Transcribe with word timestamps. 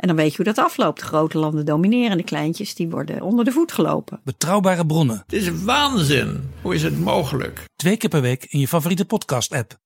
En 0.00 0.06
dan 0.06 0.16
weet 0.16 0.30
je 0.30 0.36
hoe 0.36 0.44
dat 0.54 0.58
afloopt. 0.64 1.00
De 1.00 1.06
grote 1.06 1.38
landen 1.38 1.64
domineren, 1.64 2.16
de 2.16 2.22
kleintjes 2.22 2.74
die 2.74 2.88
worden 2.88 3.22
onder 3.22 3.44
de 3.44 3.52
voet 3.52 3.72
gelopen. 3.72 4.20
Betrouwbare 4.24 4.86
bronnen, 4.86 5.22
Het 5.26 5.32
is 5.32 5.62
waanzin. 5.62 6.50
Hoe 6.62 6.74
is 6.74 6.82
het 6.82 7.00
mogelijk? 7.00 7.64
twee 7.76 7.96
keer 7.96 8.10
per 8.10 8.20
week 8.20 8.44
in 8.48 8.58
je 8.58 8.68
favoriete 8.68 9.04
podcast-app. 9.04 9.78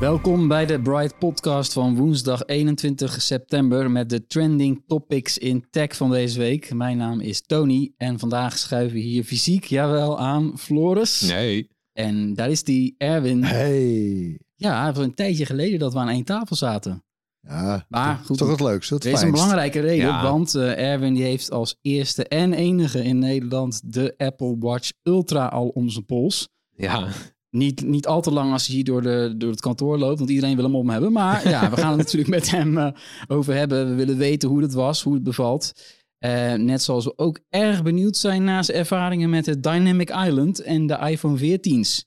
Welkom 0.00 0.48
bij 0.48 0.66
de 0.66 0.80
Bright 0.80 1.18
Podcast 1.18 1.72
van 1.72 1.96
woensdag 1.96 2.44
21 2.46 3.22
september 3.22 3.90
met 3.90 4.10
de 4.10 4.26
trending 4.26 4.84
topics 4.86 5.38
in 5.38 5.66
tech 5.70 5.96
van 5.96 6.10
deze 6.10 6.38
week. 6.38 6.74
Mijn 6.74 6.96
naam 6.96 7.20
is 7.20 7.42
Tony 7.46 7.92
en 7.96 8.18
vandaag 8.18 8.58
schuiven 8.58 8.96
we 8.96 9.02
hier 9.02 9.24
fysiek, 9.24 9.64
jawel, 9.64 10.18
aan 10.18 10.58
Floris. 10.58 11.20
Nee. 11.20 11.68
En 11.92 12.34
daar 12.34 12.50
is 12.50 12.64
die 12.64 12.94
Erwin. 12.98 13.42
Hey. 13.44 14.38
Ja, 14.54 14.94
voor 14.94 15.04
een 15.04 15.14
tijdje 15.14 15.46
geleden 15.46 15.78
dat 15.78 15.92
we 15.92 15.98
aan 15.98 16.08
één 16.08 16.24
tafel 16.24 16.56
zaten. 16.56 17.04
Ja, 17.40 17.86
Maar 17.88 18.16
toch- 18.16 18.26
goed, 18.26 18.38
toch 18.38 18.50
het 18.50 18.60
leukste. 18.60 18.94
Het 18.94 19.04
Er 19.04 19.12
is 19.12 19.20
een 19.22 19.30
belangrijke 19.30 19.80
reden, 19.80 20.06
Ja. 20.06 20.22
want 20.22 20.54
eh, 20.54 20.90
Erwin 20.92 21.14
die 21.14 21.22
heeft 21.24 21.50
als 21.50 21.78
eerste 21.82 22.24
en 22.28 22.52
enige 22.52 23.02
in 23.04 23.18
Nederland 23.18 23.92
de 23.92 24.14
Apple 24.16 24.56
Watch 24.58 24.90
Ultra 25.02 25.46
al 25.46 25.68
om 25.68 25.88
zijn 25.88 26.04
pols. 26.04 26.48
Ja. 26.76 27.08
Niet, 27.56 27.84
niet 27.84 28.06
al 28.06 28.20
te 28.20 28.32
lang 28.32 28.52
als 28.52 28.66
hij 28.66 28.74
hier 28.74 28.84
door, 28.84 29.02
de, 29.02 29.34
door 29.38 29.50
het 29.50 29.60
kantoor 29.60 29.98
loopt, 29.98 30.18
want 30.18 30.30
iedereen 30.30 30.56
wil 30.56 30.64
hem 30.64 30.76
om 30.76 30.90
hebben. 30.90 31.12
Maar 31.12 31.48
ja, 31.48 31.70
we 31.70 31.76
gaan 31.76 31.88
het 31.88 31.98
natuurlijk 32.04 32.30
met 32.30 32.50
hem 32.50 32.78
eh, 32.78 32.92
over 33.26 33.54
hebben. 33.54 33.88
We 33.88 33.94
willen 33.94 34.16
weten 34.16 34.48
hoe 34.48 34.62
het 34.62 34.72
was, 34.72 35.02
hoe 35.02 35.14
het 35.14 35.22
bevalt. 35.22 35.72
Eh, 36.18 36.54
net 36.54 36.82
zoals 36.82 37.04
we 37.04 37.18
ook 37.18 37.40
erg 37.48 37.82
benieuwd 37.82 38.16
zijn 38.16 38.44
naar 38.44 38.64
zijn 38.64 38.78
ervaringen 38.78 39.30
met 39.30 39.46
het 39.46 39.62
Dynamic 39.62 40.10
Island 40.10 40.60
en 40.60 40.86
de 40.86 40.98
iPhone 40.98 41.38
14's. 41.38 42.04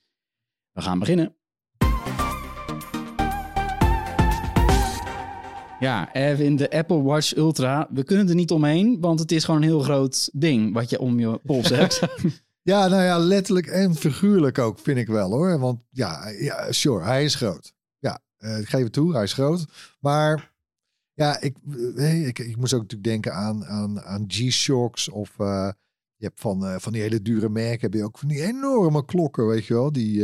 We 0.72 0.82
gaan 0.82 1.00
beginnen. 1.00 1.36
Ja, 5.80 6.14
Erwin, 6.14 6.56
de 6.56 6.72
Apple 6.72 7.02
Watch 7.02 7.36
Ultra. 7.36 7.88
We 7.94 8.04
kunnen 8.04 8.30
er 8.30 8.36
niet 8.36 8.52
omheen, 8.52 8.98
want 9.00 9.20
het 9.20 9.32
is 9.32 9.44
gewoon 9.44 9.62
een 9.62 9.68
heel 9.68 9.80
groot 9.80 10.30
ding 10.34 10.74
wat 10.74 10.90
je 10.90 11.00
om 11.00 11.20
je 11.20 11.40
pols 11.44 11.70
hebt. 11.70 12.02
Ja, 12.70 12.88
nou 12.88 13.04
ja, 13.04 13.18
letterlijk 13.18 13.68
en 13.68 13.96
figuurlijk 13.96 14.58
ook, 14.58 14.80
vind 14.80 14.98
ik 14.98 15.08
wel 15.08 15.32
hoor. 15.32 15.60
Want 15.60 15.82
ja, 15.90 16.28
ja 16.28 16.72
sure, 16.72 17.04
hij 17.04 17.24
is 17.24 17.36
groot. 17.36 17.74
Ja, 18.00 18.20
eh, 18.38 18.60
ik 18.60 18.70
geef 18.70 18.84
het 18.84 18.94
toe, 18.94 19.14
hij 19.14 19.24
is 19.24 19.34
groot. 19.34 19.66
Maar 20.00 20.54
ja, 21.14 21.40
ik, 21.42 21.58
eh, 21.96 22.28
ik, 22.28 22.40
ik 22.40 22.58
moest 22.58 22.74
ook 22.74 22.82
natuurlijk 22.82 23.10
denken 23.10 23.34
aan, 23.34 23.66
aan, 23.66 24.02
aan 24.02 24.26
G-Shocks 24.28 25.10
of... 25.10 25.40
eh, 25.40 25.72
je 26.16 26.26
hebt 26.26 26.40
van, 26.40 26.82
van 26.82 26.94
die 26.94 27.02
hele 27.02 27.22
dure 27.22 27.50
merken, 27.50 27.82
heb 27.82 27.94
je 27.94 28.04
ook 28.04 28.18
van 28.18 28.28
die 28.28 28.44
enorme 28.44 29.06
klokken, 29.06 29.48
weet 29.48 29.66
je 29.66 29.74
wel. 29.74 29.92
Die 29.92 30.22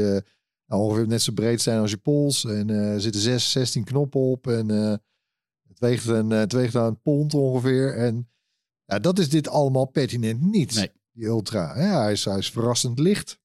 nou, 0.65 0.81
ongeveer 0.81 1.07
net 1.07 1.21
zo 1.21 1.33
breed 1.33 1.61
zijn 1.61 1.79
als 1.79 1.91
je 1.91 1.97
pols. 1.97 2.45
En 2.45 2.69
er 2.69 3.01
zitten 3.01 3.21
6, 3.21 3.51
16 3.51 3.83
knoppen 3.83 4.21
op. 4.21 4.47
En 4.47 4.69
het, 5.67 5.79
weegt 5.79 6.07
een, 6.07 6.29
het 6.29 6.51
weegt 6.51 6.73
een 6.73 7.01
pond 7.01 7.33
ongeveer. 7.33 7.97
En 7.97 8.29
ja, 8.85 8.99
dat 8.99 9.19
is 9.19 9.29
dit 9.29 9.47
allemaal 9.47 9.85
pertinent 9.85 10.41
niet. 10.41 10.75
Nee. 10.75 10.91
Die 11.15 11.25
Ultra. 11.25 11.73
Hè? 11.73 11.83
Hij, 11.83 12.11
is, 12.11 12.25
hij 12.25 12.37
is 12.37 12.51
verrassend 12.51 12.99
licht. 12.99 13.39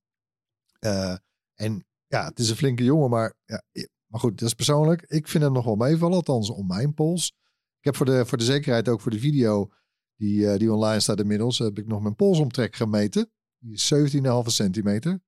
Eh, 0.79 1.17
en 1.55 1.87
ja, 2.07 2.25
het 2.25 2.39
is 2.39 2.51
een 2.51 2.57
flinke 2.57 2.85
jongen, 2.85 3.11
maar, 3.11 3.35
ja, 3.45 3.63
maar 4.07 4.21
goed, 4.21 4.39
dat 4.39 4.49
is 4.49 4.55
persoonlijk. 4.55 5.03
Ik 5.03 5.29
vind 5.29 5.45
hem 5.45 5.53
nog 5.53 5.65
wel 5.65 5.77
meevallen, 5.77 6.17
althans 6.17 6.51
om 6.51 6.67
mijn 6.67 6.95
pols. 6.95 7.33
Ik 7.79 7.85
heb 7.85 7.97
voor 7.97 8.07
de, 8.07 8.27
voor 8.27 8.39
de 8.39 8.45
zekerheid 8.45 8.89
ook 8.89 9.01
voor 9.01 9.11
de 9.11 9.19
video 9.19 9.71
die, 10.17 10.51
eh, 10.51 10.59
die 10.59 10.73
online 10.73 11.01
staat 11.01 11.21
inmiddels, 11.21 11.59
heb 11.59 11.79
ik 11.79 11.87
nog 11.87 12.03
mijn 12.03 12.15
polsomtrek 12.15 12.77
gemeten. 12.77 13.31
Die 13.59 13.73
is 13.73 13.85
17,5 13.85 14.51
centimeter. 14.51 15.21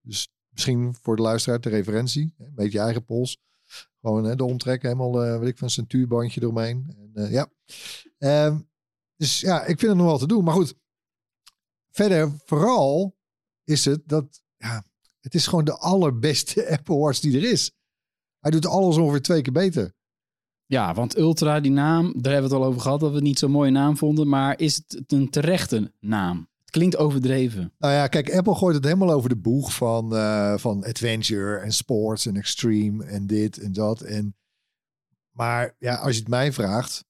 Dus 0.00 0.28
misschien 0.48 0.94
voor 0.94 1.16
de 1.16 1.22
luisteraar 1.22 1.60
de 1.60 1.68
referentie. 1.68 2.34
Een 2.38 2.54
beetje 2.54 2.78
je 2.78 2.84
eigen 2.84 3.04
pols. 3.04 3.38
Gewoon 4.00 4.24
hè, 4.24 4.36
de 4.36 4.44
omtrek, 4.44 4.82
helemaal, 4.82 5.24
eh 5.24 5.38
weet 5.38 5.48
ik, 5.48 5.58
van 5.58 5.70
centuurbandje 5.70 6.40
eromheen. 6.40 7.10
En, 7.14 7.30
ja. 7.30 7.50
Ehm, 8.18 8.58
dus 9.16 9.40
ja, 9.40 9.60
ik 9.60 9.78
vind 9.78 9.90
het 9.90 9.96
nog 9.96 10.06
wel 10.06 10.18
te 10.18 10.26
doen. 10.26 10.44
Maar 10.44 10.54
goed, 10.54 10.74
verder 11.98 12.32
vooral 12.44 13.16
is 13.64 13.84
het 13.84 14.02
dat, 14.04 14.42
ja, 14.56 14.84
het 15.20 15.34
is 15.34 15.46
gewoon 15.46 15.64
de 15.64 15.76
allerbeste 15.78 16.68
Apple 16.76 16.96
Watch 16.96 17.20
die 17.20 17.36
er 17.36 17.50
is. 17.50 17.72
Hij 18.38 18.50
doet 18.50 18.66
alles 18.66 18.96
ongeveer 18.96 19.22
twee 19.22 19.42
keer 19.42 19.52
beter. 19.52 19.96
Ja, 20.66 20.94
want 20.94 21.16
Ultra, 21.16 21.60
die 21.60 21.70
naam, 21.70 22.04
daar 22.04 22.32
hebben 22.32 22.50
we 22.50 22.56
het 22.56 22.64
al 22.64 22.70
over 22.70 22.80
gehad, 22.80 23.00
dat 23.00 23.08
we 23.08 23.14
het 23.14 23.24
niet 23.24 23.38
zo'n 23.38 23.50
mooie 23.50 23.70
naam 23.70 23.96
vonden. 23.96 24.28
Maar 24.28 24.58
is 24.58 24.76
het 24.76 25.12
een 25.12 25.30
terechte 25.30 25.92
naam? 26.00 26.48
Het 26.58 26.70
klinkt 26.70 26.96
overdreven. 26.96 27.74
Nou 27.78 27.92
ja, 27.92 28.06
kijk, 28.06 28.34
Apple 28.34 28.54
gooit 28.54 28.74
het 28.74 28.84
helemaal 28.84 29.10
over 29.10 29.28
de 29.28 29.36
boeg 29.36 29.74
van, 29.74 30.16
eh, 30.16 30.58
van 30.58 30.84
adventure 30.84 31.58
en 31.58 31.72
sports 31.72 32.26
en 32.26 32.36
extreme 32.36 33.04
en 33.04 33.26
dit 33.26 33.58
en 33.58 33.72
dat. 33.72 34.00
En, 34.00 34.36
maar 35.30 35.76
ja, 35.78 35.94
als 35.94 36.14
je 36.14 36.20
het 36.20 36.28
mij 36.28 36.52
vraagt, 36.52 37.04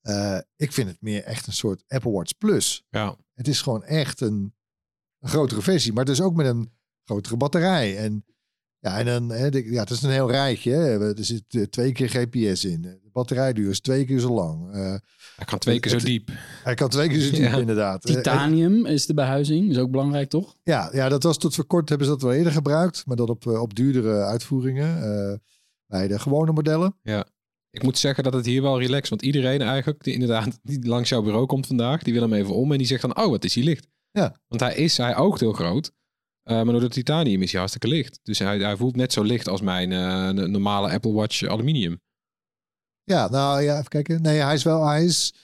eh, 0.00 0.38
ik 0.56 0.72
vind 0.72 0.88
het 0.88 1.00
meer 1.00 1.24
echt 1.24 1.46
een 1.46 1.52
soort 1.52 1.84
Apple 1.88 2.10
Watch 2.10 2.36
Plus. 2.38 2.84
Ja. 2.90 3.16
Het 3.36 3.48
is 3.48 3.62
gewoon 3.62 3.84
echt 3.84 4.20
een, 4.20 4.54
een 5.20 5.28
grotere 5.28 5.62
versie, 5.62 5.92
maar 5.92 6.04
dus 6.04 6.20
ook 6.20 6.34
met 6.34 6.46
een 6.46 6.70
grotere 7.04 7.36
batterij. 7.36 7.96
En 7.96 8.24
ja, 8.78 8.98
en 8.98 9.06
dan, 9.06 9.28
hè, 9.30 9.50
de- 9.50 9.70
ja, 9.72 9.80
het 9.80 9.90
is 9.90 10.02
een 10.02 10.10
heel 10.10 10.30
rijtje. 10.30 10.70
Hè. 10.72 11.14
Er 11.16 11.24
zit 11.24 11.44
eh, 11.48 11.62
twee 11.62 11.92
keer 11.92 12.08
GPS 12.08 12.64
in. 12.64 12.82
De 12.82 13.00
batterijduur 13.12 13.70
is 13.70 13.80
twee 13.80 14.04
keer 14.04 14.18
zo 14.18 14.34
lang. 14.34 14.72
Eh, 14.72 14.94
Hij 15.36 15.44
kan 15.46 15.58
twee 15.58 15.80
keer 15.80 15.90
zo 15.90 15.96
Het- 15.96 16.06
diep. 16.06 16.28
hij 16.62 16.74
kan 16.74 16.88
twee 16.88 17.08
keer 17.08 17.20
zo 17.20 17.30
diep, 17.30 17.40
Ja. 17.40 17.56
inderdaad. 17.58 18.04
Eh, 18.04 18.14
Titanium 18.14 18.86
is 18.86 19.06
de 19.06 19.14
behuizing, 19.14 19.70
is 19.70 19.78
ook 19.78 19.90
belangrijk 19.90 20.28
toch? 20.30 20.56
Ja, 20.62 20.88
ja, 20.92 21.08
dat 21.08 21.22
was 21.22 21.38
tot 21.38 21.54
voor 21.54 21.66
kort 21.66 21.88
hebben 21.88 22.06
ze 22.06 22.12
dat 22.12 22.22
wel 22.22 22.32
eerder 22.32 22.52
gebruikt, 22.52 23.06
maar 23.06 23.16
dat 23.16 23.28
op, 23.30 23.46
op 23.46 23.74
duurdere 23.74 24.22
uitvoeringen 24.24 25.02
eh, 25.02 25.38
bij 25.86 26.08
de 26.08 26.18
gewone 26.18 26.52
modellen. 26.52 26.96
Ik 27.76 27.82
moet 27.82 27.98
zeggen 27.98 28.24
dat 28.24 28.32
het 28.32 28.46
hier 28.46 28.62
wel 28.62 28.78
relaxed, 28.80 29.08
want 29.08 29.22
iedereen 29.22 29.60
eigenlijk 29.62 30.04
die 30.04 30.12
inderdaad 30.12 30.58
die 30.62 30.86
langs 30.86 31.08
jouw 31.08 31.22
bureau 31.22 31.46
komt 31.46 31.66
vandaag, 31.66 32.02
die 32.02 32.12
wil 32.12 32.22
hem 32.22 32.32
even 32.32 32.54
om 32.54 32.72
en 32.72 32.78
die 32.78 32.86
zegt 32.86 33.02
dan, 33.02 33.16
oh, 33.18 33.28
wat 33.28 33.44
is 33.44 33.54
hier 33.54 33.64
licht? 33.64 33.86
Ja. 34.10 34.36
Want 34.48 34.60
hij 34.60 34.74
is, 34.74 34.96
hij 34.96 35.16
oogt 35.16 35.40
heel 35.40 35.52
groot, 35.52 35.92
eh, 36.42 36.54
maar 36.62 36.72
door 36.72 36.80
de 36.80 36.88
titanium 36.88 37.42
is 37.42 37.50
hij 37.50 37.58
hartstikke 37.60 37.88
licht. 37.88 38.20
Dus 38.22 38.38
hij, 38.38 38.58
hij 38.58 38.76
voelt 38.76 38.96
net 38.96 39.12
zo 39.12 39.22
licht 39.22 39.48
als 39.48 39.60
mijn 39.60 39.92
eh, 39.92 40.30
normale 40.46 40.90
Apple 40.90 41.12
Watch 41.12 41.42
aluminium. 41.42 42.00
Ja, 43.04 43.28
nou 43.28 43.62
ja, 43.62 43.72
even 43.76 43.88
kijken. 43.88 44.22
Nee, 44.22 44.38
hij 44.40 44.54
is 44.54 44.62
wel, 44.62 44.86
hij 44.86 45.04
is 45.04 45.34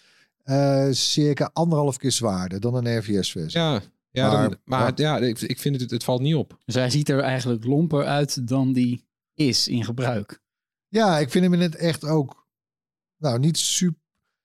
eh, 0.43 0.89
circa 0.91 1.51
anderhalf 1.53 1.97
keer 1.97 2.12
zwaarder 2.12 2.61
dan 2.61 2.75
een 2.75 2.99
RVS-versie. 2.99 3.61
Ja, 3.61 3.81
ja 4.11 4.33
Maar- 4.33 4.49
dan- 4.49 4.59
maar, 4.65 4.81
maar- 4.81 4.93
ja, 4.95 5.19
ik, 5.19 5.41
ik 5.41 5.59
vind 5.59 5.81
het, 5.81 5.91
het 5.91 6.05
valt 6.05 6.21
niet 6.21 6.35
op. 6.35 6.59
Dus 6.65 6.75
hij 6.75 6.91
ziet 6.91 7.09
er 7.09 7.21
eigenlijk 7.21 7.65
lomper 7.65 8.05
uit 8.05 8.49
dan 8.49 8.73
die 8.73 9.05
is 9.35 9.69
in 9.69 9.85
gebruik. 9.85 10.41
Ja, 10.93 11.19
ik 11.19 11.31
vind 11.31 11.44
hem 11.44 11.55
in 11.55 11.61
het 11.61 11.75
echt 11.75 12.05
ook, 12.05 12.47
nou 13.17 13.39
niet 13.39 13.59
super. 13.59 14.00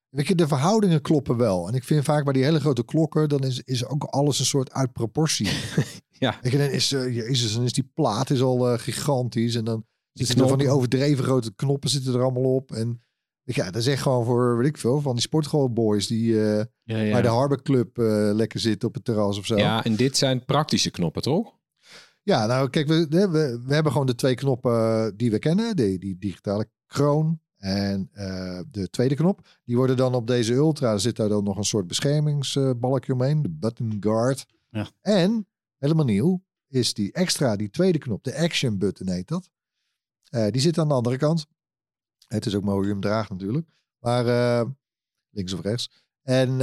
Weet 0.09 0.27
je, 0.27 0.35
de 0.35 0.47
verhoudingen 0.47 1.01
kloppen 1.01 1.37
wel. 1.37 1.67
En 1.67 1.73
ik 1.73 1.83
vind 1.83 2.03
vaak 2.03 2.23
bij 2.23 2.33
die 2.33 2.43
hele 2.43 2.59
grote 2.59 2.85
klokken, 2.85 3.29
dan 3.29 3.43
is, 3.43 3.61
is 3.61 3.85
ook 3.85 4.03
alles 4.03 4.39
een 4.39 4.45
soort 4.45 4.71
uit 4.71 4.91
proportie. 4.91 5.49
Ja. 6.19 6.39
Je, 6.41 6.49
dan 6.49 6.59
is, 6.69 6.89
jezus, 6.89 7.53
dan 7.53 7.63
is 7.63 7.73
die 7.73 7.91
plaat 7.93 8.29
is 8.29 8.41
al 8.41 8.71
eh, 8.71 8.79
gigantisch. 8.79 9.55
En 9.55 9.63
dan 9.63 9.85
zitten 10.13 10.41
er 10.41 10.47
van 10.47 10.57
die 10.57 10.69
overdreven 10.69 11.23
grote 11.23 11.55
knoppen 11.55 11.89
zitten 11.89 12.13
er 12.13 12.21
allemaal 12.21 12.55
op. 12.55 12.71
En 12.71 13.01
ja, 13.43 13.65
dat 13.65 13.81
is 13.81 13.87
echt 13.87 14.01
gewoon 14.01 14.25
voor, 14.25 14.57
weet 14.57 14.67
ik 14.67 14.77
veel, 14.77 15.01
van 15.01 15.13
die 15.13 15.21
sportschoolboys 15.21 16.07
die 16.07 16.41
eh, 16.41 16.65
Ja, 16.83 17.11
bij 17.11 17.21
de 17.21 17.27
Harbor 17.27 17.61
Club 17.61 17.97
lekker 18.33 18.59
zitten 18.59 18.87
op 18.87 18.93
het 18.93 19.03
terras 19.03 19.37
of 19.37 19.45
zo. 19.45 19.57
Ja, 19.57 19.83
en 19.83 19.95
dit 19.95 20.17
zijn 20.17 20.45
praktische 20.45 20.89
knoppen, 20.91 21.21
toch? 21.21 21.56
Ja, 22.27 22.45
nou 22.45 22.69
kijk, 22.69 22.87
we, 22.87 23.07
we, 23.09 23.61
we 23.65 23.73
hebben 23.73 23.91
gewoon 23.91 24.07
de 24.07 24.15
twee 24.15 24.35
knoppen 24.35 25.17
die 25.17 25.31
we 25.31 25.39
kennen. 25.39 25.75
Die, 25.75 25.99
die 25.99 26.17
digitale 26.17 26.69
kroon 26.85 27.39
En 27.57 28.09
eh, 28.13 28.59
de 28.71 28.89
tweede 28.89 29.15
knop, 29.15 29.47
die 29.63 29.75
worden 29.75 29.97
dan 29.97 30.13
op 30.13 30.27
deze 30.27 30.53
Ultra, 30.53 30.97
zit 30.97 31.15
daar 31.15 31.29
dan 31.29 31.43
nog 31.43 31.57
een 31.57 31.63
soort 31.63 31.87
beschermingsbalkje 31.87 33.13
omheen, 33.13 33.41
de 33.41 33.49
button 33.49 33.97
guard. 33.99 34.45
Ja. 34.69 34.87
En, 35.01 35.47
helemaal 35.77 36.05
nieuw, 36.05 36.43
is 36.67 36.93
die 36.93 37.11
extra, 37.11 37.55
die 37.55 37.69
tweede 37.69 37.97
knop, 37.97 38.23
de 38.23 38.37
action 38.37 38.77
button 38.77 39.09
heet 39.09 39.27
dat. 39.27 39.49
Eh, 40.29 40.51
die 40.51 40.61
zit 40.61 40.77
aan 40.77 40.87
de 40.87 40.93
andere 40.93 41.17
kant. 41.17 41.47
Het 42.27 42.45
is 42.45 42.55
ook 42.55 42.63
mooi 42.63 42.99
draagt 42.99 43.29
natuurlijk. 43.29 43.67
Maar 43.99 44.27
eh, 44.27 44.69
links 45.29 45.53
of 45.53 45.61
rechts. 45.61 46.03
En 46.21 46.59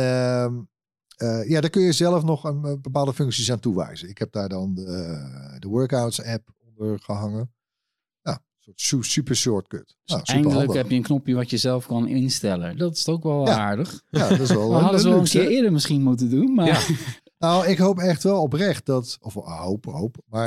eh, 1.16 1.48
ja, 1.48 1.60
daar 1.60 1.70
kun 1.70 1.82
je 1.82 1.92
zelf 1.92 2.24
nog 2.24 2.44
een, 2.44 2.64
eh, 2.64 2.72
bepaalde 2.80 3.14
functies 3.14 3.50
aan 3.52 3.60
toewijzen. 3.60 4.08
Ik 4.08 4.18
heb 4.18 4.32
daar 4.32 4.48
dan 4.48 4.74
de, 4.74 4.84
eh, 4.84 5.60
de 5.60 5.68
workouts 5.68 6.22
app 6.22 6.48
onder 6.66 6.98
gehangen. 7.00 7.52
Ja, 8.22 8.32
een 8.32 8.40
soort 8.58 8.80
su- 8.80 9.02
super 9.02 9.36
shortcut. 9.36 9.96
Nou, 10.04 10.20
super 10.20 10.34
Eindelijk 10.34 10.56
handig. 10.58 10.76
heb 10.82 10.90
je 10.90 10.96
een 10.96 11.02
knopje 11.02 11.34
wat 11.34 11.50
je 11.50 11.56
zelf 11.56 11.86
kan 11.86 12.08
instellen. 12.08 12.76
Dat 12.78 12.96
is 12.96 13.08
ook 13.08 13.22
wel 13.22 13.46
Ja. 13.46 13.58
aardig. 13.58 14.02
Ja, 14.10 14.28
dat 14.28 14.40
is 14.40 14.48
wel 14.50 14.68
We 14.72 14.74
hadden 14.76 15.00
ze 15.00 15.08
wel 15.08 15.18
een 15.18 15.24
keer 15.24 15.48
eerder 15.48 15.72
misschien 15.72 16.02
moeten 16.02 16.30
doen. 16.30 16.54
Maar 16.54 16.66
Ja. 16.66 16.80
Nou, 17.38 17.66
ik 17.66 17.78
hoop 17.78 17.98
echt 17.98 18.22
wel 18.22 18.42
oprecht 18.42 18.86
dat, 18.86 19.18
of 19.20 19.34
hoop, 19.34 19.84
hoop, 19.84 20.16
maar 20.26 20.46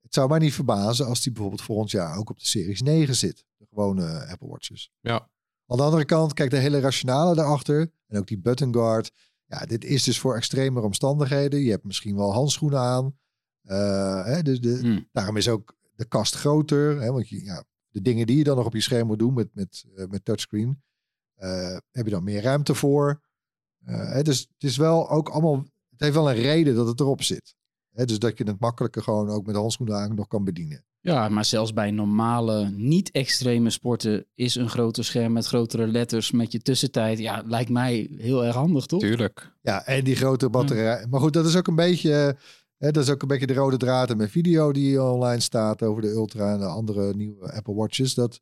het 0.00 0.14
zou 0.14 0.28
mij 0.28 0.38
niet 0.38 0.54
verbazen 0.54 1.06
als 1.06 1.22
die 1.22 1.32
bijvoorbeeld 1.32 1.62
volgend 1.62 1.90
jaar 1.90 2.16
ook 2.16 2.30
op 2.30 2.38
de 2.38 2.46
Series 2.46 2.82
9 2.82 3.16
zit. 3.16 3.44
De 3.56 3.66
gewone 3.68 4.26
Apple 4.30 4.48
Watches. 4.48 4.90
Ja. 5.00 5.28
Aan 5.66 5.76
de 5.76 5.82
andere 5.82 6.04
kant, 6.04 6.32
kijk 6.34 6.50
de 6.50 6.56
hele 6.56 6.80
rationale 6.80 7.34
daarachter 7.34 7.90
en 8.06 8.18
ook 8.18 8.26
die 8.26 8.38
button 8.38 8.72
guard. 8.74 9.10
Ja, 9.52 9.66
dit 9.66 9.84
is 9.84 10.02
dus 10.02 10.18
voor 10.18 10.36
extremere 10.36 10.86
omstandigheden. 10.86 11.60
Je 11.60 11.70
hebt 11.70 11.84
misschien 11.84 12.16
wel 12.16 12.32
handschoenen 12.32 12.78
aan. 12.78 13.18
Eh, 13.62 14.24
hè, 14.24 14.42
dus 14.42 14.60
de, 14.60 14.78
Hmm. 14.78 15.08
daarom 15.12 15.36
is 15.36 15.48
ook 15.48 15.76
de 15.94 16.04
kast 16.04 16.34
groter. 16.34 17.00
Hè, 17.00 17.12
want 17.12 17.28
je, 17.28 17.44
ja, 17.44 17.64
de 17.88 18.00
dingen 18.02 18.26
die 18.26 18.36
je 18.36 18.44
dan 18.44 18.56
nog 18.56 18.66
op 18.66 18.74
je 18.74 18.80
scherm 18.80 19.06
moet 19.06 19.18
doen 19.18 19.34
met, 19.34 19.54
met, 19.54 19.84
eh, 19.96 20.06
met 20.06 20.24
touchscreen, 20.24 20.82
eh, 21.34 21.76
heb 21.90 22.04
je 22.04 22.10
dan 22.10 22.24
meer 22.24 22.42
ruimte 22.42 22.74
voor. 22.74 23.22
Hè, 23.84 24.22
dus 24.22 24.40
het 24.40 24.62
is 24.70 24.76
wel 24.76 25.10
ook 25.10 25.28
allemaal, 25.28 25.56
het 25.90 26.00
heeft 26.00 26.14
wel 26.14 26.30
een 26.30 26.36
reden 26.36 26.74
dat 26.74 26.86
het 26.86 27.00
erop 27.00 27.22
zit. 27.22 27.54
Hè, 27.90 28.04
dus 28.04 28.18
dat 28.18 28.38
je 28.38 28.44
het 28.44 28.60
makkelijker 28.60 29.02
gewoon 29.02 29.28
ook 29.28 29.46
met 29.46 29.56
handschoenen 29.56 29.96
aan 29.96 30.14
nog 30.14 30.26
kan 30.26 30.44
bedienen. 30.44 30.84
Ja, 31.02 31.28
maar 31.28 31.44
zelfs 31.44 31.72
bij 31.72 31.90
normale, 31.90 32.70
niet-extreme 32.70 33.70
sporten 33.70 34.26
is 34.34 34.54
een 34.54 34.68
groter 34.68 35.04
scherm 35.04 35.32
met 35.32 35.46
grotere 35.46 35.86
letters 35.86 36.30
met 36.30 36.52
je 36.52 36.58
tussentijd. 36.58 37.18
Ja, 37.18 37.42
lijkt 37.46 37.70
mij 37.70 38.10
heel 38.16 38.44
erg 38.44 38.54
handig, 38.54 38.86
toch? 38.86 39.00
Tuurlijk. 39.00 39.52
Ja, 39.60 39.86
en 39.86 40.04
die 40.04 40.16
grote 40.16 40.50
batterij. 40.50 41.06
Maar 41.10 41.20
goed, 41.20 41.32
dat 41.32 41.46
is 41.46 41.56
ook 41.56 41.66
een 41.66 41.74
beetje. 41.74 42.36
Hè, 42.76 42.90
dat 42.90 43.02
is 43.02 43.10
ook 43.10 43.22
een 43.22 43.28
beetje 43.28 43.46
de 43.46 43.54
rode 43.54 43.76
draad 43.76 44.10
in 44.10 44.16
mijn 44.16 44.28
video 44.28 44.72
die 44.72 45.02
online 45.02 45.40
staat 45.40 45.82
over 45.82 46.02
de 46.02 46.08
Ultra 46.08 46.52
en 46.52 46.58
de 46.58 46.66
andere 46.66 47.14
nieuwe 47.14 47.52
Apple 47.52 47.74
Watches. 47.74 48.14
Dat, 48.14 48.40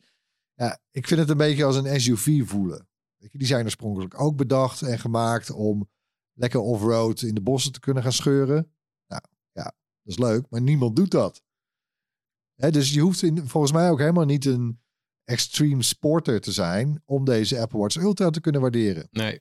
ja, 0.54 0.78
ik 0.90 1.06
vind 1.06 1.20
het 1.20 1.30
een 1.30 1.36
beetje 1.36 1.64
als 1.64 1.76
een 1.76 2.00
SUV 2.00 2.48
voelen. 2.48 2.88
Weet 3.16 3.32
je, 3.32 3.38
die 3.38 3.46
zijn 3.46 3.64
oorspronkelijk 3.64 4.20
ook 4.20 4.36
bedacht 4.36 4.82
en 4.82 4.98
gemaakt 4.98 5.50
om 5.50 5.88
lekker 6.32 6.60
off-road 6.60 7.22
in 7.22 7.34
de 7.34 7.42
bossen 7.42 7.72
te 7.72 7.80
kunnen 7.80 8.02
gaan 8.02 8.12
scheuren. 8.12 8.72
Nou 9.06 9.22
ja, 9.52 9.64
dat 10.02 10.12
is 10.12 10.18
leuk, 10.18 10.46
maar 10.50 10.62
niemand 10.62 10.96
doet 10.96 11.10
dat. 11.10 11.42
Dus 12.70 12.90
je 12.92 13.00
hoeft 13.00 13.22
in, 13.22 13.46
volgens 13.48 13.72
mij 13.72 13.90
ook 13.90 13.98
helemaal 13.98 14.24
niet 14.24 14.44
een 14.44 14.80
extreme 15.24 15.82
sporter 15.82 16.40
te 16.40 16.52
zijn 16.52 17.02
om 17.04 17.24
deze 17.24 17.60
Apple 17.60 17.78
Watch 17.78 17.96
Ultra 17.96 18.30
te 18.30 18.40
kunnen 18.40 18.60
waarderen. 18.60 19.08
Nee. 19.10 19.40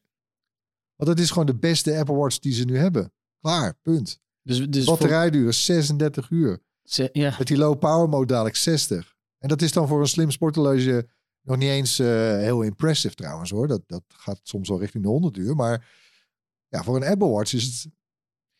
Want 0.95 1.09
het 1.09 1.19
is 1.19 1.29
gewoon 1.29 1.45
de 1.45 1.55
beste 1.55 1.97
Apple 1.97 2.15
Watch 2.15 2.39
die 2.39 2.53
ze 2.53 2.63
nu 2.63 2.77
hebben. 2.77 3.13
Klaar, 3.39 3.73
punt. 3.81 4.19
Dus, 4.41 4.67
dus 4.69 4.85
Batterijduur 4.85 5.47
is 5.47 5.65
36 5.65 6.29
uur. 6.29 6.59
ze- 6.83 7.09
ja, 7.11 7.35
Met 7.37 7.47
die 7.47 7.57
low 7.57 7.79
power 7.79 8.09
mode 8.09 8.25
dadelijk 8.25 8.55
60. 8.55 9.15
En 9.37 9.49
dat 9.49 9.61
is 9.61 9.71
dan 9.71 9.87
voor 9.87 9.99
een 10.01 10.07
slim 10.07 10.31
sporthorloge 10.31 11.07
nog 11.41 11.57
niet 11.57 11.69
eens 11.69 11.99
eh, 11.99 12.07
heel 12.37 12.61
impressive 12.61 13.15
trouwens 13.15 13.49
hoor. 13.49 13.67
Dat, 13.67 13.81
dat 13.85 14.03
gaat 14.07 14.39
soms 14.43 14.69
wel 14.69 14.79
richting 14.79 15.03
de 15.03 15.09
100 15.09 15.37
uur. 15.37 15.55
Maar 15.55 15.89
ja, 16.67 16.83
voor 16.83 16.95
een 16.95 17.03
Apple 17.11 17.27
Watch 17.29 17.53
is 17.53 17.63
het 17.63 17.93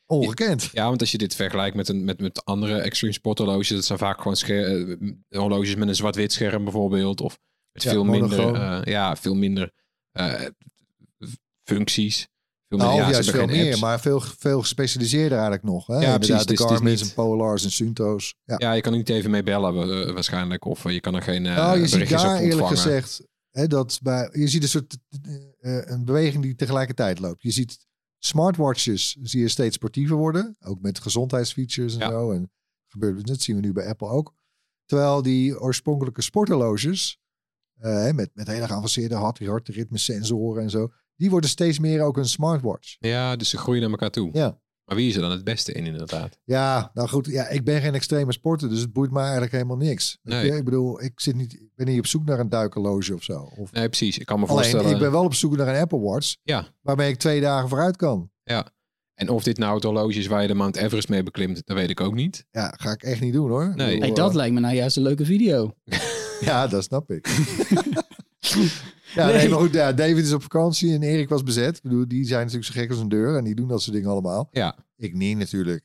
ongekend. 0.10 0.70
Ja, 0.74 0.88
want 0.88 1.02
als 1.02 1.12
je 1.12 1.18
dit 1.18 1.36
vergelijkt 1.36 1.76
met, 1.76 1.88
een, 1.90 2.04
met, 2.04 2.20
met 2.22 2.46
andere 2.46 2.80
extreme 2.80 3.14
sport 3.14 3.38
horloges, 3.38 3.70
dat 3.70 3.86
zijn 3.86 4.00
vaak 4.00 4.18
gewoon 4.18 4.36
scher- 4.36 4.90
eh, 5.00 5.12
horloges 5.30 5.76
met 5.76 5.88
een 5.88 5.96
zwart-wit 5.96 6.32
scherm 6.32 6.64
bijvoorbeeld. 6.64 7.22
Of 7.22 7.40
met 7.72 7.84
Ja, 7.84 7.92
veel 7.92 8.04
minder, 8.04 8.54
eh, 8.56 8.80
ja, 8.84 9.16
veel 9.16 9.36
minder 9.36 9.72
eh, 10.12 10.46
functies. 11.64 12.28
Veel 12.68 12.78
Nou, 12.78 12.90
minder, 12.92 13.08
ja, 13.08 13.14
juist 13.14 13.30
veel 13.30 13.46
meer, 13.46 13.66
apps. 13.70 13.82
maar 13.82 14.00
veel, 14.00 14.20
veel 14.20 14.60
gespecialiseerder 14.60 15.32
eigenlijk 15.32 15.64
nog. 15.64 15.88
Hè? 15.88 15.98
Ja, 16.00 16.18
precies, 16.18 16.40
De 16.40 16.46
dus 16.46 16.60
is 16.60 16.66
Garmin's 16.66 17.02
en 17.02 17.14
Polars 17.14 17.64
en 17.64 17.72
Sunto's. 17.72 18.36
Ja. 18.44 18.56
Ja, 18.58 18.74
je 18.74 18.82
kan 18.82 18.94
niet 18.94 19.10
even 19.10 19.30
mee 19.32 19.44
bellen 19.44 20.06
eh, 20.08 20.14
waarschijnlijk. 20.14 20.66
Of 20.66 20.86
eh, 20.86 20.94
je 20.94 21.00
kan 21.00 21.16
er 21.16 21.22
geen 21.22 21.46
eh 21.46 21.56
nou, 21.56 21.80
je 21.80 21.88
ziet 21.88 22.10
daar 22.10 22.36
op 22.36 22.42
eerlijk 22.42 22.68
gezegd, 22.68 23.22
hè, 23.52 23.68
dat 23.68 24.00
bij, 24.04 24.30
je 24.32 24.48
ziet 24.48 24.64
een 24.64 24.70
soort 24.70 24.98
eh, 25.60 25.78
een 25.86 26.06
beweging 26.06 26.44
die 26.44 26.56
tegelijkertijd 26.56 27.20
loopt. 27.20 27.42
Je 27.42 27.52
ziet 27.52 27.88
smartwatches 28.20 29.18
zie 29.22 29.42
je 29.42 29.48
steeds 29.48 29.76
sportiever 29.76 30.16
worden, 30.16 30.56
ook 30.60 30.82
met 30.82 31.00
gezondheidsfeatures 31.00 31.94
en 31.94 32.00
Ja. 32.00 32.10
zo. 32.10 32.32
En 32.32 32.52
gebeurt 32.88 33.28
dat 33.28 33.42
zien 33.42 33.56
we 33.56 33.62
nu 33.62 33.74
bij 33.74 33.88
Apple 33.88 34.08
ook. 34.08 34.34
Terwijl 34.86 35.22
die 35.22 35.60
oorspronkelijke 35.60 36.22
sporthorloges 36.22 37.20
eh, 37.74 38.12
met, 38.12 38.30
met 38.34 38.48
hele 38.48 38.68
geavanceerde 38.68 39.16
hart, 39.16 39.46
hartritmesensoren 39.46 40.64
en 40.64 40.70
zo, 40.70 40.88
die 41.16 41.30
worden 41.30 41.50
steeds 41.50 41.80
meer 41.80 42.02
ook 42.02 42.18
een 42.18 42.26
smartwatch. 42.30 42.96
Ja, 43.00 43.36
dus 43.36 43.50
ze 43.50 43.58
groeien 43.58 43.82
naar 43.82 43.90
elkaar 43.90 44.12
toe. 44.12 44.30
Ja. 44.34 44.62
Maar 44.90 44.98
wie 44.98 45.08
is 45.08 45.16
er 45.16 45.22
dan 45.22 45.32
het 45.32 45.44
beste 45.44 45.72
in 45.72 45.86
inderdaad? 45.86 46.40
Ja, 46.44 46.92
nou 46.94 47.08
goed. 47.08 47.26
Ja, 47.26 47.48
ik 47.48 47.64
ben 47.64 47.82
geen 47.82 47.94
extreme 47.94 48.32
sporter, 48.32 48.70
dus 48.70 48.80
het 48.80 48.94
boeit 48.94 49.12
me 49.12 49.20
eigenlijk 49.20 49.52
helemaal 49.52 49.78
niks. 49.78 50.18
Nee. 50.24 50.46
je? 50.46 50.56
Ik 50.56 50.64
bedoel, 50.64 51.04
ik, 51.04 51.20
zit 51.20 51.36
niet, 51.36 51.54
ik 51.54 51.70
ben 51.76 51.88
niet 51.88 52.00
op 52.00 52.06
zoek 52.06 52.26
naar 52.26 52.40
een 52.40 52.50
duikerloge 52.50 53.14
of 53.14 53.24
zo. 53.24 53.52
Of, 53.58 53.72
Nee, 53.72 53.88
precies. 53.88 54.18
Ik 54.18 54.26
kan 54.26 54.40
me 54.40 54.46
alleen, 54.46 54.58
voorstellen... 54.58 54.92
ik 54.92 55.00
ben 55.00 55.12
wel 55.12 55.24
op 55.24 55.34
zoek 55.34 55.58
naar 55.58 55.68
een 55.68 55.82
Apple 55.82 56.00
Watch, 56.00 56.36
Ja, 56.44 56.68
waarmee 56.82 57.10
ik 57.10 57.18
twee 57.18 57.42
dagen 57.42 57.70
vooruit 57.70 57.96
kan. 57.96 58.32
ja. 58.44 58.72
En 59.14 59.30
of 59.30 59.44
dit 59.44 59.58
nou 59.58 59.76
het 59.76 59.84
horloge 59.84 60.20
is 60.20 60.28
waar 60.28 60.42
je 60.42 60.48
de 60.48 60.54
Mount 60.54 60.76
Everest 60.76 61.10
mee 61.10 61.24
beklimt, 61.24 61.62
dat 61.66 61.78
weet 61.78 61.90
ik 61.90 62.02
ook 62.02 62.14
niet. 62.14 62.46
Ja, 62.52 62.74
ga 62.78 62.92
ik 62.92 63.04
echt 63.04 63.22
niet 63.22 63.34
doen 63.34 63.50
hoor. 63.50 63.74
Nee. 63.76 63.88
bedoel, 63.96 64.00
hey, 64.00 64.14
dat 64.14 64.30
eh, 64.30 64.36
lijkt 64.36 64.54
me 64.54 64.60
nou 64.60 64.76
juist 64.76 64.98
een 64.98 65.04
leuke 65.04 65.26
video. 65.26 65.74
Ja, 66.40 66.68
dat 66.68 66.84
snap 66.84 67.12
ik. 67.12 67.28
ja, 69.16 69.26
nee. 69.26 69.36
Nee. 69.36 69.50
maar 69.50 69.60
goed, 69.60 69.74
ja, 69.74 69.94
David 69.94 70.26
is 70.26 70.34
op 70.34 70.42
vakantie 70.42 70.94
en 70.94 71.04
Erik 71.04 71.30
was 71.30 71.44
bezet. 71.44 71.76
Ik 71.76 71.82
bedoel, 71.82 72.08
die 72.08 72.26
zijn 72.26 72.40
natuurlijk 72.40 72.74
zo 72.74 72.80
gek 72.80 72.90
als 72.90 73.00
een 73.00 73.10
deur 73.10 73.38
en 73.38 73.44
die 73.44 73.56
doen 73.56 73.68
dat 73.68 73.82
soort 73.82 73.96
dingen 73.96 74.10
allemaal. 74.10 74.48
Ja. 74.52 74.78
Ik 74.96 75.14
niet 75.14 75.38
natuurlijk. 75.38 75.84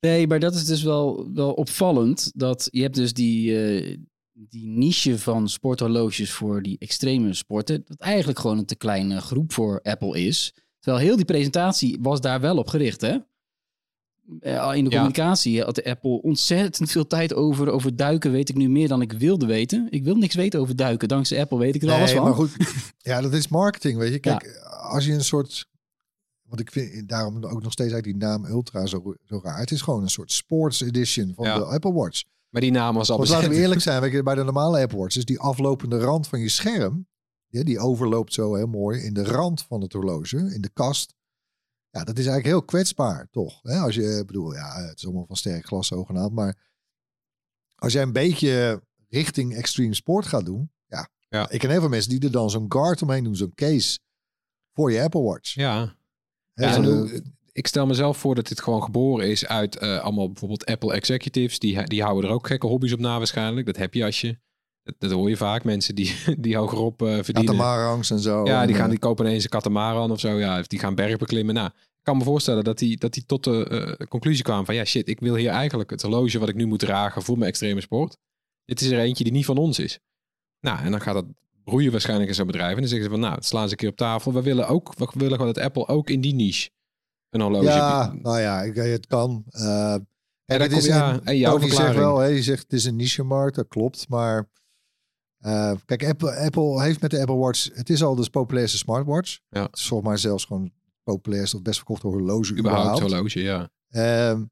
Nee, 0.00 0.26
maar 0.26 0.40
dat 0.40 0.54
is 0.54 0.64
dus 0.64 0.82
wel, 0.82 1.32
wel 1.34 1.52
opvallend. 1.52 2.32
Dat 2.34 2.68
je 2.70 2.82
hebt 2.82 2.94
dus 2.94 3.12
die, 3.12 3.60
eh, 3.60 3.96
die 4.32 4.66
niche 4.66 5.18
van 5.18 5.48
sporthorloges 5.48 6.32
voor 6.32 6.62
die 6.62 6.78
extreme 6.78 7.34
sporten. 7.34 7.82
Dat 7.86 7.98
eigenlijk 7.98 8.38
gewoon 8.38 8.58
een 8.58 8.66
te 8.66 8.76
kleine 8.76 9.20
groep 9.20 9.52
voor 9.52 9.80
Apple 9.82 10.20
is. 10.20 10.54
Terwijl 10.78 11.04
heel 11.04 11.16
die 11.16 11.24
presentatie 11.24 11.98
was 12.00 12.20
daar 12.20 12.40
wel 12.40 12.56
op 12.56 12.68
gericht, 12.68 13.00
hè? 13.00 13.16
Eh, 14.40 14.70
In 14.74 14.84
de 14.84 14.90
Ja. 14.90 14.96
communicatie 14.96 15.62
had 15.62 15.74
de 15.74 15.84
Apple 15.84 16.22
ontzettend 16.22 16.90
veel 16.90 17.06
tijd 17.06 17.34
over. 17.34 17.70
Over 17.70 17.96
duiken 17.96 18.30
weet 18.32 18.48
ik 18.48 18.56
nu 18.56 18.68
meer 18.68 18.88
dan 18.88 19.00
ik 19.02 19.12
wilde 19.12 19.46
weten. 19.46 19.86
Ik 19.90 20.04
wil 20.04 20.14
niks 20.14 20.34
weten 20.34 20.60
over 20.60 20.76
duiken. 20.76 21.08
Dankzij 21.08 21.40
Apple 21.40 21.58
weet 21.58 21.74
ik 21.74 21.82
er 21.82 21.90
alles 21.92 22.12
van. 22.12 22.22
maar 22.24 22.34
goed. 22.34 22.56
Ja, 22.98 23.20
dat 23.20 23.32
is 23.32 23.48
marketing, 23.48 23.98
weet 23.98 24.12
je. 24.12 24.18
Kijk, 24.18 24.60
als 24.90 25.04
je 25.04 25.12
een 25.12 25.24
soort... 25.24 25.66
Want 26.42 26.60
ik 26.60 26.70
vind 26.72 27.08
daarom 27.08 27.34
ook 27.44 27.62
nog 27.62 27.72
steeds 27.72 27.92
eigenlijk 27.92 28.04
die 28.04 28.28
naam 28.28 28.44
Ultra 28.44 28.86
zo, 28.86 29.14
zo 29.24 29.40
raar. 29.42 29.58
Het 29.58 29.70
is 29.70 29.80
gewoon 29.82 30.02
een 30.02 30.10
soort 30.10 30.32
sports 30.32 30.80
edition 30.80 31.32
van 31.34 31.44
Ja. 31.44 31.58
de 31.58 31.64
Apple 31.64 31.92
Watch. 31.92 32.22
Maar 32.48 32.60
die 32.60 32.70
naam 32.70 32.94
was 32.94 33.10
al 33.10 33.16
Want 33.16 33.28
laten 33.28 33.50
we 33.50 33.56
eerlijk 33.56 33.80
zijn, 33.80 34.00
weet 34.00 34.12
je, 34.12 34.22
bij 34.22 34.34
de 34.34 34.42
normale 34.44 34.80
Apple 34.80 34.98
Watch 34.98 35.16
is 35.16 35.24
die 35.24 35.38
aflopende 35.40 35.98
rand 35.98 36.28
van 36.28 36.40
je 36.40 36.48
scherm, 36.48 37.06
ja, 37.48 37.62
die 37.64 37.78
overloopt 37.78 38.32
zo 38.32 38.54
heel 38.54 38.66
mooi 38.66 39.00
in 39.00 39.14
de 39.14 39.24
rand 39.24 39.62
van 39.68 39.80
het 39.80 39.92
horloge, 39.92 40.36
in 40.54 40.60
de 40.60 40.70
kast. 40.72 41.14
Ja, 41.90 42.04
dat 42.04 42.18
is 42.18 42.26
eigenlijk 42.26 42.46
heel 42.46 42.62
kwetsbaar, 42.64 43.28
toch? 43.30 43.58
Hè? 43.62 43.78
Als 43.78 43.94
je, 43.94 44.22
bedoel, 44.26 44.54
ja, 44.54 44.82
het 44.86 44.96
is 44.98 45.04
allemaal 45.04 45.26
van 45.26 45.36
sterk 45.36 45.66
glas 45.66 45.86
zogenaamd, 45.86 46.32
maar 46.32 46.66
als 47.74 47.92
jij 47.92 48.02
een 48.02 48.12
beetje 48.12 48.82
richting 49.08 49.54
extreme 49.54 49.94
sport 49.94 50.26
gaat 50.26 50.44
doen, 50.44 50.70
ja, 50.86 51.08
Ja. 51.28 51.50
ik 51.50 51.58
ken 51.58 51.70
heel 51.70 51.80
veel 51.80 51.88
mensen 51.88 52.10
die 52.10 52.20
er 52.20 52.30
dan 52.30 52.50
zo'n 52.50 52.72
guard 52.72 53.02
omheen 53.02 53.24
doen, 53.24 53.36
zo'n 53.36 53.54
case 53.54 53.98
voor 54.72 54.92
je 54.92 55.02
Apple 55.02 55.22
Watch. 55.22 55.54
Ja. 55.54 55.96
Ja, 56.54 56.78
de- 56.78 57.22
ik 57.52 57.66
stel 57.66 57.86
mezelf 57.86 58.18
voor 58.18 58.34
dat 58.34 58.48
dit 58.48 58.60
gewoon 58.60 58.82
geboren 58.82 59.28
is 59.30 59.46
uit 59.46 59.76
eh, 59.76 59.98
allemaal 60.00 60.26
bijvoorbeeld 60.26 60.64
Apple 60.66 60.92
executives. 60.92 61.58
Die, 61.58 61.82
die 61.84 62.02
houden 62.02 62.30
er 62.30 62.36
ook 62.36 62.46
gekke 62.46 62.66
hobby's 62.66 62.92
op 62.92 62.98
na 62.98 63.18
waarschijnlijk. 63.18 63.66
Dat 63.66 63.76
heb 63.76 63.94
je 63.94 64.04
als 64.04 64.20
je... 64.20 64.38
Dat, 64.88 64.94
dat 64.98 65.10
hoor 65.10 65.28
je 65.28 65.36
vaak. 65.36 65.64
Mensen 65.64 65.94
die, 65.94 66.14
die 66.38 66.56
hogerop 66.56 67.02
eh 67.02 67.14
verdienen. 67.14 67.44
Katamarangs 67.44 68.10
en 68.10 68.18
zo. 68.18 68.44
Ja, 68.44 68.66
die, 68.66 68.74
gaan, 68.74 68.90
die 68.90 68.98
kopen 68.98 69.26
ineens 69.26 69.44
een 69.44 69.50
katamaran 69.50 70.10
of 70.10 70.20
zo. 70.20 70.38
Ja, 70.38 70.58
of 70.58 70.66
die 70.66 70.78
gaan 70.78 70.94
berg 70.94 71.16
beklimmen. 71.16 71.54
Nou, 71.54 71.66
ik 71.68 72.02
kan 72.02 72.16
me 72.16 72.24
voorstellen 72.24 72.64
dat 72.64 72.78
die, 72.78 72.96
dat 72.96 73.12
die 73.12 73.24
tot 73.26 73.44
de 73.44 73.68
eh, 73.68 74.06
conclusie 74.06 74.44
kwamen 74.44 74.64
van... 74.64 74.74
Ja, 74.74 74.84
shit, 74.84 75.08
ik 75.08 75.20
wil 75.20 75.34
hier 75.34 75.50
eigenlijk 75.50 75.90
het 75.90 76.02
horloge 76.02 76.38
wat 76.38 76.48
ik 76.48 76.54
nu 76.54 76.66
moet 76.66 76.78
dragen 76.78 77.22
voor 77.22 77.38
mijn 77.38 77.50
extreme 77.50 77.80
sport. 77.80 78.16
Dit 78.64 78.80
is 78.80 78.90
er 78.90 78.98
eentje 78.98 79.24
die 79.24 79.32
niet 79.32 79.44
van 79.44 79.58
ons 79.58 79.78
is. 79.78 79.98
Nou, 80.60 80.78
en 80.78 80.90
dan 80.90 81.00
gaat 81.00 81.14
dat 81.14 81.26
broeien 81.64 81.90
waarschijnlijk 81.90 82.28
in 82.28 82.34
zo'n 82.34 82.46
bedrijf. 82.46 82.74
En 82.74 82.80
dan 82.80 82.88
zeggen 82.88 83.04
ze 83.04 83.10
van, 83.10 83.20
nou, 83.20 83.34
het 83.34 83.44
slaan 83.44 83.64
ze 83.64 83.70
een 83.70 83.76
keer 83.76 83.88
op 83.88 83.96
tafel. 83.96 84.32
We 84.32 84.42
willen 84.42 84.68
ook, 84.68 84.94
we 84.96 85.08
willen 85.14 85.36
gewoon 85.36 85.52
dat 85.52 85.64
Apple 85.64 85.86
ook 85.86 86.10
in 86.10 86.20
die 86.20 86.34
niche 86.34 86.70
een 87.30 87.40
horloge... 87.40 87.64
Ja, 87.64 88.14
nou 88.22 88.40
ja, 88.40 88.62
ik, 88.62 88.74
het 88.74 89.06
kan. 89.06 89.44
Eh 89.50 89.96
en 90.48 90.68
kom- 90.68 90.78
is 90.78 90.86
ja, 90.86 91.20
en 91.24 91.36
jouw 91.36 91.52
Tony 91.52 91.62
zegt 91.64 91.74
verklaring. 91.74 92.04
wel, 92.04 92.18
hè, 92.18 92.26
je 92.26 92.42
zegt 92.42 92.62
het 92.62 92.72
is 92.72 92.84
een 92.84 92.96
niche 92.96 93.22
markt, 93.22 93.56
dat 93.56 93.68
klopt. 93.68 94.08
Maar 94.08 94.48
Eh, 95.38 95.72
kijk, 95.84 96.04
Apple, 96.06 96.36
Apple 96.36 96.82
heeft 96.82 97.00
met 97.00 97.10
de 97.10 97.20
Apple 97.20 97.36
Watch... 97.36 97.68
Het 97.74 97.90
is 97.90 98.02
al 98.02 98.14
de 98.14 98.30
populairste 98.30 98.78
smartwatch. 98.78 99.38
Ja. 99.48 99.62
Het 99.62 99.76
is 99.76 99.86
volgens 99.86 100.08
mij 100.08 100.18
zelfs 100.18 100.44
gewoon 100.44 100.62
het 100.62 100.72
populairste 101.02 101.56
of 101.56 101.62
best 101.62 101.76
verkochte 101.76 102.06
horloge 102.06 102.56
Überhaupt 102.56 102.82
überhaupt. 103.00 103.12
horloge, 103.12 103.40
ja. 103.40 103.70
Ehm, 103.88 104.44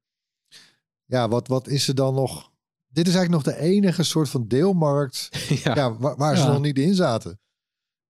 ja, 1.04 1.28
wat, 1.28 1.48
wat 1.48 1.68
is 1.68 1.88
er 1.88 1.94
dan 1.94 2.14
nog? 2.14 2.50
Dit 2.86 3.06
is 3.08 3.14
eigenlijk 3.14 3.44
nog 3.46 3.54
de 3.54 3.60
enige 3.62 4.02
soort 4.02 4.28
van 4.28 4.46
deelmarkt 4.48 5.28
ja. 5.64 5.74
ja. 5.74 5.96
waar, 5.96 6.16
waar 6.16 6.36
ze 6.36 6.42
Ja. 6.42 6.52
nog 6.52 6.60
niet 6.62 6.78
in 6.78 6.94
zaten. 6.94 7.40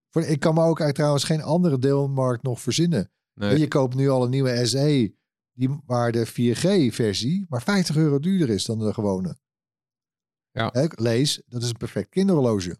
Voor, 0.09 0.21
ik 0.21 0.39
kan 0.39 0.53
me 0.53 0.59
ook 0.59 0.65
eigenlijk 0.65 0.95
trouwens 0.95 1.23
geen 1.23 1.41
andere 1.41 1.79
deelmarkt 1.79 2.43
nog 2.43 2.61
verzinnen. 2.61 3.11
Nee. 3.33 3.59
Je 3.59 3.67
koopt 3.67 3.95
nu 3.95 4.09
al 4.09 4.23
een 4.23 4.29
nieuwe 4.29 4.65
SE, 4.65 5.13
die, 5.53 5.79
waar 5.85 6.11
de 6.11 6.27
4G-versie 6.27 7.45
maar 7.49 7.61
50 7.61 7.95
euro 7.95 8.19
duurder 8.19 8.49
is 8.49 8.65
dan 8.65 8.79
de 8.79 8.93
gewone. 8.93 9.37
Ja. 10.57 10.89
Lees, 10.95 11.41
dat 11.47 11.63
is 11.63 11.69
een 11.69 11.77
perfect 11.77 12.09
kinderhorloge. 12.09 12.77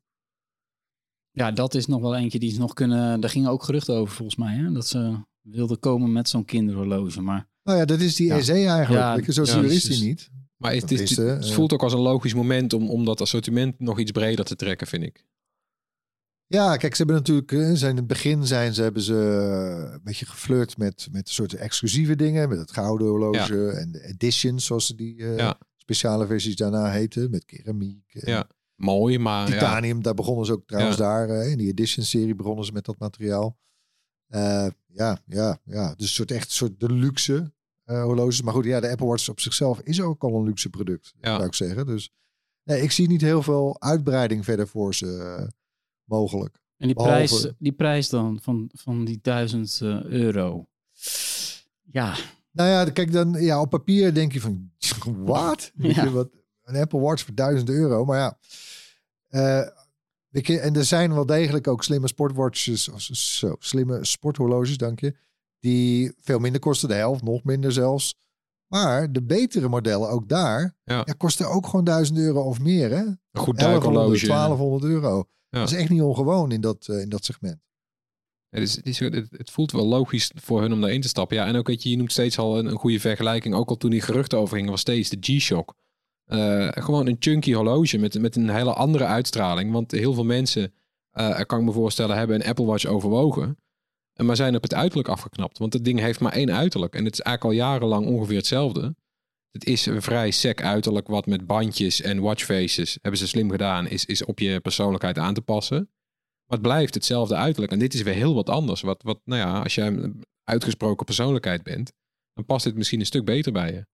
Ja, 1.31 1.51
dat 1.51 1.73
is 1.73 1.85
nog 1.85 2.01
wel 2.01 2.15
eentje 2.15 2.39
die 2.39 2.51
ze 2.51 2.59
nog 2.59 2.73
kunnen... 2.73 3.21
Daar 3.21 3.29
gingen 3.29 3.49
ook 3.49 3.63
geruchten 3.63 3.95
over 3.95 4.15
volgens 4.15 4.37
mij. 4.37 4.55
Hè? 4.55 4.71
Dat 4.71 4.87
ze 4.87 5.15
wilden 5.41 5.79
komen 5.79 6.11
met 6.11 6.29
zo'n 6.29 6.45
kinderhorloge. 6.45 7.21
Maar 7.21 7.49
Nou 7.63 7.77
ja, 7.77 7.85
dat 7.85 7.99
is 7.99 8.15
die 8.15 8.27
Ja. 8.27 8.41
SE 8.41 8.53
eigenlijk. 8.53 9.25
Ja, 9.25 9.31
zo 9.31 9.61
ja, 9.61 9.67
is 9.67 9.83
die 9.83 10.03
niet. 10.03 10.29
Maar 10.57 10.73
het, 10.73 10.91
is, 10.91 11.01
is, 11.01 11.17
eh, 11.17 11.25
het 11.25 11.51
voelt 11.51 11.73
ook 11.73 11.83
als 11.83 11.93
een 11.93 11.99
logisch 11.99 12.33
moment 12.33 12.73
om, 12.73 12.89
om 12.89 13.05
dat 13.05 13.21
assortiment 13.21 13.79
nog 13.79 13.99
iets 13.99 14.11
breder 14.11 14.45
te 14.45 14.55
trekken, 14.55 14.87
vind 14.87 15.03
ik. 15.03 15.25
Ja, 16.49 16.77
kijk, 16.77 16.95
ze 16.95 16.97
hebben 16.97 17.15
natuurlijk, 17.15 17.51
eh, 17.51 17.71
zijn 17.73 17.91
in 17.91 17.97
het 17.97 18.07
begin 18.07 18.45
zijn 18.45 18.73
ze, 18.73 18.81
hebben 18.81 19.01
ze 19.01 19.13
eh, 19.13 19.93
een 19.93 20.03
beetje 20.03 20.25
geflirt 20.25 20.77
met, 20.77 21.07
met 21.11 21.27
een 21.27 21.33
soort 21.33 21.53
exclusieve 21.53 22.15
dingen. 22.15 22.49
Met 22.49 22.57
het 22.57 22.71
gouden 22.71 23.07
horloge 23.07 23.69
en 23.69 23.91
de 23.91 24.03
editions, 24.03 24.65
zoals 24.65 24.85
ze 24.85 24.95
die 24.95 25.23
eh, 25.23 25.37
Ja. 25.37 25.57
Speciale 25.87 26.25
versies 26.27 26.55
daarna 26.55 26.91
heten. 26.91 27.29
Met 27.29 27.45
keramiek. 27.45 28.03
Ja, 28.07 28.47
Mooi, 28.75 29.19
maar 29.19 29.47
ja, 29.47 29.53
Titanium, 29.53 30.01
daar 30.03 30.13
begonnen 30.13 30.45
ze 30.45 30.51
ook 30.51 30.67
trouwens 30.67 30.97
Ja. 30.97 31.03
daar. 31.03 31.29
eh, 31.29 31.51
in 31.51 31.57
die 31.57 31.67
edition 31.69 32.05
serie 32.05 32.35
begonnen 32.35 32.65
ze 32.65 32.71
met 32.71 32.85
dat 32.85 32.99
materiaal. 32.99 33.57
Eh, 34.27 34.67
ja, 34.85 35.21
ja, 35.25 35.59
ja. 35.63 35.87
Dus 35.95 36.07
een 36.07 36.13
soort 36.13 36.31
echt 36.31 36.51
soort 36.51 36.79
de 36.79 36.91
luxe 36.93 37.51
eh, 37.83 38.03
horloges. 38.03 38.41
Maar 38.41 38.53
goed, 38.53 38.65
ja, 38.65 38.79
de 38.79 38.89
Apple 38.89 39.05
Watch 39.07 39.29
op 39.29 39.39
zichzelf 39.39 39.79
is 39.81 40.01
ook 40.01 40.23
al 40.23 40.35
een 40.35 40.43
luxe 40.43 40.69
product, 40.69 41.13
Ja. 41.21 41.35
zou 41.35 41.45
ik 41.47 41.53
zeggen. 41.53 41.85
Dus 41.85 42.09
nee, 42.63 42.81
ik 42.81 42.91
zie 42.91 43.07
niet 43.07 43.21
heel 43.21 43.41
veel 43.43 43.81
uitbreiding 43.81 44.43
verder 44.45 44.67
voor 44.67 44.95
ze 44.95 45.47
mogelijk. 46.03 46.59
En 46.77 46.87
die, 46.87 46.95
Behalve- 46.95 47.15
prijs, 47.39 47.53
die 47.59 47.71
prijs 47.71 48.09
dan 48.09 48.39
van, 48.41 48.69
van 48.73 49.05
die 49.05 49.19
1000 49.21 49.79
eh, 49.81 50.03
euro. 50.03 50.67
Ja, 51.91 52.15
Nou 52.57 52.69
ja, 52.69 52.91
kijk 52.91 53.11
dan, 53.11 53.33
ja, 53.33 53.61
op 53.61 53.69
papier 53.69 54.13
denk 54.13 54.33
je 54.33 54.41
van, 54.41 54.71
wat? 55.25 55.71
Ja. 55.77 56.03
je, 56.03 56.11
wat? 56.11 56.29
Een 56.63 56.75
Apple 56.75 56.99
Watch 56.99 57.23
voor 57.25 57.35
1000 57.35 57.69
euro. 57.69 58.05
Maar 58.05 58.17
ja, 58.17 58.37
je, 60.45 60.59
en 60.59 60.75
er 60.75 60.85
zijn 60.85 61.13
wel 61.13 61.25
degelijk 61.25 61.67
ook 61.67 61.83
slimme 61.83 62.07
sportwatches, 62.07 62.89
of 62.89 63.01
zo, 63.01 63.55
slimme 63.59 64.05
sporthorloges, 64.05 64.77
dank 64.77 64.99
je, 64.99 65.15
die 65.59 66.13
veel 66.21 66.39
minder 66.39 66.61
kosten, 66.61 66.89
de 66.89 66.95
helft, 66.95 67.23
nog 67.23 67.43
minder 67.43 67.71
zelfs. 67.71 68.15
Maar 68.67 69.11
de 69.11 69.23
betere 69.23 69.67
modellen, 69.67 70.09
ook 70.09 70.29
daar, 70.29 70.75
Ja. 70.83 71.01
ja. 71.05 71.13
kosten 71.17 71.49
ook 71.49 71.65
gewoon 71.65 71.85
1000 71.85 72.17
euro 72.17 72.41
of 72.41 72.59
meer. 72.59 72.89
Hè? 72.89 73.03
een 73.03 73.19
goed 73.43 73.59
1100, 73.59 73.59
duikhorloge. 73.59 74.27
1200 74.27 74.83
euro. 74.83 75.27
Ja. 75.49 75.59
Dat 75.59 75.71
is 75.71 75.77
echt 75.77 75.89
niet 75.89 76.01
ongewoon 76.01 76.51
in 76.51 76.61
dat, 76.61 76.87
eh, 76.87 77.01
in 77.01 77.09
dat 77.09 77.25
segment. 77.25 77.59
Het, 78.49 78.81
is, 78.83 78.99
het, 78.99 79.27
het, 79.31 79.51
voelt 79.51 79.71
wel 79.71 79.85
logisch 79.85 80.31
voor 80.35 80.61
hun 80.61 80.73
om 80.73 80.81
daarin 80.81 81.01
te 81.01 81.07
stappen. 81.07 81.37
Ja, 81.37 81.45
en 81.45 81.55
ook 81.55 81.67
weet 81.67 81.83
je, 81.83 81.89
je 81.89 81.97
noemt 81.97 82.11
steeds 82.11 82.37
al 82.37 82.59
een, 82.59 82.65
een 82.65 82.77
goede 82.77 82.99
vergelijking. 82.99 83.55
Ook 83.55 83.69
al 83.69 83.77
toen 83.77 83.89
die 83.89 84.01
geruchten 84.01 84.37
overgingen, 84.37 84.71
was 84.71 84.81
steeds 84.81 85.09
de 85.09 85.17
G-Shock. 85.21 85.75
Eh, 86.25 86.67
gewoon 86.71 87.07
een 87.07 87.15
chunky 87.19 87.53
horloge 87.53 87.97
met, 87.97 88.19
met 88.19 88.35
een 88.35 88.49
hele 88.49 88.73
andere 88.73 89.05
uitstraling. 89.05 89.71
Want 89.71 89.91
heel 89.91 90.13
veel 90.13 90.25
mensen, 90.25 90.73
eh, 91.11 91.39
kan 91.41 91.59
ik 91.59 91.65
me 91.65 91.71
voorstellen, 91.71 92.17
hebben 92.17 92.35
een 92.35 92.47
Apple 92.47 92.65
Watch 92.65 92.85
overwogen. 92.85 93.57
eh, 94.13 94.25
Maar 94.25 94.35
zijn 94.35 94.55
op 94.55 94.63
het 94.63 94.73
uiterlijk 94.73 95.09
afgeknapt. 95.09 95.57
Want 95.57 95.73
het 95.73 95.85
ding 95.85 95.99
heeft 95.99 96.19
maar 96.19 96.33
één 96.33 96.51
uiterlijk. 96.51 96.95
En 96.95 97.05
het 97.05 97.13
is 97.13 97.21
eigenlijk 97.21 97.59
al 97.59 97.67
jarenlang 97.67 98.05
ongeveer 98.05 98.37
hetzelfde. 98.37 98.95
Het 99.51 99.65
is 99.65 99.85
een 99.85 100.01
vrij 100.01 100.31
sec 100.31 100.61
uiterlijk 100.61 101.07
wat 101.07 101.25
met 101.25 101.47
bandjes 101.47 102.01
en 102.01 102.19
watchfaces, 102.19 102.97
hebben 103.01 103.19
ze 103.19 103.27
slim 103.27 103.51
gedaan, 103.51 103.87
is, 103.87 104.05
is 104.05 104.25
op 104.25 104.39
je 104.39 104.59
persoonlijkheid 104.59 105.17
aan 105.17 105.33
te 105.33 105.41
passen. 105.41 105.89
Maar 106.47 106.57
het 106.57 106.67
blijft 106.67 106.93
hetzelfde 106.93 107.35
uiterlijk. 107.35 107.71
En 107.71 107.79
dit 107.79 107.93
is 107.93 108.01
weer 108.01 108.13
heel 108.13 108.33
wat 108.33 108.49
anders. 108.49 108.81
Wat, 108.81 109.03
wat, 109.03 109.19
nou 109.23 109.41
ja, 109.41 109.61
als 109.61 109.75
jij 109.75 109.87
een 109.87 110.23
uitgesproken 110.43 111.05
persoonlijkheid 111.05 111.63
bent, 111.63 111.93
dan 112.33 112.45
past 112.45 112.63
dit 112.63 112.75
misschien 112.75 112.99
een 112.99 113.05
stuk 113.05 113.25
beter 113.25 113.51
bij 113.51 113.71
je. 113.71 113.85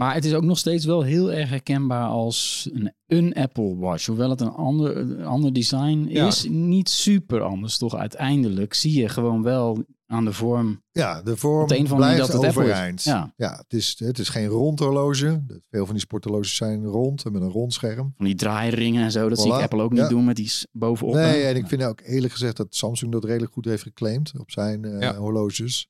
Maar 0.00 0.14
het 0.14 0.24
is 0.24 0.34
ook 0.34 0.44
nog 0.44 0.58
steeds 0.58 0.84
wel 0.84 1.02
heel 1.02 1.32
erg 1.32 1.48
herkenbaar 1.50 2.06
als 2.08 2.68
een, 2.72 2.92
een 3.06 3.34
Apple 3.34 3.76
Watch. 3.76 4.06
Hoewel 4.06 4.30
het 4.30 4.40
een 4.40 4.50
ander, 4.50 4.96
een 4.96 5.24
ander 5.24 5.52
design 5.52 6.06
Ja. 6.08 6.26
is, 6.26 6.46
niet 6.48 6.88
super 6.88 7.40
anders 7.40 7.78
toch 7.78 7.96
uiteindelijk. 7.96 8.74
Zie 8.74 9.00
je 9.00 9.08
gewoon 9.08 9.42
wel 9.42 9.84
aan 10.06 10.24
de 10.24 10.32
vorm. 10.32 10.82
Ja, 10.90 11.22
de 11.22 11.36
vorm 11.36 11.70
een 11.70 11.82
manier 11.82 11.96
blijft 11.96 12.18
dat 12.18 12.28
het 12.32 12.36
Apple 12.44 12.48
is. 12.64 12.70
overeind. 12.70 13.02
Ja. 13.02 13.32
Ja, 13.36 13.56
het, 13.56 13.72
is, 13.72 13.94
het 13.98 14.18
is 14.18 14.28
geen 14.28 14.46
rond 14.46 14.78
horloge. 14.78 15.44
Veel 15.70 15.84
van 15.84 15.94
die 15.94 16.04
sporthorloges 16.04 16.56
zijn 16.56 16.84
rond 16.84 17.24
en 17.24 17.32
met 17.32 17.42
een 17.42 17.48
rond 17.50 17.72
scherm. 17.72 18.12
Van 18.16 18.26
die 18.26 18.34
draairaringen 18.34 19.04
en 19.04 19.10
zo. 19.10 19.28
Dat 19.28 19.40
zie 19.40 19.54
ik. 19.54 19.60
Apple 19.62 19.82
ook 19.82 19.90
niet 19.92 20.00
Ja. 20.00 20.08
doen 20.08 20.24
met 20.24 20.36
die 20.36 20.50
bovenop. 20.72 21.14
Nee, 21.14 21.42
en 21.44 21.56
ik 21.56 21.66
vind 21.66 21.82
ook 21.82 22.00
eerlijk 22.00 22.32
gezegd 22.32 22.56
dat 22.56 22.74
Samsung 22.74 23.12
dat 23.12 23.24
redelijk 23.24 23.52
goed 23.52 23.64
heeft 23.64 23.82
geclaimd 23.82 24.32
op 24.38 24.50
zijn 24.50 24.84
eh, 24.84 25.00
Ja. 25.00 25.14
horloges. 25.16 25.88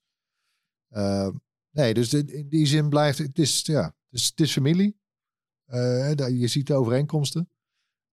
Eh, 0.88 1.28
nee, 1.70 1.94
dus 1.94 2.14
in 2.14 2.46
die 2.48 2.66
zin 2.66 2.88
blijft 2.88 3.18
het 3.18 3.38
is, 3.38 3.60
ja, 3.62 3.94
is, 4.10 4.26
het 4.26 4.40
is 4.40 4.52
familie. 4.52 4.98
Eh, 5.64 6.12
je 6.16 6.46
ziet 6.46 6.66
de 6.66 6.74
overeenkomsten. 6.74 7.48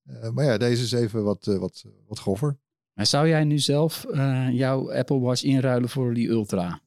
Eh, 0.03 0.29
maar 0.29 0.45
ja, 0.45 0.57
deze 0.57 0.83
is 0.83 0.91
even 0.91 1.23
wat, 1.23 1.47
eh, 1.47 1.57
wat, 1.57 1.85
wat 2.07 2.19
groffer. 2.19 2.57
Maar 2.93 3.05
zou 3.05 3.27
jij 3.27 3.43
nu 3.43 3.59
zelf 3.59 4.05
jouw 4.51 4.91
Apple 4.93 5.19
Watch 5.19 5.43
inruilen 5.43 5.89
voor 5.89 6.13
die 6.13 6.27
Ultra? 6.27 6.81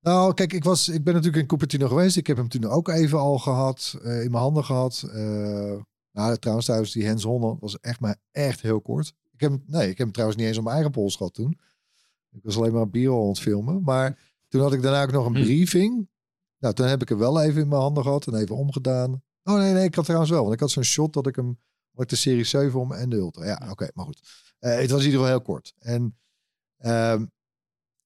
Nou, 0.00 0.34
kijk, 0.34 0.52
ik, 0.52 0.64
was, 0.64 0.88
ik 0.88 1.04
ben 1.04 1.14
natuurlijk 1.14 1.42
in 1.42 1.48
Cupertino 1.48 1.88
geweest. 1.88 2.16
Ik 2.16 2.26
heb 2.26 2.36
hem 2.36 2.48
toen 2.48 2.64
ook 2.64 2.88
even 2.88 3.18
al 3.18 3.38
gehad, 3.38 3.98
eh, 4.02 4.22
in 4.22 4.30
mijn 4.30 4.42
handen 4.42 4.64
gehad. 4.64 5.04
Eh, 5.12 5.76
nou, 6.12 6.36
trouwens, 6.38 6.66
thuis 6.66 6.92
die 6.92 7.06
hands-on 7.06 7.56
was 7.60 7.80
echt 7.80 8.00
maar 8.00 8.16
echt 8.30 8.60
heel 8.60 8.80
kort. 8.80 9.12
Ik 9.32 9.40
heb, 9.40 9.50
nee, 9.66 9.82
ik 9.82 9.88
heb 9.88 9.98
hem 9.98 10.12
trouwens 10.12 10.38
niet 10.38 10.48
eens 10.48 10.56
op 10.58 10.62
mijn 10.62 10.74
eigen 10.74 10.92
pols 10.92 11.16
gehad 11.16 11.34
toen. 11.34 11.58
Ik 12.30 12.42
was 12.42 12.56
alleen 12.56 12.72
maar 12.72 12.82
een 12.82 12.90
bio 12.90 13.22
aan 13.22 13.28
het 13.28 13.38
filmen. 13.40 13.82
Maar 13.82 14.18
toen 14.48 14.60
had 14.60 14.72
ik 14.72 14.82
daarna 14.82 15.02
ook 15.02 15.12
nog 15.12 15.26
een 15.26 15.36
Hm. 15.36 15.42
briefing. 15.42 16.08
Nou, 16.58 16.74
toen 16.74 16.86
heb 16.86 17.02
ik 17.02 17.08
hem 17.08 17.18
wel 17.18 17.42
even 17.42 17.60
in 17.62 17.68
mijn 17.68 17.80
handen 17.80 18.02
gehad 18.02 18.26
en 18.26 18.34
even 18.34 18.56
omgedaan. 18.56 19.22
Oh 19.42 19.56
nee, 19.58 19.72
nee, 19.72 19.84
ik 19.84 19.94
had 19.94 20.04
trouwens 20.04 20.30
wel. 20.32 20.42
Want 20.42 20.54
ik 20.54 20.60
had 20.60 20.70
zo'n 20.70 20.82
shot 20.84 21.12
dat 21.12 21.26
ik 21.26 21.36
hem, 21.36 21.58
had 21.92 22.02
ik 22.02 22.08
de 22.08 22.16
Serie 22.16 22.44
7 22.44 22.80
om 22.80 22.92
en 22.92 23.08
de 23.08 23.16
Ultra. 23.16 23.44
Ja, 23.44 23.68
oké, 23.70 23.88
maar 23.94 24.04
goed. 24.04 24.20
Eh, 24.58 24.74
het 24.76 24.90
was 24.90 25.00
in 25.00 25.04
ieder 25.06 25.20
geval 25.20 25.26
heel 25.36 25.42
kort. 25.44 25.74
En 25.78 26.18
ehm, 26.76 27.24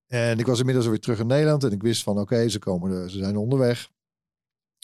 en 0.07 0.39
ik 0.39 0.47
was 0.47 0.59
inmiddels 0.59 0.87
weer 0.87 1.01
terug 1.01 1.19
in 1.19 1.27
Nederland 1.27 1.65
en 1.65 1.73
ik 1.73 1.83
wist 1.83 2.03
van 2.03 2.19
oké, 2.19 2.49
ze 2.49 2.59
komen, 2.59 2.91
er- 2.93 3.11
ze 3.11 3.19
zijn 3.19 3.37
onderweg. 3.37 3.91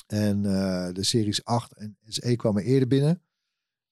En 0.07 0.45
eh, 0.47 0.95
de 0.95 1.03
series 1.05 1.45
8 1.45 1.73
en 1.73 1.97
SE 2.07 2.37
kwamen 2.37 2.63
eerder 2.63 2.89
binnen. 2.89 3.23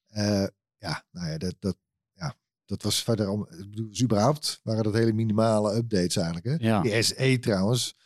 Eh, 0.09 0.47
ja, 0.77 1.05
nou 1.11 1.29
ja, 1.31 1.39
dat, 1.39 1.55
dat, 1.59 1.77
ja, 2.13 2.35
dat 2.65 2.83
was 2.83 3.03
verder 3.03 3.29
om, 3.29 3.47
ik 3.51 3.71
bedoel, 3.71 3.89
dus 3.89 4.03
überhaupt 4.03 4.61
waren 4.63 4.85
dat 4.85 4.95
hele 4.95 5.13
minimale 5.13 5.75
updates 5.77 6.17
eigenlijk. 6.17 6.47
Hè? 6.47 6.67
Ja. 6.69 6.81
Die 6.83 7.03
SE 7.03 7.39
trouwens 7.41 7.97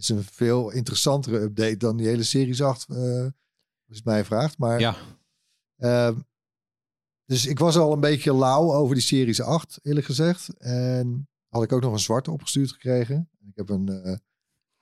is 0.00 0.08
een 0.08 0.24
veel 0.24 0.70
interessantere 0.70 1.40
update 1.40 1.76
dan 1.76 1.96
die 1.96 2.06
hele 2.06 2.22
series 2.22 2.62
8, 2.62 2.88
eh, 2.88 2.96
als 2.96 3.02
je 3.84 3.94
het 3.94 4.04
mij 4.04 4.24
vraagt. 4.24 4.58
Maar 4.58 4.80
Ja, 4.80 4.96
Ehm, 5.80 6.14
dus 7.24 7.46
ik 7.46 7.58
was 7.58 7.76
al 7.76 7.92
een 7.92 8.00
beetje 8.00 8.34
lauw 8.34 8.72
over 8.72 8.94
die 8.94 9.04
Series 9.04 9.40
8, 9.40 9.78
eerlijk 9.82 10.06
gezegd. 10.06 10.48
En 10.58 11.28
had 11.48 11.62
ik 11.62 11.72
ook 11.72 11.82
nog 11.82 11.92
een 11.92 11.98
zwarte 11.98 12.30
opgestuurd 12.30 12.72
gekregen. 12.72 13.30
Ik 13.48 13.56
heb 13.56 13.68
een, 13.68 13.88
eh, 13.88 14.16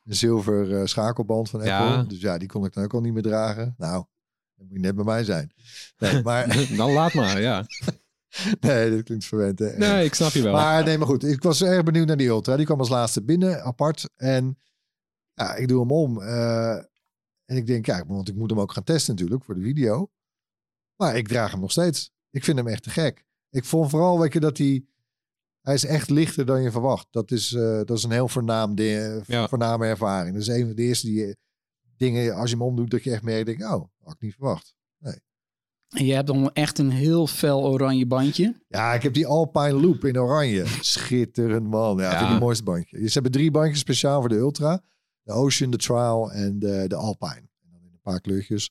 een 0.04 0.14
zilver 0.14 0.80
eh, 0.80 0.86
schakelband 0.86 1.50
van 1.50 1.60
Apple. 1.60 1.72
Ja. 1.72 2.02
Dus 2.02 2.20
ja, 2.20 2.38
die 2.38 2.48
kon 2.48 2.64
ik 2.64 2.72
dan 2.72 2.84
ook 2.84 2.94
al 2.94 3.00
niet 3.00 3.12
meer 3.12 3.22
dragen. 3.22 3.74
Nou, 3.78 4.04
dat 4.54 4.66
moet 4.66 4.76
je 4.76 4.80
net 4.80 4.94
bij 4.94 5.04
mij 5.04 5.24
zijn. 5.24 5.52
Nee, 5.98 6.22
maar 6.22 6.46
dan 6.76 6.92
laat 6.92 7.14
maar, 7.14 7.40
ja. 7.40 7.66
nee, 8.60 8.90
dat 8.90 9.02
klinkt 9.02 9.24
verwend. 9.24 9.58
Hè? 9.58 9.76
Nee, 9.76 10.04
ik 10.04 10.14
snap 10.14 10.32
je 10.32 10.42
wel. 10.42 10.52
Maar 10.52 10.84
nee, 10.84 10.98
maar 10.98 11.06
goed. 11.06 11.24
Ik 11.24 11.42
was 11.42 11.62
erg 11.62 11.82
benieuwd 11.82 12.06
naar 12.06 12.16
die 12.16 12.28
Ultra. 12.28 12.56
Die 12.56 12.66
kwam 12.66 12.78
als 12.78 12.88
laatste 12.88 13.22
binnen, 13.22 13.62
apart. 13.62 14.10
En 14.16 14.58
ja, 15.38 15.54
ik 15.54 15.68
doe 15.68 15.80
hem 15.80 15.90
om. 15.90 16.20
eh, 16.22 16.74
en 17.44 17.56
ik 17.56 17.66
denk, 17.66 17.86
ja, 17.86 18.04
want 18.06 18.28
ik 18.28 18.34
moet 18.34 18.50
hem 18.50 18.60
ook 18.60 18.72
gaan 18.72 18.84
testen 18.84 19.14
natuurlijk 19.14 19.44
voor 19.44 19.54
de 19.54 19.60
video. 19.60 20.10
Maar 20.96 21.16
ik 21.16 21.28
draag 21.28 21.50
hem 21.50 21.60
nog 21.60 21.70
steeds. 21.70 22.10
Ik 22.30 22.44
vind 22.44 22.56
hem 22.58 22.68
echt 22.68 22.82
te 22.82 22.90
gek. 22.90 23.24
Ik 23.50 23.64
vond 23.64 23.90
vooral, 23.90 24.20
weet 24.20 24.32
je, 24.32 24.40
dat 24.40 24.58
hij... 24.58 24.84
Hij 25.60 25.74
is 25.74 25.84
echt 25.84 26.10
lichter 26.10 26.46
dan 26.46 26.62
je 26.62 26.70
verwacht. 26.70 27.06
Dat 27.10 27.30
is, 27.30 27.52
eh, 27.52 27.62
dat 27.84 27.90
is 27.90 28.02
een 28.02 28.10
heel 28.10 28.28
voornaam 28.28 28.74
ding, 28.74 29.22
Ja. 29.26 29.48
voorname 29.48 29.86
ervaring. 29.86 30.32
Dat 30.32 30.42
is 30.42 30.48
een 30.48 30.66
van 30.66 30.74
de 30.74 30.82
eerste 30.82 31.06
die, 31.06 31.36
dingen, 31.96 32.34
als 32.34 32.50
je 32.50 32.56
hem 32.56 32.64
omdoet, 32.64 32.90
dat 32.90 33.04
je 33.04 33.10
echt 33.12 33.22
meer 33.22 33.44
denkt, 33.44 33.62
oh, 33.62 33.70
had 34.02 34.14
ik 34.14 34.20
niet 34.20 34.34
verwacht. 34.34 34.74
En 35.88 36.04
je 36.04 36.12
hebt 36.14 36.26
dan 36.26 36.52
echt 36.52 36.78
een 36.78 36.90
heel 36.90 37.26
fel 37.26 37.62
oranje 37.64 38.06
bandje. 38.06 38.62
Ja, 38.68 38.94
ik 38.94 39.02
heb 39.02 39.14
die 39.14 39.26
Alpine 39.26 39.72
Loop 39.72 40.04
in 40.04 40.18
oranje. 40.18 40.66
Schitterend 40.80 41.66
man. 41.66 41.96
Ja, 41.96 42.02
Ja. 42.02 42.10
vind 42.10 42.22
ik 42.24 42.28
het 42.30 42.40
mooiste 42.40 42.62
bandje. 42.64 43.06
Ze 43.06 43.12
hebben 43.12 43.32
drie 43.32 43.50
bandjes 43.50 43.78
speciaal 43.78 44.20
voor 44.20 44.28
de 44.28 44.34
Ultra. 44.34 44.82
De 45.28 45.34
Ocean, 45.34 45.70
de 45.70 45.76
Trial 45.76 46.32
en 46.32 46.58
de, 46.58 46.84
de 46.86 46.94
Alpine. 46.94 47.48
En 47.62 47.70
dan 47.70 47.80
in 47.80 47.92
een 47.92 48.00
paar 48.02 48.20
kleurtjes. 48.20 48.70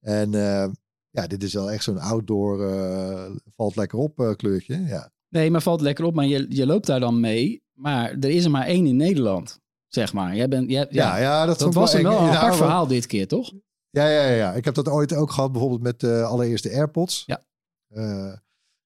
En 0.00 0.34
eh, 0.34 0.68
ja, 1.10 1.26
dit 1.26 1.42
is 1.42 1.54
wel 1.54 1.70
echt 1.70 1.84
zo'n 1.84 1.98
outdoor, 1.98 2.68
eh, 2.70 3.30
valt 3.54 3.76
lekker 3.76 3.98
op 3.98 4.20
eh, 4.20 4.34
kleurtje. 4.34 4.84
Ja. 4.84 5.10
Nee, 5.28 5.50
maar 5.50 5.62
valt 5.62 5.80
lekker 5.80 6.04
op. 6.04 6.14
Maar 6.14 6.26
je, 6.26 6.46
je 6.48 6.66
loopt 6.66 6.86
daar 6.86 7.00
dan 7.00 7.20
mee. 7.20 7.62
Maar 7.72 8.10
er 8.10 8.30
is 8.30 8.44
er 8.44 8.50
maar 8.50 8.66
één 8.66 8.86
in 8.86 8.96
Nederland, 8.96 9.60
zeg 9.86 10.12
maar. 10.12 10.36
Jij 10.36 10.48
bent, 10.48 10.70
jij, 10.70 10.86
ja, 10.90 11.16
Ja, 11.16 11.22
ja, 11.22 11.46
dat, 11.46 11.74
was 11.74 11.92
een 11.92 11.98
eng. 11.98 12.04
wel 12.04 12.18
een 12.18 12.24
Ja, 12.26 12.36
apart 12.36 12.56
verhaal 12.56 12.86
dit 12.86 13.06
keer, 13.06 13.28
toch? 13.28 13.52
Ja, 13.90 14.08
ja, 14.08 14.22
ja, 14.24 14.34
ja. 14.34 14.52
Ik 14.54 14.64
heb 14.64 14.74
dat 14.74 14.88
ooit 14.88 15.14
ook 15.14 15.30
gehad, 15.30 15.52
bijvoorbeeld 15.52 15.82
met 15.82 16.00
de 16.00 16.22
allereerste 16.22 16.70
AirPods. 16.70 17.24
Ja. 17.26 17.42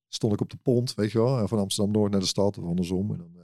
Stond 0.09 0.33
ik 0.33 0.41
op 0.41 0.51
de 0.51 0.59
pont, 0.63 0.95
weet 0.95 1.13
je 1.13 1.19
wel, 1.19 1.49
van 1.49 1.59
Amsterdam 1.59 1.93
Noord 1.93 2.11
naar 2.11 2.21
de 2.21 2.27
stad 2.27 2.59
of 2.59 2.65
andersom. 2.65 3.11
En 3.11 3.17
dan, 3.17 3.42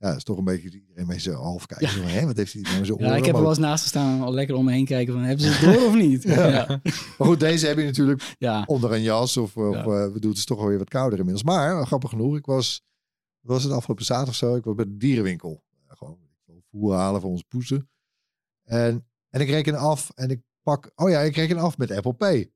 ja, 0.00 0.08
dat 0.08 0.16
is 0.16 0.22
toch 0.24 0.38
een 0.38 0.44
beetje 0.44 0.70
iedereen 0.70 1.06
mee 1.06 1.20
zo 1.20 1.32
half 1.32 1.66
kijken. 1.66 1.88
Van, 1.88 2.02
Hè, 2.06 2.26
wat 2.26 2.36
heeft 2.36 2.52
hij 2.52 2.62
nou 2.62 2.84
zo 2.84 2.94
Ja, 2.98 3.16
ik 3.16 3.24
heb 3.24 3.34
er 3.34 3.40
wel 3.40 3.50
eens 3.50 3.58
naast 3.58 3.82
gestaan 3.82 4.20
al 4.22 4.32
lekker 4.32 4.54
om 4.56 4.64
me 4.64 4.72
heen 4.72 4.84
kijken 4.84 5.12
van, 5.12 5.22
hebben 5.22 5.44
ze 5.46 5.52
het 5.52 5.74
door 5.74 5.86
of 5.86 5.94
niet? 5.94 6.22
Ja. 6.34 6.46
ja. 6.46 6.66
Maar 7.18 7.28
goed, 7.28 7.40
deze 7.40 7.66
heb 7.66 7.78
je 7.78 7.84
natuurlijk 7.84 8.36
onder 8.66 8.92
een 8.92 9.02
jas 9.02 9.36
of, 9.36 9.56
of 9.56 9.74
Ja. 9.74 9.82
eh, 9.84 10.12
bedoel, 10.12 10.30
het 10.30 10.38
is 10.38 10.44
toch 10.44 10.58
alweer 10.58 10.78
wat 10.78 10.88
kouder 10.88 11.18
inmiddels. 11.18 11.44
Maar 11.46 11.80
eh, 11.80 11.86
grappig 11.86 12.10
genoeg, 12.10 12.36
ik 12.36 12.46
was, 12.46 12.82
was 13.40 13.62
het 13.62 13.72
afgelopen 13.72 14.04
zaterdag 14.04 14.32
of 14.34 14.38
zo, 14.38 14.54
ik 14.56 14.64
was 14.64 14.74
bij 14.74 14.84
de 14.84 14.96
dierenwinkel. 14.96 15.62
Eh, 15.88 15.96
gewoon 15.96 16.18
voer 16.70 16.94
halen 16.94 17.20
voor 17.20 17.30
onze 17.30 17.44
poezen. 17.48 17.88
En, 18.64 19.06
en 19.30 19.40
ik 19.40 19.48
reken 19.48 19.74
af 19.74 20.10
en 20.14 20.30
ik 20.30 20.40
pak, 20.62 20.90
oh 20.94 21.10
ja, 21.10 21.20
ik 21.20 21.36
reken 21.36 21.58
af 21.58 21.78
met 21.78 21.90
Apple 21.90 22.12
Pay. 22.12 22.52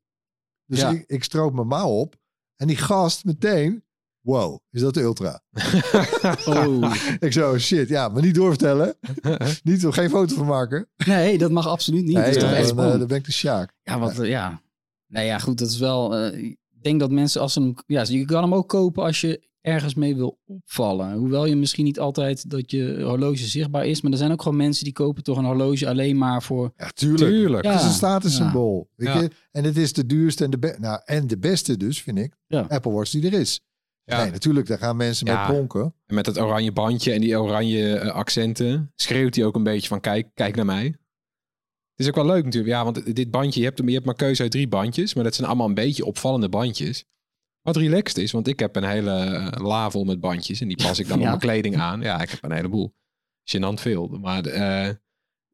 Dus 0.67 0.81
Ja. 0.81 0.91
ik, 0.91 1.05
ik 1.07 1.25
stroop 1.25 1.55
mijn 1.55 1.67
mouw 1.67 1.89
op 1.89 2.17
en 2.57 2.67
die 2.67 2.77
gast 2.77 3.25
meteen, 3.25 3.84
wow, 4.25 4.59
is 4.71 4.81
dat 4.81 4.95
de 4.95 5.01
Ultra? 5.01 5.43
Oh. 6.47 6.95
ik 7.19 7.33
zo, 7.33 7.59
shit, 7.59 7.89
ja, 7.89 8.09
maar 8.09 8.23
niet 8.23 8.35
doorvertellen. 8.35 8.97
niet, 9.63 9.87
geen 9.89 10.11
foto 10.11 10.35
van 10.35 10.47
maken. 10.47 10.89
Nee, 11.07 11.39
dat 11.39 11.51
mag 11.51 11.69
absoluut 11.69 12.05
niet. 12.05 12.15
Nee, 12.15 12.25
dat 12.25 12.35
is 12.35 12.39
toch 12.41 12.49
dan, 12.49 12.59
echt 12.59 12.67
eh, 12.67 12.73
spannend. 12.73 12.99
dan 12.99 13.09
ben 13.09 13.17
ik 13.17 13.25
de 13.25 13.33
Sjaak. 13.33 13.73
Ja, 13.83 13.99
wat, 13.99 14.19
eh, 14.19 14.29
ja. 14.29 14.63
Nou 15.07 15.27
ja, 15.27 15.39
goed, 15.39 15.59
dat 15.59 15.69
is 15.69 15.79
wel... 15.79 16.15
eh, 16.17 16.43
ik 16.43 16.57
denk 16.83 17.01
dat 17.01 17.11
mensen 17.11 17.41
als 17.41 17.53
ze 17.53 17.61
hem... 17.61 17.75
Ja, 17.87 18.05
je 18.09 18.25
kan 18.25 18.43
hem 18.43 18.55
ook 18.55 18.69
kopen 18.69 19.03
als 19.03 19.21
je 19.21 19.53
ergens 19.61 19.95
mee 19.95 20.17
wil 20.17 20.39
opvallen. 20.47 21.13
Hoewel 21.17 21.47
je 21.47 21.57
misschien 21.57 21.85
niet 21.85 21.99
altijd 22.01 22.51
dat 22.51 22.71
je 22.71 23.03
horloge 23.03 23.37
zichtbaar 23.47 23.87
is. 23.87 24.01
Maar 24.01 24.13
er 24.13 24.19
zijn 24.19 24.33
ook 24.33 24.43
gewoon 24.43 24.57
mensen 24.59 24.85
die 24.85 24.93
kopen 24.93 25.23
toch 25.23 25.37
een 25.39 25.45
horloge 25.45 25.89
alleen 25.89 26.19
maar 26.19 26.43
voor... 26.43 26.73
Ja, 26.77 26.89
tuurlijk. 26.89 27.31
Tuurlijk. 27.31 27.65
Het 27.65 27.75
is 27.75 27.81
Ja. 27.81 27.87
een 27.87 27.93
statussymbool. 27.93 28.89
Weet 28.97 29.09
Ja. 29.09 29.21
je? 29.21 29.31
En 29.51 29.65
het 29.65 29.77
is 29.77 29.93
de 29.93 30.07
duurste 30.07 30.45
en 30.45 30.51
de, 30.51 30.59
be 30.59 30.77
nou, 30.79 31.01
en 31.05 31.27
de 31.27 31.39
beste 31.39 31.77
dus, 31.77 32.03
vind 32.03 32.19
ik. 32.19 32.35
Ja. 32.47 32.67
Apple 32.69 32.93
Watch 32.93 33.11
die 33.11 33.27
er 33.27 33.41
is. 33.41 33.61
Ja. 34.05 34.23
Nee, 34.23 34.31
natuurlijk, 34.31 34.67
daar 34.67 34.79
gaan 34.79 34.97
mensen 34.97 35.27
Ja. 35.27 35.37
mee 35.47 35.47
pronken. 35.57 35.95
En 36.07 36.15
met 36.15 36.25
dat 36.25 36.39
oranje 36.41 36.73
bandje 36.73 37.13
en 37.13 37.21
die 37.21 37.41
oranje 37.41 37.97
eh, 37.99 38.11
accenten 38.11 38.93
schreeuwt 38.95 39.35
hij 39.35 39.45
ook 39.45 39.55
een 39.55 39.63
beetje 39.63 39.89
van 39.89 40.01
kijk, 40.01 40.29
kijk 40.35 40.57
naar 40.57 40.65
mij. 40.65 40.85
Het 40.85 42.03
is 42.03 42.09
ook 42.09 42.15
wel 42.15 42.27
leuk 42.27 42.45
natuurlijk. 42.45 42.73
Ja, 42.75 42.85
want 42.85 43.15
dit 43.17 43.31
bandje, 43.31 43.61
je 43.61 43.67
hebt, 43.67 43.81
je 43.85 43.93
hebt 43.93 44.05
maar 44.05 44.15
keuze 44.15 44.43
uit 44.43 44.51
drie 44.51 44.69
bandjes. 44.69 45.15
Maar 45.15 45.25
dat 45.25 45.35
zijn 45.35 45.47
allemaal 45.49 45.67
een 45.69 45.75
beetje 45.75 46.05
opvallende 46.05 46.49
bandjes. 46.49 47.05
Wat 47.61 47.77
relaxed 47.77 48.19
is, 48.19 48.33
want 48.33 48.49
ik 48.49 48.59
heb 48.59 48.77
een 48.77 48.85
hele 48.85 49.11
eh, 49.11 49.65
la 49.65 49.91
vol 49.91 50.05
met 50.05 50.21
bandjes. 50.21 50.61
En 50.61 50.69
die 50.69 50.77
pas 50.77 50.99
ik 50.99 51.09
dan 51.09 51.19
Ja. 51.21 51.23
op 51.25 51.29
mijn 51.29 51.39
kleding 51.39 51.77
aan. 51.79 52.01
Ja, 52.01 52.23
ik 52.23 52.31
heb 52.31 52.43
een 52.45 52.53
heleboel. 52.53 52.95
Gênant 53.57 53.81
veel. 53.81 54.09
Maar 54.09 54.45
eh, 54.47 54.61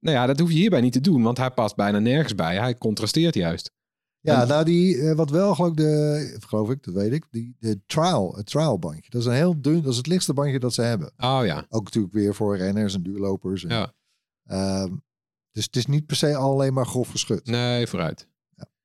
nou 0.01 0.17
ja, 0.17 0.27
dat 0.27 0.39
hoef 0.39 0.49
je 0.51 0.57
hierbij 0.57 0.81
niet 0.81 0.93
te 0.93 1.01
doen. 1.01 1.23
Want 1.23 1.39
hij 1.39 1.51
past 1.51 1.77
bijna 1.77 1.99
nergens 1.99 2.35
bij. 2.35 2.57
Hij 2.59 2.79
contrasteert 2.79 3.35
juist. 3.35 3.73
Ja, 4.21 4.43
En- 4.43 4.49
nou 4.49 4.65
die, 4.65 5.01
eh, 5.01 5.15
wat 5.17 5.31
wel 5.31 5.55
geloof 5.55 5.71
ik, 5.71 5.77
de, 5.77 6.37
geloof 6.47 6.71
ik, 6.71 6.83
dat 6.85 6.95
weet 6.95 7.13
ik, 7.13 7.25
die, 7.31 7.57
de 7.59 7.81
trial, 7.87 8.35
het 8.37 8.47
trial 8.47 8.79
bandje. 8.79 9.11
Dat 9.11 9.21
is 9.21 9.27
een 9.27 9.33
heel 9.35 9.61
dun, 9.61 9.83
dat 9.83 9.91
is 9.91 9.97
het 9.97 10.07
lichtste 10.07 10.33
bandje 10.35 10.59
dat 10.59 10.75
ze 10.75 10.83
hebben. 10.83 11.13
Oh 11.19 11.41
ja. 11.45 11.67
Ook 11.69 11.85
natuurlijk 11.85 12.15
weer 12.15 12.35
voor 12.35 12.57
renners 12.57 12.95
en 12.95 13.03
duurlopers. 13.03 13.65
En, 13.65 13.71
Ja. 13.71 13.93
ehm, 14.47 14.93
dus 15.53 15.65
het 15.65 15.77
is 15.77 15.87
niet 15.87 16.07
per 16.07 16.17
se 16.17 16.37
alleen 16.37 16.73
maar 16.73 16.87
grof 16.87 17.11
geschud. 17.11 17.47
Nee, 17.47 17.87
vooruit. 17.87 18.29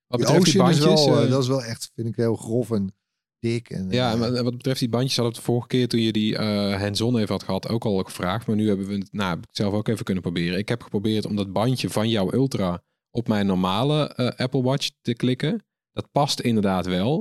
Wat 0.07 0.19
Die 0.19 0.27
betreft 0.27 0.51
die 0.51 0.61
Ocean 0.61 0.69
is 0.71 0.79
bandjes... 0.79 1.05
wel, 1.05 1.17
eh, 1.17 1.23
eh, 1.23 1.29
dat 1.29 1.41
is 1.41 1.47
wel 1.47 1.63
echt, 1.63 1.91
vind 1.95 2.07
ik, 2.07 2.15
heel 2.15 2.35
grof 2.35 2.71
en 2.71 2.93
dik. 3.39 3.69
En, 3.69 3.89
Ja, 3.89 4.11
en 4.11 4.43
wat 4.43 4.57
betreft 4.57 4.79
die 4.79 4.89
bandjes 4.89 5.15
hadden 5.15 5.33
we 5.35 5.39
de 5.39 5.45
vorige 5.45 5.67
keer 5.67 5.87
toen 5.87 5.99
je 6.01 6.11
die 6.11 6.37
eh 6.37 6.79
hands-on 6.81 7.17
even 7.17 7.27
had 7.33 7.43
gehad 7.43 7.67
ook 7.69 7.85
al 7.85 7.97
gevraagd. 8.03 8.47
Maar 8.47 8.55
nu 8.55 8.67
hebben 8.67 8.87
we 8.87 8.93
het, 8.93 9.07
nou, 9.11 9.39
zelf 9.51 9.73
ook 9.73 9.87
even 9.87 10.05
kunnen 10.05 10.23
proberen. 10.23 10.57
Ik 10.57 10.69
heb 10.69 10.83
geprobeerd 10.83 11.25
om 11.25 11.35
dat 11.35 11.53
bandje 11.53 11.89
van 11.89 12.09
jouw 12.09 12.33
Ultra 12.33 12.83
op 13.15 13.27
mijn 13.27 13.45
normale 13.45 14.07
eh, 14.07 14.27
Apple 14.39 14.61
Watch 14.61 14.89
te 15.01 15.13
klikken. 15.13 15.65
Dat 15.91 16.11
past 16.11 16.39
inderdaad 16.39 16.85
wel, 16.85 17.17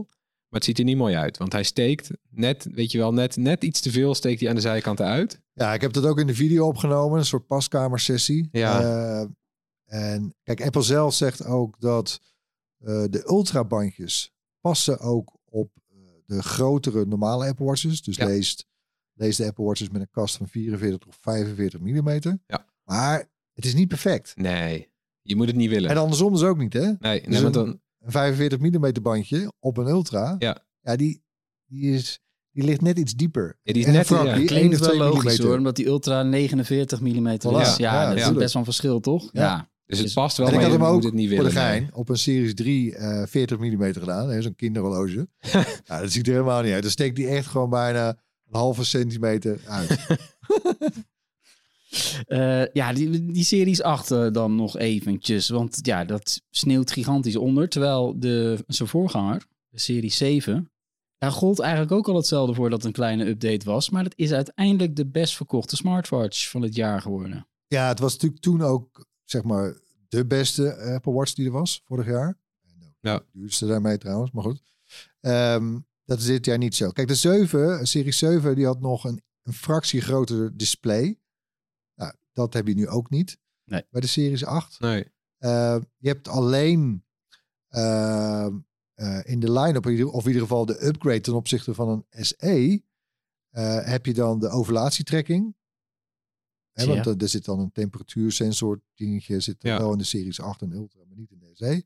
maar 0.48 0.61
het 0.61 0.64
ziet 0.64 0.78
er 0.78 0.85
niet 0.85 0.96
mooi 0.96 1.14
uit. 1.14 1.37
Want 1.38 1.52
hij 1.52 1.62
steekt 1.62 2.11
net, 2.30 2.66
weet 2.70 2.92
je 2.92 2.98
wel, 2.98 3.12
net, 3.12 3.37
net 3.37 3.64
iets 3.64 3.80
te 3.80 3.90
veel 3.90 4.14
steekt 4.14 4.40
hij 4.40 4.48
aan 4.48 4.54
de 4.54 4.61
zijkanten 4.61 5.07
uit. 5.07 5.40
Ja, 5.52 5.74
ik 5.74 5.80
heb 5.80 5.92
dat 5.92 6.04
ook 6.07 6.18
in 6.18 6.26
de 6.26 6.35
video 6.35 6.66
opgenomen, 6.66 7.18
een 7.18 7.24
soort 7.24 7.46
paskamersessie. 7.46 8.48
Ja. 8.52 8.80
Eh, 8.80 9.28
en 9.85 10.35
kijk, 10.42 10.62
Apple 10.62 10.83
zelf 10.83 11.14
zegt 11.14 11.44
ook 11.44 11.80
dat 11.80 12.20
eh, 12.78 13.04
de 13.11 13.22
ultrabandjes 13.28 14.33
passen 14.61 14.98
ook 14.98 15.38
op 15.44 15.70
eh, 15.88 15.96
de 16.26 16.42
grotere 16.42 17.07
normale 17.07 17.48
Apple 17.48 17.64
Watches. 17.66 18.02
Dus 18.02 18.16
Ja. 18.16 18.26
leest, 18.26 18.66
leest 19.12 19.38
de 19.38 19.46
Apple 19.46 19.64
Watches 19.64 19.88
met 19.90 20.00
een 20.00 20.11
kast 20.11 20.37
van 20.37 20.48
44 20.48 21.09
of 21.09 21.18
45 21.20 21.80
mm. 21.80 22.40
Ja. 22.46 22.66
Maar 22.85 23.30
het 23.52 23.64
is 23.64 23.74
niet 23.74 23.88
perfect. 23.88 24.37
Nee, 24.37 24.92
je 25.24 25.37
moet 25.37 25.46
het 25.46 25.56
niet 25.56 25.70
willen. 25.70 25.90
En 25.90 25.96
andersom 25.96 26.32
dus 26.32 26.42
ook 26.42 26.58
niet, 26.58 26.72
hè? 26.72 26.80
nee, 26.80 26.96
nee 27.00 27.20
Dus 27.20 27.40
want 27.42 27.56
een- 27.56 27.64
dan, 27.64 27.80
Een 28.00 28.10
45 28.10 28.58
mm 28.58 28.92
bandje 29.02 29.52
op 29.60 29.76
een 29.76 29.87
ultra. 29.87 30.37
Ja. 30.38 30.58
Ja, 30.80 30.96
die, 30.96 31.22
die, 31.66 31.92
is, 31.94 32.20
die 32.50 32.64
ligt 32.64 32.80
net 32.80 32.98
iets 32.98 33.14
dieper. 33.14 33.58
Ja, 33.62 33.72
die 33.72 33.82
is 33.82 33.88
En 33.88 33.94
net- 33.94 34.06
Frank, 34.06 34.26
ja. 34.26 34.34
die 34.34 34.46
Klinkt 34.46 34.64
1 34.64 34.72
of 34.72 34.78
wel 34.78 34.88
2 34.88 34.98
logisch 35.00 35.16
millimeter. 35.22 35.46
hoor, 35.46 35.56
omdat 35.56 35.76
die 35.76 35.87
Ultra 35.87 36.22
49 36.22 37.00
mm 37.00 37.26
is. 37.26 37.38
Voilà. 37.38 37.50
Ja, 37.50 37.74
Ja, 37.76 38.08
dat 38.08 38.16
is 38.18 38.32
best 38.32 38.52
wel 38.52 38.62
een 38.62 38.64
verschil, 38.64 39.00
toch? 39.00 39.28
Ja. 39.32 39.40
Ja. 39.42 39.56
dus 39.87 39.96
het 39.98 40.06
Dus- 40.06 40.14
past 40.14 40.37
wel, 40.37 40.46
En 40.46 40.54
ik 40.54 40.60
had 40.60 40.70
hem 40.70 40.80
moet 40.80 40.88
ook 40.88 41.02
het 41.02 41.12
niet 41.12 41.28
voor 41.28 41.37
willen. 41.37 41.52
de 41.54 41.58
nee. 41.60 41.68
gein 41.68 41.94
op 41.94 42.08
een 42.08 42.16
Series 42.18 42.54
3 42.54 42.94
eh 42.96 43.26
40 43.26 43.58
mm 43.58 43.92
gedaan. 43.92 44.28
hè, 44.30 44.42
Zo'n 44.42 44.54
kinderhorloge. 44.54 45.28
ja, 45.84 46.00
dat 46.00 46.12
ziet 46.12 46.26
er 46.26 46.32
helemaal 46.32 46.62
niet 46.62 46.72
uit. 46.72 46.82
Dan 46.82 46.90
steekt 46.90 47.16
die 47.16 47.28
echt 47.28 47.46
gewoon 47.46 47.70
bijna 47.70 48.08
een 48.08 48.14
halve 48.58 48.84
centimeter 48.84 49.60
uit. 49.66 49.98
Eh, 52.26 52.66
ja, 52.72 52.92
die, 52.92 53.33
die 53.33 53.44
series 53.44 53.83
8 53.83 54.11
eh, 54.11 54.30
dan 54.33 54.57
nog 54.57 54.78
eventjes. 54.78 55.48
Want 55.48 55.78
ja, 55.83 56.04
dat 56.04 56.40
sneeuwt 56.50 56.90
gigantisch 56.90 57.37
onder. 57.37 57.68
Terwijl 57.68 58.18
de, 58.18 58.64
zijn 58.66 58.88
voorganger, 58.88 59.46
de 59.68 59.80
serie 59.80 60.12
7... 60.12 60.68
Daar 61.18 61.33
gold 61.33 61.61
eigenlijk 61.61 61.92
ook 61.92 62.09
al 62.09 62.16
hetzelfde 62.16 62.54
voor 62.54 62.70
dat 62.70 62.78
het 62.78 62.87
een 62.87 62.92
kleine 62.92 63.26
update 63.26 63.64
was. 63.64 63.90
Maar 63.90 64.04
het 64.04 64.12
is 64.16 64.33
uiteindelijk 64.33 64.96
de 64.96 65.07
best 65.07 65.37
verkochte 65.37 65.76
smartwatch 65.76 66.50
van 66.50 66.62
het 66.62 66.74
jaar 66.74 67.00
geworden. 67.00 67.46
ja, 67.66 67.88
het 67.88 67.98
was 67.98 68.12
natuurlijk 68.12 68.42
toen 68.42 68.62
ook, 68.62 69.07
zeg 69.24 69.42
maar, 69.42 69.74
de 70.09 70.26
beste 70.26 70.76
Apple 70.76 71.12
Watch 71.12 71.33
die 71.33 71.46
er 71.46 71.52
was 71.52 71.83
vorig 71.85 72.07
jaar. 72.07 72.38
Ja. 73.00 73.18
de 73.18 73.24
duurste 73.33 73.66
daarmee 73.66 73.98
trouwens, 73.98 74.30
maar 74.30 74.42
goed. 74.42 74.62
Ehm, 75.20 75.78
dat 76.04 76.18
is 76.18 76.24
dit 76.26 76.44
jaar 76.44 76.59
niet 76.59 76.74
zo. 76.74 76.90
Kijk, 76.90 77.09
de 77.09 77.14
7, 77.14 77.87
serie 77.87 78.12
7, 78.12 78.54
die 78.54 78.66
had 78.66 78.80
nog 78.80 79.04
een, 79.04 79.22
een 79.42 79.52
fractie 79.52 80.00
groter 80.00 80.57
display. 80.57 81.18
Dat 82.35 82.53
heb 82.53 82.66
je 82.66 82.75
nu 82.75 82.88
ook 82.88 83.11
niet. 83.11 83.38
Nee. 83.64 83.87
Bij 83.90 84.01
de 84.01 84.07
series 84.07 84.44
8. 84.44 84.81
Nee. 84.81 85.05
Uh, 85.38 85.77
je 85.97 86.09
hebt 86.09 86.29
alleen 86.29 87.05
uh, 87.70 88.47
uh, 88.94 89.20
in 89.25 89.40
de 89.40 89.53
line-up, 89.53 89.87
of 89.87 90.23
in 90.23 90.27
ieder 90.27 90.42
geval 90.42 90.66
de 90.66 90.87
upgrade 90.87 91.20
ten 91.20 91.35
opzichte 91.35 91.75
van 91.75 91.88
een 91.88 92.25
SE, 92.25 92.83
uh, 93.53 93.85
heb 93.85 94.07
je 94.07 94.14
dan 94.14 94.38
de 94.38 94.49
ovulatietrekking. 94.49 95.57
Hè, 96.73 96.87
want 96.87 97.07
er, 97.07 97.16
er 97.23 97.29
zit 97.29 97.44
dan 97.44 97.61
een 97.61 97.73
temperatuursensor 97.73 98.83
dingetje, 98.94 99.40
zit 99.40 99.62
er 99.62 99.68
Ja. 99.68 99.79
wel 99.79 99.92
in 99.92 99.99
de 99.99 100.05
Series 100.05 100.40
8 100.40 100.62
en 100.62 100.73
Ultra, 100.73 101.01
maar 101.07 101.16
niet 101.16 101.31
in 101.31 101.38
de 101.38 101.51
SE. 101.55 101.85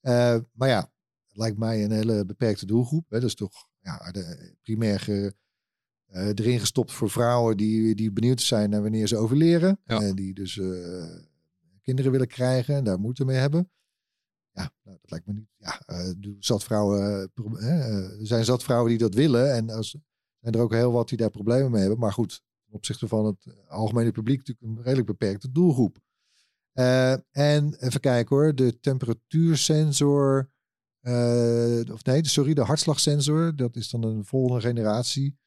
Uh, 0.00 0.38
maar 0.52 0.68
ja, 0.68 0.92
het 1.26 1.36
lijkt 1.36 1.58
mij 1.58 1.84
een 1.84 1.90
hele 1.90 2.24
beperkte 2.24 2.66
doelgroep. 2.66 3.10
Hè. 3.10 3.20
Dat 3.20 3.28
is 3.28 3.34
toch 3.34 3.68
ja, 3.80 4.10
de, 4.10 4.54
primair 4.62 5.00
ge, 5.00 5.34
uh, 6.12 6.26
erin 6.26 6.60
gestopt 6.60 6.92
voor 6.92 7.10
vrouwen 7.10 7.56
die, 7.56 7.94
die 7.94 8.12
benieuwd 8.12 8.40
zijn 8.40 8.70
naar 8.70 8.82
wanneer 8.82 9.06
ze 9.06 9.16
overleren. 9.16 9.80
Ja. 9.84 10.00
En 10.00 10.14
die 10.14 10.34
dus 10.34 10.56
uh, 10.56 11.04
kinderen 11.82 12.10
willen 12.12 12.26
krijgen 12.26 12.74
en 12.74 12.84
daar 12.84 13.00
moeite 13.00 13.24
mee 13.24 13.36
hebben. 13.36 13.70
Ja, 14.52 14.72
nou, 14.82 14.98
dat 15.00 15.10
lijkt 15.10 15.26
me 15.26 15.32
niet. 15.32 15.48
Ja, 15.56 15.82
uh, 15.86 16.34
zat 16.38 16.64
vrouwen, 16.64 17.30
er 17.34 18.26
zijn 18.26 18.44
zat 18.44 18.62
vrouwen 18.62 18.88
die 18.88 18.98
dat 18.98 19.14
willen. 19.14 19.52
En 19.52 19.68
er 19.70 19.84
zijn 19.84 20.54
er 20.54 20.60
ook 20.60 20.72
heel 20.72 20.92
wat 20.92 21.08
die 21.08 21.18
daar 21.18 21.30
problemen 21.30 21.70
mee 21.70 21.80
hebben. 21.80 21.98
Maar 21.98 22.12
goed, 22.12 22.42
ten 22.64 22.74
opzichte 22.74 23.08
van 23.08 23.24
het 23.26 23.46
algemene 23.68 24.12
publiek 24.12 24.38
natuurlijk 24.38 24.66
een 24.66 24.82
redelijk 24.82 25.06
beperkte 25.06 25.50
doelgroep. 25.50 25.98
En 27.30 27.74
even 27.78 28.00
kijken 28.00 28.36
hoor, 28.36 28.54
de 28.54 28.80
temperatuursensor. 28.80 30.50
Of 31.92 32.04
nee, 32.04 32.28
sorry, 32.28 32.54
de 32.54 32.64
hartslagsensor. 32.64 33.56
Dat 33.56 33.76
is 33.76 33.90
dan 33.90 34.02
een 34.02 34.24
volgende 34.24 34.60
generatie 34.60 35.40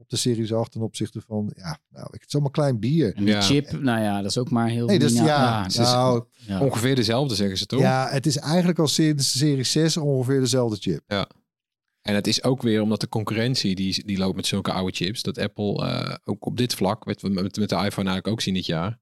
op 0.00 0.08
de 0.08 0.16
Series 0.16 0.52
8 0.52 0.72
ten 0.72 0.80
opzichte 0.80 1.20
van, 1.20 1.52
ja, 1.56 1.78
nou, 1.88 2.06
het 2.10 2.24
is 2.26 2.32
allemaal 2.32 2.50
klein 2.50 2.78
bier. 2.78 3.14
En 3.14 3.24
die 3.24 3.34
ja. 3.34 3.40
chip, 3.40 3.72
nou 3.72 4.00
ja, 4.00 4.16
dat 4.22 4.30
is 4.30 4.38
ook 4.38 4.50
maar 4.50 4.68
heel... 4.68 4.86
Nee, 4.86 4.98
dus, 4.98 5.12
ja, 5.12 5.24
ja, 5.24 5.66
nou, 5.82 6.24
ja. 6.46 6.60
ongeveer 6.60 6.94
dezelfde 6.94 7.34
zeggen 7.34 7.58
ze 7.58 7.66
toch? 7.66 7.80
Ja, 7.80 8.08
het 8.10 8.26
is 8.26 8.36
eigenlijk 8.36 8.78
al 8.78 8.88
sinds 8.88 9.32
de 9.32 9.38
Serie 9.38 9.64
6 9.64 9.96
ongeveer 9.96 10.40
dezelfde 10.40 10.76
chip. 10.76 11.02
Ja. 11.06 11.28
En 12.02 12.14
het 12.14 12.26
is 12.26 12.42
ook 12.42 12.62
weer 12.62 12.82
omdat 12.82 13.00
de 13.00 13.08
concurrentie 13.08 13.74
die, 13.74 14.04
die 14.06 14.18
loopt 14.18 14.36
met 14.36 14.46
zulke 14.46 14.72
oude 14.72 14.92
chips, 14.92 15.22
dat 15.22 15.38
Apple 15.38 15.86
uh, 15.86 16.14
ook 16.24 16.46
op 16.46 16.56
dit 16.56 16.74
vlak, 16.74 17.04
wat 17.04 17.20
we 17.20 17.28
met, 17.28 17.56
met 17.56 17.68
de 17.68 17.74
iPhone 17.74 18.08
eigenlijk 18.08 18.26
ook 18.26 18.40
zien 18.40 18.54
dit 18.54 18.66
jaar, 18.66 18.98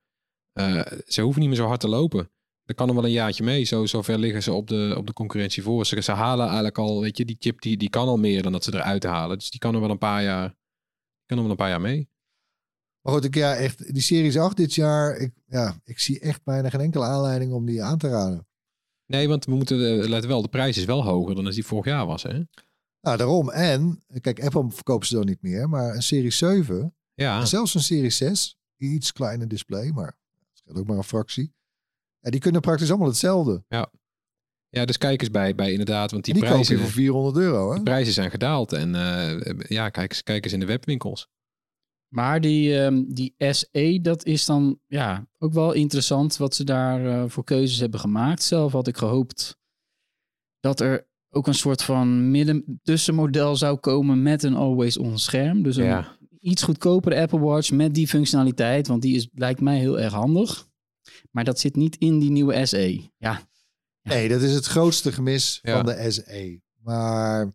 uh, 0.55 0.87
ze 1.07 1.23
hoeven 1.23 1.41
niet 1.41 1.51
meer 1.51 1.59
zo 1.59 1.67
hard 1.67 1.81
te 1.81 1.89
lopen. 1.89 2.31
dat 2.65 2.77
kan 2.77 2.87
nog 2.87 2.97
wel 2.97 3.05
een 3.05 3.11
jaartje 3.11 3.45
mee. 3.45 3.65
Zo, 3.65 3.87
zover 3.87 4.19
liggen 4.19 4.43
ze 4.43 4.53
op 4.53 4.69
de, 4.69 4.95
op 4.97 5.07
de 5.07 5.13
concurrentie 5.13 5.63
voor. 5.63 5.87
Ze, 5.87 6.03
ze 6.03 6.13
halen 6.13 6.47
eigenlijk 6.47 6.79
al, 6.79 7.01
weet 7.01 7.17
je, 7.17 7.25
die 7.25 7.37
chip 7.39 7.61
die, 7.61 7.77
die 7.77 7.91
kan 7.91 8.09
al 8.09 8.17
meer 8.17 8.43
dan 8.43 8.53
dat 8.53 8.65
ze 8.65 8.75
eruit 8.75 9.05
halen. 9.05 9.39
Dus 9.39 9.51
die 9.51 9.61
kan 9.61 9.75
er 9.75 9.81
wel 9.81 9.91
een 9.91 9.99
paar 9.99 10.23
jaar, 10.23 10.55
kan 11.29 11.39
wel 11.43 11.51
een 11.51 11.57
paar 11.57 11.69
jaar 11.69 11.81
mee. 11.81 12.09
Maar 13.01 13.13
goed, 13.15 13.25
ik, 13.25 13.35
ja, 13.35 13.55
echt, 13.55 13.93
die 13.93 14.03
Series 14.03 14.39
8 14.39 14.57
dit 14.57 14.75
jaar, 14.75 15.17
ik, 15.17 15.33
ja, 15.47 15.81
ik 15.85 15.99
zie 15.99 16.21
echt 16.21 16.45
bijna 16.45 16.71
geen 16.71 16.81
enkele 16.81 17.05
aanleiding 17.05 17.53
om 17.53 17.67
die 17.67 17.83
aan 17.83 17.99
te 17.99 18.09
raden. 18.09 18.47
Nee, 19.07 19.29
want 19.29 19.45
we 19.45 19.55
moeten, 19.55 20.03
eh, 20.03 20.09
let 20.09 20.27
wel, 20.27 20.43
de 20.43 20.49
prijs 20.49 20.77
is 20.77 20.85
wel 20.85 21.05
hoger 21.05 21.35
dan 21.35 21.47
als 21.47 21.55
die 21.55 21.67
vorig 21.67 21.85
jaar 21.85 22.07
was, 22.07 22.23
hè? 22.23 22.43
Nou, 23.01 23.17
daarom. 23.17 23.51
En, 23.51 24.03
kijk, 24.21 24.45
Apple 24.45 24.71
verkopen 24.71 25.07
ze 25.07 25.15
dan 25.15 25.27
niet 25.27 25.43
meer, 25.43 25.69
maar 25.69 25.95
een 25.95 26.03
Serie 26.03 26.31
7, 26.31 26.97
Ja, 27.15 27.41
en 27.41 27.47
zelfs 27.47 27.75
een 27.75 27.81
Serie 27.83 28.11
6, 28.11 28.59
iets 28.77 29.13
kleiner 29.13 29.49
display, 29.49 29.91
maar 29.91 30.19
dat 30.39 30.49
scheelt 30.53 30.79
ook 30.79 30.87
maar 30.87 30.97
een 30.97 31.05
fractie. 31.05 31.55
Ja, 32.19 32.31
die 32.31 32.41
kunnen 32.41 32.61
praktisch 32.61 32.89
allemaal 32.89 33.09
hetzelfde. 33.09 33.65
ja 33.69 33.91
dus 34.71 34.99
kijk 34.99 35.21
eens 35.21 35.31
bij, 35.31 35.55
bij 35.55 35.71
inderdaad, 35.71 36.11
want 36.11 36.25
die, 36.25 36.39
prijzen, 36.39 36.79
voor 36.79 36.89
400 36.89 37.37
euro, 37.37 37.69
hè? 37.69 37.75
die 37.75 37.83
prijzen 37.85 38.13
zijn 38.13 38.31
gedaald. 38.31 38.73
En 38.73 38.95
eh, 38.95 39.55
ja, 39.69 39.89
kijk, 39.89 40.11
eens- 40.11 40.23
kijk 40.23 40.45
eens 40.45 40.53
in 40.53 40.61
de 40.61 40.67
webwinkels. 40.67 41.29
Maar 42.15 42.41
die, 42.41 42.81
ehm, 42.81 43.05
die 43.09 43.35
SE, 43.39 43.99
dat 44.03 44.25
is 44.25 44.45
dan 44.45 44.79
ja, 44.87 45.27
ook 45.39 45.53
wel 45.53 45.73
interessant 45.73 46.37
wat 46.37 46.55
ze 46.55 46.65
daar 46.65 47.07
eh, 47.07 47.25
voor 47.29 47.45
keuzes 47.45 47.79
hebben 47.79 48.01
gemaakt. 48.01 48.43
Zelf 48.43 48.73
had 48.73 48.87
ik 48.89 48.97
gehoopt 48.97 49.57
dat 50.61 50.81
er 50.81 51.07
ook 51.31 51.47
een 51.47 51.55
soort 51.55 51.83
van 51.83 52.31
midden 52.31 52.81
tussenmodel 52.83 53.57
zou 53.57 53.77
komen 53.79 54.23
met 54.23 54.43
een 54.43 54.55
always-on 54.55 55.19
scherm. 55.19 55.63
Dus 55.63 55.77
een 55.77 55.85
Ja. 55.85 56.17
iets 56.41 56.63
goedkopere 56.63 57.21
Apple 57.21 57.39
Watch 57.41 57.71
met 57.71 57.95
die 57.95 58.09
functionaliteit, 58.09 58.87
want 58.87 59.03
die 59.03 59.15
is, 59.17 59.29
lijkt 59.33 59.61
mij 59.61 59.79
heel 59.79 60.01
erg 60.01 60.13
handig. 60.13 60.67
Maar 61.31 61.45
dat 61.45 61.59
zit 61.61 61.77
niet 61.77 61.97
in 61.97 62.19
die 62.19 62.31
nieuwe 62.31 62.67
SE. 62.67 63.11
Ja, 63.19 63.48
Nee, 64.09 64.29
dat 64.29 64.43
is 64.43 64.55
het 64.55 64.67
grootste 64.67 65.13
gemis 65.13 65.59
Ja. 65.63 65.77
van 65.77 65.87
de 65.87 66.11
SE. 66.11 66.61
Maar 66.83 67.53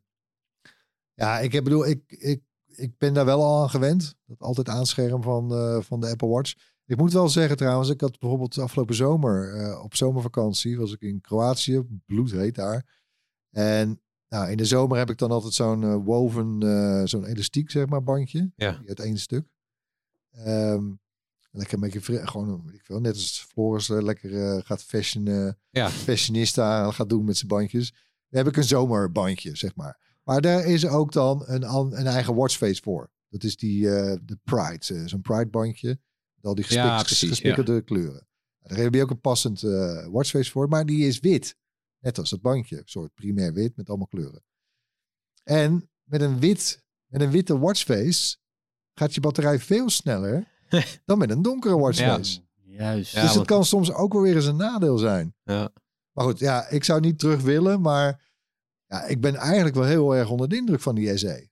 ja, 1.14 1.40
ik 1.40 1.52
heb, 1.52 1.64
bedoel, 1.64 1.88
ik, 1.88 2.02
ik, 2.08 2.42
ik 2.68 2.98
ben 2.98 3.14
daar 3.14 3.26
wel 3.26 3.44
al 3.44 3.62
aan 3.62 3.70
gewend. 3.70 4.16
Dat 4.26 4.40
altijd 4.40 4.70
aanscherm 4.70 5.24
van, 5.24 5.52
eh, 5.54 5.82
van 5.82 6.00
de 6.00 6.10
Apple 6.10 6.28
Watch. 6.28 6.54
Ik 6.86 6.98
moet 6.98 7.14
wel 7.14 7.30
zeggen 7.30 7.58
trouwens, 7.58 7.90
ik 7.90 8.02
had 8.02 8.20
bijvoorbeeld 8.20 8.58
afgelopen 8.58 8.96
zomer 8.96 9.56
eh, 9.56 9.84
op 9.84 9.96
zomervakantie 9.96 10.78
was 10.78 10.92
ik 10.94 11.02
in 11.02 11.22
Kroatië, 11.22 11.82
bloedheet 12.06 12.56
daar. 12.56 13.02
En 13.52 14.02
nou, 14.30 14.52
in 14.52 14.58
de 14.58 14.66
zomer 14.66 14.98
heb 14.98 15.10
ik 15.10 15.18
dan 15.18 15.32
altijd 15.32 15.54
zo'n 15.54 15.84
eh, 15.84 15.96
woven, 16.04 16.60
zo'n 17.10 17.26
elastiek 17.26 17.72
zeg 17.72 17.86
maar 17.86 18.04
bandje. 18.04 18.52
Ja. 18.56 18.82
Uit 18.88 19.00
één 19.00 19.18
stuk. 19.18 19.48
Ehm, 20.32 20.92
lekker 21.54 21.74
een 21.74 21.80
beetje 21.90 22.28
gewoon, 22.28 22.72
ik 22.74 22.86
veel, 22.86 23.00
net 23.00 23.14
als 23.14 23.46
Floris 23.50 23.90
eh, 23.90 24.02
lekker 24.02 24.56
eh, 24.56 24.62
gaat 24.66 24.84
fashion, 24.84 25.28
eh, 25.28 25.52
Ja. 25.70 25.90
fashionista 25.90 26.92
gaat 26.92 27.10
doen 27.10 27.26
met 27.26 27.38
zijn 27.38 27.48
bandjes. 27.48 27.92
Dan 28.30 28.44
heb 28.44 28.48
ik 28.48 28.58
een 28.58 28.64
zomerbandje, 28.64 29.56
zeg 29.56 29.76
maar. 29.76 30.18
Maar 30.24 30.42
daar 30.42 30.66
is 30.66 30.86
ook 30.88 31.12
dan 31.12 31.44
een, 31.46 31.64
een 31.74 32.08
eigen 32.08 32.36
watchface 32.36 32.82
voor. 32.82 33.12
Dat 33.30 33.44
is 33.44 33.56
die 33.58 33.82
de 33.82 34.40
Pride, 34.44 35.08
zo'n 35.08 35.22
Pride 35.22 35.50
bandje. 35.50 36.00
Met 36.36 36.46
al 36.46 36.56
die 36.56 36.64
gespik, 36.64 36.84
Ja, 36.84 37.04
precies, 37.04 37.30
gespikkelde 37.30 37.82
kleuren. 37.82 38.28
Daar 38.60 38.78
heb 38.78 38.94
je 38.94 39.02
ook 39.02 39.10
een 39.10 39.20
passend 39.22 39.62
watchface 40.12 40.52
voor, 40.52 40.68
maar 40.68 40.86
die 40.86 41.08
is 41.08 41.20
wit. 41.20 41.56
Net 42.00 42.18
als 42.18 42.32
het 42.32 42.42
bandje, 42.42 42.78
een 42.78 42.82
soort 42.86 43.14
primair 43.14 43.54
wit 43.54 43.76
met 43.76 43.90
allemaal 43.90 44.08
kleuren. 44.08 44.44
En 45.44 45.90
met 46.04 46.22
een, 46.22 46.40
wit, 46.40 46.84
met 47.06 47.22
een 47.22 47.32
witte 47.32 47.58
watchface 47.60 48.38
gaat 48.94 49.14
je 49.14 49.22
batterij 49.22 49.60
veel 49.60 49.90
sneller 49.90 50.52
dan 51.06 51.18
met 51.18 51.30
een 51.30 51.42
donkere 51.42 51.78
watchface. 51.78 52.40
juist. 52.66 53.12
Ja, 53.14 53.22
dus 53.22 53.34
het 53.34 53.46
kan 53.46 53.66
soms 53.66 53.94
ook 53.94 54.14
wel 54.14 54.22
weer 54.22 54.36
eens 54.36 54.46
een 54.46 54.56
nadeel 54.56 54.98
zijn. 54.98 55.36
Ja. 55.44 55.70
Maar 56.12 56.26
goed, 56.26 56.40
ja, 56.40 56.68
ik 56.70 56.84
zou 56.84 57.00
niet 57.00 57.20
terug 57.20 57.42
willen, 57.42 57.82
maar 57.82 58.32
ja, 58.86 59.04
ik 59.06 59.22
ben 59.22 59.36
eigenlijk 59.36 59.76
wel 59.76 59.86
heel 59.86 60.16
erg 60.16 60.30
onder 60.30 60.50
de 60.50 60.56
indruk 60.56 60.80
van 60.82 60.96
die 60.96 61.18
SE. 61.18 61.52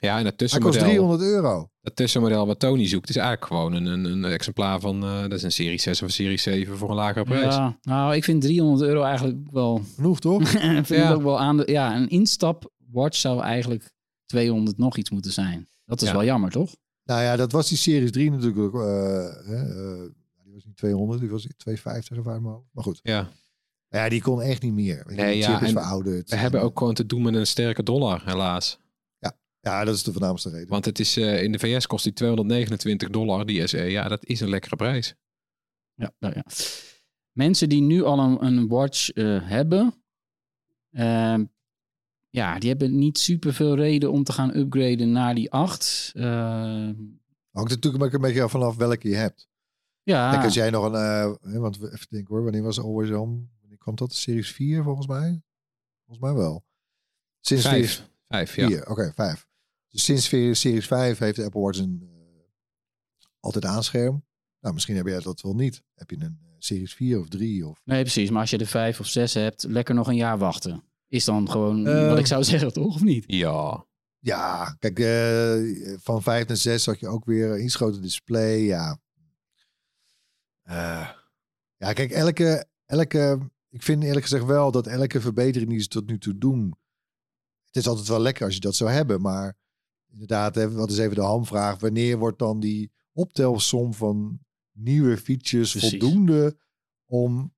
Ja, 0.00 0.18
en 0.18 0.24
het 0.24 0.40
Hij 0.40 0.48
kost 0.48 0.78
tussenmodel, 0.78 0.82
300 0.82 1.20
euro. 1.22 1.70
dat 1.80 1.96
tussenmodel 1.96 2.46
wat 2.46 2.58
Tony 2.58 2.86
zoekt, 2.86 3.08
is 3.08 3.16
eigenlijk 3.16 3.46
gewoon 3.46 3.72
een, 3.72 3.86
een, 3.86 4.04
een 4.04 4.24
exemplaar 4.24 4.80
van, 4.80 5.02
eh, 5.04 5.20
dat 5.20 5.32
is 5.32 5.42
een 5.42 5.52
serie 5.52 5.80
6 5.80 6.02
of 6.02 6.06
een 6.08 6.14
serie 6.14 6.38
7 6.38 6.76
voor 6.78 6.88
een 6.90 6.94
lagere 6.96 7.24
prijs. 7.24 7.54
Ja, 7.54 7.78
nou, 7.82 8.14
ik 8.14 8.24
vind 8.24 8.42
300 8.42 8.88
euro 8.90 9.02
eigenlijk 9.02 9.38
wel 9.50 9.82
Genoeg 9.94 10.20
toch? 10.20 10.42
ik 10.52 10.86
vind 10.86 10.88
Ja. 10.88 11.06
het 11.06 11.14
ook 11.16 11.22
wel 11.22 11.38
aan 11.40 11.56
de. 11.56 11.62
Ja, 11.72 11.96
een 11.96 12.08
instap 12.08 12.70
watch 12.90 13.16
zou 13.16 13.40
eigenlijk 13.42 13.90
200 14.26 14.78
nog 14.78 14.96
iets 14.96 15.10
moeten 15.10 15.32
zijn. 15.32 15.68
Dat 15.84 16.02
is 16.02 16.08
Ja. 16.08 16.14
wel 16.14 16.24
jammer, 16.24 16.50
toch? 16.50 16.74
Nou 17.08 17.22
ja, 17.22 17.36
dat 17.36 17.52
was 17.52 17.68
die 17.68 17.78
Series 17.78 18.10
3 18.10 18.30
natuurlijk 18.30 18.58
ook. 18.58 18.74
eh, 18.74 18.80
hè, 19.46 19.56
eh, 19.56 20.10
die 20.44 20.52
was 20.54 20.64
niet 20.64 20.76
200, 20.76 21.20
die 21.20 21.30
was 21.30 21.46
250 21.56 22.18
of 22.18 22.26
uit 22.26 22.40
mijn 22.42 22.54
hoofd. 22.54 22.66
Maar 22.72 22.84
goed, 22.84 23.00
Ja. 23.02 23.28
ja, 23.88 24.08
die 24.08 24.22
kon 24.22 24.42
echt 24.42 24.62
niet 24.62 24.72
meer. 24.72 25.02
Weet 25.06 25.16
je, 25.16 25.22
Nee, 25.22 25.32
die 25.32 25.42
ja, 25.42 25.52
chip 25.52 25.62
is 25.62 25.68
en 25.74 25.80
verouderd. 25.80 26.30
We 26.30 26.36
hebben 26.36 26.62
ook 26.62 26.78
gewoon 26.78 26.94
te 26.94 27.06
doen 27.06 27.22
met 27.22 27.34
een 27.34 27.46
sterke 27.46 27.82
dollar, 27.82 28.22
helaas. 28.24 28.78
Ja, 29.60 29.84
dat 29.84 29.94
is 29.94 30.02
de 30.02 30.12
voornaamste 30.12 30.50
reden. 30.50 30.68
Want 30.68 30.84
het 30.84 30.98
is, 30.98 31.16
eh, 31.16 31.42
in 31.42 31.52
de 31.52 31.58
VS 31.58 31.86
kost 31.86 32.04
die 32.04 32.12
229 32.12 33.10
dollar, 33.10 33.46
die 33.46 33.66
SE. 33.66 33.78
Ja, 33.82 34.08
dat 34.08 34.24
is 34.24 34.40
een 34.40 34.48
lekkere 34.48 34.76
prijs. 34.76 35.14
Ja, 35.94 36.12
ja, 36.18 36.32
ja. 36.34 36.44
Mensen 37.32 37.68
die 37.68 37.80
nu 37.82 38.02
al 38.02 38.18
een, 38.18 38.44
een 38.44 38.68
watch 38.68 39.10
eh, 39.10 39.48
hebben, 39.48 39.94
ehm, 40.90 41.44
ja, 42.30 42.58
die 42.58 42.68
hebben 42.68 42.98
niet 42.98 43.18
super 43.18 43.54
veel 43.54 43.74
reden 43.76 44.12
om 44.12 44.24
te 44.24 44.32
gaan 44.32 44.56
upgraden 44.56 45.12
naar 45.12 45.34
die 45.34 45.50
8. 45.52 46.12
Ehm, 46.14 46.94
Hangt 47.50 47.70
natuurlijk 47.70 48.04
ook 48.04 48.12
een 48.12 48.20
beetje 48.20 48.48
vanaf 48.48 48.76
welke 48.76 49.08
je 49.08 49.14
hebt. 49.14 49.48
ja, 50.02 50.30
Kijk, 50.30 50.44
als 50.44 50.54
jij 50.54 50.70
nog 50.70 50.84
een, 50.84 50.94
eh, 50.94 51.32
hè, 51.52 51.58
want 51.58 51.76
even 51.76 52.06
denken 52.08 52.34
hoor, 52.34 52.42
wanneer 52.42 52.62
was 52.62 52.80
Always 52.80 53.10
On? 53.10 53.50
Wanneer 53.60 53.78
kwam 53.78 53.94
dat? 53.94 54.14
Series 54.14 54.52
4 54.52 54.82
volgens 54.82 55.06
mij? 55.06 55.42
Volgens 56.04 56.26
mij 56.26 56.34
wel. 56.42 56.64
Sinds 57.40 57.64
Series 57.64 57.94
Vijf. 57.94 58.06
Vijf, 58.28 58.56
ja. 58.56 58.66
4, 58.66 58.88
oké, 58.90 59.12
5. 59.14 59.46
Dus 59.88 60.04
sinds 60.04 60.28
Series 60.28 60.60
Series 60.60 60.86
5 60.86 61.18
heeft 61.18 61.36
de 61.36 61.44
Apple 61.44 61.60
Watch 61.60 61.78
een 61.78 62.00
eh, 62.02 62.44
altijd 63.40 63.64
aanscherm. 63.64 64.24
Nou, 64.60 64.74
misschien 64.74 64.96
heb 64.96 65.06
jij 65.06 65.20
dat 65.20 65.40
wel 65.40 65.54
niet. 65.54 65.82
Heb 65.94 66.10
je 66.10 66.16
een 66.16 66.38
eh, 66.42 66.54
Series 66.58 66.94
4 66.94 67.18
of 67.20 67.28
3 67.28 67.66
of... 67.66 67.80
nee, 67.84 68.02
precies. 68.02 68.30
Maar 68.30 68.40
als 68.40 68.50
je 68.50 68.58
de 68.58 68.66
5 68.66 69.00
of 69.00 69.06
6 69.06 69.34
hebt, 69.34 69.62
lekker 69.62 69.94
nog 69.94 70.08
een 70.08 70.16
jaar 70.16 70.38
wachten. 70.38 70.82
Is 71.08 71.24
dan 71.24 71.50
gewoon 71.50 71.86
Eh, 71.86 72.08
wat 72.08 72.18
ik 72.18 72.26
zou 72.26 72.44
zeggen, 72.52 72.72
toch? 72.72 72.94
Of 72.94 73.02
niet? 73.02 73.24
Ja. 73.26 73.86
Ja, 74.18 74.76
kijk, 74.78 74.98
eh, 74.98 75.96
van 76.00 76.22
5 76.22 76.46
naar 76.46 76.56
6 76.56 76.86
had 76.86 77.00
je 77.00 77.08
ook 77.08 77.24
weer 77.24 77.50
een 77.50 77.64
iets 77.64 77.74
groter 77.74 78.02
display. 78.02 78.58
Ja. 78.58 78.98
Eh, 80.62 81.08
ja, 81.76 81.92
kijk, 81.92 82.10
elke, 82.10 82.66
elke... 82.86 83.38
Ik 83.70 83.82
vind 83.82 84.02
eerlijk 84.02 84.22
gezegd 84.22 84.44
wel 84.44 84.70
dat 84.70 84.86
elke 84.86 85.20
verbetering 85.20 85.70
die 85.70 85.80
ze 85.80 85.88
tot 85.88 86.06
nu 86.06 86.18
toe 86.18 86.38
doen... 86.38 86.76
Het 87.66 87.76
is 87.76 87.86
altijd 87.86 88.08
wel 88.08 88.20
lekker 88.20 88.44
als 88.44 88.54
je 88.54 88.60
dat 88.60 88.74
zou 88.74 88.90
hebben, 88.90 89.20
maar... 89.20 89.56
Inderdaad, 90.12 90.54
hè, 90.54 90.70
wat 90.70 90.90
is 90.90 90.98
even 90.98 91.14
de 91.14 91.22
hamvraag. 91.22 91.80
Wanneer 91.80 92.18
wordt 92.18 92.38
dan 92.38 92.60
die 92.60 92.92
optelsom 93.12 93.94
van 93.94 94.38
nieuwe 94.72 95.16
features 95.16 95.70
Precies. 95.70 95.90
voldoende 95.90 96.58
om 97.06 97.54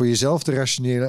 voor 0.00 0.08
jezelf 0.08 0.42
te 0.42 0.52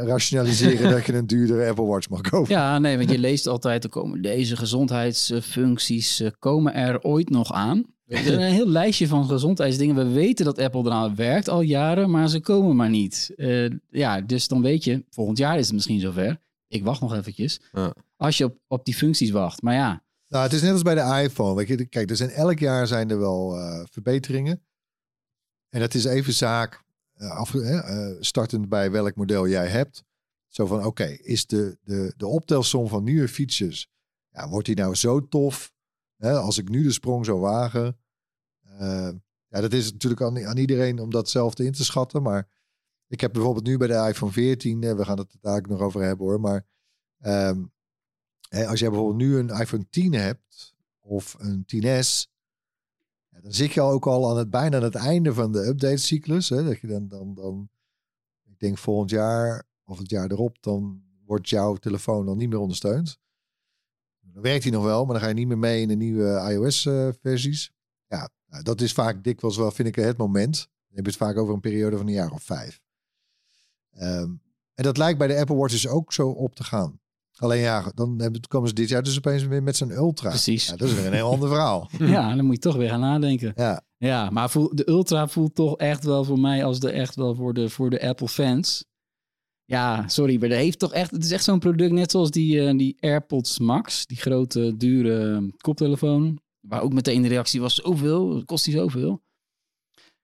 rationaliseren 0.05 0.89
dat 0.95 1.05
je 1.05 1.13
een 1.13 1.27
duurdere 1.27 1.69
Apple 1.69 1.85
Watch 1.85 2.09
mag 2.09 2.21
kopen? 2.21 2.53
Ja, 2.53 2.79
nee, 2.79 2.97
want 2.97 3.11
je 3.11 3.19
leest 3.19 3.47
altijd, 3.47 3.83
er 3.83 3.89
komen 3.89 4.21
deze 4.21 4.55
gezondheidsfuncties, 4.55 6.19
eh, 6.19 6.29
komen 6.39 6.73
er 6.73 7.01
ooit 7.01 7.29
nog 7.29 7.51
aan? 7.51 7.85
Er 8.05 8.19
is 8.19 8.27
een 8.27 8.39
heel 8.39 8.67
lijstje 8.67 9.07
van 9.07 9.25
gezondheidsdingen. 9.25 9.95
We 9.95 10.07
weten 10.07 10.45
dat 10.45 10.59
Apple 10.59 10.81
eraan 10.81 11.15
werkt 11.15 11.49
al 11.49 11.61
jaren, 11.61 12.09
maar 12.09 12.29
ze 12.29 12.39
komen 12.39 12.75
maar 12.75 12.89
niet. 12.89 13.33
Eh, 13.35 13.69
ja, 13.89 14.21
dus 14.21 14.47
dan 14.47 14.61
weet 14.61 14.83
je, 14.83 15.05
volgend 15.09 15.37
jaar 15.37 15.57
is 15.57 15.65
het 15.65 15.73
misschien 15.73 15.99
zover. 15.99 16.41
Ik 16.67 16.83
wacht 16.83 17.01
nog 17.01 17.15
eventjes. 17.15 17.61
Ja. 17.71 17.93
Als 18.17 18.37
je 18.37 18.43
op, 18.43 18.57
op 18.67 18.85
die 18.85 18.95
functies 18.95 19.29
wacht. 19.29 19.61
Maar 19.61 19.73
ja, 19.73 20.03
Nou, 20.27 20.43
het 20.43 20.53
is 20.53 20.61
net 20.61 20.71
als 20.71 20.81
bij 20.81 20.95
de 20.95 21.23
iPhone. 21.23 21.55
Weet 21.55 21.67
je, 21.67 21.85
kijk, 21.85 22.09
er 22.09 22.15
zijn 22.15 22.29
elk 22.29 22.59
jaar 22.59 22.87
zijn 22.87 23.09
er 23.09 23.19
wel 23.19 23.57
eh, 23.57 23.83
verbeteringen. 23.91 24.61
En 25.69 25.79
dat 25.79 25.93
is 25.93 26.05
even 26.05 26.33
zaak, 26.33 26.83
af, 27.29 27.55
eh, 27.55 27.77
eh, 27.77 28.15
startend 28.19 28.69
bij 28.69 28.91
welk 28.91 29.15
model 29.15 29.47
jij 29.47 29.67
hebt. 29.67 30.03
Zo 30.47 30.65
van, 30.65 30.85
oké, 30.85 31.03
is 31.05 31.45
de, 31.45 31.77
de, 31.83 32.13
de 32.17 32.27
optelsom 32.27 32.87
van 32.87 33.03
nieuwe 33.03 33.27
features, 33.27 33.89
ja, 34.29 34.49
wordt 34.49 34.65
die 34.65 34.75
nou 34.75 34.95
zo 34.95 35.27
tof? 35.27 35.73
Hè, 36.17 36.33
als 36.33 36.57
ik 36.57 36.69
nu 36.69 36.83
de 36.83 36.91
sprong 36.91 37.25
zou 37.25 37.39
wagen. 37.39 37.97
Eh, 38.61 39.09
ja, 39.47 39.61
dat 39.61 39.73
is 39.73 39.91
natuurlijk 39.91 40.21
aan, 40.21 40.45
aan 40.45 40.57
iedereen 40.57 40.99
om 40.99 41.09
dat 41.09 41.29
zelf 41.29 41.59
in 41.59 41.71
te 41.71 41.83
schatten. 41.83 42.21
Maar 42.21 42.47
ik 43.07 43.21
heb 43.21 43.33
bijvoorbeeld 43.33 43.65
nu 43.65 43.77
bij 43.77 43.87
de 43.87 44.07
iPhone 44.07 44.31
14, 44.31 44.83
eh, 44.83 44.95
we 44.95 45.05
gaan 45.05 45.17
het 45.17 45.35
daar 45.41 45.57
ook 45.57 45.67
nog 45.67 45.79
over 45.79 46.01
hebben 46.01 46.25
hoor, 46.25 46.39
maar 46.39 46.65
ehm, 47.17 47.63
Hè, 48.51 48.67
als 48.67 48.79
jij 48.79 48.89
bijvoorbeeld 48.89 49.17
nu 49.17 49.37
een 49.37 49.49
iPhone 49.49 49.89
10 49.89 50.13
hebt 50.13 50.75
of 50.99 51.35
een 51.39 51.65
10S, 51.65 52.27
ja, 53.31 53.41
dan 53.41 53.53
zit 53.53 53.73
je 53.73 53.81
ook 53.81 54.07
al 54.07 54.29
aan 54.29 54.37
het 54.37 54.49
bijna 54.49 54.77
aan 54.77 54.83
het 54.83 54.95
einde 54.95 55.33
van 55.33 55.51
de 55.51 55.67
updatecyclus. 55.67 56.47
Dat 56.47 56.79
je 56.79 56.87
dan, 56.87 57.07
dan, 57.07 57.33
dan, 57.33 57.69
ik 58.43 58.59
denk 58.59 58.77
volgend 58.77 59.09
jaar 59.09 59.63
of 59.83 59.97
het 59.97 60.09
jaar 60.09 60.31
erop, 60.31 60.57
dan 60.59 61.03
wordt 61.25 61.49
jouw 61.49 61.75
telefoon 61.75 62.25
dan 62.25 62.37
niet 62.37 62.49
meer 62.49 62.59
ondersteund. 62.59 63.19
Dan 64.33 64.41
werkt 64.41 64.63
hij 64.63 64.71
nog 64.71 64.83
wel, 64.83 65.03
maar 65.05 65.13
dan 65.13 65.23
ga 65.23 65.27
je 65.27 65.33
niet 65.33 65.47
meer 65.47 65.57
mee 65.57 65.81
in 65.81 65.87
de 65.87 65.95
nieuwe 65.95 66.49
iOS-versies. 66.51 67.71
ja, 68.07 68.29
nou, 68.45 68.63
dat 68.63 68.81
is 68.81 68.93
vaak 68.93 69.23
dikwijls 69.23 69.57
wel, 69.57 69.71
vind 69.71 69.87
ik, 69.87 69.95
het 69.95 70.17
moment. 70.17 70.55
Dan 70.55 70.95
heb 70.95 71.05
het 71.05 71.15
vaak 71.15 71.37
over 71.37 71.53
een 71.53 71.59
periode 71.59 71.97
van 71.97 72.07
een 72.07 72.13
jaar 72.13 72.31
of 72.31 72.43
vijf. 72.43 72.81
Ehm, 73.91 74.29
en 74.73 74.83
dat 74.83 74.97
lijkt 74.97 75.17
bij 75.17 75.27
de 75.27 75.39
Apple 75.39 75.55
Watch 75.55 75.71
dus 75.71 75.87
ook 75.87 76.13
zo 76.13 76.29
op 76.29 76.55
te 76.55 76.63
gaan. 76.63 76.99
Alleen 77.37 77.59
ja, 77.61 77.91
dan 77.95 78.21
hebben- 78.21 78.41
komen 78.47 78.67
ze 78.69 78.73
dit 78.73 78.89
jaar 78.89 79.03
dus 79.03 79.17
opeens 79.17 79.43
weer 79.43 79.63
met 79.63 79.75
zijn 79.75 79.91
Ultra. 79.91 80.29
Precies. 80.29 80.65
Ja, 80.67 80.75
dat 80.75 80.87
is 80.89 80.95
weer 80.95 81.05
een 81.05 81.13
heel 81.13 81.31
ander 81.31 81.49
verhaal. 81.49 81.89
Ja, 81.99 82.35
dan 82.35 82.45
moet 82.45 82.55
je 82.55 82.61
toch 82.61 82.75
weer 82.75 82.89
gaan 82.89 82.99
nadenken. 82.99 83.51
Ja. 83.55 83.81
Ja, 83.97 84.29
maar 84.29 84.49
voel, 84.49 84.75
de 84.75 84.89
Ultra 84.89 85.27
voelt 85.27 85.55
toch 85.55 85.77
echt 85.77 86.03
wel 86.03 86.23
voor 86.23 86.39
mij 86.39 86.65
als 86.65 86.79
de 86.79 86.91
echt 86.91 87.15
wel 87.15 87.35
voor 87.35 87.53
de, 87.53 87.69
voor 87.69 87.89
de 87.89 88.07
Apple 88.07 88.27
fans. 88.27 88.85
Ja, 89.65 90.07
sorry, 90.07 90.39
maar 90.39 90.49
dat 90.49 90.57
heeft 90.57 90.79
toch 90.79 90.93
echt. 90.93 91.11
Het 91.11 91.23
is 91.23 91.31
echt 91.31 91.43
zo'n 91.43 91.59
product, 91.59 91.91
net 91.91 92.11
zoals 92.11 92.31
die, 92.31 92.67
eh, 92.67 92.77
die 92.77 92.97
AirPods 92.99 93.59
Max, 93.59 94.05
die 94.05 94.17
grote, 94.17 94.77
dure 94.77 95.51
koptelefoon. 95.57 96.39
Waar 96.59 96.81
ook 96.81 96.93
meteen 96.93 97.21
de 97.21 97.27
reactie 97.27 97.61
was: 97.61 97.75
zoveel, 97.75 98.45
kost 98.45 98.65
die 98.65 98.73
zoveel? 98.73 99.21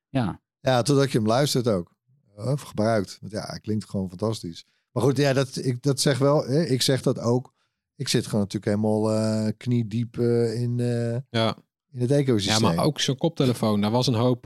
Ja, 0.09 0.41
Ja, 0.59 0.81
totdat 0.81 1.11
je 1.11 1.17
hem 1.17 1.27
luistert 1.27 1.67
ook. 1.67 1.95
Of 2.35 2.61
gebruikt. 2.61 3.17
Want 3.21 3.31
ja, 3.31 3.41
hij 3.47 3.59
klinkt 3.59 3.89
gewoon 3.89 4.09
fantastisch. 4.09 4.65
Maar 4.97 5.05
goed, 5.05 5.17
ja, 5.17 5.33
dat, 5.33 5.55
ik, 5.65 5.81
dat 5.83 5.99
zeg 5.99 6.17
wel. 6.17 6.43
Hè, 6.45 6.63
ik 6.63 6.81
zeg 6.81 7.01
dat 7.01 7.19
ook. 7.19 7.53
Ik 7.95 8.07
zit 8.07 8.25
gewoon 8.25 8.39
natuurlijk 8.41 8.65
helemaal 8.75 9.11
eh 9.11 9.51
kniediep 9.57 10.17
eh, 10.19 10.61
in, 10.61 10.79
eh, 10.79 11.17
Ja. 11.29 11.57
in 11.91 11.99
het 11.99 12.09
Ja, 12.09 12.15
ecosysteem. 12.15 12.61
maar 12.75 12.85
ook 12.85 12.99
zo'n 12.99 13.17
koptelefoon. 13.17 13.81
Daar 13.81 13.91
was 13.91 14.07
een 14.07 14.13
hoop 14.13 14.41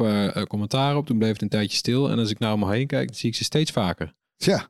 commentaar 0.48 0.96
op. 0.98 1.06
Toen 1.06 1.18
bleef 1.18 1.32
het 1.32 1.42
een 1.42 1.50
tijdje 1.50 1.78
stil. 1.78 2.10
En 2.10 2.20
als 2.20 2.30
ik 2.30 2.40
nou 2.40 2.54
om 2.54 2.60
me 2.60 2.72
heen 2.76 2.88
kijk, 2.88 3.08
dan 3.08 3.16
zie 3.16 3.30
ik 3.30 3.36
ze 3.36 3.44
steeds 3.44 3.72
vaker. 3.72 4.16
Ja. 4.36 4.70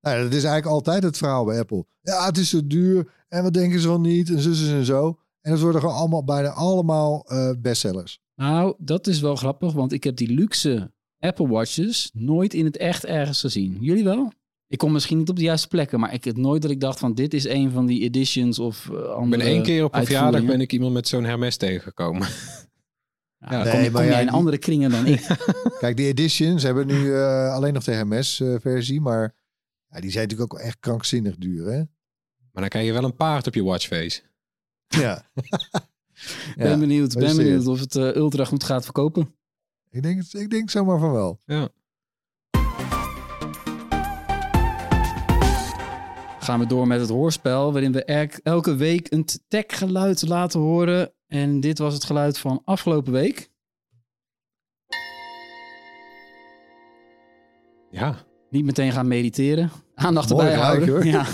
Nou, 0.00 0.16
dat 0.22 0.32
is 0.34 0.44
eigenlijk 0.44 0.66
altijd 0.66 1.02
het 1.02 1.16
verhaal 1.16 1.44
bij 1.44 1.58
Apple. 1.58 1.86
Ja, 2.00 2.24
het 2.26 2.38
is 2.38 2.48
zo 2.50 2.66
duur. 2.66 3.12
En 3.28 3.42
wat 3.42 3.52
denken 3.52 3.80
ze 3.80 3.88
wel 3.88 4.00
niet? 4.00 4.30
En 4.30 4.40
zo 4.40 4.74
en 4.76 4.84
zo. 4.84 5.18
En 5.40 5.52
het 5.52 5.60
worden 5.60 5.80
gewoon 5.80 5.96
allemaal, 5.96 6.24
bijna 6.24 6.48
allemaal 6.50 7.24
eh, 7.28 7.50
bestsellers. 7.58 8.20
nou, 8.34 8.74
dat 8.78 9.06
is 9.06 9.20
wel 9.20 9.36
grappig, 9.36 9.72
want 9.72 9.92
ik 9.92 10.04
heb 10.04 10.16
die 10.16 10.34
luxe 10.34 10.92
Apple 11.20 11.48
Watches 11.48 12.10
nooit 12.14 12.54
in 12.54 12.64
het 12.64 12.76
echt 12.76 13.04
ergens 13.04 13.40
gezien. 13.40 13.76
Jullie 13.80 14.04
wel? 14.04 14.32
Ik 14.66 14.78
kom 14.78 14.92
misschien 14.92 15.18
niet 15.18 15.28
op 15.28 15.36
de 15.36 15.42
juiste 15.42 15.68
plekken, 15.68 16.00
maar 16.00 16.14
ik 16.14 16.24
heb 16.24 16.36
nooit 16.36 16.62
dat 16.62 16.70
ik 16.70 16.80
dacht 16.80 16.98
van 16.98 17.14
dit 17.14 17.34
is 17.34 17.44
een 17.44 17.70
van 17.70 17.86
die 17.86 18.00
editions 18.02 18.58
of 18.58 18.88
eh, 18.90 18.94
Ik 18.98 19.04
andere 19.04 19.42
ben 19.42 19.52
één 19.52 19.62
keer 19.62 19.84
op 19.84 19.94
een 19.94 20.04
verjaardag 20.04 20.44
ben 20.44 20.60
ik 20.60 20.72
iemand 20.72 20.92
met 20.92 21.08
zo'n 21.08 21.24
Hermes 21.24 21.56
tegengekomen. 21.56 22.28
Ja, 23.50 23.52
Ja, 23.52 23.62
nee, 23.62 23.72
kom, 23.72 23.82
je- 23.82 23.90
maar 23.90 24.00
kom 24.00 24.02
ja, 24.04 24.10
jij 24.10 24.20
in 24.20 24.26
die- 24.26 24.36
andere 24.36 24.58
kringen 24.58 24.90
dan 24.90 25.06
ik. 25.06 25.26
Kijk, 25.80 25.96
die 25.96 26.06
editions 26.06 26.62
hebben 26.62 26.86
nu 26.86 27.14
eh, 27.14 27.52
alleen 27.54 27.72
nog 27.74 27.84
de 27.84 27.92
Hermes-versie. 27.92 29.00
maar 29.00 29.34
ja, 29.88 30.00
die 30.00 30.10
zijn 30.10 30.26
natuurlijk 30.28 30.54
ook 30.54 30.60
echt 30.60 30.76
krankzinnig 30.80 31.36
duur, 31.36 31.66
hè? 31.66 31.76
Maar 32.52 32.62
dan 32.62 32.68
krijg 32.68 32.86
je 32.86 32.92
wel 32.92 33.04
een 33.04 33.16
paard 33.16 33.46
op 33.46 33.54
je 33.54 33.62
watchface. 33.64 34.20
Ja. 34.86 35.30
ben 36.56 36.78
benieuwd, 36.80 37.14
ben 37.14 37.36
benieuwd 37.36 37.66
of 37.66 37.80
het 37.80 37.96
eh, 37.96 38.14
ultra 38.14 38.44
goed 38.44 38.64
gaat 38.64 38.84
verkopen. 38.84 39.34
Ik 39.90 40.02
denk, 40.02 40.22
ik 40.32 40.50
denk 40.50 40.70
zomaar 40.70 40.98
van 40.98 41.12
wel. 41.12 41.40
Ja. 41.44 41.68
Gaan 46.40 46.58
we 46.58 46.66
door 46.66 46.86
met 46.86 47.00
het 47.00 47.08
hoorspel, 47.08 47.72
waarin 47.72 47.92
we 47.92 48.04
elk- 48.04 48.40
elke 48.42 48.74
week 48.74 49.12
een 49.12 49.26
tech-geluid 49.48 50.28
laten 50.28 50.60
horen. 50.60 51.12
En 51.26 51.60
dit 51.60 51.78
was 51.78 51.94
het 51.94 52.04
geluid 52.04 52.38
van 52.38 52.62
afgelopen 52.64 53.12
week. 53.12 53.50
Ja. 57.90 58.16
Niet 58.50 58.64
meteen 58.64 58.92
gaan 58.92 59.08
mediteren. 59.08 59.70
Aandacht 59.94 60.30
erbij 60.30 60.54
houden. 60.54 60.88
hoor. 60.88 61.04
Ja. 61.04 61.26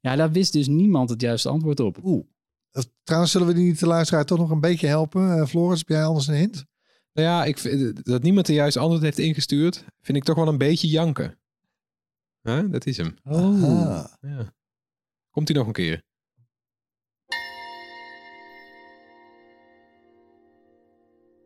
ja, 0.00 0.16
daar 0.16 0.32
wist 0.32 0.52
dus 0.52 0.66
niemand 0.68 1.10
het 1.10 1.20
juiste 1.20 1.48
antwoord 1.48 1.80
op. 1.80 1.98
Oeh. 2.04 2.24
Eh, 2.70 2.82
Trouwens, 3.02 3.32
zullen 3.32 3.46
we 3.46 3.54
die 3.54 3.74
de 3.74 3.86
luisteraar 3.86 4.24
toch 4.24 4.38
nog 4.38 4.50
een 4.50 4.60
beetje 4.60 4.86
helpen? 4.86 5.38
Eh, 5.38 5.46
Floris, 5.46 5.78
heb 5.78 5.88
jij 5.88 6.04
anders 6.04 6.26
een 6.26 6.34
hint? 6.34 6.64
Nou 7.12 7.28
ja, 7.28 7.44
ik, 7.44 7.58
vind- 7.58 8.04
dat 8.04 8.22
niemand 8.22 8.46
de 8.46 8.52
juiste 8.52 8.78
antwoord 8.78 9.02
heeft 9.02 9.18
ingestuurd, 9.18 9.84
vind 10.00 10.18
ik 10.18 10.24
toch 10.24 10.36
wel 10.36 10.48
een 10.48 10.58
beetje 10.58 10.88
janken. 10.88 11.38
Hè? 12.42 12.68
Dat 12.70 12.86
is 12.86 12.96
hem. 12.96 13.16
Aha. 13.24 14.18
Ja. 14.20 14.54
Komt 15.30 15.48
hij 15.48 15.56
nog 15.56 15.66
een 15.66 15.72
keer? 15.72 16.02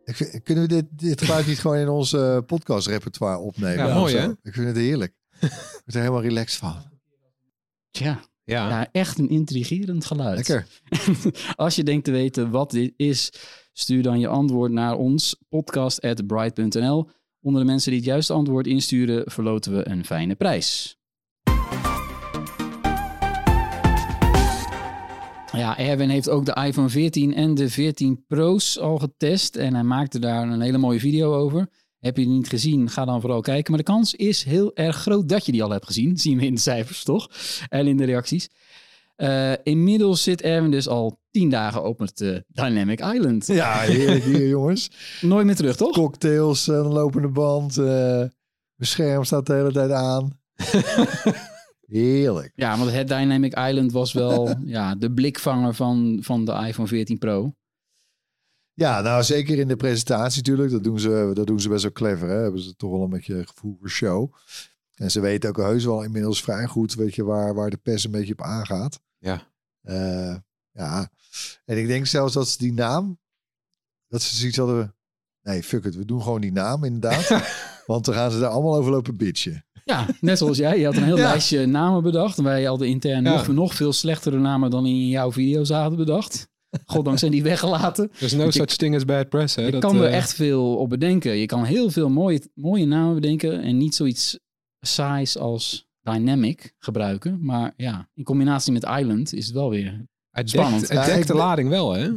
Ik 0.03 0.15
vind- 0.15 0.43
kunnen 0.43 0.63
we 0.67 0.69
dit, 0.69 0.85
dit 0.99 1.21
geluid 1.21 1.47
niet 1.47 1.59
gewoon 1.59 1.77
in 1.77 1.89
ons 1.89 2.13
eh, 2.13 2.37
podcast-repertoire 2.45 3.37
opnemen? 3.37 3.87
Ja, 3.87 3.93
mooi, 3.93 4.11
zo? 4.13 4.19
hè? 4.19 4.29
Ik 4.43 4.53
vind 4.53 4.67
het 4.67 4.75
heerlijk. 4.75 5.13
Ik 5.39 5.49
word 5.83 5.95
er 5.95 5.99
helemaal 5.99 6.21
relaxed 6.21 6.59
van. 6.59 6.75
Tja, 7.91 8.19
Ja. 8.47 8.69
ja, 8.69 8.87
echt 8.91 9.19
een 9.19 9.29
intrigerend 9.29 10.05
geluid. 10.05 10.35
Lekker. 10.35 10.67
Als 11.55 11.75
je 11.75 11.83
denkt 11.83 12.05
te 12.05 12.11
weten 12.11 12.51
wat 12.51 12.71
dit 12.71 12.93
is, 12.97 13.31
stuur 13.73 14.03
dan 14.03 14.19
je 14.19 14.27
antwoord 14.27 14.71
naar 14.71 14.95
ons 14.95 15.35
podcast@bright.nl. 15.49 17.09
Onder 17.41 17.61
de 17.61 17.67
mensen 17.67 17.91
die 17.91 17.99
het 17.99 18.09
juiste 18.09 18.33
antwoord 18.33 18.67
insturen, 18.67 19.31
verloten 19.31 19.75
we 19.75 19.89
een 19.89 20.05
fijne 20.05 20.35
prijs. 20.35 20.97
Ja, 25.51 25.77
Erwin 25.77 26.09
heeft 26.09 26.29
ook 26.29 26.45
de 26.45 26.61
iPhone 26.65 26.89
14 26.89 27.33
en 27.33 27.53
de 27.53 27.69
14 27.69 28.25
Pro's 28.27 28.79
al 28.79 28.97
getest 28.97 29.55
en 29.55 29.73
hij 29.73 29.83
maakte 29.83 30.19
daar 30.19 30.49
een 30.49 30.61
hele 30.61 30.77
mooie 30.77 30.99
video 30.99 31.33
over. 31.33 31.69
Heb 31.99 32.17
je 32.17 32.23
die 32.23 32.33
niet 32.33 32.49
gezien, 32.49 32.89
ga 32.89 33.05
dan 33.05 33.21
vooral 33.21 33.41
kijken. 33.41 33.71
Maar 33.71 33.83
de 33.83 33.91
kans 33.91 34.13
is 34.13 34.43
heel 34.43 34.75
erg 34.75 34.95
groot 34.95 35.29
dat 35.29 35.45
je 35.45 35.51
die 35.51 35.63
al 35.63 35.69
hebt 35.69 35.85
gezien. 35.85 36.17
Zien 36.27 36.37
we 36.37 36.45
in 36.45 36.55
de 36.55 36.61
cijfers, 36.61 37.03
toch? 37.03 37.29
En 37.69 37.87
in 37.87 37.97
de 37.97 38.05
reacties. 38.05 38.49
Eh, 39.15 39.53
inmiddels 39.63 40.23
zit 40.23 40.41
Erwin 40.41 40.71
dus 40.71 40.87
al 40.87 41.19
tien 41.31 41.49
dagen 41.49 41.83
op 41.83 41.99
het 41.99 42.21
eh, 42.21 42.37
Dynamic 42.47 42.99
Island. 42.99 43.47
Ja, 43.47 43.79
heerlijk 43.79 44.23
hier, 44.23 44.47
jongens. 44.57 44.91
Nooit 45.21 45.45
meer 45.45 45.55
terug, 45.55 45.75
toch? 45.75 45.93
Cocktails, 45.93 46.67
een 46.67 46.87
lopende 46.87 47.27
band. 47.29 47.77
eh 47.77 48.23
mijn 48.77 48.89
scherm 48.89 49.23
staat 49.23 49.45
de 49.45 49.53
hele 49.53 49.71
tijd 49.71 49.91
aan. 49.91 50.39
heerlijk. 51.87 52.51
Ja, 52.55 52.77
want 52.77 52.91
het 52.91 53.07
Dynamic 53.07 53.57
Island 53.59 53.91
was 53.91 54.13
wel 54.13 54.55
ja, 54.65 54.95
de 54.95 55.11
blikvanger 55.11 55.73
van, 55.73 56.19
van 56.21 56.45
de 56.45 56.51
iPhone 56.51 56.87
14 56.87 57.17
Pro. 57.17 57.53
Ja, 58.77 59.01
nou 59.01 59.23
zeker 59.23 59.59
in 59.59 59.67
de 59.67 59.75
presentatie 59.75 60.37
natuurlijk. 60.37 60.71
Dat 60.71 60.83
doen 60.83 60.99
ze, 60.99 61.31
dat 61.33 61.47
doen 61.47 61.59
ze 61.59 61.69
best 61.69 61.83
wel 61.83 61.91
clever. 61.91 62.29
Hè? 62.29 62.35
Hebben 62.35 62.61
ze 62.61 62.75
toch 62.75 62.91
wel 62.91 63.03
een 63.03 63.09
beetje 63.09 63.47
gevoel 63.47 63.77
voor 63.79 63.89
show. 63.89 64.33
En 64.95 65.11
ze 65.11 65.19
weten 65.19 65.49
ook 65.49 65.57
heus 65.57 65.85
wel 65.85 66.03
inmiddels 66.03 66.41
vrij 66.41 66.65
goed 66.65 66.93
weet 66.93 67.15
je, 67.15 67.23
waar, 67.23 67.53
waar 67.53 67.69
de 67.69 67.77
pers 67.77 68.03
een 68.03 68.11
beetje 68.11 68.33
op 68.33 68.41
aangaat. 68.41 68.99
Ja. 69.17 69.47
Eh, 69.81 70.35
ja, 70.71 71.09
en 71.65 71.77
ik 71.77 71.87
denk 71.87 72.05
zelfs 72.05 72.33
dat 72.33 72.47
ze 72.47 72.57
die 72.57 72.73
naam, 72.73 73.19
dat 74.07 74.21
ze 74.21 74.35
zoiets 74.35 74.57
hadden. 74.57 74.95
Nee, 75.41 75.63
fuck 75.63 75.85
it, 75.85 75.95
we 75.95 76.05
doen 76.05 76.21
gewoon 76.21 76.41
die 76.41 76.51
naam 76.51 76.83
inderdaad. 76.83 77.27
Want 77.85 78.05
dan 78.05 78.13
gaan 78.13 78.31
ze 78.31 78.39
daar 78.39 78.49
allemaal 78.49 78.75
over 78.75 78.91
lopen 78.91 79.17
bitchen. 79.17 79.65
Ja, 79.85 80.05
net 80.21 80.37
zoals 80.37 80.57
jij. 80.57 80.79
Je 80.79 80.85
had 80.85 80.95
een 80.95 81.03
heel 81.03 81.17
Ja. 81.23 81.29
lijstje 81.29 81.65
namen 81.65 82.03
bedacht. 82.03 82.37
Wij 82.37 82.63
hadden 82.63 82.87
intern 82.87 83.23
Ja. 83.23 83.31
nog, 83.35 83.47
nog 83.47 83.73
veel 83.73 83.93
slechtere 83.93 84.37
namen 84.39 84.69
dan 84.69 84.85
in 84.85 85.07
jouw 85.07 85.31
video's 85.31 85.69
hadden 85.69 85.97
bedacht. 85.97 86.47
Goddank 86.85 87.19
zijn 87.19 87.31
die 87.31 87.43
weggelaten. 87.43 88.09
There's 88.19 88.33
no 88.33 88.43
Je- 88.45 88.51
such 88.51 88.75
thing 88.75 88.95
as 88.95 89.05
bad 89.05 89.29
press. 89.29 89.55
Hè? 89.55 89.61
Je 89.65 89.71
Dat, 89.71 89.81
kan 89.81 89.97
er 89.97 90.05
eh, 90.07 90.15
echt 90.15 90.33
veel 90.33 90.77
op 90.77 90.89
bedenken. 90.89 91.31
Je 91.37 91.45
kan 91.45 91.63
heel 91.63 91.89
veel 91.91 92.09
mooie, 92.09 92.41
mooie 92.53 92.85
namen 92.85 93.13
bedenken 93.15 93.61
en 93.61 93.77
niet 93.77 93.95
zoiets 93.95 94.39
saais 94.79 95.37
als 95.37 95.87
Dynamic 96.01 96.73
gebruiken. 96.79 97.45
Maar 97.45 97.73
ja, 97.77 98.09
in 98.13 98.23
combinatie 98.23 98.73
met 98.73 98.83
Island 98.83 99.33
is 99.33 99.45
het 99.45 99.55
wel 99.55 99.69
weer 99.69 100.05
Het 100.31 100.49
spannend. 100.49 100.87
dekt, 100.87 101.05
het 101.05 101.15
dekt 101.15 101.27
de 101.27 101.33
lading 101.33 101.69
wel, 101.69 101.93
hè? 101.93 102.09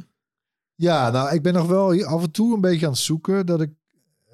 Ja, 0.74 1.10
nou, 1.10 1.34
ik 1.34 1.42
ben 1.42 1.52
nog 1.54 1.66
wel 1.66 2.04
af 2.04 2.22
en 2.22 2.30
toe 2.30 2.54
een 2.54 2.60
beetje 2.60 2.86
aan 2.86 2.92
het 2.92 3.00
zoeken 3.00 3.46
dat 3.46 3.60
ik 3.60 3.70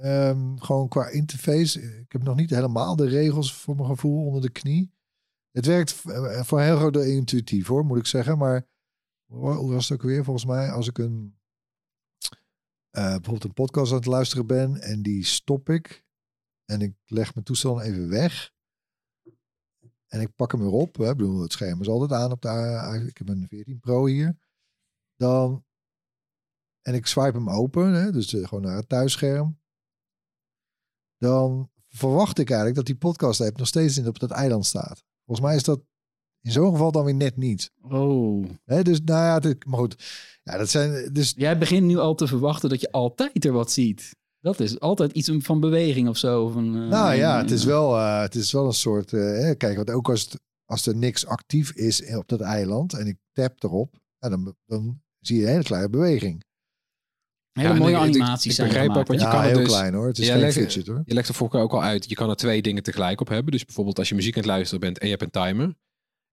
ehm, 0.01 0.57
gewoon 0.57 0.89
qua 0.89 1.09
interface, 1.09 1.83
ik 1.83 2.13
heb 2.13 2.23
nog 2.23 2.37
niet 2.37 2.51
helemaal 2.51 2.97
de 2.97 3.09
regels 3.09 3.55
voor 3.55 3.77
mijn 3.77 3.89
gevoel 3.89 4.27
onder 4.27 4.41
de 4.41 4.51
knie. 4.51 4.95
Het 5.53 5.67
werkt 5.67 6.03
eh, 6.07 6.43
voor 6.43 6.61
heel 6.61 6.77
groot 6.77 6.97
intuïtief 6.97 7.67
hoor, 7.67 7.85
moet 7.85 7.99
ik 7.99 8.07
zeggen. 8.07 8.39
Maar 8.39 8.67
hoe 9.27 9.73
was 9.73 9.93
ook 9.93 10.03
weer 10.03 10.25
volgens 10.25 10.47
mij? 10.47 10.71
Als 10.71 10.89
ik 10.89 10.99
een 10.99 11.39
eh, 12.91 13.03
bijvoorbeeld 13.03 13.45
een 13.45 13.53
podcast 13.53 13.91
aan 13.91 13.99
het 13.99 14.07
luisteren 14.07 14.47
ben 14.47 14.81
en 14.81 15.03
die 15.03 15.25
stop 15.25 15.69
ik 15.69 16.05
en 16.65 16.81
ik 16.81 16.95
leg 17.05 17.35
mijn 17.35 17.47
toestel 17.47 17.83
even 17.83 18.09
weg 18.09 18.55
en 20.07 20.21
ik 20.21 20.35
pak 20.35 20.53
hem 20.53 20.61
weer 20.61 20.71
op. 20.71 20.97
Hè, 20.97 21.11
ik 21.11 21.17
bedoel, 21.17 21.41
het 21.41 21.53
scherm 21.53 21.81
is 21.81 21.89
altijd 21.89 22.21
aan 22.21 22.33
op 22.33 22.43
de. 22.43 23.05
Ik 23.09 23.19
heb 23.19 23.29
een 23.29 23.47
14 23.49 23.81
Pro 23.81 24.07
hier. 24.07 24.39
Dan 25.17 25.65
en 26.83 26.95
ik 26.95 27.07
swipe 27.07 27.37
hem 27.37 27.51
open, 27.51 27.93
hè, 27.93 28.13
dus 28.13 28.31
gewoon 28.31 28.63
naar 28.63 28.77
het 28.77 28.89
thuisscherm. 28.89 29.61
Dan 31.17 31.71
verwacht 31.89 32.39
ik 32.39 32.47
eigenlijk 32.49 32.77
dat 32.77 32.87
die 32.87 32.97
podcast 32.97 33.41
app 33.41 33.57
nog 33.57 33.67
steeds 33.67 33.99
in 33.99 34.07
op 34.07 34.19
dat 34.19 34.31
eiland 34.31 34.67
staat. 34.67 35.05
Volgens 35.25 35.47
mij 35.47 35.57
is 35.57 35.63
dat 35.63 35.81
in 36.41 36.53
zo'n 36.53 36.71
geval 36.73 36.93
dan 36.93 37.05
weer 37.05 37.15
net 37.15 37.37
niet. 37.37 37.71
Oh. 37.83 38.45
Hè, 38.65 38.83
dus 38.83 39.01
nou 39.05 39.25
ja, 39.25 39.49
het- 39.49 39.65
maar 39.67 39.79
goed. 39.79 40.05
Ja, 40.43 40.57
dat 40.59 40.69
zijn 40.71 41.13
dus 41.13 41.33
Jij 41.37 41.59
begint 41.59 41.87
nu 41.87 41.97
al 41.99 42.15
te 42.15 42.27
verwachten 42.27 42.69
dat 42.69 42.81
je 42.81 42.91
altijd 42.93 43.45
er 43.45 43.53
wat 43.53 43.73
ziet. 43.73 44.17
Dat 44.41 44.61
is 44.61 44.81
altijd 44.81 45.13
iets 45.13 45.31
van 45.39 45.61
beweging 45.61 46.09
of 46.09 46.17
zo. 46.17 46.45
Of 46.45 46.55
een, 46.55 46.75
eh, 46.75 46.89
Nou 46.89 47.15
ja, 47.15 47.39
het 47.39 47.51
is 47.51 47.65
wel, 47.65 47.97
eh, 47.97 48.21
het 48.21 48.35
is 48.35 48.53
wel 48.53 48.67
een 48.67 48.73
soort. 48.73 49.13
eh, 49.13 49.21
hè, 49.21 49.55
kijk, 49.55 49.77
want 49.77 49.91
ook 49.91 50.09
als, 50.11 50.21
het, 50.23 50.41
als 50.65 50.87
er 50.87 50.97
niks 50.97 51.27
actief 51.27 51.73
is 51.73 52.15
op 52.17 52.29
dat 52.29 52.41
eiland 52.41 52.93
en 52.95 53.07
ik 53.07 53.17
tap 53.33 53.63
erop, 53.63 53.95
ja, 54.19 54.29
dan, 54.29 54.57
dan 54.67 55.01
zie 55.21 55.37
je 55.37 55.43
een 55.43 55.49
hele 55.51 55.63
kleine 55.63 55.91
beweging. 55.91 56.45
Hele 57.53 57.69
Ja, 57.69 57.75
mooie 57.75 57.95
ik- 57.95 58.01
animaties 58.01 58.45
ik 58.47 58.53
zijn 58.53 58.69
begrijp 58.69 58.89
gemaakt, 58.91 59.11
ook 59.11 59.17
wat 59.17 59.27
hè? 59.27 59.31
je 59.31 59.37
Ja, 59.37 59.41
kan 59.43 59.51
heel 59.51 59.65
dus- 59.65 59.75
klein 59.77 59.95
hoor. 59.95 60.07
Het 60.07 60.19
is 60.19 60.29
geen 60.29 60.39
legt- 60.39 60.53
fidget 60.57 60.87
hoor. 60.87 61.03
Je 61.05 61.15
legt 61.15 61.29
er 61.29 61.49
keer 61.49 61.61
ook 61.61 61.73
al 61.73 61.83
uit, 61.83 62.09
je 62.09 62.15
kan 62.15 62.31
er 62.31 62.37
twee 62.37 62.63
dingen 62.63 62.83
tegelijk 62.83 63.21
op 63.21 63.29
hebben. 63.29 63.53
Dus 63.53 63.65
bijvoorbeeld 63.65 63.99
als 63.99 64.09
je 64.09 64.15
muziek 64.15 64.35
aan 64.35 64.41
het 64.43 64.51
luisteren 64.51 64.81
bent 64.81 64.99
en 64.99 65.09
je 65.09 65.17
hebt 65.17 65.35
een 65.35 65.43
timer. 65.43 65.75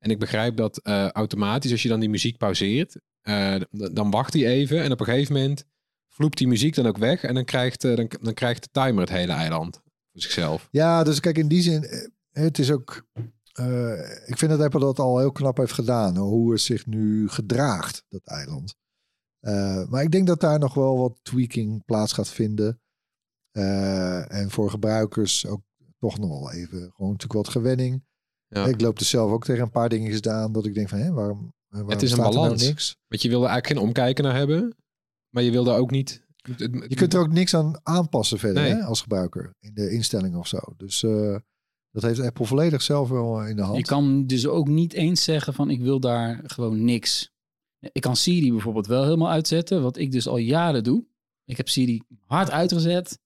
En 0.04 0.10
ik 0.10 0.20
begrijp 0.20 0.58
dat 0.58 0.78
eh, 0.78 1.10
automatisch, 1.10 1.72
als 1.72 1.82
je 1.82 1.90
dan 1.90 2.00
die 2.00 2.10
muziek 2.10 2.38
pauzeert, 2.38 3.00
eh, 3.22 3.56
dan 3.72 4.12
wacht 4.12 4.34
hij 4.34 4.46
even. 4.46 4.82
En 4.82 4.92
op 4.92 5.00
een 5.00 5.06
gegeven 5.06 5.34
moment 5.34 5.66
vloept 6.10 6.38
die 6.38 6.48
muziek 6.48 6.76
dan 6.76 6.86
ook 6.86 6.98
weg. 6.98 7.24
En 7.24 7.34
dan 7.34 7.46
krijgt, 7.46 7.84
eh, 7.84 7.96
dan, 7.96 8.12
dan 8.22 8.34
krijgt 8.34 8.64
de 8.64 8.70
timer 8.72 9.00
het 9.00 9.10
hele 9.10 9.32
eiland 9.32 9.76
voor 9.84 10.22
zichzelf. 10.22 10.68
Ja, 10.72 11.04
dus 11.04 11.20
kijk, 11.20 11.38
in 11.38 11.48
die 11.48 11.62
zin, 11.62 12.12
het 12.32 12.60
is 12.60 12.72
ook. 12.72 13.08
ik 14.26 14.38
vind 14.38 14.52
dat 14.52 14.62
Apple 14.62 14.80
dat 14.80 15.00
al 15.00 15.20
heel 15.20 15.32
knap 15.32 15.58
heeft 15.58 15.74
gedaan. 15.74 16.18
Hoe 16.18 16.52
het 16.52 16.62
zich 16.62 16.86
nu 16.86 17.30
gedraagt, 17.30 18.06
dat 18.10 18.26
eiland. 18.26 18.76
Maar 19.90 20.04
ik 20.04 20.12
denk 20.12 20.28
dat 20.28 20.40
daar 20.40 20.60
nog 20.60 20.74
wel 20.74 20.98
wat 20.98 21.20
tweaking 21.22 21.86
plaats 21.86 22.14
gaat 22.14 22.30
vinden. 22.30 22.82
En 24.28 24.48
voor 24.50 24.70
gebruikers 24.70 25.46
ook 25.46 25.62
toch 26.00 26.20
nog 26.20 26.30
wel 26.30 26.52
even 26.52 26.92
gewoon 26.96 27.12
natuurlijk 27.12 27.34
wat 27.46 27.50
gewenning. 27.50 28.04
Ja. 28.54 28.66
Ik 28.66 28.82
loop 28.82 29.00
er 29.00 29.06
zelf 29.06 29.32
ook 29.32 29.44
tegen 29.46 29.64
een 29.64 29.72
paar 29.72 29.90
dingetjes 29.90 30.22
aan 30.22 30.52
dat 30.52 30.66
ik 30.66 30.74
denk 30.74 30.90
van, 30.90 30.98
hé, 30.98 31.12
waarom, 31.12 31.54
waarom 31.68 31.90
het 31.90 32.02
is 32.02 32.12
een 32.12 32.18
staat 32.18 32.28
er 32.28 32.34
nou 32.34 32.44
balans. 32.46 32.68
niks? 32.68 32.96
Want 33.08 33.22
je 33.22 33.30
wil 33.30 33.44
er 33.44 33.50
eigenlijk 33.50 33.80
geen 33.80 33.88
omkijken 33.88 34.24
naar 34.24 34.36
hebben. 34.36 34.76
Maar 35.30 35.44
je 35.44 35.52
wil 35.52 35.64
daar 35.64 35.78
ook 35.78 35.92
niet... 35.92 36.22
Je 36.88 36.96
kunt 36.96 37.14
er 37.14 37.20
ook 37.20 37.32
niks 37.32 37.54
aan 37.54 37.80
aanpassen 37.84 38.40
verder 38.40 38.64
Nee. 38.64 38.74
hè, 38.74 38.84
als 38.84 39.02
gebruiker 39.02 39.56
in 39.60 39.74
de 39.74 39.92
instellingen 39.92 40.40
of 40.40 40.48
zo. 40.48 40.60
Dus 40.78 41.04
eh, 41.04 41.36
dat 41.92 42.04
heeft 42.04 42.20
Apple 42.20 42.46
volledig 42.46 42.82
zelf 42.82 43.10
wel 43.10 43.42
eh, 43.42 43.50
in 43.50 43.56
de 43.56 43.62
hand. 43.62 43.78
Je 43.78 43.84
kan 43.84 44.28
dus 44.28 44.48
ook 44.48 44.68
niet 44.68 44.94
eens 44.94 45.24
zeggen 45.24 45.54
van 45.54 45.70
ik 45.70 45.82
wil 45.82 46.00
daar 46.00 46.42
gewoon 46.46 46.84
niks. 46.84 47.32
Ik 47.80 48.02
kan 48.02 48.16
Siri 48.16 48.52
bijvoorbeeld 48.52 48.88
wel 48.88 49.04
helemaal 49.04 49.30
uitzetten, 49.30 49.82
wat 49.82 49.98
ik 49.98 50.12
dus 50.12 50.28
al 50.28 50.38
jaren 50.38 50.84
doe. 50.84 51.06
Ik 51.46 51.58
heb 51.58 51.70
Siri 51.70 52.02
hard 52.26 52.52
uitgezet, 52.52 53.20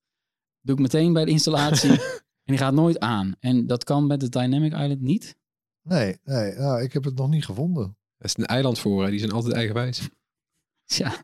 doe 0.62 0.76
ik 0.76 0.82
meteen 0.82 1.14
bij 1.14 1.26
de 1.26 1.32
installatie 1.38 2.00
die 2.48 2.58
gaat 2.58 2.74
nooit 2.74 3.00
aan. 3.00 3.36
En 3.40 3.68
dat 3.68 3.84
kan 3.84 4.08
met 4.08 4.20
de 4.20 4.30
Dynamic 4.30 4.72
Island 4.74 5.02
niet. 5.02 5.36
Nee, 5.82 6.18
nee 6.24 6.54
nou, 6.56 6.82
ik 6.82 6.94
heb 6.94 7.04
het 7.04 7.16
nog 7.16 7.30
niet 7.30 7.46
gevonden. 7.46 7.98
Dat 8.18 8.28
is 8.28 8.38
een 8.38 8.46
eiland 8.46 8.80
voor, 8.80 9.04
hè. 9.04 9.10
die 9.10 9.20
zijn 9.20 9.32
altijd 9.32 9.54
eigenwijs. 9.54 10.10
Ja, 10.86 11.24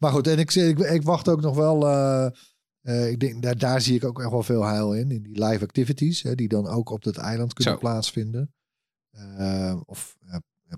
Maar 0.00 0.12
goed, 0.12 0.26
en 0.26 0.38
ik, 0.38 0.54
ik, 0.54 0.78
ik 0.78 1.02
wacht 1.02 1.28
ook 1.28 1.40
nog 1.40 1.56
wel. 1.56 1.86
eh, 1.88 2.26
eh, 2.80 3.10
ik 3.10 3.20
denk, 3.20 3.42
daar, 3.42 3.58
daar 3.58 3.80
zie 3.80 3.94
ik 3.96 4.04
ook 4.04 4.20
echt 4.20 4.30
wel 4.30 4.42
veel 4.42 4.64
heil 4.64 4.94
in. 4.94 5.10
In 5.10 5.22
die 5.22 5.44
live 5.44 5.64
activities, 5.64 6.22
hè, 6.22 6.34
die 6.34 6.48
dan 6.48 6.66
ook 6.66 6.90
op 6.90 7.04
dat 7.04 7.16
eiland 7.16 7.52
kunnen 7.52 7.74
Zo. 7.74 7.78
plaatsvinden. 7.78 8.54
Eh, 9.10 9.80
of 9.86 10.16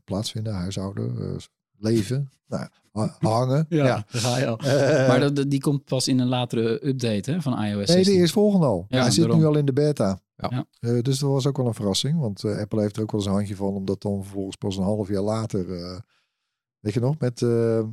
plaatsvinden, 0.05 0.55
huishouden, 0.55 1.18
eh, 1.35 1.37
leven, 1.78 2.30
nou, 2.46 2.68
ha- 2.92 3.16
hangen. 3.20 3.66
ja, 3.78 3.84
ja. 3.87 4.06
daar 4.10 4.20
ga 4.22 4.38
je 4.38 4.46
al. 4.46 4.58
Eh, 4.58 5.08
maar 5.08 5.20
dat, 5.34 5.50
die 5.50 5.60
komt 5.60 5.84
pas 5.84 6.08
in 6.08 6.18
een 6.18 6.26
latere 6.28 6.87
update 6.88 7.30
hè, 7.30 7.40
van 7.42 7.52
iOS 7.64 7.76
Nee, 7.76 7.87
16. 7.87 8.12
de 8.14 8.18
eerstvolgende 8.20 8.66
al. 8.66 8.84
Ja, 8.88 9.00
Hij 9.02 9.10
zit 9.10 9.20
daarom. 9.22 9.38
nu 9.40 9.46
al 9.46 9.56
in 9.56 9.64
de 9.66 9.72
beta. 9.72 10.20
Ja. 10.37 10.66
Eh, 10.80 11.02
dus 11.02 11.18
dat 11.18 11.30
was 11.30 11.46
ook 11.46 11.56
wel 11.56 11.66
een 11.66 11.74
verrassing. 11.74 12.20
Want 12.20 12.44
eh, 12.44 12.58
Apple 12.58 12.80
heeft 12.80 12.96
er 12.96 13.02
ook 13.02 13.10
wel 13.12 13.20
eens 13.20 13.28
een 13.28 13.37
handje 13.37 13.56
van. 13.56 13.74
Omdat 13.74 14.02
dan 14.02 14.22
vervolgens 14.22 14.56
pas 14.56 14.76
een 14.76 14.82
half 14.82 15.08
jaar 15.08 15.22
later... 15.22 15.74
eh, 15.82 15.98
weet 16.80 16.94
je 16.94 17.00
nog, 17.00 17.18
met... 17.18 17.42
eh, 17.42 17.78
eh, 17.78 17.84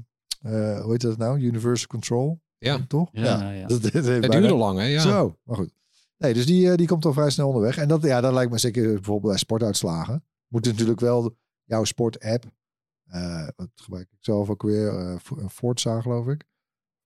hoe 0.82 0.92
heet 0.92 1.02
dat 1.02 1.18
nou? 1.18 1.40
Universal 1.40 1.88
Control. 1.88 2.42
Ja. 2.58 2.80
Toch? 2.88 3.10
Ja, 3.12 3.52
ja. 3.52 3.68
Dat, 3.68 3.82
dat 3.82 3.92
heeft 3.94 4.08
Het 4.08 4.20
bijna- 4.20 4.40
duurde 4.40 4.56
lang, 4.56 4.80
hè? 4.80 4.86
Ja. 4.86 5.00
Zo, 5.02 5.36
maar 5.44 5.56
goed. 5.58 5.72
Nee, 6.18 6.34
dus 6.34 6.46
die, 6.46 6.70
eh, 6.72 6.76
die 6.78 6.88
komt 6.88 7.06
al 7.06 7.14
vrij 7.14 7.30
snel 7.30 7.48
onderweg. 7.48 7.78
En 7.78 7.88
dat, 7.88 8.02
ja, 8.04 8.22
dat 8.22 8.34
lijkt 8.34 8.52
me 8.52 8.58
zeker 8.58 8.84
bijvoorbeeld 8.94 9.32
bij 9.32 9.38
sportuitslagen. 9.38 10.24
Moet 10.48 10.66
natuurlijk 10.66 11.00
wel 11.00 11.36
jouw 11.64 11.84
sportapp. 11.84 12.44
Eh 13.12 13.48
wat 13.56 13.70
gebruik 13.76 14.08
ik 14.12 14.18
zelf 14.20 14.50
ook 14.50 14.62
weer? 14.62 14.88
eh, 15.00 15.16
een 15.38 15.50
Forza, 15.50 16.02
geloof 16.02 16.28
ik. 16.28 16.44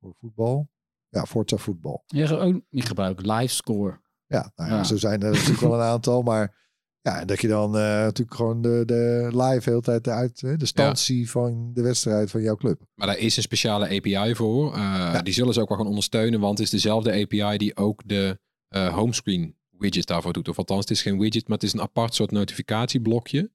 Voor 0.02 0.14
voetbal. 0.20 0.70
Ja, 1.10 1.26
Forza 1.26 1.58
voetbal. 1.58 2.04
Je 2.06 2.28
ge- 2.28 2.38
ook 2.38 2.62
niet 2.70 2.86
gebruiken, 2.88 3.32
livescore. 3.32 4.00
Ja, 4.26 4.52
nou 4.56 4.70
ja, 4.70 4.76
Ja. 4.78 4.84
zo 4.84 4.98
zijn 4.98 5.22
er 5.24 5.32
natuurlijk 5.32 5.60
wel 5.60 5.74
een 5.74 5.80
aantal. 5.96 6.22
Maar 6.22 6.64
ja, 7.02 7.20
en 7.20 7.28
dat 7.28 7.42
je 7.42 7.48
dan 7.48 7.76
eh, 7.78 7.82
natuurlijk 7.82 8.36
gewoon 8.38 8.62
de, 8.62 8.84
de 8.86 9.28
live 9.32 9.60
de 9.64 9.70
hele 9.70 9.82
tijd 9.82 10.08
uit 10.08 10.44
eh, 10.44 10.58
de 10.58 10.66
stand 10.66 11.00
ziet 11.00 11.30
van 11.30 11.72
de 11.74 11.82
wedstrijd 11.82 12.32
van 12.32 12.42
jouw 12.42 12.56
club. 12.56 12.82
Maar 12.96 13.08
daar 13.08 13.18
is 13.18 13.38
een 13.38 13.44
speciale 13.44 13.86
API 13.98 14.36
voor. 14.36 14.74
Eh, 14.74 15.22
Die 15.24 15.34
zullen 15.34 15.54
ze 15.54 15.62
ook 15.62 15.70
wel 15.70 15.78
gaan 15.78 15.88
ondersteunen, 15.88 16.40
want 16.40 16.58
het 16.58 16.66
is 16.68 16.74
dezelfde 16.74 17.12
API 17.22 17.58
die 17.58 17.76
ook 17.76 18.02
de 18.06 18.40
eh, 18.68 18.94
homescreen 18.96 19.58
widget 19.70 20.08
daarvoor 20.08 20.34
doet. 20.34 20.48
Of 20.48 20.58
althans, 20.58 20.80
het 20.82 20.90
is 20.92 21.02
geen 21.02 21.20
widget, 21.20 21.48
maar 21.48 21.58
het 21.58 21.66
is 21.66 21.74
een 21.74 21.82
apart 21.82 22.14
soort 22.14 22.32
notificatieblokje. 22.32 23.52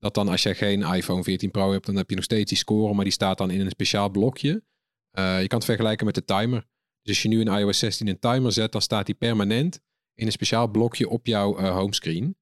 Dat 0.00 0.14
dan 0.14 0.28
als 0.28 0.42
je 0.42 0.54
geen 0.54 0.82
iPhone 0.82 1.22
14 1.22 1.50
Pro 1.50 1.72
hebt, 1.72 1.86
dan 1.86 1.96
heb 1.96 2.10
je 2.10 2.14
nog 2.14 2.24
steeds 2.24 2.48
die 2.48 2.58
score, 2.58 2.94
maar 2.94 3.04
die 3.04 3.12
staat 3.12 3.38
dan 3.38 3.50
in 3.50 3.60
een 3.60 3.70
speciaal 3.70 4.10
blokje. 4.10 4.64
Eh, 5.10 5.40
je 5.40 5.46
kan 5.46 5.58
het 5.58 5.66
vergelijken 5.66 6.06
met 6.06 6.14
de 6.14 6.24
timer. 6.24 6.68
Dus 7.02 7.14
als 7.14 7.22
je 7.22 7.28
nu 7.28 7.40
in 7.40 7.46
iOS 7.46 7.78
16 7.78 8.08
een 8.08 8.18
timer 8.18 8.52
zet, 8.52 8.72
dan 8.72 8.82
staat 8.82 9.06
die 9.06 9.14
permanent 9.14 9.80
in 10.14 10.26
een 10.26 10.32
speciaal 10.32 10.68
blokje 10.68 11.08
op 11.08 11.26
jouw 11.26 11.56
eh, 11.56 11.76
homescreen. 11.76 12.36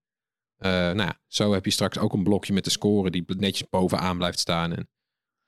Eh, 0.57 0.71
nou 0.71 0.97
ja, 0.97 1.21
zo 1.27 1.53
heb 1.53 1.65
je 1.65 1.71
straks 1.71 1.99
ook 1.99 2.13
een 2.13 2.23
blokje 2.23 2.53
met 2.53 2.65
de 2.65 2.71
score 2.71 3.11
die 3.11 3.25
netjes 3.27 3.69
bovenaan 3.69 4.17
blijft 4.17 4.39
staan. 4.39 4.73
En, 4.73 4.89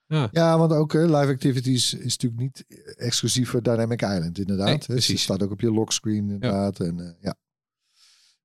ja, 0.07 0.29
Ja, 0.33 0.59
want 0.59 0.73
ook 0.73 0.93
live 0.93 1.17
activities 1.17 1.95
is 1.95 2.17
natuurlijk 2.17 2.41
niet 2.41 2.65
exclusief 2.97 3.49
voor 3.51 3.63
Dynamic 3.63 4.03
Island, 4.03 4.39
inderdaad. 4.39 4.89
Nee. 4.89 4.97
Dus. 4.97 5.07
Het 5.07 5.19
staat 5.19 5.43
ook 5.43 5.51
op 5.51 5.61
je 5.61 5.73
lockscreen, 5.73 6.31
inderdaad. 6.31 6.81
En, 6.81 7.01
eh, 7.01 7.13
ja. 7.21 7.35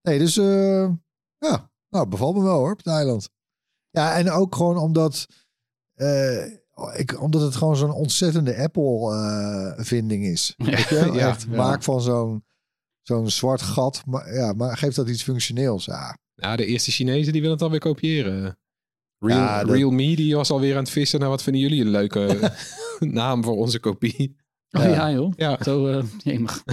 Nee, 0.01 0.19
dus 0.19 0.38
eh, 0.38 0.89
ja, 1.38 1.71
nou, 1.89 2.08
bevalt 2.08 2.36
me 2.36 2.43
wel 2.43 2.58
hoor, 2.58 2.71
op 2.71 2.78
het 2.78 2.88
eiland. 2.88 3.30
Ja, 3.95 4.15
en 4.17 4.31
ook 4.31 4.55
gewoon 4.55 4.77
omdat, 4.77 5.27
eh, 5.93 6.45
ik, 6.95 7.21
omdat 7.21 7.41
het 7.41 7.55
gewoon 7.55 7.75
zo'n 7.77 7.91
ontzettende 7.93 8.55
Apple-vinding 8.58 10.25
is. 10.25 10.53
Weet 10.58 10.79
je? 10.89 11.10
Ja, 11.13 11.29
Echt, 11.29 11.45
ja. 11.49 11.55
maak 11.55 11.84
van 11.84 12.01
zo'n 12.01 12.43
zo'n 13.01 13.29
zwart 13.29 13.62
gat, 13.62 14.03
maar, 14.05 14.34
ja, 14.34 14.53
maar 14.53 14.77
geeft 14.77 14.95
dat 14.95 15.10
iets 15.10 15.23
functioneels. 15.23 15.86
Ja, 15.86 16.17
Nou, 16.36 16.58
de 16.58 16.65
eerste 16.65 16.91
Chinezen 16.91 17.31
die 17.31 17.41
willen 17.41 17.55
het 17.55 17.65
alweer 17.65 17.79
kopiëren. 17.79 18.58
Real, 19.19 19.38
Ja, 19.39 19.63
dat- 19.63 19.75
Realme 19.75 20.15
die 20.15 20.36
was 20.36 20.49
alweer 20.51 20.73
aan 20.75 20.84
het 20.84 20.89
vissen. 20.91 21.19
Nou, 21.19 21.31
wat 21.31 21.43
vinden 21.43 21.62
jullie 21.62 21.81
een 21.81 21.89
leuke 21.89 22.51
naam 22.99 23.43
voor 23.43 23.55
onze 23.58 23.79
kopie? 23.79 24.36
Oh 24.71 24.84
Ja. 24.84 24.89
ja, 24.89 25.12
joh. 25.12 25.34
Ja. 25.36 25.58
Zo, 25.63 25.88
eh 25.88 26.03
jemig. 26.23 26.63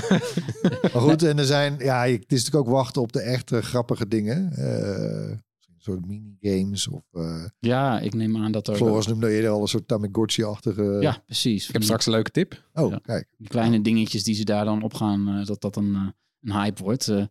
Maar 0.92 1.02
goed, 1.02 1.22
en 1.22 1.38
er 1.38 1.44
zijn, 1.44 1.76
ja, 1.78 2.02
het 2.06 2.32
is 2.32 2.44
natuurlijk 2.44 2.66
ook 2.68 2.74
wachten 2.74 3.02
op 3.02 3.12
de 3.12 3.20
echte 3.20 3.62
grappige 3.62 4.08
dingen. 4.08 4.52
Eh, 4.56 5.28
een 5.30 5.42
soort 5.82 6.06
minigames 6.06 6.88
of 6.88 7.02
uh, 7.12 7.44
Ja, 7.58 8.00
ik 8.00 8.14
neem 8.14 8.36
aan 8.36 8.52
dat 8.52 8.68
er... 8.68 8.76
Floris 8.76 9.06
noemde 9.06 9.30
eerder 9.34 9.50
al 9.50 9.60
een 9.60 9.68
soort 9.68 9.88
Tamagotchi-achtige... 9.88 10.96
Ja, 11.00 11.22
precies. 11.26 11.66
Ik 11.66 11.72
heb 11.72 11.82
straks 11.82 12.06
een 12.06 12.12
leuke 12.12 12.30
tip. 12.30 12.62
Oh, 12.74 12.90
Ja. 12.90 12.98
kijk. 13.02 13.28
Die 13.38 13.48
kleine 13.48 13.80
dingetjes 13.82 14.24
die 14.24 14.34
ze 14.34 14.44
daar 14.44 14.64
dan 14.64 14.82
op 14.82 14.94
gaan, 14.94 15.28
eh, 15.28 15.46
dat 15.46 15.60
dat 15.60 15.76
een, 15.76 15.94
eh, 15.94 16.06
een 16.42 16.52
hype 16.52 16.82
wordt. 16.82 17.08
Eh, 17.08 17.24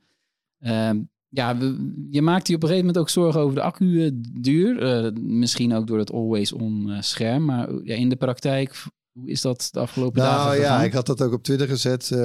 ehm, 0.59 0.99
ja, 1.29 1.57
we- 1.57 2.05
je 2.09 2.21
maakt 2.21 2.47
je 2.47 2.55
op 2.55 2.61
een 2.63 2.67
gegeven 2.67 2.87
moment 2.87 3.03
ook 3.03 3.09
zorgen 3.09 3.41
over 3.41 3.55
de 3.55 3.61
accu-duur. 3.61 4.81
Eh, 5.05 5.11
misschien 5.21 5.73
ook 5.73 5.87
door 5.87 5.97
het 5.99 6.11
always-on 6.11 6.89
eh, 6.91 7.01
scherm. 7.01 7.45
Maar 7.45 7.69
eh, 7.69 7.75
ja, 7.83 7.95
in 7.95 8.09
de 8.09 8.15
praktijk, 8.15 8.83
hoe 9.11 9.29
is 9.29 9.41
dat 9.41 9.69
de 9.71 9.79
afgelopen 9.79 10.21
dagen 10.21 10.45
Nou 10.45 10.59
ja, 10.61 10.83
ik 10.83 10.93
had 10.93 11.05
dat 11.05 11.21
ook 11.21 11.33
op 11.33 11.43
Twitter 11.43 11.67
gezet. 11.67 12.11
Eh, 12.11 12.17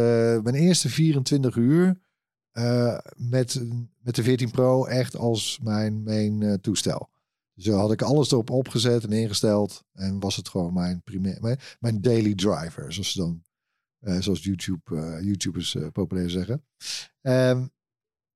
mijn 0.42 0.54
eerste 0.54 0.88
24 0.88 1.56
uur 1.56 2.00
eh, 2.56 2.98
met, 3.16 3.62
met 4.00 4.14
de 4.14 4.22
14 4.22 4.50
Pro 4.50 4.84
echt 4.84 5.16
als 5.16 5.58
mijn 5.62 6.02
main 6.02 6.42
eh, 6.42 6.52
toestel. 6.52 7.10
Dus 7.54 7.68
had 7.68 7.92
ik 7.92 8.02
alles 8.02 8.30
erop 8.30 8.50
opgezet 8.50 9.04
en 9.04 9.12
ingesteld. 9.12 9.84
En 9.92 10.20
was 10.20 10.36
het 10.36 10.48
gewoon 10.48 10.72
mijn, 10.72 11.02
primair, 11.02 11.38
mijn, 11.40 11.58
mijn 11.80 12.00
daily 12.00 12.34
driver. 12.34 12.92
Zoals, 12.92 13.12
ze 13.12 13.18
dan, 13.18 13.44
eh, 13.98 14.18
zoals 14.20 14.44
YouTube, 14.44 15.20
YouTubers 15.22 15.76
populair 15.92 16.30
zeggen. 16.30 16.64
Ehm, 17.20 17.66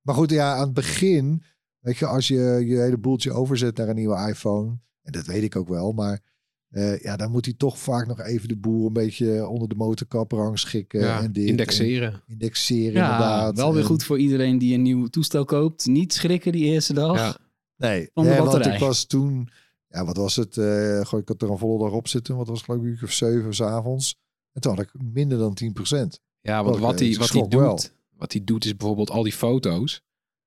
maar 0.01 0.15
goed, 0.15 0.29
ja, 0.29 0.55
aan 0.55 0.65
het 0.65 0.73
begin, 0.73 1.43
weet 1.79 1.97
je, 1.97 2.05
als 2.05 2.27
je 2.27 2.63
je 2.65 2.77
hele 2.77 2.97
boeltje 2.97 3.31
overzet 3.31 3.77
naar 3.77 3.87
een 3.87 3.95
nieuwe 3.95 4.27
iPhone. 4.27 4.79
En 5.01 5.11
dat 5.11 5.25
weet 5.25 5.43
ik 5.43 5.55
ook 5.55 5.67
wel, 5.67 5.91
maar 5.91 6.30
eh, 6.71 6.99
ja, 6.99 7.15
dan 7.15 7.31
moet 7.31 7.45
hij 7.45 7.53
toch 7.57 7.79
vaak 7.79 8.07
nog 8.07 8.19
even 8.21 8.47
de 8.47 8.55
boer 8.57 8.85
een 8.87 8.93
beetje 8.93 9.47
onder 9.47 9.67
de 9.69 9.75
motorkap 9.75 10.31
rangschikken. 10.31 10.99
Ja, 10.99 11.21
en 11.21 11.31
dit, 11.33 11.47
indexeren. 11.47 12.13
en 12.13 12.21
indexeren, 12.27 12.93
ja, 12.93 13.11
inderdaad. 13.11 13.55
wel 13.55 13.71
weer 13.73 13.81
En- 13.81 13.87
goed 13.87 14.03
voor 14.03 14.19
iedereen 14.19 14.57
die 14.57 14.73
een 14.73 14.81
nieuw 14.81 15.07
toestel 15.07 15.45
koopt. 15.45 15.85
Niet 15.85 16.13
schrikken 16.13 16.51
die 16.51 16.63
eerste 16.65 16.93
dag. 16.93 17.17
Ja. 17.17 17.37
Nee, 17.77 18.09
Van 18.13 18.23
de 18.23 18.29
nee, 18.29 18.39
want 18.41 18.65
ik 18.65 18.79
was 18.79 19.05
toen, 19.05 19.49
ja, 19.87 20.05
wat 20.05 20.17
was 20.17 20.35
het? 20.35 20.57
eh 20.57 21.01
goh, 21.05 21.19
ik 21.19 21.27
had 21.27 21.41
er 21.41 21.49
een 21.49 21.57
volle 21.57 21.83
dag 21.83 21.91
op 21.91 22.07
zitten. 22.07 22.35
Wat 22.35 22.47
was 22.47 22.57
het, 22.57 22.65
geloof 22.65 22.81
ik, 22.81 22.85
een 22.87 22.91
uur 22.93 23.03
of 23.03 23.11
zeven 23.11 23.53
's 23.53 23.61
avonds. 23.61 24.15
En 24.53 24.61
toen 24.61 24.75
had 24.75 24.81
ik 24.83 24.91
minder 25.13 25.37
dan 25.37 25.53
10%. 25.53 26.19
Ja, 26.41 26.63
want 26.63 26.75
Oké, 26.75 26.85
wat 26.85 26.99
hij 26.99 27.15
wat 27.15 27.29
hij 27.29 27.45
wel. 27.49 27.69
doet, 27.75 27.93
wat 28.17 28.31
hij 28.33 28.43
doet 28.43 28.65
is 28.65 28.75
bijvoorbeeld 28.75 29.09
al 29.09 29.23
die 29.23 29.33
foto's, 29.33 30.01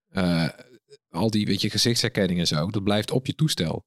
eh, 0.09 0.49
al 1.11 1.31
die 1.31 1.47
weet 1.47 1.61
je, 1.61 1.71
gezichtsherkenning 1.71 2.39
en 2.41 2.47
zo, 2.47 2.71
dat 2.71 2.83
blijft 2.85 3.11
op 3.11 3.27
je 3.27 3.35
toestel. 3.35 3.85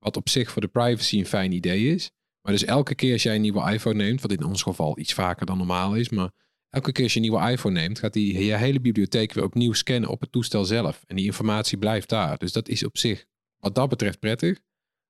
Wat 0.00 0.16
op 0.16 0.28
zich 0.28 0.50
voor 0.50 0.62
de 0.62 0.68
privacy 0.68 1.18
een 1.18 1.26
fijn 1.26 1.52
idee 1.52 1.94
is. 1.94 2.10
Maar 2.42 2.52
dus 2.52 2.64
elke 2.64 2.94
keer 2.94 3.12
als 3.12 3.22
jij 3.22 3.34
een 3.34 3.40
nieuwe 3.40 3.72
iPhone 3.72 3.96
neemt, 3.96 4.20
wat 4.20 4.32
in 4.32 4.44
ons 4.44 4.62
geval 4.62 4.98
iets 4.98 5.14
vaker 5.14 5.46
dan 5.46 5.58
normaal 5.58 5.94
is, 5.94 6.08
maar 6.08 6.30
elke 6.68 6.92
keer 6.92 7.04
als 7.04 7.12
je 7.12 7.20
een 7.20 7.28
nieuwe 7.28 7.50
iPhone 7.50 7.80
neemt, 7.80 7.98
gaat 7.98 8.14
hij 8.14 8.22
je 8.22 8.56
hele 8.56 8.80
bibliotheek 8.80 9.32
weer 9.32 9.44
opnieuw 9.44 9.72
scannen 9.72 10.10
op 10.10 10.20
het 10.20 10.32
toestel 10.32 10.64
zelf. 10.64 11.02
En 11.06 11.16
die 11.16 11.24
informatie 11.24 11.78
blijft 11.78 12.08
daar. 12.08 12.38
Dus 12.38 12.52
dat 12.52 12.68
is 12.68 12.84
op 12.84 12.98
zich 12.98 13.24
wat 13.58 13.74
dat 13.74 13.88
betreft 13.88 14.18
prettig. 14.18 14.60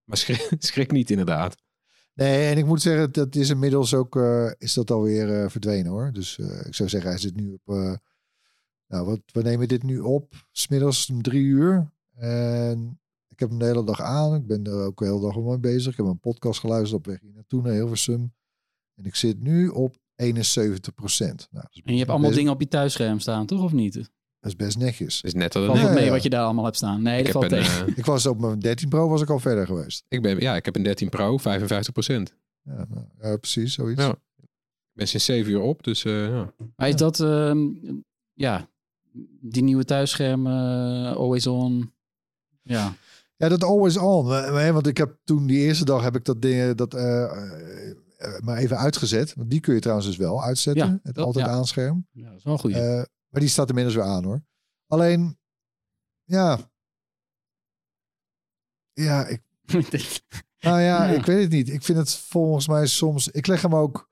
Maar 0.04 0.16
schrik, 0.58 0.92
niet 0.92 1.10
inderdaad. 1.10 1.56
Nee, 2.14 2.50
en 2.50 2.58
ik 2.58 2.66
moet 2.66 2.82
zeggen, 2.82 3.12
dat 3.12 3.34
is 3.34 3.50
inmiddels 3.50 3.94
ook, 3.94 4.16
eh, 4.16 4.50
is 4.58 4.74
dat 4.74 4.90
alweer 4.90 5.42
eh, 5.42 5.50
verdwenen 5.50 5.90
hoor. 5.90 6.12
Dus 6.12 6.38
eh, 6.38 6.66
ik 6.66 6.74
zou 6.74 6.88
zeggen, 6.88 7.10
hij 7.10 7.18
zit 7.18 7.36
nu 7.36 7.52
op, 7.52 7.98
nou 8.86 9.06
wat, 9.06 9.20
we 9.32 9.42
nemen 9.42 9.68
dit 9.68 9.82
nu 9.82 9.98
op, 9.98 10.34
smiddags 10.52 11.10
om 11.10 11.22
drie 11.22 11.44
uur. 11.44 11.90
En 12.14 12.99
ik 13.40 13.48
heb 13.48 13.58
hem 13.58 13.58
de 13.68 13.74
hele 13.74 13.84
dag 13.84 14.00
aan. 14.00 14.34
Ik 14.34 14.46
ben 14.46 14.64
er 14.64 14.84
ook 14.84 14.98
de 14.98 15.04
hele 15.04 15.20
dag 15.20 15.36
mee 15.36 15.58
bezig. 15.58 15.90
Ik 15.92 15.96
heb 15.96 16.06
een 16.06 16.20
podcast 16.20 16.60
geluisterd 16.60 16.98
op 17.00 17.06
weg 17.06 17.20
hier 17.20 17.32
naartoe 17.34 17.62
naar 17.62 17.72
Hilversum. 17.72 18.32
En 18.94 19.04
ik 19.04 19.14
zit 19.14 19.42
nu 19.42 19.68
op 19.68 19.96
71 20.16 20.94
procent. 20.94 21.48
Nou, 21.50 21.66
En 21.84 21.92
je 21.92 21.98
hebt 21.98 22.10
allemaal 22.10 22.26
best- 22.28 22.38
dingen 22.38 22.52
op 22.54 22.60
je 22.60 22.68
thuisscherm 22.68 23.18
staan, 23.20 23.46
toch? 23.46 23.62
Of 23.62 23.72
niet? 23.72 23.94
Dat 23.94 24.50
is 24.50 24.56
best 24.56 24.78
netjes. 24.78 25.20
Is 25.20 25.34
net 25.34 25.54
wat 25.54 25.66
Valt 25.66 25.78
ook 25.88 25.94
mee 25.94 26.04
ja. 26.04 26.10
wat 26.10 26.22
je 26.22 26.30
daar 26.30 26.44
allemaal 26.44 26.64
hebt 26.64 26.76
staan. 26.76 27.02
Nee, 27.02 27.18
ik 27.18 27.24
dat 27.24 27.32
valt 27.32 27.44
een, 27.44 27.50
tegen. 27.50 27.86
eh, 27.86 27.96
Ik 27.98 28.04
was 28.04 28.26
op 28.26 28.40
mijn 28.40 28.58
13 28.60 28.88
Pro 28.88 29.08
was 29.08 29.22
ik 29.22 29.30
al 29.30 29.38
verder 29.38 29.66
geweest. 29.66 30.04
ik 30.08 30.22
ben, 30.22 30.40
ja, 30.40 30.56
ik 30.56 30.64
heb 30.64 30.76
een 30.76 30.82
13 30.82 31.08
Pro, 31.08 31.36
55 31.38 31.92
procent. 31.92 32.34
Ja, 32.62 32.86
nou, 32.88 33.04
ja 33.20 33.36
precies, 33.36 33.74
zoiets. 33.74 34.02
Ja. 34.02 34.10
Ik 34.40 34.96
ben 34.96 35.08
sinds 35.08 35.24
7 35.24 35.52
uur 35.52 35.60
op, 35.60 35.82
dus 35.82 36.04
eh, 36.04 36.26
ja. 36.28 36.52
Maar 36.76 36.88
is 36.88 36.96
dat, 36.96 37.20
ehm, 37.20 37.66
ja, 38.32 38.68
die 39.40 39.62
nieuwe 39.62 39.84
thuisschermen, 39.84 40.52
eh, 41.06 41.16
always 41.16 41.46
on. 41.46 41.92
Ja, 42.62 42.94
Ja, 43.40 43.48
dat 43.48 43.64
always 43.64 43.96
on. 43.96 44.24
Want 44.72 44.86
ik 44.86 44.96
heb 44.96 45.18
toen 45.24 45.46
die 45.46 45.58
eerste 45.58 45.84
dag 45.84 46.02
heb 46.02 46.16
ik 46.16 46.24
dat 46.24 46.42
ding 46.42 46.74
dat 46.74 46.94
eh, 46.94 47.22
eh, 47.24 47.90
eh, 48.16 48.40
maar 48.40 48.56
even 48.56 48.78
uitgezet. 48.78 49.34
Want 49.34 49.50
die 49.50 49.60
kun 49.60 49.74
je 49.74 49.80
trouwens 49.80 50.08
dus 50.08 50.16
wel 50.16 50.42
uitzetten. 50.42 50.86
Ja, 50.86 50.98
het 51.02 51.14
dat- 51.14 51.24
altijd 51.24 51.46
ja. 51.46 51.52
aanscherm. 51.52 52.06
ja 52.10 52.28
dat 52.28 52.38
is 52.38 52.44
wel 52.44 52.58
goed. 52.58 52.72
Maar 52.72 53.40
die 53.40 53.48
staat 53.48 53.68
inmiddels 53.68 53.96
weer 53.96 54.04
aan 54.04 54.24
hoor. 54.24 54.42
Alleen, 54.86 55.38
ja. 56.24 56.58
Ja, 58.92 59.26
ik, 59.26 59.42
nou 60.58 60.80
ja, 60.80 61.06
ik 61.06 61.24
weet 61.24 61.42
het 61.42 61.50
niet. 61.52 61.68
Ik 61.68 61.82
vind 61.82 61.98
het 61.98 62.14
volgens 62.14 62.68
mij 62.68 62.86
soms. 62.86 63.28
Ik 63.28 63.46
leg 63.46 63.62
hem 63.62 63.74
ook. 63.74 64.08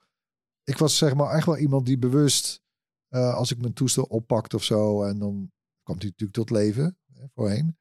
Ik 0.64 0.78
was 0.78 0.96
zeg 0.96 1.14
maar 1.14 1.30
echt 1.30 1.46
wel 1.46 1.56
iemand 1.56 1.86
die 1.86 1.98
bewust. 1.98 2.62
als 3.10 3.50
ik 3.50 3.60
mijn 3.60 3.72
toestel 3.72 4.04
oppakte 4.04 4.56
of 4.56 4.64
zo. 4.64 5.02
En 5.02 5.18
dan 5.18 5.52
kwam 5.82 5.96
hij 5.98 6.06
natuurlijk 6.06 6.32
tot 6.32 6.50
leven. 6.50 6.98
Hè, 7.12 7.24
voorheen. 7.34 7.76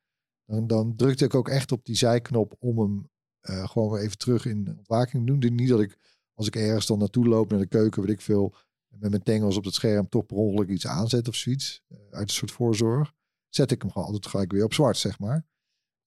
Dan, 0.48 0.68
dan 0.68 0.96
drukte 0.96 1.26
ik 1.26 1.36
ook 1.36 1.50
echt 1.50 1.72
op 1.72 1.86
die 1.86 1.96
zijknop 1.96 2.56
om 2.60 2.80
hem 2.80 3.10
eh, 3.40 3.70
gewoon 3.70 3.92
weer 3.92 4.02
even 4.02 4.18
terug 4.18 4.46
in 4.46 4.76
ontwaking 4.78 5.26
te 5.26 5.32
doen. 5.32 5.40
Dit 5.40 5.52
Niet 5.52 5.70
dat 5.70 5.80
ik 5.82 5.98
als 6.34 6.48
ik 6.48 6.56
ergens 6.56 6.86
dan 6.86 7.00
naartoe 7.00 7.28
loop 7.28 7.50
naar 7.50 7.60
de 7.60 7.68
keuken, 7.68 8.02
weet 8.02 8.12
ik 8.12 8.22
veel. 8.22 8.56
Met 8.88 9.10
mijn 9.10 9.24
tengels 9.24 9.58
op 9.58 9.64
het 9.66 9.74
scherm 9.74 10.10
toch 10.10 10.26
per 10.26 10.38
ongeluk 10.38 10.70
iets 10.70 10.88
aanzet 10.88 11.28
of 11.28 11.36
zoiets. 11.36 11.82
eh, 11.88 11.98
uit 12.12 12.30
een 12.30 12.36
soort 12.36 12.52
voorzorg. 12.52 13.14
Zet 13.50 13.72
ik 13.72 13.82
hem 13.82 13.92
gewoon 13.92 14.08
altijd 14.08 14.28
gelijk 14.28 14.52
weer 14.52 14.64
op 14.64 14.74
zwart, 14.74 14.98
zeg 14.98 15.20
maar. 15.20 15.46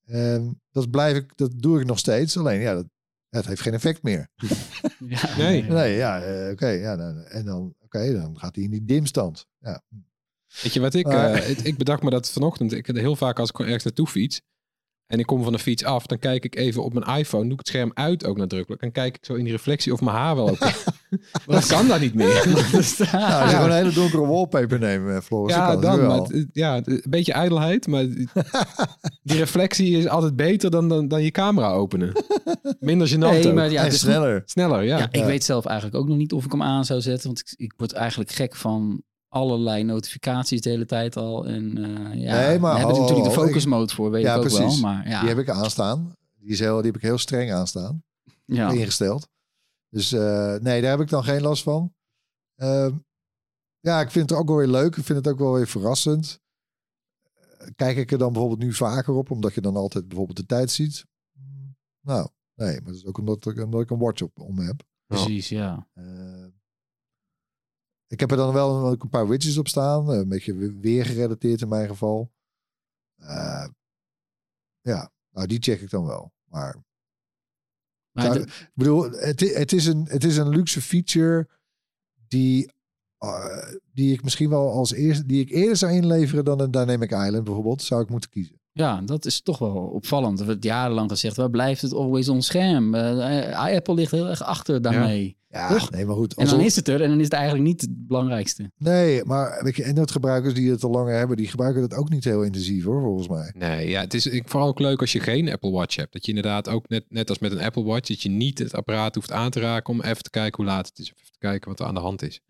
En 0.05 0.61
dat 0.71 0.91
blijf 0.91 1.17
ik, 1.17 1.37
dat 1.37 1.53
doe 1.57 1.81
ik 1.81 1.87
nog 1.87 1.99
steeds. 1.99 2.37
Alleen 2.39 2.61
ja, 2.61 2.75
dat, 2.75 2.87
het 3.29 3.47
heeft 3.47 3.61
geen 3.61 3.75
effect 3.75 4.03
meer. 4.03 4.29
ja, 4.99 5.37
Nee. 5.39 5.63
Nee, 5.63 5.97
ja, 5.97 6.23
eh, 6.23 6.53
oké. 6.53 6.69
ja, 6.69 6.97
dan, 6.97 7.19
en 7.19 7.45
dan, 7.45 7.75
oké, 7.79 8.13
dan 8.13 8.39
gaat 8.39 8.55
hij 8.55 8.65
in 8.65 8.71
die 8.71 8.85
dimstand. 8.85 9.47
Ja. 9.59 9.83
Weet 10.63 10.73
je 10.73 10.81
wat 10.81 10.95
ik... 10.95 11.07
Eh, 11.09 11.51
ik, 11.51 11.59
ik 11.59 11.79
bedacht 11.79 12.03
me 12.03 12.11
dat 12.11 12.31
vanochtend. 12.31 12.73
Ik 12.73 12.87
heel 12.87 13.17
vaak 13.17 13.39
als 13.39 13.49
ik 13.51 13.59
ergens 13.59 13.85
naartoe 13.85 14.07
fiets. 14.07 14.41
En 15.07 15.19
ik 15.19 15.27
kom 15.27 15.43
van 15.43 15.53
de 15.53 15.59
fiets 15.59 15.85
af. 15.85 16.07
Dan 16.07 16.19
kijk 16.19 16.45
ik 16.45 16.57
even 16.57 16.85
op 16.85 16.93
mijn 16.95 17.19
iPhone. 17.19 17.43
Doe 17.43 17.53
ik 17.53 17.59
het 17.59 17.69
scherm 17.69 17.91
uit 17.95 18.25
ook 18.25 18.37
nadrukkelijk. 18.37 18.83
En 18.83 18.93
kijk 18.93 19.17
ik 19.17 19.25
zo 19.25 19.35
in 19.35 19.45
die 19.45 19.53
reflectie 19.53 19.93
of 19.93 20.01
mijn 20.01 20.17
haar 20.17 20.35
wel 20.37 20.49
oké 20.49 20.71
Dat 21.47 21.67
kan 21.67 21.89
dan 21.89 22.01
niet 22.01 22.15
meer. 22.15 22.47
Nou, 22.49 23.43
als 23.43 23.51
je 23.51 23.57
gewoon 23.57 23.71
een 23.71 23.77
hele 23.77 23.93
donkere 23.93 24.27
wallpaper 24.27 24.79
neemt, 24.79 25.09
eh, 25.09 25.21
Floris, 25.21 25.55
ja, 25.55 25.77
dan. 25.77 26.07
Maar 26.07 26.17
het- 26.21 26.47
ja, 26.53 26.81
een 26.85 27.03
beetje 27.09 27.33
ijdelheid. 27.33 27.87
Maar 27.87 28.07
die 29.23 29.37
reflectie 29.39 29.99
is 29.99 30.07
altijd 30.07 30.37
beter 30.37 30.71
dan, 30.71 30.89
dan, 30.89 31.09
dan 31.09 31.23
je 31.23 31.31
camera 31.31 31.71
openen. 31.73 32.13
Minder 32.81 33.09
gênant 33.09 33.19
Nee, 33.19 33.53
maar 33.53 33.71
ja, 33.71 33.79
en 33.79 33.85
het 33.85 33.93
is 33.95 34.01
sneller. 34.01 34.43
Sneller, 34.45 34.83
ja. 34.83 34.99
Ja, 34.99 35.09
ik 35.11 35.25
weet 35.25 35.45
zelf 35.45 35.65
eigenlijk 35.67 35.97
ook 35.97 36.09
nog 36.09 36.17
niet 36.17 36.33
of 36.33 36.45
ik 36.45 36.51
hem 36.53 36.63
aan 36.63 36.85
zou 36.85 37.01
zetten. 37.01 37.27
Want 37.27 37.39
ik, 37.41 37.55
ik 37.57 37.73
word 37.77 37.93
eigenlijk 37.93 38.31
gek 38.31 38.57
van 38.57 39.03
allerlei 39.31 39.83
notificaties 39.83 40.61
de 40.61 40.71
hele 40.71 40.87
tijd 40.87 41.17
al. 41.17 41.47
En 41.47 41.79
eh 41.85 42.21
ja, 42.21 42.37
Nee, 42.47 42.59
maar 42.59 42.77
daar 42.79 42.87
we 42.93 42.99
natuurlijk 43.01 43.29
de 43.29 43.35
focus 43.35 43.63
ik- 43.63 43.69
mode 43.69 43.95
voor, 43.95 44.11
weet 44.11 44.23
Ja, 44.23 44.31
ik 44.35 44.37
ook 44.37 44.43
precies. 44.49 44.81
wel. 44.81 44.91
Maar 44.91 45.09
ja, 45.09 45.21
Die 45.21 45.29
heb 45.29 45.39
ik 45.39 45.49
aanstaan. 45.49 46.15
Die, 46.39 46.51
is 46.51 46.59
heel, 46.59 46.77
die 46.77 46.87
heb 46.87 46.97
ik 46.97 47.03
heel 47.03 47.19
streng 47.19 47.53
aanstaan. 47.53 48.03
ja. 48.45 48.71
ingesteld. 48.71 49.29
Dus 49.89 50.13
eh, 50.13 50.55
nee, 50.57 50.81
daar 50.81 50.91
heb 50.91 51.01
ik 51.01 51.09
dan 51.09 51.25
geen 51.25 51.41
last 51.43 51.63
van. 51.63 51.95
Ehm, 52.57 52.95
ja, 53.81 54.01
ik 54.01 54.11
vind 54.11 54.31
het 54.31 54.39
ook 54.39 54.49
wel 54.49 54.57
weer 54.57 54.67
leuk. 54.67 54.97
Ik 54.97 55.05
vind 55.05 55.19
het 55.25 55.29
ook 55.35 55.39
wel 55.39 55.53
weer 55.53 55.69
verrassend. 55.69 56.41
Eh, 57.59 57.67
Kijk 57.77 57.97
ik 57.97 58.13
er 58.13 58.19
dan 58.19 58.33
bijvoorbeeld 58.33 58.61
nu 58.63 58.73
vaker 58.73 59.15
op, 59.15 59.31
omdat 59.31 59.55
je 59.55 59.61
dan 59.61 59.77
altijd 59.77 60.09
bijvoorbeeld 60.09 60.37
de 60.37 60.47
tijd 60.47 60.71
ziet? 60.71 61.05
Mm, 61.33 61.77
Nou, 62.01 62.29
nee, 62.55 62.73
maar 62.75 62.85
dat 62.85 62.95
is 62.95 63.07
ook 63.07 63.19
omdat 63.19 63.47
ik, 63.47 63.59
omdat 63.65 63.81
ik 63.81 63.91
een 63.91 63.99
watch 63.99 64.23
op 64.23 64.39
om 64.41 64.59
heb. 64.59 64.83
precies, 65.07 65.49
ja. 65.49 65.89
Ik 68.11 68.21
heb 68.21 68.31
er 68.31 68.37
dan 68.37 68.53
wel 68.53 68.87
ook 68.87 69.03
een 69.03 69.09
paar 69.09 69.29
widgets 69.29 69.57
op 69.59 69.69
staan. 69.69 70.11
eh, 70.13 70.19
Een 70.19 70.29
beetje 70.29 70.55
we- 70.55 70.79
weer 70.81 71.05
gerelateerd 71.05 71.61
in 71.61 71.69
mijn 71.69 71.89
geval. 71.89 72.31
Eh, 73.17 73.67
ja, 74.81 75.11
nou 75.31 75.47
die 75.47 75.59
check 75.63 75.81
ik 75.81 75.91
dan 75.91 76.07
wel. 76.07 76.33
Maar 76.45 76.77
Maar 78.13 78.33
de- 78.33 78.41
ik 78.41 78.71
bedoel, 78.75 79.03
het, 79.11 79.41
het, 79.41 79.73
is 79.73 79.87
een, 79.87 80.05
het 80.09 80.25
is 80.25 80.37
een 80.37 80.49
luxe 80.49 80.81
feature 80.83 81.49
die, 82.29 82.73
eh, 83.19 83.73
die 83.93 84.13
ik 84.13 84.23
misschien 84.23 84.51
wel 84.51 84.71
als 84.73 84.93
eerste, 84.93 85.27
die 85.27 85.41
ik 85.41 85.51
eerder 85.51 85.77
zou 85.77 85.93
inleveren 85.93 86.45
dan 86.45 86.61
een 86.61 86.71
Dynamic 86.71 87.11
Island 87.11 87.45
bijvoorbeeld, 87.45 87.83
zou 87.83 88.03
ik 88.03 88.09
moeten 88.09 88.31
kiezen. 88.31 88.59
ja, 88.73 89.01
dat 89.01 89.25
is 89.25 89.41
toch 89.43 89.59
wel 89.59 89.75
opvallend. 89.77 90.41
Er 90.41 90.47
werd 90.47 90.65
jarenlang 90.65 91.11
gezegd, 91.11 91.37
waar 91.37 91.51
blijft 91.51 91.83
het 91.83 91.93
always 91.93 92.29
on 92.29 92.43
scherm? 92.43 92.95
Apple 92.95 93.95
ligt 93.95 94.11
heel 94.11 94.29
erg 94.29 94.43
achter 94.43 94.83
daarmee. 94.83 95.27
Ja, 95.27 95.35
Toch? 95.51 95.91
nee, 95.91 96.07
maar 96.07 96.17
goed. 96.17 96.35
En 96.35 96.47
dan 96.47 96.61
is 96.61 96.77
het 96.77 96.89
er 96.89 97.03
en 97.03 97.09
dan 97.09 97.19
is 97.19 97.25
het 97.25 97.33
eigenlijk 97.33 97.65
niet 97.65 97.81
het 97.81 98.07
belangrijkste. 98.07 98.71
Nee, 98.77 99.25
maar 99.25 99.61
weet 99.63 99.77
je, 99.77 99.87
Android-gebruikers 99.87 100.55
die 100.55 100.71
het 100.71 100.85
al 100.85 100.91
langer 100.91 101.15
hebben, 101.15 101.37
die 101.37 101.49
gebruiken 101.49 101.81
dat 101.81 101.99
ook 101.99 102.09
niet 102.09 102.25
heel 102.25 102.43
intensief 102.43 102.85
hoor, 102.85 103.03
volgens 103.03 103.29
mij. 103.29 103.53
Nee, 103.57 103.89
ja, 103.89 104.01
het 104.01 104.15
is 104.15 104.27
ik, 104.27 104.49
vooral 104.49 104.69
ook 104.69 104.79
leuk 104.79 105.01
als 105.01 105.13
je 105.13 105.21
geen 105.21 105.53
Apple 105.53 105.71
Watch 105.71 105.97
hebt. 105.97 106.13
Dat 106.13 106.25
je 106.25 106.33
inderdaad 106.33 106.69
ook 106.69 106.89
net, 106.89 107.05
net 107.09 107.29
als 107.29 107.39
met 107.39 107.53
een 107.53 107.61
Apple 107.61 107.85
Watch, 107.85 108.09
dat 108.09 108.23
je 108.23 108.29
niet 108.29 108.59
het 108.59 108.75
apparaat 108.75 109.15
hoeft 109.15 109.33
aan 109.33 109.51
te 109.51 109.61
raken 109.61 109.95
om 109.95 110.01
even 110.01 110.23
te 110.23 110.31
kijken 110.31 110.57
hoe 110.57 110.73
laat 110.73 110.87
het 110.87 110.99
is. 110.99 111.13
Of 111.13 111.19
even 111.19 111.33
te 111.33 111.39
kijken 111.39 111.69
wat 111.69 111.81
er 111.81 111.87
aan 111.87 111.95
de 111.95 112.01
hand 112.01 112.23
is. 112.23 112.41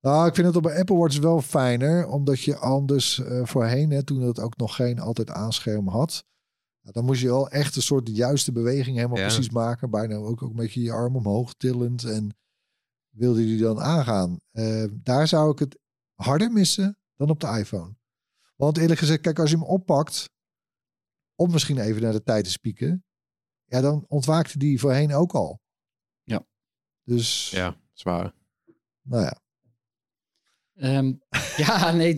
Nou, 0.00 0.28
ik 0.28 0.34
vind 0.34 0.46
het 0.46 0.56
op 0.56 0.64
een 0.64 0.76
Apple 0.76 0.96
Watch 0.96 1.18
wel 1.18 1.40
fijner, 1.40 2.06
omdat 2.06 2.40
je 2.40 2.56
anders 2.56 3.22
eh, 3.22 3.40
voorheen, 3.44 3.90
hè, 3.90 4.02
toen 4.02 4.22
het 4.22 4.40
ook 4.40 4.56
nog 4.56 4.76
geen 4.76 4.98
altijd 4.98 5.30
aanscherm 5.30 5.88
had, 5.88 6.24
nou, 6.80 6.92
dan 6.92 7.04
moest 7.04 7.20
je 7.20 7.26
wel 7.26 7.48
echt 7.50 7.76
een 7.76 7.82
soort 7.82 8.06
de 8.06 8.12
juiste 8.12 8.52
beweging 8.52 8.96
helemaal 8.96 9.18
Ja. 9.18 9.26
precies 9.26 9.50
maken. 9.50 9.90
Bijna 9.90 10.14
ook, 10.14 10.42
ook 10.42 10.50
een 10.50 10.56
beetje 10.56 10.82
je 10.82 10.92
arm 10.92 11.16
omhoog 11.16 11.54
tillend 11.54 12.04
en 12.04 12.36
wilde 13.08 13.40
die 13.40 13.58
dan 13.58 13.80
aangaan. 13.80 14.36
Eh, 14.50 14.84
daar 14.92 15.28
zou 15.28 15.50
ik 15.52 15.58
het 15.58 15.78
harder 16.14 16.52
missen 16.52 16.98
dan 17.16 17.30
op 17.30 17.40
de 17.40 17.46
iPhone. 17.46 17.96
Want 18.56 18.78
eerlijk 18.78 19.00
gezegd, 19.00 19.20
kijk, 19.20 19.38
als 19.38 19.50
je 19.50 19.56
hem 19.56 19.64
oppakt, 19.66 20.30
om 21.34 21.50
misschien 21.50 21.78
even 21.78 22.02
naar 22.02 22.12
de 22.12 22.22
tijd 22.22 22.44
te 22.44 22.50
spieken, 22.50 23.04
ja, 23.64 23.80
dan 23.80 24.04
ontwaakte 24.08 24.58
die 24.58 24.80
voorheen 24.80 25.14
ook 25.14 25.32
al. 25.32 25.60
Ja. 26.22 26.46
Dus, 27.04 27.50
Ja, 27.50 27.76
zwaar. 27.92 28.34
nou 29.02 29.22
ja. 29.22 29.38
Ehm, 30.74 31.12
ja, 31.56 31.90
nee, 31.92 32.16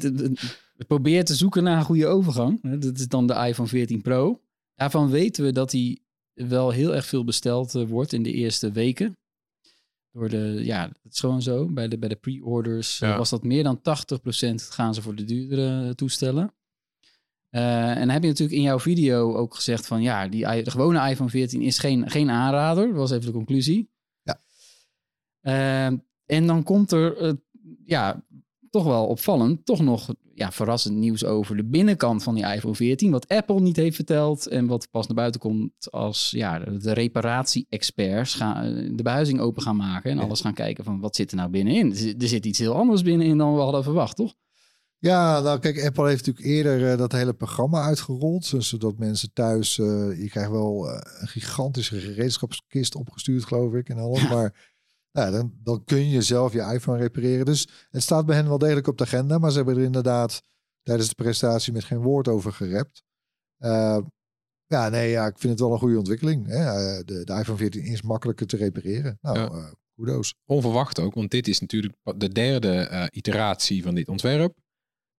proberen 0.86 1.24
te 1.24 1.34
zoeken 1.34 1.62
naar 1.62 1.78
een 1.78 1.84
goede 1.84 2.06
overgang. 2.06 2.62
Hè, 2.62 2.78
Dat 2.78 2.98
is 2.98 3.08
dan 3.08 3.26
de 3.26 3.34
iPhone 3.34 3.68
14 3.68 4.02
Pro. 4.02 4.40
Daarvan 4.74 5.10
weten 5.10 5.44
we 5.44 5.52
dat 5.52 5.70
die 5.70 6.02
wel 6.34 6.70
heel 6.70 6.94
erg 6.94 7.06
veel 7.06 7.24
besteld 7.24 7.74
eh, 7.74 7.84
wordt 7.84 8.12
in 8.12 8.22
de 8.22 8.32
eerste 8.32 8.72
weken. 8.72 9.16
Door 10.10 10.28
de, 10.28 10.60
ja, 10.64 10.90
het 11.02 11.12
is 11.12 11.20
gewoon 11.20 11.42
zo. 11.42 11.66
Bij 11.66 11.88
de, 11.88 11.98
bij 11.98 12.08
de 12.08 12.16
pre-orders 12.16 13.00
eh, 13.00 13.08
Ja. 13.08 13.16
was 13.16 13.30
dat 13.30 13.44
meer 13.44 13.62
dan 13.62 13.78
80% 13.78 13.82
gaan 14.54 14.94
ze 14.94 15.02
voor 15.02 15.14
de 15.14 15.24
duurdere 15.24 15.86
eh, 15.88 15.90
toestellen. 15.90 16.54
En 17.50 17.98
dan 17.98 18.08
heb 18.08 18.22
je 18.22 18.28
natuurlijk 18.28 18.56
in 18.56 18.62
jouw 18.62 18.78
video 18.80 19.36
ook 19.36 19.54
gezegd 19.54 19.86
van 19.86 20.02
ja, 20.02 20.28
die, 20.28 20.62
de 20.62 20.70
gewone 20.70 21.10
iPhone 21.10 21.30
14 21.30 21.62
is 21.62 21.78
geen, 21.78 22.10
geen 22.10 22.30
aanrader. 22.30 22.86
Dat 22.86 22.96
was 22.96 23.10
even 23.10 23.26
de 23.26 23.32
conclusie. 23.32 23.90
Ja. 24.22 24.42
Ehm, 25.40 25.96
en 26.26 26.46
dan 26.46 26.62
komt 26.62 26.92
er 26.92 27.36
ja, 27.84 28.24
toch 28.72 28.84
wel 28.84 29.06
opvallend, 29.06 29.66
toch 29.66 29.80
nog 29.80 30.14
ja, 30.34 30.52
verrassend 30.52 30.96
nieuws 30.96 31.24
over 31.24 31.56
de 31.56 31.64
binnenkant 31.64 32.22
van 32.22 32.34
die 32.34 32.44
iPhone 32.54 32.74
14. 32.74 33.10
Wat 33.10 33.28
Apple 33.28 33.60
niet 33.60 33.76
heeft 33.76 33.96
verteld 33.96 34.46
en 34.46 34.66
wat 34.66 34.88
pas 34.90 35.06
naar 35.06 35.16
buiten 35.16 35.40
komt 35.40 35.90
als 35.90 36.30
ja, 36.30 36.58
de 36.58 36.92
reparatie-experts 36.92 38.38
eh, 38.40 38.62
de 38.96 39.02
behuizing 39.02 39.40
open 39.40 39.62
gaan 39.62 39.76
maken 39.76 40.10
en 40.10 40.18
alles 40.18 40.40
gaan 40.40 40.54
kijken 40.54 40.84
van 40.84 41.00
wat 41.00 41.16
zit 41.16 41.30
er 41.30 41.36
nou 41.36 41.50
binnenin. 41.50 41.90
Er 42.20 42.28
zit- 42.28 42.46
iets 42.46 42.58
heel 42.58 42.74
anders 42.74 43.02
binnenin 43.02 43.38
dan 43.38 43.54
we 43.54 43.60
hadden 43.60 43.82
verwacht, 43.82 44.16
toch? 44.16 44.34
Ja, 44.98 45.40
nou 45.40 45.58
kijk, 45.58 45.84
Apple 45.84 46.08
heeft 46.08 46.26
natuurlijk 46.26 46.54
eerder 46.54 46.90
eh, 46.92 46.98
dat 46.98 47.12
hele 47.12 47.32
programma 47.34 47.82
uitgerold. 47.82 48.52
Zodat 48.58 48.98
mensen 48.98 49.32
thuis, 49.32 49.78
eh, 49.78 49.86
je 50.20 50.28
krijgt 50.28 50.50
wel 50.50 50.88
een 51.20 51.28
gigantische 51.28 52.00
gereedschapskist 52.00 52.94
opgestuurd, 52.94 53.44
geloof 53.44 53.74
ik, 53.74 53.88
en 53.88 53.98
alles. 53.98 54.28
Maar 54.32 54.71
nou, 55.12 55.32
dan, 55.32 55.52
dan 55.62 55.84
kun 55.84 56.08
je 56.08 56.22
zelf 56.22 56.52
je 56.52 56.60
iPhone 56.72 56.98
repareren. 56.98 57.44
Dus 57.44 57.68
het 57.90 58.02
staat 58.02 58.26
bij 58.26 58.36
hen 58.36 58.48
wel 58.48 58.58
degelijk 58.58 58.86
op 58.86 58.98
de 58.98 59.04
agenda. 59.04 59.38
Maar 59.38 59.50
ze 59.50 59.56
hebben 59.56 59.76
er 59.76 59.82
inderdaad 59.82 60.40
tijdens 60.82 61.08
de 61.08 61.14
presentatie 61.14 61.72
met 61.72 61.84
geen 61.84 62.02
woord 62.02 62.28
over 62.28 62.52
gerept. 62.52 63.02
Eh, 63.56 63.98
Ja, 64.66 64.88
nee, 64.88 65.10
ja, 65.10 65.26
ik 65.26 65.38
vind 65.38 65.52
het 65.52 65.60
wel 65.60 65.72
een 65.72 65.78
goede 65.78 65.98
ontwikkeling. 65.98 66.46
Hè? 66.46 66.56
Eh, 66.64 67.04
De, 67.04 67.24
de 67.24 67.32
iPhone 67.32 67.58
14 67.58 67.82
is 67.82 68.02
makkelijker 68.02 68.46
te 68.46 68.56
repareren. 68.56 69.18
Nou, 69.20 69.38
Ja. 69.38 69.46
eh, 69.50 69.72
kudos. 69.96 70.34
Onverwacht 70.44 71.00
ook, 71.00 71.14
want 71.14 71.30
dit 71.30 71.48
is 71.48 71.60
natuurlijk 71.60 71.94
de 72.16 72.28
derde 72.28 73.08
iteratie 73.12 73.82
van 73.82 73.94
dit 73.94 74.08
ontwerp. 74.08 74.54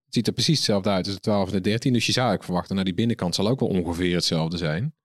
Het 0.05 0.13
ziet 0.13 0.27
er 0.27 0.33
precies 0.33 0.55
hetzelfde 0.57 0.89
uit 0.89 1.05
als 1.05 1.15
de 1.15 1.21
12 1.21 1.47
en 1.47 1.53
de 1.55 1.61
13. 1.61 1.93
Dus 1.93 2.05
je 2.05 2.11
zou 2.11 2.27
eigenlijk 2.27 2.45
verwachten, 2.45 2.75
nou 2.75 2.87
die 2.87 2.95
binnenkant 2.97 3.35
zal 3.35 3.47
ook 3.47 3.59
wel 3.59 3.69
ongeveer 3.69 4.15
hetzelfde 4.15 4.57
zijn. 4.57 4.95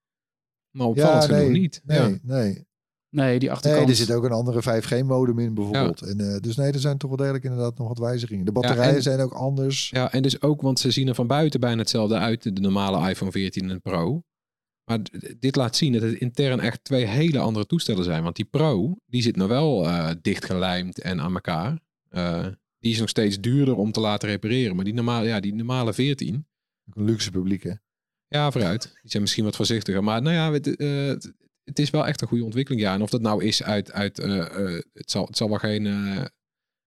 Maar 0.77 0.87
opvallend 0.87 1.23
ja, 1.25 1.31
nee, 1.31 1.39
genoeg 1.41 1.59
niet. 1.61 1.81
Nee, 1.85 1.99
Ja. 1.99 2.19
nee. 2.23 2.67
Nee, 3.11 3.31
die 3.39 3.39
Nee, 3.49 3.51
achterkant. 3.57 3.89
er 3.89 3.95
zit 3.95 4.11
ook 4.11 4.25
een 4.25 4.31
andere 4.33 4.63
5G-modem 4.63 5.39
in 5.39 5.55
bijvoorbeeld. 5.55 6.01
En, 6.03 6.21
eh, 6.21 6.41
dus 6.41 6.57
nee, 6.57 6.73
er 6.73 6.79
zijn 6.81 6.99
toch 6.99 7.09
wel 7.09 7.19
degelijk 7.19 7.45
inderdaad 7.45 7.79
nog 7.79 7.89
wat 7.89 7.99
wijzigingen. 7.99 8.45
De 8.45 8.53
batterijen 8.53 8.95
en- 8.95 9.03
zijn 9.03 9.21
ook 9.21 9.33
anders. 9.33 9.91
Ja, 9.91 10.13
en 10.13 10.23
dus 10.23 10.43
ook, 10.43 10.63
want 10.63 10.79
ze 10.81 10.91
zien 10.91 11.09
er 11.09 11.15
van 11.15 11.27
buiten 11.27 11.61
bijna 11.61 11.79
hetzelfde 11.81 12.17
uit, 12.17 12.43
de 12.43 12.61
normale 12.61 13.11
iPhone 13.11 13.31
14 13.33 13.71
en 13.71 13.81
Pro. 13.81 14.23
Maar 14.85 14.99
dit 15.39 15.57
laat 15.57 15.77
zien 15.77 15.93
dat 15.93 16.03
het 16.03 16.15
intern 16.15 16.61
echt 16.61 16.85
twee 16.85 17.05
hele 17.05 17.39
andere 17.39 17.67
toestellen 17.67 18.05
zijn. 18.05 18.23
Want 18.23 18.37
die 18.37 18.45
Pro, 18.45 18.97
die 19.07 19.23
zit 19.23 19.37
nou 19.37 19.49
wel 19.49 19.85
eh, 19.87 20.11
dichtgelijmd 20.23 21.01
en 21.01 21.21
aan 21.21 21.35
elkaar. 21.35 21.79
Eh, 22.09 22.47
die 22.79 22.93
is 22.93 22.99
nog 23.01 23.09
steeds 23.09 23.41
duurder 23.41 23.77
om 23.77 23.93
te 23.93 24.01
laten 24.01 24.29
repareren. 24.29 24.77
Maar 24.77 24.85
die 24.85 24.95
normale, 24.95 25.27
ja, 25.27 25.41
die 25.41 25.55
normale 25.55 25.93
14, 25.95 26.47
Ook 26.89 26.97
een 26.97 27.05
luxe 27.05 27.31
publiek, 27.31 27.63
hè? 27.63 27.73
ja, 28.29 28.51
vooruit. 28.51 28.83
Die 29.03 29.11
zijn 29.11 29.23
misschien 29.23 29.45
wat 29.45 29.57
voorzichtiger. 29.57 30.05
Maar 30.05 30.23
nou 30.23 30.35
ja, 30.35 30.53
het, 30.53 30.77
eh, 30.77 31.31
het- 31.69 31.79
is 31.79 31.91
wel 31.91 32.07
echt 32.07 32.21
een 32.21 32.29
goede 32.29 32.45
ontwikkeling. 32.45 32.83
Ja, 32.83 32.95
en 32.95 33.03
of 33.03 33.11
dat 33.11 33.21
nou 33.21 33.45
is 33.45 33.63
uit, 33.63 33.93
uit 33.93 34.19
eh, 34.19 34.39
eh, 34.75 34.83
het, 34.93 35.11
zal, 35.11 35.27
het 35.27 35.37
zal 35.37 35.49
wel 35.49 35.59
geen 35.59 35.87
eh, 35.87 36.25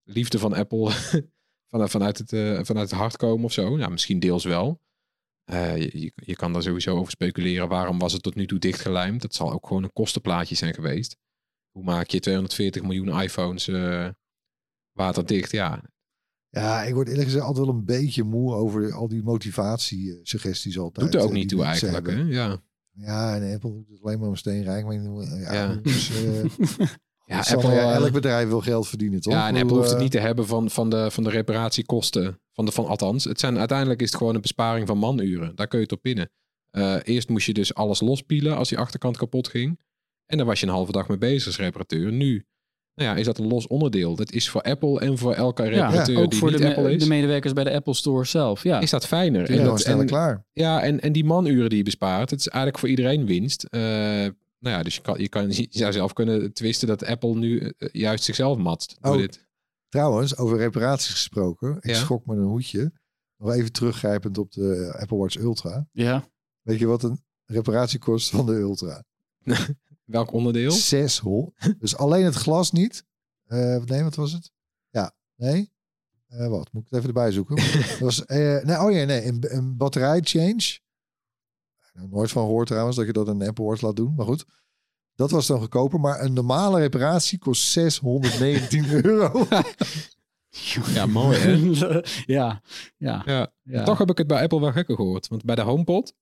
liefde 0.03 0.39
van 0.39 0.53
Apple 0.53 0.91
van, 1.71 1.89
vanuit, 1.89 2.17
het, 2.17 2.29
vanuit 2.67 2.89
het 2.89 2.99
hart 2.99 3.17
komen 3.17 3.45
of 3.45 3.53
zo. 3.53 3.75
Nou, 3.77 3.91
misschien 3.91 4.19
deels 4.19 4.43
wel. 4.43 4.81
Je, 5.45 6.11
je- 6.15 6.35
kan 6.35 6.53
daar 6.53 6.63
sowieso 6.63 6.97
over 6.97 7.11
speculeren. 7.11 7.67
Waarom 7.67 7.99
was 7.99 8.13
het 8.13 8.23
tot 8.23 8.35
nu 8.35 8.47
toe 8.47 8.59
dichtgelijmd? 8.59 9.21
Dat 9.21 9.35
zal 9.35 9.51
ook 9.51 9.67
gewoon 9.67 9.83
een 9.83 9.93
kostenplaatje 9.93 10.55
zijn 10.55 10.73
geweest. 10.73 11.17
Hoe 11.71 11.83
maak 11.83 12.07
je 12.09 12.19
240 12.19 12.81
miljoen 12.81 13.21
iPhones 13.21 13.69
waterdicht? 14.91 15.51
Ja, 15.51 15.83
Ja, 16.49 16.83
ik 16.83 16.93
word 16.93 17.07
eerlijk 17.07 17.25
gezegd 17.25 17.43
altijd 17.45 17.65
wel 17.65 17.75
een 17.75 17.85
beetje 17.85 18.23
moe 18.23 18.53
over 18.53 18.93
al 18.93 19.07
die 19.07 19.23
motivatie-suggesties 19.23 20.77
altijd. 20.77 21.11
doet 21.11 21.21
er 21.21 21.27
ook 21.27 21.33
niet 21.33 21.49
toe 21.49 21.63
eigenlijk. 21.63 22.07
Hè? 22.07 22.21
Ja. 22.21 22.61
Ja, 22.93 23.35
en 23.35 23.53
Apple 23.53 23.71
doet 23.71 23.87
het 23.89 24.01
alleen 24.03 24.19
maar 24.19 24.27
om 24.27 24.35
steenrijk. 24.35 24.85
Maar, 24.85 24.93
ja, 24.93 25.53
Ja. 25.53 25.75
Dus, 25.83 26.09
eh, 26.09 26.87
Ja, 27.31 27.39
Apple, 27.39 27.71
ja, 27.71 27.89
eh, 27.89 27.95
elk 27.95 28.11
bedrijf 28.11 28.47
wil 28.47 28.61
geld 28.61 28.87
verdienen, 28.87 29.21
toch? 29.21 29.33
Ja, 29.33 29.47
en 29.47 29.55
Apple 29.55 29.75
hoeft 29.75 29.87
het 29.87 29.97
eh, 29.97 30.03
niet 30.03 30.11
te 30.11 30.19
hebben 30.19 30.47
van, 30.47 30.69
van, 30.69 30.89
de, 30.89 31.11
van 31.11 31.23
de 31.23 31.29
reparatiekosten. 31.29 32.39
Van 32.53 32.65
de, 32.65 32.71
van, 32.71 32.85
althans, 32.87 33.23
het 33.23 33.39
zijn, 33.39 33.57
uiteindelijk 33.57 34.01
is 34.01 34.07
het 34.07 34.17
gewoon 34.17 34.35
een 34.35 34.41
besparing 34.41 34.87
van 34.87 34.97
manuren. 34.97 35.55
Daar 35.55 35.67
kun 35.67 35.77
je 35.77 35.83
het 35.83 35.93
op 35.93 36.01
pinnen. 36.01 36.31
Eh, 36.69 36.95
eerst 37.03 37.29
moest 37.29 37.45
je 37.45 37.53
dus 37.53 37.73
alles 37.73 38.01
lospielen 38.01 38.55
als 38.55 38.69
die 38.69 38.77
achterkant 38.77 39.17
kapot 39.17 39.47
ging. 39.47 39.79
En 40.25 40.37
daar 40.37 40.45
was 40.45 40.59
je 40.59 40.65
een 40.65 40.71
halve 40.71 40.91
dag 40.91 41.07
mee 41.07 41.17
bezig 41.17 41.47
als 41.47 41.57
reparateur. 41.57 42.11
Nu 42.11 42.45
nou 42.95 43.09
ja, 43.09 43.15
is 43.15 43.25
dat 43.25 43.37
een 43.37 43.47
los 43.47 43.67
onderdeel. 43.67 44.15
Dat 44.15 44.31
is 44.31 44.49
voor 44.49 44.61
Apple 44.61 44.99
en 44.99 45.17
voor 45.17 45.33
elke 45.33 45.63
reparateur 45.63 46.17
ook 46.23 46.29
die 46.31 46.39
voor 46.39 46.49
niet 46.49 46.57
de, 46.59 46.63
me- 46.63 46.75
Apple 46.75 46.93
is. 46.93 47.03
de 47.03 47.09
medewerkers 47.09 47.53
bij 47.53 47.63
de 47.63 47.71
Apple 47.73 47.93
Store 47.93 48.25
zelf. 48.25 48.63
Ja. 48.63 48.79
is 48.79 48.89
dat 48.89 49.05
fijner. 49.07 49.45
die 49.45 49.55
zijn 49.55 49.67
dat- 49.67 49.85
en- 49.85 50.05
klaar. 50.05 50.45
Ja, 50.51 50.81
en, 50.81 50.99
en 51.01 51.11
die 51.11 51.23
manuren 51.25 51.69
die 51.69 51.77
je 51.77 51.83
bespaart, 51.83 52.29
het 52.29 52.39
is 52.39 52.47
eigenlijk 52.47 52.79
voor 52.79 52.89
iedereen 52.89 53.25
winst. 53.25 53.63
Eh, 53.63 53.81
nou 53.81 54.75
ja, 54.75 54.83
dus 54.83 54.95
je, 54.95 55.01
kan, 55.01 55.19
je, 55.19 55.29
kan, 55.29 55.47
je 55.51 55.67
zou 55.69 55.91
zelf 55.91 56.13
kunnen 56.13 56.53
twisten 56.53 56.87
dat 56.87 57.05
Apple 57.05 57.35
nu 57.35 57.59
eh, 57.77 57.89
juist 57.91 58.23
zichzelf 58.23 58.57
matst. 58.57 58.97
Door 59.01 59.13
Oh. 59.13 59.19
dit. 59.19 59.47
Trouwens, 59.89 60.37
over 60.37 60.57
reparaties 60.57 61.11
gesproken. 61.11 61.77
Ik 61.79 61.89
Ja. 61.89 61.95
schrok 61.95 62.25
me 62.25 62.35
een 62.35 62.43
hoedje. 62.43 62.91
Nog 63.37 63.51
even 63.53 63.71
teruggrijpend 63.71 64.37
op 64.37 64.51
de 64.51 64.95
Apple 64.99 65.17
Watch 65.17 65.35
Ultra. 65.37 65.87
ja. 65.91 66.29
Weet 66.61 66.79
je 66.79 66.85
wat 66.85 67.03
een 67.03 67.23
reparatie 67.45 67.99
kost 67.99 68.29
van 68.29 68.45
de 68.45 68.51
Ultra? 68.53 69.03
Welk 70.11 70.31
onderdeel? 70.31 70.71
600. 70.71 71.79
Dus 71.79 71.97
alleen 71.97 72.25
het 72.25 72.35
glas 72.35 72.71
niet. 72.71 73.05
Eh, 73.45 73.83
nee, 73.83 74.03
wat 74.03 74.15
was 74.15 74.31
het? 74.31 74.51
Ja, 74.89 75.15
nee. 75.35 75.71
Eh, 76.27 76.47
wat? 76.47 76.73
Moet 76.73 76.83
ik 76.83 76.89
het 76.89 76.97
even 76.97 77.07
erbij 77.07 77.31
zoeken? 77.31 77.55
Dat 77.89 77.99
was, 77.99 78.25
eh, 78.25 78.63
nee, 78.63 78.79
oh 78.79 78.91
ja, 78.91 79.05
nee. 79.05 79.25
Een, 79.25 79.55
een 79.55 79.77
batterijchange. 79.77 80.79
Nou, 81.93 82.07
nooit 82.09 82.31
van 82.31 82.43
gehoord 82.43 82.67
trouwens 82.67 82.95
dat 82.97 83.05
je 83.05 83.13
dat 83.13 83.27
in 83.27 83.41
een 83.41 83.47
Apple 83.47 83.65
Watch 83.65 83.81
laat 83.81 83.95
doen. 83.95 84.13
Maar 84.15 84.25
goed. 84.25 84.45
Dat 85.15 85.31
was 85.31 85.47
dan 85.47 85.59
goedkoper. 85.59 85.99
Maar 85.99 86.21
een 86.21 86.33
normale 86.33 86.79
reparatie 86.79 87.39
kost 87.39 87.63
619 87.63 88.89
euro. 89.05 89.45
Ja, 90.93 91.05
mooi 91.05 91.37
hè? 91.37 91.51
ja. 92.25 92.61
Ja. 92.97 93.23
Ja. 93.25 93.51
Ja. 93.63 93.83
Toch 93.83 93.97
heb 93.97 94.09
ik 94.09 94.17
het 94.17 94.27
bij 94.27 94.41
Apple 94.41 94.59
wel 94.59 94.71
gekker 94.71 94.95
gehoord. 94.95 95.27
Want 95.27 95.45
bij 95.45 95.55
de 95.55 95.61
HomePod, 95.61 96.13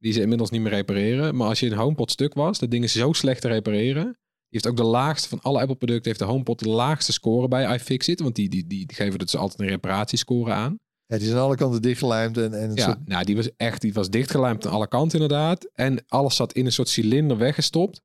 die 0.00 0.12
ze 0.12 0.20
inmiddels 0.20 0.50
niet 0.50 0.60
meer 0.60 0.72
repareren. 0.72 1.36
Maar 1.36 1.48
als 1.48 1.60
je 1.60 1.66
een 1.66 1.76
HomePod 1.76 2.10
stuk 2.10 2.34
was, 2.34 2.58
dat 2.58 2.70
ding 2.70 2.84
is 2.84 2.92
zo 2.92 3.12
slecht 3.12 3.40
te 3.40 3.48
repareren. 3.48 4.04
Die 4.04 4.60
heeft 4.60 4.68
ook 4.68 4.76
de 4.76 4.82
laagste 4.90 5.28
van 5.28 5.40
alle 5.42 5.60
Apple 5.60 5.76
producten, 5.76 6.06
heeft 6.06 6.18
de 6.18 6.24
HomePod 6.24 6.58
de 6.58 6.68
laagste 6.68 7.12
score 7.12 7.48
bij 7.48 7.74
iFixit. 7.74 8.20
Want 8.20 8.34
die, 8.34 8.48
die, 8.48 8.66
die, 8.66 8.86
die 8.86 8.96
geven 8.96 9.18
dus 9.18 9.36
altijd 9.36 9.60
een 9.60 9.66
reparatiescore 9.66 10.52
aan. 10.52 10.78
Ja, 11.06 11.16
die 11.16 11.26
zijn 11.26 11.38
aan 11.38 11.44
alle 11.44 11.56
kanten 11.56 11.82
dichtgelijmd. 11.82 12.36
En, 12.38 12.52
en 12.60 12.68
het 12.68 12.78
Ja, 12.78 12.84
soort- 12.84 13.08
nou 13.08 13.24
die 13.24 13.36
was 13.36 13.48
echt, 13.56 13.80
die 13.80 13.92
was 13.92 14.10
dichtgelijmd 14.10 14.66
aan 14.66 14.72
alle 14.72 14.88
kanten 14.88 15.20
inderdaad. 15.20 15.70
En 15.74 16.04
alles 16.08 16.36
zat 16.36 16.52
in 16.52 16.66
een 16.66 16.72
soort 16.72 16.88
cilinder 16.88 17.36
weggestopt. 17.36 18.00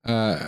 Eh, 0.00 0.46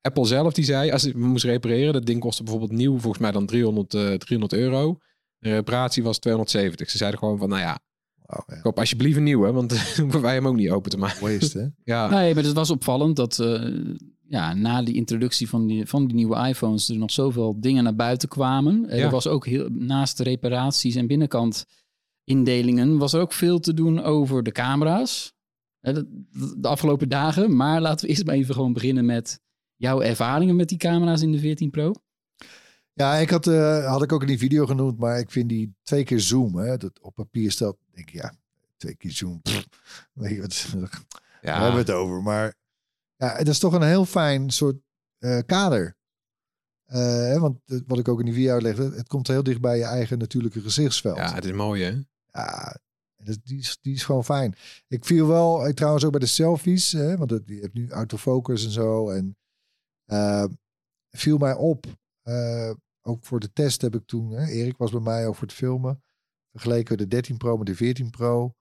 Apple 0.00 0.24
zelf 0.26 0.52
die 0.52 0.64
zei, 0.64 0.90
als 0.90 1.02
we 1.04 1.18
moest 1.18 1.44
repareren, 1.44 1.92
dat 1.92 2.06
ding 2.06 2.20
kostte 2.20 2.42
bijvoorbeeld 2.42 2.72
nieuw 2.72 2.98
volgens 2.98 3.22
mij 3.22 3.30
dan 3.32 3.46
300, 3.46 3.94
eh 3.94 4.12
300 4.12 4.52
euro. 4.52 4.98
De 5.38 5.50
reparatie 5.50 6.02
was 6.02 6.18
270. 6.18 6.90
Ze 6.90 6.96
zeiden 6.96 7.18
gewoon 7.18 7.38
van, 7.38 7.48
nou 7.48 7.60
ja, 7.60 7.78
Wauw, 8.26 8.44
ja. 8.46 8.60
koop 8.60 8.78
alsjeblieft 8.78 9.16
een 9.16 9.22
nieuwe, 9.22 9.52
want 9.52 9.80
hoeven 10.00 10.20
wij 10.20 10.34
hem 10.34 10.46
ook 10.46 10.56
niet 10.56 10.70
open 10.70 10.90
te 10.90 10.98
maken. 10.98 11.38
Waste, 11.38 11.58
hè? 11.58 11.66
Ja, 11.94 12.08
Nee, 12.08 12.34
maar 12.34 12.44
het 12.44 12.52
was 12.52 12.70
opvallend 12.70 13.16
dat 13.16 13.38
eh, 13.38 13.74
ja, 14.28 14.54
na 14.54 14.82
die 14.82 14.94
introductie 14.94 15.48
van 15.48 15.66
die, 15.66 15.86
van 15.86 16.06
die 16.06 16.14
nieuwe 16.14 16.48
iPhones 16.48 16.88
er 16.88 16.96
nog 16.98 17.10
zoveel 17.10 17.60
dingen 17.60 17.84
naar 17.84 17.94
buiten 17.96 18.28
kwamen. 18.28 18.88
Eh, 18.88 18.98
Ja. 18.98 19.04
Er 19.04 19.10
was 19.10 19.26
ook 19.26 19.46
heel, 19.46 19.68
naast 19.70 20.16
de 20.16 20.22
reparaties 20.22 20.94
en 20.94 21.06
binnenkant 21.06 21.64
indelingen 22.24 22.98
was 22.98 23.12
er 23.12 23.20
ook 23.20 23.32
veel 23.32 23.58
te 23.58 23.74
doen 23.74 24.02
over 24.02 24.42
de 24.42 24.52
camera's. 24.52 25.34
Eh, 25.80 25.94
de, 25.94 26.06
de 26.58 26.68
afgelopen 26.68 27.08
dagen. 27.08 27.56
Maar 27.56 27.80
laten 27.80 28.04
we 28.04 28.10
eerst 28.10 28.26
maar 28.26 28.34
even 28.34 28.54
gewoon 28.54 28.72
beginnen 28.72 29.04
met 29.04 29.40
jouw 29.76 30.00
ervaringen 30.00 30.56
met 30.56 30.68
die 30.68 30.78
camera's 30.78 31.22
in 31.22 31.32
de 31.32 31.38
14 31.38 31.70
Pro. 31.70 31.92
Ja, 32.92 33.14
ik 33.14 33.30
had, 33.30 33.46
eh, 33.46 33.86
had 33.86 34.02
ik 34.02 34.12
ook 34.12 34.20
in 34.20 34.26
die 34.26 34.38
video 34.38 34.66
genoemd, 34.66 34.98
maar 34.98 35.18
ik 35.18 35.30
vind 35.30 35.48
die 35.48 35.74
twee 35.82 36.04
keer 36.04 36.20
zoom, 36.20 36.56
hè, 36.56 36.76
dat 36.76 37.00
op 37.00 37.14
papier 37.14 37.50
staat, 37.50 37.76
denk 37.96 38.08
ik, 38.08 38.14
ja, 38.14 38.34
twee 38.76 38.96
keer 38.96 39.40
weet 40.12 40.34
je 40.34 40.40
wat, 40.40 40.66
daar 41.42 41.62
hebben 41.62 41.72
we 41.72 41.78
het 41.78 41.90
over. 41.90 42.22
Maar 42.22 42.54
ja, 43.16 43.36
het 43.36 43.48
is 43.48 43.58
toch 43.58 43.72
een 43.72 43.82
heel 43.82 44.04
fijn 44.04 44.50
soort 44.50 44.76
eh, 45.18 45.38
kader. 45.46 45.96
Eh, 46.84 47.00
hè, 47.00 47.38
want 47.38 47.58
eh, 47.66 47.78
wat 47.86 47.98
ik 47.98 48.08
ook 48.08 48.18
in 48.18 48.24
die 48.24 48.34
video 48.34 48.52
uitlegde, 48.52 48.90
het 48.96 49.08
komt 49.08 49.26
heel 49.26 49.42
dicht 49.42 49.60
bij 49.60 49.78
je 49.78 49.84
eigen 49.84 50.18
natuurlijke 50.18 50.60
gezichtsveld. 50.60 51.16
ja, 51.16 51.34
het 51.34 51.44
is 51.44 51.52
mooi 51.52 51.82
hè. 51.82 52.00
Ja, 52.30 52.76
dus 53.26 53.38
die, 53.42 53.58
is, 53.58 53.78
die 53.80 53.94
is 53.94 54.04
gewoon 54.04 54.24
fijn. 54.24 54.54
Ik 54.88 55.04
viel 55.04 55.26
wel, 55.26 55.68
ik, 55.68 55.76
trouwens 55.76 56.04
ook 56.04 56.10
bij 56.10 56.20
de 56.20 56.26
selfies, 56.26 56.92
hè, 56.92 57.16
want 57.16 57.30
je 57.30 57.58
hebt 57.60 57.74
nu 57.74 57.90
autofocus 57.90 58.64
en 58.64 58.70
zo. 58.70 59.10
En 59.10 59.36
eh, 60.04 60.44
viel 61.10 61.38
mij 61.38 61.54
op, 61.54 61.86
eh, 62.22 62.70
ook 63.02 63.24
voor 63.24 63.40
de 63.40 63.52
test 63.52 63.82
heb 63.82 63.94
ik 63.94 64.06
toen, 64.06 64.30
hè, 64.30 64.46
Erik 64.46 64.76
was 64.76 64.90
bij 64.90 65.00
mij 65.00 65.26
ook 65.26 65.34
voor 65.34 65.46
het 65.46 65.56
filmen, 65.56 66.02
vergeleken 66.60 66.96
de 66.96 67.06
13 67.08 67.36
Pro 67.36 67.56
met 67.56 67.66
de 67.66 67.74
14 67.74 68.10
Pro. 68.10 68.54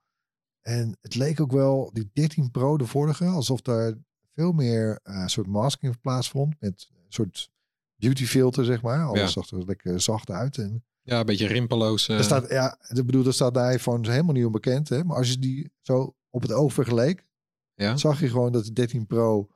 En 0.62 0.98
het 1.02 1.16
leek 1.16 1.40
ook 1.40 1.52
wel, 1.52 1.90
die 1.94 2.10
13 2.14 2.52
Pro, 2.52 2.78
de 2.78 2.86
vorige, 2.86 3.26
alsof 3.26 3.62
daar 3.62 3.94
veel 4.34 4.52
meer 4.52 5.00
eh 5.04 5.26
soort 5.28 5.48
masking 5.48 6.02
plaatsvond. 6.02 6.56
Met 6.60 6.90
een 6.92 7.06
soort 7.14 7.50
beauty 7.96 8.26
filter, 8.26 8.66
zeg 8.66 8.82
maar. 8.82 9.06
Alles 9.06 9.20
Ja. 9.20 9.28
zag 9.28 9.50
er 9.50 9.66
lekker 9.66 10.02
zacht 10.02 10.30
uit. 10.30 10.58
En 10.58 10.86
Ja, 11.02 11.20
een 11.20 11.26
beetje 11.26 11.48
rimpeloos. 11.48 12.08
eh, 12.08 12.22
staat, 12.22 12.50
ja, 12.50 12.78
ik 12.88 13.06
bedoel, 13.06 13.24
daar 13.24 13.34
staat 13.34 13.54
de 13.54 13.72
iPhone 13.74 14.12
helemaal 14.12 14.34
niet 14.34 14.46
onbekend. 14.46 14.90
Hè? 14.90 15.04
Maar 15.04 15.18
als 15.18 15.30
je 15.30 15.40
die 15.40 15.72
zo 15.82 16.16
op 16.30 16.42
het 16.42 16.52
oog 16.52 16.74
vergeleek, 16.74 17.26
ja. 17.74 17.98
zag 17.98 18.20
je 18.20 18.30
gewoon 18.30 18.52
dat 18.52 18.66
de 18.66 18.74
13 18.74 19.06
Pro 19.06 19.48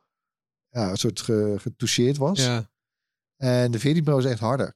ja, 0.68 0.90
een 0.90 0.96
soort 0.96 1.20
ge- 1.20 1.54
getoucheerd 1.58 2.16
was. 2.16 2.38
Ja, 2.44 2.70
En 3.36 3.70
de 3.70 3.78
14 3.78 4.04
Pro 4.04 4.18
is 4.18 4.24
echt 4.24 4.40
harder. 4.40 4.74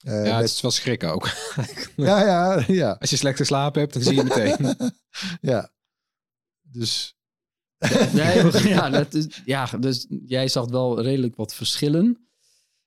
Eh, 0.00 0.26
ja 0.26 0.36
het 0.36 0.50
is 0.50 0.60
wel 0.60 0.70
schrikken 0.70 1.12
ook. 1.12 1.28
ja, 1.96 2.24
ja, 2.24 2.64
ja. 2.66 2.96
Als 3.00 3.10
je 3.10 3.16
slecht 3.16 3.36
geslapen 3.36 3.80
hebt, 3.80 3.92
dan 3.92 4.02
zie 4.02 4.14
je 4.14 4.22
het 4.22 4.36
meteen. 4.36 4.92
ja. 5.50 5.72
Dus 6.62 7.16
Nee, 8.12 8.68
ja, 8.68 8.90
dat 8.90 9.14
is, 9.14 9.40
ja, 9.44 9.66
dus 9.66 10.06
jij 10.26 10.48
zag 10.48 10.68
wel 10.68 11.00
redelijk 11.02 11.36
wat 11.36 11.54
verschillen. 11.54 12.28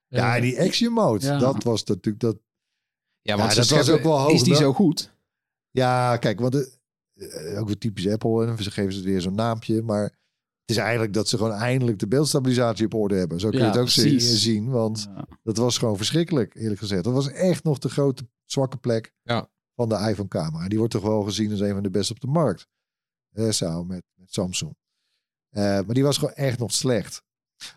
ja, 0.08 0.36
Eh, 0.36 0.42
die 0.42 0.62
action 0.62 0.94
mode, 0.94 1.26
ja. 1.26 1.38
dat 1.38 1.64
was 1.64 1.84
natuurlijk 1.84 2.24
dat. 2.24 2.38
Ja, 3.22 3.36
Ja, 3.36 3.50
ze 3.50 3.60
dat 3.60 3.70
was 3.70 3.90
ook 3.90 4.04
wel 4.04 4.20
hoog, 4.20 4.32
Is 4.32 4.44
die 4.44 4.56
zo 4.56 4.74
goed? 4.74 5.14
Ja, 5.72 6.18
kijk, 6.18 6.40
want 6.40 6.52
de, 6.52 6.78
eh, 7.14 7.60
ook 7.60 7.68
weer 7.68 7.78
typisch 7.78 8.08
Apple. 8.08 8.48
En 8.48 8.64
ze 8.64 8.72
geven 8.72 8.94
ze 8.94 9.02
weer 9.02 9.22
zo'n 9.22 9.36
naampje. 9.36 9.82
Maar 9.82 10.20
het 10.66 10.76
is 10.76 10.78
eigenlijk 10.78 11.14
dat 11.14 11.28
ze 11.28 11.38
gewoon 11.38 11.52
eindelijk 11.54 12.00
de 12.00 12.08
beeldstabilisatie 12.08 12.86
op 12.86 12.94
orde 12.94 13.16
hebben. 13.16 13.40
Zo 13.40 13.50
kun 13.50 13.58
je 13.58 13.64
Ja, 13.64 13.70
het 13.72 13.80
ook 13.80 13.84
precies. 13.86 14.42
zien. 14.42 14.70
Want 14.70 15.08
Ja. 15.16 15.28
dat 15.44 15.58
was 15.58 15.78
gewoon 15.78 15.98
verschrikkelijk, 15.98 16.56
eerlijk 16.56 16.80
gezegd. 16.80 17.04
Dat 17.04 17.14
was 17.14 17.28
echt 17.32 17.64
nog 17.64 17.78
de 17.78 17.90
grote 17.90 18.28
zwakke 18.46 18.78
plek 18.78 19.14
Ja. 19.22 19.50
van 19.76 19.90
de 19.90 19.96
iPhone-camera. 19.96 20.68
Die 20.68 20.78
wordt 20.78 20.94
toch 20.94 21.04
wel 21.04 21.22
gezien 21.22 21.52
als 21.52 21.60
een 21.60 21.74
van 21.74 21.84
de 21.84 21.90
beste 21.90 22.14
op 22.14 22.20
de 22.20 22.28
markt. 22.28 22.68
Eh, 23.32 23.50
samen 23.50 23.88
met, 23.88 24.04
met 24.14 24.34
Samsung. 24.34 24.76
Eh, 25.50 25.64
maar 25.64 25.94
die 25.94 26.04
was 26.04 26.18
gewoon 26.18 26.34
echt 26.34 26.60
nog 26.60 26.72
slecht. 26.72 27.24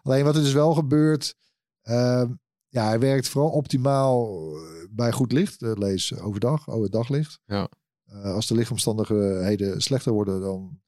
Alleen 0.03 0.24
wat 0.24 0.37
er 0.37 0.43
dus 0.43 0.53
wel 0.53 0.74
gebeurt, 0.74 1.34
ehm, 1.82 2.32
ja, 2.68 2.87
hij 2.87 2.99
werkt 2.99 3.28
vooral 3.28 3.51
optimaal 3.51 4.37
eh, 4.57 4.62
bij 4.91 5.12
goed 5.12 5.32
licht. 5.32 5.62
Eh, 5.62 5.72
lees 5.74 6.18
overdag, 6.18 6.68
oh, 6.68 6.82
het 6.82 6.93
daglicht. 6.93 7.39
Ja. 7.45 7.68
Eh, 8.05 8.34
als 8.34 8.47
de 8.47 8.55
lichtomstandigheden 8.55 9.82
slechter 9.82 10.12
worden, 10.12 10.41
dan 10.41 10.80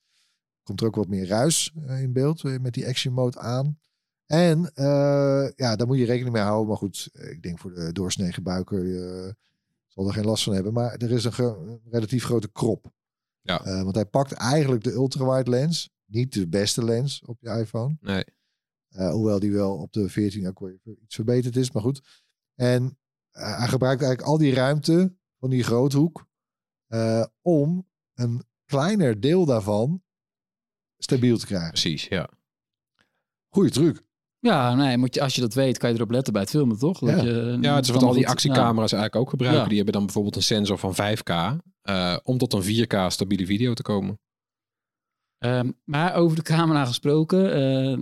komt 0.69 0.81
er 0.81 0.87
ook 0.87 0.95
wat 0.95 1.09
meer 1.09 1.27
ruis 1.27 1.73
eh, 1.87 2.03
in 2.03 2.12
beeld 2.12 2.45
eh, 2.45 2.59
met 2.59 2.75
die 2.75 2.87
action 2.87 3.14
mode 3.14 3.39
aan. 3.39 3.79
En 4.27 4.75
eh, 4.75 5.51
ja, 5.57 5.77
daar 5.77 5.87
moet 5.87 5.99
je 5.99 6.05
rekening 6.05 6.35
mee 6.35 6.43
houden. 6.43 6.69
Maar 6.69 6.77
goed, 6.77 7.09
ik 7.12 7.43
denk 7.43 7.59
voor 7.59 7.75
de 7.75 7.93
doorsnee 7.93 8.33
gebruiker 8.33 8.85
zal 9.87 10.07
er 10.07 10.12
geen 10.12 10.25
last 10.25 10.45
van 10.45 10.55
hebben. 10.55 10.73
Maar 10.73 10.95
er 10.95 11.11
is 11.11 11.25
een, 11.25 11.81
relatief 11.91 12.25
grote 12.25 12.53
krop. 12.53 12.93
Ja. 13.41 13.83
Want 13.83 13.95
hij 13.95 14.07
pakt 14.07 14.33
eigenlijk 14.33 14.85
de 14.85 14.93
ultrawide 14.93 15.51
lens. 15.51 15.91
Niet 16.05 16.33
de 16.33 16.49
beste 16.49 16.85
lens 16.85 17.23
op 17.25 17.41
je 17.41 17.49
iPhone. 17.49 17.97
Nee. 18.01 18.25
Hoewel 18.89 19.39
die 19.39 19.53
wel 19.53 19.77
op 19.77 19.93
de 19.93 20.09
14 20.09 20.49
ook 20.49 20.71
iets 21.03 21.14
verbeterd 21.14 21.57
is. 21.57 21.71
Maar 21.71 21.83
goed. 21.83 22.25
En 22.55 22.99
hij 23.31 23.69
gebruikt 23.69 24.03
eigenlijk 24.03 24.31
al 24.31 24.39
die 24.39 24.55
ruimte 24.55 25.16
van 25.39 25.51
die 25.51 25.62
groothoek. 25.62 26.27
om 27.43 27.89
een 28.14 28.43
kleiner 28.64 29.21
deel 29.21 29.45
daarvan 29.45 30.03
stabiel 30.99 31.39
te 31.39 31.47
krijgen. 31.47 31.69
Precies, 31.71 32.05
ja. 32.05 32.29
Goeie 33.55 33.71
truc. 33.71 34.07
Ja, 34.41 34.75
nee, 34.75 34.97
moet 34.99 35.15
je, 35.15 35.23
als 35.23 35.35
je 35.35 35.41
dat 35.41 35.55
weet, 35.55 35.79
kan 35.79 35.89
je 35.91 35.97
erop 35.97 36.11
letten 36.11 36.33
bij 36.33 36.43
het 36.43 36.51
filmen, 36.51 36.79
toch? 36.79 36.99
Dat 36.99 37.09
Ja. 37.09 37.23
je, 37.23 37.59
Ja, 37.61 37.75
het 37.75 37.85
is 37.85 37.91
wat 37.91 38.03
al 38.03 38.13
die 38.13 38.23
goed- 38.23 38.31
actiecamera's 38.33 38.93
eigenlijk 38.93 39.17
ook 39.23 39.31
gebruiken. 39.31 39.63
Ja. 39.63 39.67
Die 39.69 39.77
hebben 39.77 39.95
dan 39.95 40.05
bijvoorbeeld 40.05 40.37
een 40.37 40.43
sensor 40.43 40.79
van 40.79 40.95
5K. 40.95 41.57
eh, 41.83 42.17
om 42.23 42.39
tot 42.39 42.53
een 42.53 42.63
4K 42.63 43.11
stabiele 43.11 43.47
video 43.47 43.75
te 43.75 43.83
komen. 43.83 44.19
Ehm, 45.39 45.71
maar 45.85 46.15
over 46.15 46.37
de 46.37 46.43
camera 46.43 46.85
gesproken, 46.85 47.53
eh, 47.55 47.99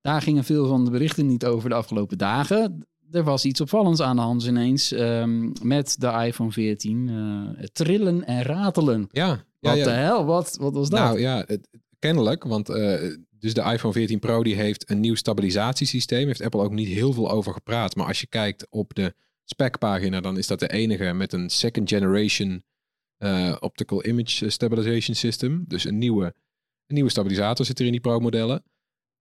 daar 0.00 0.22
gingen 0.22 0.44
veel 0.44 0.66
van 0.68 0.84
de 0.84 0.90
berichten 0.90 1.26
niet 1.26 1.44
over 1.46 1.68
de 1.68 1.74
afgelopen 1.74 2.18
dagen. 2.18 2.86
Er 3.10 3.24
was 3.24 3.44
iets 3.44 3.60
opvallends 3.60 4.00
aan 4.00 4.16
de 4.16 4.22
hand 4.22 4.44
ineens 4.44 4.92
ehm, 4.92 5.50
met 5.62 6.00
de 6.00 6.06
iPhone 6.26 6.52
14. 6.52 7.08
eh, 7.08 7.60
het 7.62 7.74
trillen 7.74 8.24
en 8.26 8.42
ratelen. 8.42 9.08
Ja, 9.10 9.26
ja, 9.26 9.42
Wat 9.70 9.76
ja. 9.76 9.84
de 9.84 9.90
hel, 9.90 10.24
wat, 10.24 10.56
wat 10.60 10.74
was 10.74 10.88
dat? 10.88 11.00
Nou 11.00 11.20
ja, 11.20 11.44
het- 11.46 11.68
kennelijk. 12.04 12.44
Want 12.44 12.68
eh, 12.68 13.14
dus 13.30 13.54
de 13.54 13.62
iPhone 13.62 13.92
14 13.92 14.18
Pro 14.18 14.42
die 14.42 14.54
heeft 14.54 14.90
een 14.90 15.00
nieuw 15.00 15.14
stabilisatiesysteem. 15.14 16.26
Heeft 16.26 16.42
Apple 16.42 16.60
ook 16.60 16.72
niet 16.72 16.88
heel 16.88 17.12
veel 17.12 17.30
over 17.30 17.52
gepraat. 17.52 17.96
Maar 17.96 18.06
als 18.06 18.20
je 18.20 18.26
kijkt 18.26 18.66
op 18.70 18.94
de 18.94 19.14
specpagina, 19.44 20.20
dan 20.20 20.38
is 20.38 20.46
dat 20.46 20.60
de 20.60 20.68
enige 20.68 21.12
met 21.12 21.32
een 21.32 21.50
second 21.50 21.88
generation 21.88 22.64
eh, 23.16 23.56
optical 23.60 24.06
image 24.06 24.50
stabilization 24.50 25.16
system. 25.16 25.64
Dus 25.68 25.84
een 25.84 25.98
nieuwe, 25.98 26.24
een 26.86 26.94
nieuwe 26.94 27.10
stabilisator 27.10 27.66
zit 27.66 27.78
er 27.78 27.86
in 27.86 27.92
die 27.92 28.00
Pro 28.00 28.20
modellen. 28.20 28.62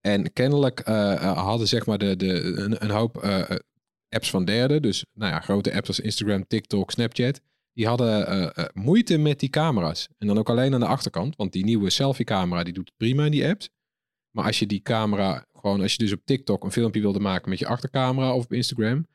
En 0.01 0.33
kennelijk 0.33 0.79
eh, 0.79 1.37
hadden 1.37 1.67
zeg 1.67 1.85
maar 1.85 1.97
de, 1.97 2.15
de, 2.15 2.41
een, 2.79 2.89
hoop 2.89 3.17
apps 4.09 4.29
van 4.29 4.45
derden. 4.45 4.81
Dus 4.81 5.05
nou 5.13 5.31
ja, 5.31 5.39
grote 5.39 5.73
apps 5.73 5.87
als 5.87 5.99
Instagram, 5.99 6.47
TikTok, 6.47 6.91
Snapchat. 6.91 7.41
Die 7.73 7.87
hadden 7.87 8.27
eh, 8.27 8.43
eh, 8.43 8.69
moeite 8.73 9.17
met 9.17 9.39
die 9.39 9.49
camera's. 9.49 10.07
En 10.17 10.27
dan 10.27 10.37
ook 10.37 10.49
alleen 10.49 10.73
aan 10.73 10.79
de 10.79 10.85
achterkant. 10.85 11.35
Want 11.35 11.51
die 11.51 11.63
nieuwe 11.63 11.89
selfie 11.89 12.25
camera 12.25 12.63
die 12.63 12.73
doet 12.73 12.87
het 12.87 12.97
prima 12.97 13.25
in 13.25 13.31
die 13.31 13.47
apps. 13.47 13.69
Maar 14.31 14.45
als 14.45 14.59
je 14.59 14.65
die 14.65 14.81
camera 14.81 15.45
gewoon, 15.53 15.81
als 15.81 15.91
je 15.91 15.97
dus 15.97 16.13
op 16.13 16.25
TikTok 16.25 16.63
een 16.63 16.71
filmpje 16.71 17.01
wilde 17.01 17.19
maken 17.19 17.49
met 17.49 17.59
je 17.59 17.67
achtercamera 17.67 18.35
of 18.35 18.43
op 18.43 18.53
Instagram. 18.53 19.07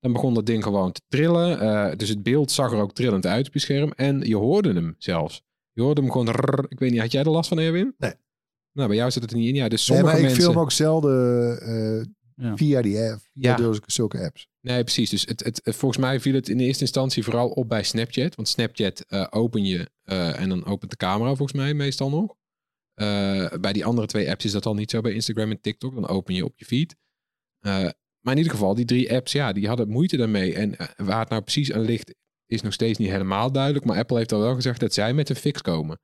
Dan 0.00 0.12
begon 0.12 0.34
dat 0.34 0.46
ding 0.46 0.62
gewoon 0.62 0.92
te 0.92 1.00
trillen. 1.08 1.60
Eh, 1.60 1.96
dus 1.96 2.08
het 2.08 2.22
beeld 2.22 2.50
zag 2.50 2.72
er 2.72 2.78
ook 2.78 2.92
trillend 2.92 3.26
uit 3.26 3.46
op 3.46 3.52
je 3.52 3.58
scherm. 3.58 3.92
En 3.92 4.20
je 4.20 4.36
hoorde 4.36 4.72
hem 4.72 4.94
zelfs. 4.98 5.42
Je 5.72 5.82
hoorde 5.82 6.00
hem 6.00 6.10
gewoon. 6.10 6.30
rrrr. 6.30 6.66
ik 6.68 6.78
weet 6.78 6.90
niet, 6.90 7.00
had 7.00 7.12
jij 7.12 7.22
er 7.22 7.30
last 7.30 7.48
van, 7.48 7.58
Erwin? 7.58 7.94
Nee. 7.98 8.14
Nou, 8.72 8.88
bij 8.88 8.96
jou 8.96 9.10
zit 9.10 9.22
het 9.22 9.30
er 9.30 9.36
niet 9.36 9.48
in. 9.48 9.54
Ja, 9.54 9.68
dus 9.68 9.88
Nee, 9.88 9.96
sommige 9.98 10.06
maar 10.06 10.16
ik 10.16 10.22
mensen... 10.22 10.42
film 10.42 10.62
ook 10.62 10.72
zelden 10.72 12.06
Ja. 12.42 12.56
via 12.56 12.82
die 12.82 12.98
app, 12.98 13.20
via 13.32 13.50
Ja. 13.50 13.56
dus 13.56 13.78
zulke 13.86 14.24
apps. 14.24 14.46
Nee, 14.60 14.82
precies. 14.84 15.10
Dus 15.10 15.24
het, 15.26 15.44
het, 15.44 15.60
het- 15.64 15.76
volgens 15.76 16.00
mij 16.00 16.20
viel 16.20 16.34
het 16.34 16.48
in 16.48 16.58
de 16.58 16.64
eerste 16.64 16.82
instantie 16.82 17.22
vooral 17.24 17.48
op 17.48 17.68
bij 17.68 17.82
Snapchat. 17.82 18.34
Want 18.34 18.48
Snapchat 18.48 19.00
eh, 19.08 19.26
open 19.30 19.64
je 19.64 19.90
eh, 20.02 20.40
en 20.40 20.48
dan 20.48 20.64
opent 20.64 20.90
de 20.90 20.96
camera 20.96 21.28
volgens 21.34 21.52
mij 21.58 21.74
meestal 21.74 22.10
nog. 22.10 22.34
Eh, 22.94 23.48
bij 23.60 23.72
die 23.72 23.84
andere 23.84 24.06
twee 24.06 24.30
apps 24.30 24.44
is 24.44 24.52
dat 24.52 24.66
al 24.66 24.74
niet 24.74 24.90
zo. 24.90 25.00
Bij 25.00 25.12
Instagram 25.12 25.50
en 25.50 25.60
TikTok, 25.60 25.94
dan 25.94 26.08
open 26.08 26.34
je 26.34 26.44
op 26.44 26.58
je 26.58 26.64
feed. 26.64 26.96
Eh, 27.58 27.72
maar 28.20 28.32
in 28.32 28.36
ieder 28.36 28.52
geval, 28.52 28.74
die 28.74 28.84
drie 28.84 29.12
apps, 29.14 29.32
ja, 29.32 29.52
die 29.52 29.68
hadden 29.68 29.88
moeite 29.88 30.16
daarmee. 30.16 30.54
En 30.54 30.76
waar 30.96 31.20
het 31.20 31.28
nou 31.28 31.42
precies 31.42 31.72
aan 31.72 31.80
ligt, 31.84 32.14
is 32.46 32.62
nog 32.62 32.72
steeds 32.72 32.98
niet 32.98 33.10
helemaal 33.10 33.52
duidelijk. 33.52 33.84
Maar 33.84 33.96
Apple 33.98 34.16
heeft 34.16 34.32
al 34.32 34.40
wel 34.40 34.54
gezegd 34.54 34.80
dat 34.80 34.94
zij 34.94 35.14
met 35.14 35.28
een 35.28 35.36
fix 35.36 35.60
komen. 35.62 36.00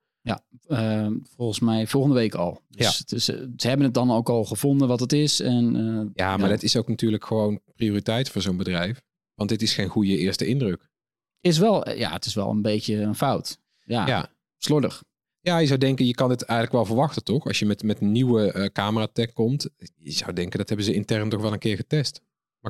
Ehm, 0.66 1.12
volgens 1.37 1.61
mij 1.61 1.87
volgende 1.87 2.16
week 2.16 2.35
al. 2.35 2.61
Dus, 2.68 2.99
Ja. 2.99 3.05
dus, 3.07 3.24
ze 3.24 3.68
hebben 3.68 3.87
het 3.87 3.95
dan 3.95 4.11
ook 4.11 4.29
al 4.29 4.45
gevonden 4.45 4.89
wat 4.89 5.01
het 5.01 5.12
is. 5.12 5.41
En, 5.41 5.76
eh, 5.76 6.07
Ja, 6.14 6.37
maar 6.37 6.49
dat 6.49 6.62
is 6.62 6.76
ook 6.76 6.89
natuurlijk 6.89 7.24
gewoon 7.24 7.61
prioriteit 7.74 8.29
voor 8.31 8.43
zo'n 8.43 8.57
bedrijf. 8.57 9.01
Want 9.35 9.49
dit 9.51 9.62
is 9.62 9.74
geen 9.74 9.89
goede 9.89 10.16
eerste 10.16 10.47
indruk. 10.47 10.87
is 11.41 11.59
wel, 11.59 11.85
eh, 11.85 11.99
ja, 11.99 12.12
het 12.12 12.24
is 12.24 12.35
wel 12.35 12.51
een 12.51 12.62
beetje 12.62 12.97
een 12.97 13.14
fout. 13.14 13.59
Ja, 13.85 14.07
Ja. 14.07 14.31
slordig. 14.57 15.03
Ja, 15.41 15.59
je 15.59 15.66
zou 15.66 15.79
denken, 15.79 16.07
je 16.07 16.14
kan 16.14 16.31
het 16.31 16.43
eigenlijk 16.43 16.79
wel 16.79 16.85
verwachten, 16.97 17.24
toch? 17.24 17.45
Als 17.45 17.59
je 17.59 17.66
met, 17.66 17.83
met 17.83 18.01
een 18.01 18.12
nieuwe 18.12 18.53
eh 18.53 18.64
camera-tech 18.64 19.33
komt. 19.33 19.68
Je 19.97 20.11
zou 20.12 20.33
denken, 20.33 20.59
dat 20.59 20.68
hebben 20.68 20.87
ze 20.87 20.95
intern 20.95 21.29
toch 21.29 21.41
wel 21.41 21.53
een 21.53 21.59
keer 21.59 21.76
getest. 21.76 22.20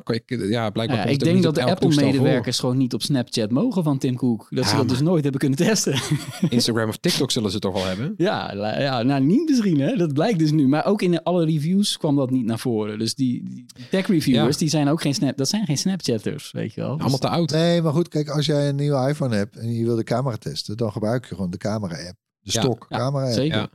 Maar 0.06 0.16
ik, 0.16 0.22
ja, 0.50 0.70
blijkbaar 0.70 0.96
Nou 0.96 1.08
ja, 1.08 1.14
ik 1.14 1.20
denk 1.24 1.42
dat 1.42 1.54
de 1.54 1.64
Apple-medewerkers 1.64 2.58
gewoon 2.58 2.76
niet 2.76 2.94
op 2.94 3.02
Snapchat 3.02 3.50
mogen 3.50 3.82
van 3.84 3.98
Tim 3.98 4.16
Cook. 4.16 4.46
Dat 4.50 4.64
ze 4.64 4.70
dat 4.70 4.78
maar- 4.86 4.86
dus 4.94 5.00
nooit 5.00 5.22
hebben 5.22 5.40
kunnen 5.40 5.58
testen. 5.58 6.00
Instagram 6.48 6.88
of 6.88 6.96
TikTok 6.96 7.30
zullen 7.30 7.50
ze 7.50 7.58
toch 7.58 7.72
wel 7.72 7.84
hebben? 7.84 8.14
ja, 8.16 8.52
ja, 8.80 9.02
nou 9.02 9.24
niet 9.24 9.48
misschien, 9.48 9.80
hè? 9.80 9.96
dat 9.96 10.12
blijkt 10.12 10.38
dus 10.38 10.50
nu. 10.50 10.68
Maar 10.68 10.86
ook 10.86 11.02
in 11.02 11.22
alle 11.22 11.44
reviews 11.44 11.96
kwam 11.96 12.16
dat 12.16 12.30
niet 12.30 12.44
naar 12.44 12.58
voren. 12.58 12.98
Dus 12.98 13.14
die, 13.14 13.44
die 13.48 13.64
tech-reviewers, 13.90 14.52
Ja. 14.54 14.58
die 14.58 14.68
zijn 14.68 14.88
ook 14.88 15.00
geen 15.00 15.14
snap, 15.14 15.36
dat 15.36 15.48
zijn 15.48 15.66
geen 15.66 15.78
Snapchatters, 15.78 16.50
weet 16.52 16.74
je 16.74 16.80
wel. 16.80 16.90
Dus- 16.92 17.00
Allemaal 17.00 17.18
te 17.18 17.28
oud. 17.28 17.50
Nee, 17.50 17.82
maar 17.82 17.92
goed, 17.92 18.08
kijk, 18.08 18.28
als 18.28 18.46
jij 18.46 18.68
een 18.68 18.76
nieuwe 18.76 19.08
iPhone 19.08 19.36
hebt 19.36 19.56
en 19.56 19.72
je 19.72 19.84
wil 19.84 19.96
de 19.96 20.04
camera 20.04 20.36
testen, 20.36 20.76
dan 20.76 20.92
gebruik 20.92 21.28
je 21.28 21.34
gewoon 21.34 21.50
de 21.50 21.56
camera-app. 21.58 22.16
De 22.40 22.50
Ja, 22.52 22.60
stok 22.60 22.86
ja, 22.88 22.96
camera-app. 22.98 23.32
zeker. 23.34 23.68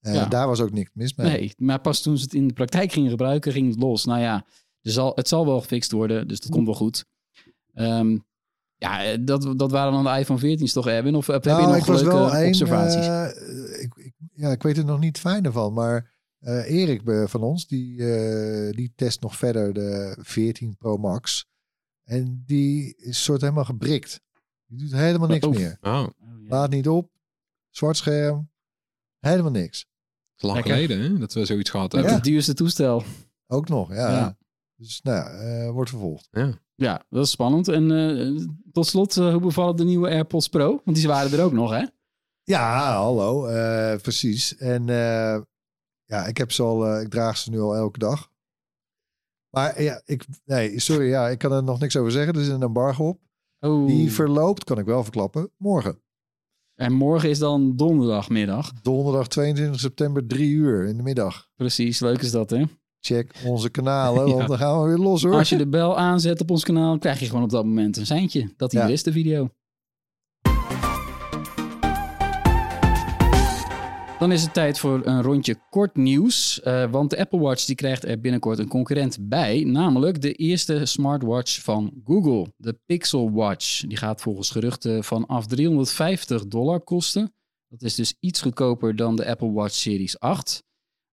Ja. 0.00 0.24
daar 0.26 0.46
was 0.46 0.60
ook 0.60 0.72
niks 0.72 0.90
mis 0.94 1.14
mee. 1.14 1.30
Nee, 1.30 1.52
maar 1.56 1.80
pas 1.80 2.02
toen 2.02 2.16
ze 2.18 2.24
het 2.24 2.34
in 2.34 2.46
de 2.48 2.54
praktijk 2.54 2.92
gingen 2.92 3.10
gebruiken, 3.10 3.52
ging 3.52 3.68
het 3.70 3.78
los. 3.82 4.04
Nou 4.04 4.20
ja, 4.20 4.44
zal, 4.92 5.12
het 5.14 5.28
zal 5.28 5.46
wel 5.46 5.60
gefixt 5.60 5.90
worden, 5.92 6.28
dus 6.28 6.40
dat 6.40 6.50
komt 6.50 6.66
wel 6.66 6.74
goed. 6.74 7.04
Ehm, 7.74 8.18
ja, 8.76 9.16
dat, 9.16 9.58
dat 9.58 9.70
waren 9.70 9.92
dan 9.92 10.04
de 10.14 10.18
iPhone 10.20 10.40
14's 10.58 10.72
toch, 10.72 10.86
Erwin? 10.86 11.14
Of 11.14 11.26
heb 11.26 11.44
je 11.44 11.50
Nou, 11.50 11.62
nog 11.76 11.86
leuke 11.88 12.36
één, 12.36 12.46
observaties? 12.48 13.06
eh, 13.06 13.82
ik, 13.82 13.94
ik, 13.96 14.12
ja, 14.34 14.50
ik 14.50 14.62
weet 14.62 14.76
er 14.76 14.84
nog 14.84 15.00
niet 15.00 15.18
fijner 15.18 15.52
van, 15.52 15.72
maar 15.72 16.16
eh, 16.38 16.70
Erik 16.70 17.08
eh, 17.08 17.26
van 17.26 17.42
ons, 17.42 17.66
die, 17.66 18.12
eh, 18.14 18.72
die 18.76 18.92
test 18.96 19.20
nog 19.20 19.36
verder 19.36 19.72
de 19.72 20.16
14 20.20 20.76
Pro 20.76 20.96
Max. 20.96 21.46
En 22.04 22.42
die 22.46 22.94
is 22.96 23.22
soort 23.24 23.40
helemaal 23.40 23.64
gebrikt. 23.64 24.20
Die 24.66 24.78
doet 24.78 24.92
helemaal 24.92 25.28
niks 25.28 25.46
Oh. 25.46 25.54
meer. 25.54 25.78
Oh, 25.80 26.06
Laat 26.48 26.70
niet 26.70 26.88
op. 26.88 27.10
Zwart 27.70 27.96
scherm. 27.96 28.50
Helemaal 29.18 29.50
niks. 29.50 29.78
het 29.78 29.86
is 30.36 30.42
lang 30.42 30.62
geleden 30.62 31.00
hè, 31.00 31.18
dat 31.18 31.32
we 31.32 31.44
zoiets 31.44 31.70
gehad 31.70 31.92
hebben. 31.92 32.14
het 32.14 32.24
duurste 32.24 32.54
toestel. 32.54 33.02
Ook 33.46 33.68
nog, 33.68 33.88
ja. 33.94 34.10
Ja. 34.10 34.36
Dus 34.80 35.00
nou, 35.02 35.16
ja, 35.16 35.30
eh, 35.30 35.70
wordt 35.70 35.90
vervolgd. 35.90 36.28
Ja, 36.74 37.04
dat 37.10 37.24
is 37.24 37.30
spannend. 37.30 37.68
En 37.68 37.90
eh, 37.90 38.46
tot 38.72 38.86
slot, 38.86 39.16
eh, 39.16 39.30
hoe 39.32 39.40
bevallen 39.40 39.76
de 39.76 39.84
nieuwe 39.84 40.08
AirPods 40.08 40.48
Pro? 40.48 40.80
Want 40.84 40.96
die 40.96 41.06
waren 41.06 41.38
er 41.38 41.44
ook 41.44 41.52
nog, 41.52 41.70
hè? 41.70 41.84
Ja, 42.44 42.92
hallo. 42.94 43.46
eh, 43.46 44.00
precies. 44.00 44.56
En 44.56 44.88
eh, 44.88 45.40
ja, 46.04 46.26
ik 46.26 46.36
heb 46.36 46.52
ze 46.52 46.62
al, 46.62 46.86
eh, 46.86 47.00
ik 47.02 47.08
draag 47.10 47.36
ze 47.36 47.50
nu 47.50 47.60
al 47.60 47.74
elke 47.74 47.98
dag. 47.98 48.30
Maar 49.50 49.82
ja, 49.82 50.02
ik, 50.04 50.24
nee, 50.44 50.80
sorry, 50.80 51.08
ja, 51.08 51.28
ik 51.28 51.38
kan 51.38 51.52
er 51.52 51.62
nog 51.64 51.78
niks 51.80 51.96
over 51.96 52.12
zeggen. 52.12 52.34
Er 52.34 52.40
is 52.40 52.48
een 52.48 52.62
embargo 52.62 53.08
op. 53.08 53.20
Oh. 53.60 53.86
Die 53.86 54.12
verloopt, 54.12 54.64
kan 54.64 54.78
ik 54.78 54.84
wel 54.86 55.02
verklappen, 55.02 55.50
morgen. 55.56 56.02
En 56.74 56.92
morgen 56.92 57.28
is 57.30 57.38
dan 57.38 57.76
donderdagmiddag. 57.76 58.72
Donderdag 58.72 59.28
22 59.28 59.80
september, 59.80 60.26
3 60.26 60.50
uur 60.50 60.84
in 60.86 60.96
de 60.96 61.02
middag. 61.02 61.48
Precies, 61.56 62.00
leuk 62.00 62.22
is 62.22 62.30
dat, 62.30 62.50
hè? 62.50 62.64
Check 63.00 63.32
onze 63.44 63.70
kanalen, 63.70 64.24
want 64.28 64.40
Ja. 64.40 64.46
dan 64.46 64.58
gaan 64.58 64.80
we 64.82 64.88
weer 64.88 64.98
los 64.98 65.22
hoor. 65.22 65.32
Als 65.34 65.48
je 65.48 65.56
de 65.56 65.68
bel 65.68 65.98
aanzet 65.98 66.40
op 66.40 66.50
ons 66.50 66.64
kanaal, 66.64 66.98
krijg 66.98 67.20
je 67.20 67.26
gewoon 67.26 67.42
op 67.42 67.50
dat 67.50 67.64
moment 67.64 67.96
een 67.96 68.06
seintje. 68.06 68.52
Dat 68.56 68.72
hier 68.72 68.80
Ja. 68.80 68.86
is, 68.88 69.02
de 69.02 69.12
video. 69.12 69.50
Dan 74.18 74.32
is 74.32 74.42
het 74.42 74.52
tijd 74.54 74.78
voor 74.78 75.00
een 75.06 75.22
rondje 75.22 75.56
kort 75.70 75.96
nieuws. 75.96 76.60
eh, 76.62 76.90
want 76.90 77.10
de 77.10 77.18
Apple 77.18 77.38
Watch 77.38 77.64
die 77.64 77.74
krijgt 77.76 78.04
er 78.04 78.20
binnenkort 78.20 78.58
een 78.58 78.68
concurrent 78.68 79.18
bij. 79.20 79.64
Namelijk 79.64 80.20
de 80.20 80.32
eerste 80.32 80.86
smartwatch 80.86 81.62
van 81.62 81.92
Google. 82.04 82.52
De 82.56 82.78
Pixel 82.86 83.32
Watch. 83.32 83.80
Die 83.80 83.96
gaat 83.96 84.20
volgens 84.20 84.50
geruchten 84.50 85.04
vanaf 85.04 85.46
350 85.46 86.46
dollar 86.46 86.80
kosten. 86.80 87.32
Dat 87.68 87.82
is 87.82 87.94
dus 87.94 88.14
iets 88.20 88.42
goedkoper 88.42 88.96
dan 88.96 89.16
de 89.16 89.26
Apple 89.26 89.52
Watch 89.52 89.74
Series 89.74 90.18
8. 90.18 90.62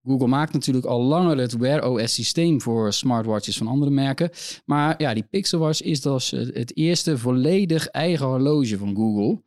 Google 0.05 0.27
maakt 0.27 0.53
natuurlijk 0.53 0.85
al 0.85 1.01
langer 1.01 1.37
het 1.37 1.57
Wear 1.57 1.89
OS 1.89 2.13
systeem 2.13 2.61
voor 2.61 2.93
smartwatches 2.93 3.57
van 3.57 3.67
andere 3.67 3.91
merken. 3.91 4.29
Maar 4.65 5.01
ja, 5.01 5.13
die 5.13 5.27
Pixel 5.29 5.59
Watch 5.59 5.81
is 5.81 6.01
dus 6.01 6.31
het 6.31 6.77
eerste 6.77 7.17
volledig 7.17 7.87
eigen 7.87 8.25
horloge 8.25 8.77
van 8.77 8.95
Google. 8.95 9.43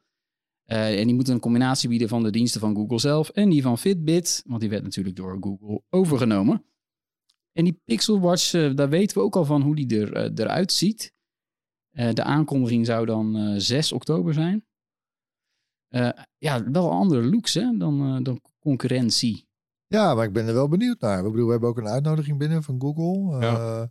Eh, 0.65 1.01
en 1.01 1.07
die 1.07 1.15
moeten 1.15 1.35
een 1.35 1.41
combinatie 1.41 1.89
bieden 1.89 2.09
van 2.09 2.23
de 2.23 2.31
diensten 2.31 2.61
van 2.61 2.75
Google 2.75 2.99
zelf 2.99 3.29
en 3.29 3.49
die 3.49 3.63
van 3.63 3.79
Fitbit, 3.79 4.43
want 4.47 4.61
die 4.61 4.71
werd 4.71 4.83
natuurlijk 4.83 5.17
door 5.17 5.37
Google 5.41 5.83
overgenomen. 5.91 6.63
En 7.59 7.65
die 7.65 7.81
Pixel 7.85 8.21
Watch, 8.21 8.53
eh, 8.55 8.75
daar 8.75 8.89
weten 8.89 9.17
we 9.17 9.23
ook 9.23 9.37
al 9.37 9.45
van 9.45 9.63
hoe 9.63 9.75
die 9.75 10.01
er, 10.01 10.13
eh, 10.13 10.31
eruit 10.35 10.73
ziet. 10.73 11.17
De 11.91 12.23
aankondiging 12.23 12.87
zou 12.87 13.07
dan 13.07 13.37
eh, 13.37 13.55
6 13.57 13.93
oktober 13.93 14.35
zijn. 14.35 14.67
Ja, 16.39 16.71
wel 16.71 16.91
andere 16.91 17.23
looks 17.23 17.55
hè, 17.55 17.77
dan, 17.77 18.23
dan 18.23 18.41
concurrentie. 18.59 19.48
Ja, 19.89 20.15
maar 20.15 20.25
ik 20.25 20.33
ben 20.33 20.47
er 20.47 20.55
wel 20.55 20.69
benieuwd 20.69 21.01
naar. 21.01 21.25
Ik 21.25 21.31
bedoel, 21.31 21.45
we 21.47 21.51
hebben 21.51 21.69
ook 21.69 21.79
een 21.79 21.89
uitnodiging 21.89 22.39
binnen 22.39 22.63
van 22.63 22.81
Google. 22.81 23.39
Eh, 23.47 23.83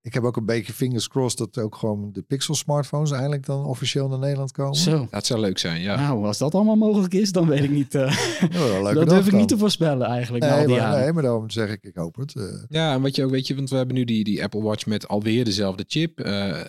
ik 0.00 0.14
heb 0.14 0.22
ook 0.22 0.36
een 0.36 0.46
beetje 0.46 0.72
fingers 0.72 1.08
crossed 1.08 1.38
dat 1.38 1.64
ook 1.64 1.74
gewoon 1.74 2.12
de 2.12 2.22
Pixel 2.22 2.54
smartphones 2.54 3.10
eindelijk 3.10 3.46
dan 3.46 3.64
officieel 3.64 4.08
naar 4.08 4.18
Nederland 4.18 4.52
komen. 4.52 4.74
Zo. 4.76 5.06
Dat 5.10 5.26
zou 5.26 5.40
leuk 5.40 5.58
zijn, 5.58 5.80
ja. 5.80 5.96
Nou, 5.96 6.24
als 6.26 6.38
dat 6.38 6.54
allemaal 6.54 6.76
mogelijk 6.76 7.14
is, 7.14 7.32
dan 7.32 7.46
weet 7.48 7.62
ik 7.62 7.70
niet. 7.70 7.94
eh, 7.94 8.10
Ja, 8.50 8.82
leuke 8.82 8.94
dat 8.94 9.08
durf 9.08 9.26
ik 9.26 9.32
niet 9.32 9.48
te 9.48 9.58
voorspellen 9.58 10.06
eigenlijk. 10.06 10.44
al 10.44 10.50
Nee, 10.50 10.66
die 10.66 10.76
maar, 10.76 11.00
nee, 11.00 11.12
maar 11.12 11.22
daarom 11.22 11.50
zeg 11.50 11.70
ik, 11.70 11.82
ik 11.84 11.96
hoop 11.96 12.16
het. 12.16 12.36
Eh, 12.36 12.44
Ja, 12.68 12.92
en 12.94 13.02
wat 13.02 13.16
je 13.16 13.24
ook 13.24 13.30
weet 13.30 13.46
je, 13.46 13.54
want 13.54 13.70
we 13.70 13.76
hebben 13.76 13.94
nu 13.94 14.04
die, 14.04 14.24
die 14.24 14.42
Apple 14.42 14.62
Watch 14.62 14.86
met 14.86 15.08
alweer 15.08 15.44
dezelfde 15.44 15.84
chip. 15.86 16.20
Eh, 16.20 16.60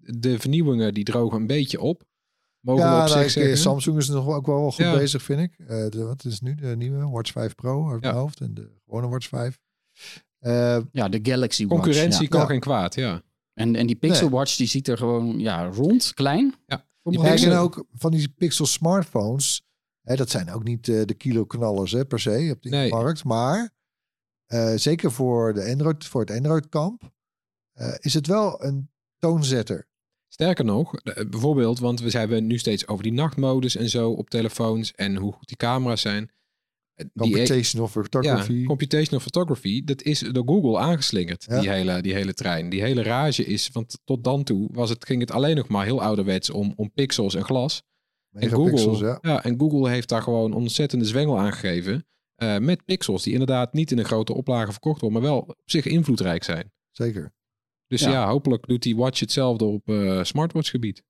de 0.00 0.38
vernieuwingen 0.38 0.94
die 0.94 1.04
drogen 1.04 1.40
een 1.40 1.46
beetje 1.46 1.80
op. 1.80 2.02
Mogen 2.60 2.82
we 2.84 2.88
ja, 2.90 2.94
op 3.02 3.08
nou, 3.08 3.18
zich 3.18 3.24
ik- 3.26 3.30
zeggen. 3.30 3.58
Samsung 3.58 3.96
is 3.98 4.08
nog 4.08 4.26
ook 4.28 4.46
wel 4.46 4.70
goed 4.70 4.84
Ja. 4.84 4.94
bezig, 4.96 5.22
vind 5.22 5.40
ik. 5.40 5.58
Eh, 5.58 5.66
de, 5.88 6.04
wat 6.04 6.24
is 6.24 6.40
nu 6.40 6.54
de 6.54 6.76
nieuwe 6.76 7.08
Watch 7.08 7.32
5 7.32 7.54
Pro 7.54 7.90
uit 7.90 8.00
mijn 8.00 8.14
hoofd 8.14 8.40
en 8.40 8.54
de 8.54 8.70
gewone 8.84 9.08
Watch 9.08 9.28
5. 9.28 9.58
Eh, 10.38 10.78
ja, 10.92 11.08
de 11.08 11.18
Galaxy 11.22 11.66
Watch. 11.66 11.82
Concurrentie 11.82 12.22
ja. 12.22 12.28
kan 12.28 12.40
Ja. 12.40 12.46
geen 12.46 12.60
kwaad, 12.60 12.94
ja. 12.94 13.22
En, 13.54 13.76
en 13.76 13.86
die 13.86 13.96
Pixel 13.96 14.28
Nee. 14.28 14.34
Watch 14.38 14.56
die 14.56 14.66
ziet 14.66 14.88
er 14.88 14.96
gewoon 14.96 15.38
ja, 15.38 15.66
rond, 15.66 16.14
klein. 16.14 16.54
Ja. 16.66 16.86
Die 17.02 17.22
en 17.22 17.52
ook 17.56 17.84
van 17.92 18.10
die 18.10 18.28
Pixel 18.28 18.66
smartphones. 18.66 19.62
Hè, 20.02 20.16
dat 20.16 20.30
zijn 20.30 20.50
ook 20.50 20.64
niet 20.64 20.88
eh, 20.88 21.04
de 21.04 21.14
kiloknallers 21.14 21.92
hè, 21.92 22.04
per 22.04 22.20
se 22.20 22.50
op 22.54 22.62
die 22.62 22.70
Nee. 22.70 22.90
markt. 22.90 23.24
Maar 23.24 23.70
eh, 24.46 24.72
zeker 24.74 25.12
voor, 25.12 25.54
de 25.54 25.64
Android, 25.70 26.04
voor 26.06 26.20
het 26.20 26.30
Android-kamp 26.30 27.12
eh, 27.72 27.94
is 27.98 28.14
het 28.14 28.26
wel 28.26 28.64
een 28.64 28.90
toonzetter. 29.18 29.88
Sterker 30.28 30.64
nog, 30.64 30.94
eh, 30.94 31.24
bijvoorbeeld, 31.28 31.78
want 31.78 32.00
we 32.00 32.18
hebben 32.18 32.46
nu 32.46 32.58
steeds 32.58 32.86
over 32.86 33.02
die 33.02 33.12
nachtmodus 33.12 33.76
en 33.76 33.88
zo 33.88 34.10
op 34.10 34.30
telefoons 34.30 34.92
en 34.92 35.16
hoe 35.16 35.32
goed 35.32 35.48
die 35.48 35.56
camera's 35.56 36.00
zijn. 36.00 36.30
Eh, 36.94 37.06
Die, 37.12 37.22
Computational 37.22 37.88
photography. 37.88 38.52
Ja, 38.52 38.66
computational 38.66 39.20
photography, 39.20 39.84
dat 39.84 40.02
is 40.02 40.18
door 40.18 40.44
Google 40.46 40.78
aangeslingerd, 40.78 41.44
Ja. 41.48 41.60
die, 41.60 41.70
hele, 41.70 42.00
die 42.00 42.14
hele 42.14 42.34
trein. 42.34 42.68
Die 42.68 42.82
hele 42.82 43.02
rage 43.02 43.44
is, 43.44 43.68
want 43.72 43.98
tot 44.04 44.24
dan 44.24 44.44
toe 44.44 44.68
was 44.72 44.90
het, 44.90 45.04
ging 45.06 45.20
het 45.20 45.30
alleen 45.30 45.56
nog 45.56 45.68
maar 45.68 45.84
heel 45.84 46.02
ouderwets 46.02 46.50
om, 46.50 46.72
om 46.76 46.92
pixels 46.92 47.34
en 47.34 47.44
glas. 47.44 47.82
En 48.32 48.48
Google, 48.50 49.18
ja. 49.22 49.44
en 49.44 49.58
Google 49.58 49.88
heeft 49.90 50.08
daar 50.08 50.22
gewoon 50.22 50.52
ontzettende 50.52 51.04
zwengel 51.04 51.38
aan 51.38 51.52
gegeven. 51.52 52.06
eh, 52.34 52.58
met 52.58 52.84
pixels 52.84 53.22
die 53.22 53.32
inderdaad 53.32 53.72
niet 53.72 53.90
in 53.90 53.98
een 53.98 54.04
grote 54.04 54.34
oplage 54.34 54.72
verkocht 54.72 55.00
worden, 55.00 55.20
maar 55.20 55.30
wel 55.30 55.40
op 55.40 55.54
zich 55.64 55.86
invloedrijk 55.86 56.44
zijn. 56.44 56.72
Zeker. 56.90 57.32
Dus 57.88 58.00
Ja. 58.00 58.10
ja, 58.10 58.28
hopelijk 58.28 58.66
doet 58.66 58.82
die 58.82 58.96
watch 58.96 59.20
hetzelfde 59.20 59.64
op 59.64 59.88
eh 59.88 60.22
smartwatch 60.22 60.70
gebied. 60.70 61.02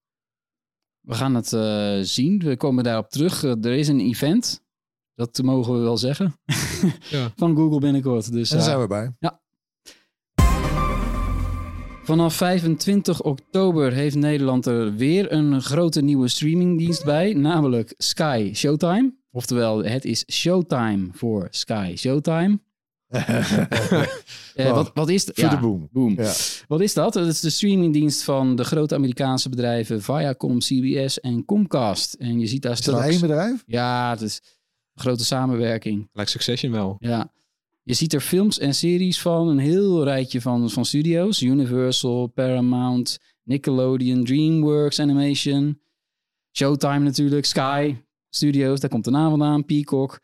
We 1.01 1.15
gaan 1.15 1.35
het 1.35 1.53
eh, 1.53 1.99
zien. 2.01 2.39
We 2.39 2.57
komen 2.57 2.85
daarop 2.85 3.09
terug. 3.11 3.45
Eh, 3.45 3.65
er 3.65 3.73
is 3.73 3.89
een 3.89 4.01
event. 4.01 4.63
Dat 5.15 5.43
mogen 5.43 5.73
we 5.75 5.79
wel 5.79 5.97
zeggen. 5.97 6.35
Ja. 7.11 7.33
Van 7.37 7.57
Google 7.57 7.79
binnenkort. 7.81 8.33
Dus, 8.33 8.49
daar 8.49 8.61
zijn 8.61 8.81
we 8.81 8.87
bij. 8.87 9.13
Vanaf 12.03 12.35
25 12.35 13.23
oktober 13.23 13.93
heeft 13.93 14.17
Nederland 14.17 14.67
er 14.67 14.95
weer 14.95 15.33
een 15.33 15.61
grote 15.63 16.01
nieuwe 16.01 16.29
streamingdienst 16.29 17.05
bij, 17.05 17.33
namelijk 17.33 17.95
Sky 17.97 18.51
Showtime. 18.55 19.15
Oftewel, 19.31 19.85
het 19.85 20.05
is 20.05 20.25
Showtime 20.33 21.09
voor 21.13 21.47
Sky 21.51 21.95
Showtime. 21.97 22.61
Eh, 24.55 24.73
wat, 24.73 24.91
wat 24.95 25.09
is? 25.09 25.25
Voor 25.33 25.51
de 25.51 25.59
boom. 25.59 25.89
boom. 25.93 26.15
Ja. 26.17 26.33
Wat 26.69 26.81
is 26.81 26.95
dat? 26.95 27.13
Dat 27.13 27.27
is 27.27 27.41
de 27.41 27.51
streamingdienst 27.51 28.23
van 28.23 28.57
de 28.57 28.65
grote 28.65 28.95
Amerikaanse 28.95 29.49
bedrijven 29.49 30.03
Viacom, 30.03 30.59
CBS 30.59 31.21
en 31.21 31.45
Comcast. 31.45 32.15
En 32.15 32.39
je 32.41 32.47
ziet 32.47 32.63
daar 32.63 32.73
Is 32.73 32.81
dat 32.81 32.95
straks... 32.95 33.13
één 33.13 33.21
bedrijf? 33.21 33.63
Ja, 33.67 34.11
het 34.11 34.21
is 34.21 34.41
een 34.95 35.03
grote 35.03 35.25
samenwerking. 35.25 36.09
Lijkt 36.13 36.31
Succession 36.31 36.73
wel. 36.73 36.97
Ja. 36.99 37.33
Je 37.83 37.95
ziet 37.95 38.13
er 38.13 38.21
films 38.21 38.59
en 38.59 38.75
series 38.75 39.21
van, 39.21 39.49
een 39.49 39.59
heel 39.59 40.05
rijtje 40.05 40.41
van, 40.41 40.71
van 40.71 40.85
studio's. 40.85 41.41
Universal, 41.41 42.27
Paramount, 42.27 43.19
Nickelodeon, 43.43 44.25
DreamWorks 44.25 45.01
Animation, 45.01 45.81
Showtime 46.53 46.99
natuurlijk, 46.99 47.45
Sky 47.45 47.97
Studios, 48.31 48.81
daar 48.81 48.91
komt 48.91 49.05
de 49.05 49.11
naam 49.11 49.31
vandaan, 49.31 49.65
Peacock. 49.65 50.21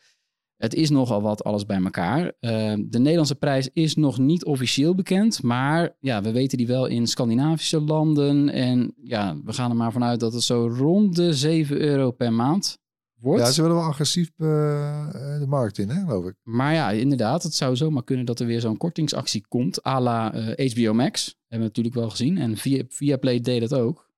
Het 0.57 0.75
is 0.75 0.91
nogal 0.91 1.23
wat 1.23 1.45
alles 1.45 1.67
bij 1.67 1.83
elkaar. 1.83 2.33
Eh, 2.41 2.75
de 2.79 2.99
Nederlandse 2.99 3.35
prijs 3.35 3.71
is 3.73 3.95
nog 3.95 4.19
niet 4.19 4.45
officieel 4.45 4.95
bekend, 4.95 5.43
maar 5.43 5.97
ja, 6.01 6.23
we 6.23 6.33
weten 6.33 6.59
die 6.59 6.67
wel 6.67 6.87
in 6.87 7.07
Scandinavische 7.07 7.81
landen. 7.81 8.49
En 8.49 8.95
ja, 9.03 9.37
we 9.45 9.53
gaan 9.53 9.71
er 9.71 9.77
maar 9.77 9.93
vanuit 9.93 10.21
dat 10.21 10.33
het 10.33 10.43
zo 10.43 10.69
rond 10.77 11.17
de 11.17 11.35
7 11.35 11.81
euro 11.81 12.11
per 12.11 12.33
maand 12.33 12.79
wordt. 13.25 13.43
Ja, 13.43 13.51
ze 13.51 13.63
willen 13.63 13.77
wel 13.77 13.87
agressief 13.87 14.31
eh, 14.37 15.35
eh, 15.35 15.41
de 15.41 15.47
markt 15.47 15.79
in, 15.79 15.89
hè, 15.89 16.01
geloof 16.01 16.27
ik. 16.27 16.35
Maar 16.43 16.73
ja, 16.73 16.91
inderdaad, 16.91 17.43
het 17.43 17.55
zou 17.55 17.77
zomaar 17.77 18.05
kunnen 18.05 18.27
dat 18.27 18.41
er 18.41 18.47
weer 18.47 18.61
zo'n 18.61 18.77
kortingsactie 18.77 19.47
komt, 19.49 19.87
à 19.87 20.01
la 20.01 20.35
eh, 20.35 20.73
HBO 20.73 20.95
Max. 20.95 21.27
Hebben 21.27 21.59
we 21.59 21.65
natuurlijk 21.65 21.95
wel 21.95 22.11
gezien. 22.11 22.39
En 22.39 22.57
via, 22.57 22.85
Viaplay 22.89 23.41
deed 23.41 23.61
dat 23.61 23.75
ook. 23.75 24.11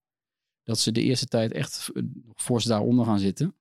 Dat 0.62 0.78
ze 0.78 0.92
de 0.92 1.02
eerste 1.02 1.26
tijd 1.26 1.52
echt 1.52 1.90
eh, 1.94 2.02
fors 2.34 2.64
daaronder 2.64 3.04
gaan 3.04 3.18
zitten. 3.18 3.54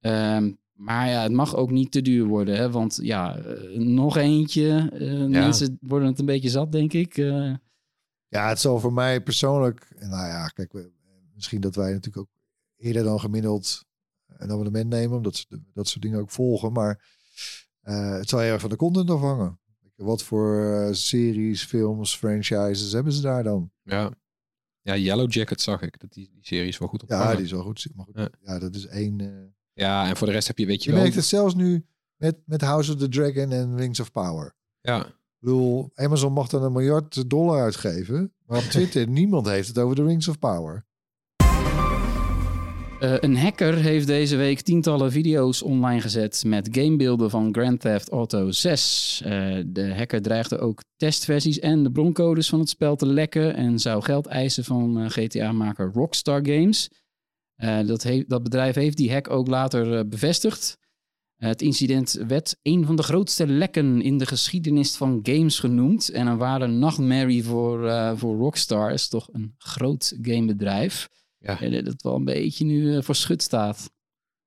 Ehm, 0.00 0.52
maar 0.84 1.08
ja, 1.08 1.22
het 1.22 1.32
mag 1.32 1.56
ook 1.56 1.70
niet 1.70 1.90
te 1.92 2.02
duur 2.02 2.24
worden. 2.26 2.56
Hè? 2.56 2.70
Want 2.70 2.98
ja, 3.02 3.36
eh, 3.38 3.78
nog 3.78 4.16
eentje. 4.16 4.88
eh, 4.92 5.26
Mensen 5.26 5.78
worden 5.80 6.08
het 6.08 6.18
een 6.18 6.26
beetje 6.26 6.48
zat, 6.50 6.72
denk 6.72 6.92
ik. 6.92 7.16
Eh, 7.18 7.54
Ja, 8.28 8.48
het 8.48 8.60
zal 8.60 8.80
voor 8.80 8.92
mij 8.92 9.22
persoonlijk... 9.22 9.94
Nou 9.98 10.26
ja, 10.26 10.46
kijk, 10.48 10.72
we, 10.72 10.90
misschien 11.34 11.60
dat 11.60 11.74
wij 11.74 11.90
natuurlijk 11.92 12.16
ook 12.16 12.30
eerder 12.76 13.02
dan 13.04 13.20
gemiddeld 13.20 13.84
een 14.26 14.50
abonnement 14.50 14.88
nemen. 14.88 15.16
Omdat 15.16 15.36
ze 15.36 15.46
dat 15.72 15.88
soort 15.88 16.02
dingen 16.02 16.20
ook 16.20 16.30
volgen. 16.30 16.72
Maar 16.72 17.04
eh, 17.80 18.10
het 18.16 18.28
zal 18.28 18.38
heel 18.38 18.52
erg 18.52 18.60
van 18.60 18.70
de 18.70 18.76
content 18.76 19.10
afhangen. 19.10 19.60
Wat 19.96 20.22
voor 20.22 20.88
series, 20.92 21.64
films, 21.64 22.16
franchises 22.16 22.92
hebben 22.92 23.12
ze 23.12 23.20
daar 23.20 23.42
dan? 23.42 23.70
Ja. 23.82 24.10
Ja, 24.80 24.96
Yellow 24.96 25.32
Jacket 25.32 25.60
zag 25.60 25.82
ik. 25.82 26.00
Dat 26.00 26.12
die, 26.12 26.30
die 26.34 26.44
serie 26.44 26.68
is 26.68 26.78
wel 26.78 26.88
goed 26.88 27.00
Ja, 27.00 27.06
opgevangen. 27.06 27.36
die 27.36 27.44
is 27.46 27.52
wel 27.52 27.62
goed. 27.62 27.86
Maar 27.94 28.04
goed, 28.04 28.14
Ja. 28.16 28.28
ja, 28.40 28.58
dat 28.58 28.74
is 28.74 28.86
één... 28.86 29.20
eh, 29.20 29.28
Ja, 29.74 30.08
en 30.08 30.16
voor 30.16 30.26
de 30.26 30.32
rest 30.32 30.46
heb 30.46 30.58
je, 30.58 30.66
weet 30.66 30.82
je, 30.82 30.88
Je 30.88 30.94
wel... 30.94 31.00
merkt 31.02 31.16
het 31.16 31.26
zelfs 31.26 31.54
nu 31.54 31.86
met, 32.16 32.36
met 32.44 32.60
House 32.60 32.92
of 32.92 32.98
the 32.98 33.08
Dragon 33.08 33.52
en 33.52 33.76
Rings 33.76 34.00
of 34.00 34.12
Power. 34.12 34.54
Ja, 34.80 35.06
Ik 35.06 35.14
bedoel, 35.38 35.90
Amazon 35.94 36.32
mag 36.32 36.48
dan 36.48 36.62
een 36.62 36.72
miljard 36.72 37.30
dollar 37.30 37.62
uitgeven. 37.62 38.32
Maar 38.46 38.58
op 38.58 38.64
Twitter, 38.76 39.08
niemand 39.08 39.46
heeft 39.46 39.68
het 39.68 39.78
over 39.78 39.96
de 39.96 40.04
Rings 40.04 40.28
of 40.28 40.38
Power. 40.38 40.84
Eh, 43.02 43.14
een 43.20 43.36
hacker 43.36 43.74
heeft 43.74 44.06
deze 44.06 44.36
week 44.36 44.60
tientallen 44.60 45.12
video's 45.12 45.62
online 45.62 46.00
gezet 46.00 46.42
met 46.46 46.68
gamebeelden 46.72 47.30
van 47.30 47.48
Grand 47.52 47.80
Theft 47.80 48.10
Auto 48.10 48.50
6. 48.50 49.22
Eh, 49.24 49.30
de 49.66 49.94
hacker 49.94 50.22
dreigde 50.22 50.58
ook 50.58 50.82
testversies 50.96 51.58
en 51.58 51.82
de 51.82 51.90
broncodes 51.90 52.48
van 52.48 52.58
het 52.58 52.68
spel 52.68 52.96
te 52.96 53.06
lekken 53.06 53.54
en 53.54 53.78
zou 53.78 54.02
geld 54.02 54.26
eisen 54.26 54.64
van 54.64 54.98
eh, 54.98 55.10
GTA-maker 55.10 55.90
Rockstar 55.92 56.40
Games. 56.46 56.90
Eh, 57.54 57.86
dat, 57.86 58.02
heeft, 58.02 58.28
dat 58.28 58.42
bedrijf 58.42 58.74
heeft 58.74 58.96
die 58.96 59.12
hack 59.12 59.30
ook 59.30 59.46
later 59.46 59.98
eh, 59.98 60.04
bevestigd. 60.08 60.78
Eh, 61.36 61.48
het 61.48 61.62
incident 61.62 62.22
werd 62.28 62.56
een 62.62 62.86
van 62.86 62.96
de 62.96 63.02
grootste 63.02 63.46
lekken 63.46 64.02
in 64.02 64.18
de 64.18 64.26
geschiedenis 64.26 64.96
van 64.96 65.20
games 65.22 65.58
genoemd. 65.58 66.08
En 66.08 66.26
een 66.26 66.36
ware 66.36 66.66
nachtmerrie 66.66 67.44
voor, 67.44 67.88
eh, 67.88 68.12
voor 68.16 68.36
Rockstar. 68.36 68.92
is 68.92 69.08
toch 69.08 69.28
een 69.32 69.54
groot 69.58 70.18
gamebedrijf. 70.22 71.08
Ja. 71.38 71.60
En 71.60 71.84
dat 71.84 72.02
wel 72.02 72.14
een 72.14 72.24
beetje 72.24 72.64
nu 72.64 73.02
voor 73.02 73.14
schut 73.14 73.42
staat. 73.42 73.90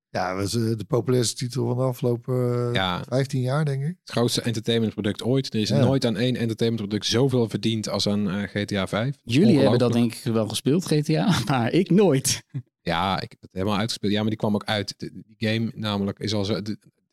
Ja, 0.08 0.34
dat 0.34 0.44
is 0.46 0.52
de 0.52 0.84
populairste 0.88 1.34
titel 1.36 1.66
van 1.66 1.76
de 1.76 1.82
afgelopen 1.82 2.34
eh, 2.68 2.74
Ja. 2.74 3.04
15 3.08 3.40
jaar, 3.40 3.64
denk 3.64 3.82
ik. 3.82 3.96
het 4.00 4.10
grootste 4.10 4.40
entertainmentproduct 4.42 5.22
ooit. 5.22 5.54
Er 5.54 5.60
is 5.60 5.68
Ja. 5.68 5.78
nooit 5.78 6.04
aan 6.06 6.16
één 6.16 6.36
entertainmentproduct 6.36 7.06
zoveel 7.06 7.48
verdiend 7.48 7.88
als 7.88 8.08
aan 8.08 8.48
GTA 8.48 8.86
5. 8.86 9.16
Jullie 9.22 9.58
hebben 9.58 9.78
dat 9.78 9.92
denk 9.92 10.14
ik 10.14 10.32
wel 10.32 10.48
gespeeld, 10.48 10.84
GTA, 10.86 11.38
maar 11.46 11.72
ik 11.72 11.90
nooit. 11.90 12.42
Ja, 12.86 13.20
ik 13.20 13.30
heb 13.30 13.40
het 13.40 13.50
helemaal 13.52 13.76
uitgespeeld. 13.78 14.12
Ja, 14.12 14.20
maar 14.20 14.28
die 14.30 14.38
kwam 14.38 14.54
ook 14.54 14.64
uit. 14.64 14.94
De- 14.96 15.22
Die 15.26 15.48
game 15.48 15.70
namelijk 15.74 16.18
is 16.18 16.34
al 16.34 16.44
zo... 16.44 16.54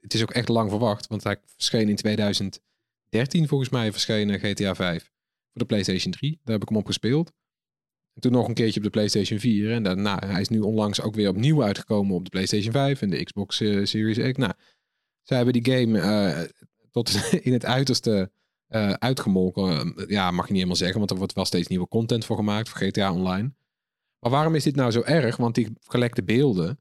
het 0.01 0.13
is 0.13 0.21
ook 0.21 0.31
echt 0.31 0.47
lang 0.49 0.69
verwacht, 0.69 1.07
want 1.07 1.23
hij 1.23 1.37
verscheen 1.45 1.89
in 1.89 1.95
2013 1.95 3.47
volgens 3.47 3.69
mij 3.69 3.91
verscheen 3.91 4.29
eh, 4.29 4.39
GTA 4.51 4.75
5 4.75 5.03
voor 5.03 5.11
de 5.61 5.65
PlayStation 5.65 6.11
3. 6.13 6.31
Daar 6.43 6.53
heb 6.53 6.61
ik 6.61 6.69
hem 6.69 6.77
op 6.77 6.85
gespeeld. 6.85 7.31
En 8.13 8.21
toen 8.21 8.31
nog 8.31 8.47
een 8.47 8.53
keertje 8.53 8.77
op 8.79 8.83
de 8.85 8.89
PlayStation 8.91 9.39
4. 9.39 9.71
En 9.71 9.83
daarna, 9.83 10.19
hij 10.25 10.41
is 10.41 10.49
nu 10.49 10.59
onlangs 10.59 11.01
ook 11.01 11.15
weer 11.15 11.29
opnieuw 11.29 11.63
uitgekomen 11.63 12.15
op 12.15 12.23
de 12.23 12.29
PlayStation 12.29 12.71
5 12.71 13.01
en 13.01 13.09
de 13.09 13.23
Xbox 13.23 13.59
eh, 13.61 13.85
Series 13.85 14.31
X. 14.31 14.37
Nou, 14.37 14.53
zij 15.21 15.37
hebben 15.37 15.61
die 15.63 15.73
game 15.73 15.99
eh, 15.99 16.41
tot 16.91 17.11
in 17.47 17.53
het 17.53 17.65
uiterste 17.65 18.31
uitgemolken. 18.99 19.93
Ja, 20.07 20.31
mag 20.31 20.35
je 20.45 20.47
niet 20.51 20.53
helemaal 20.61 20.75
zeggen, 20.75 20.97
want 20.97 21.11
er 21.11 21.17
wordt 21.17 21.33
wel 21.33 21.45
steeds 21.45 21.67
nieuwe 21.67 21.87
content 21.87 22.25
voor 22.25 22.35
gemaakt 22.35 22.69
voor 22.69 22.77
GTA 22.81 23.13
Online. 23.13 23.53
Maar 24.23 24.31
waarom 24.31 24.55
is 24.55 24.63
dit 24.63 24.75
nou 24.75 24.91
zo 24.91 25.01
erg? 25.01 25.37
Want 25.37 25.55
die 25.55 25.67
gelekte 25.87 26.23
beelden, 26.23 26.79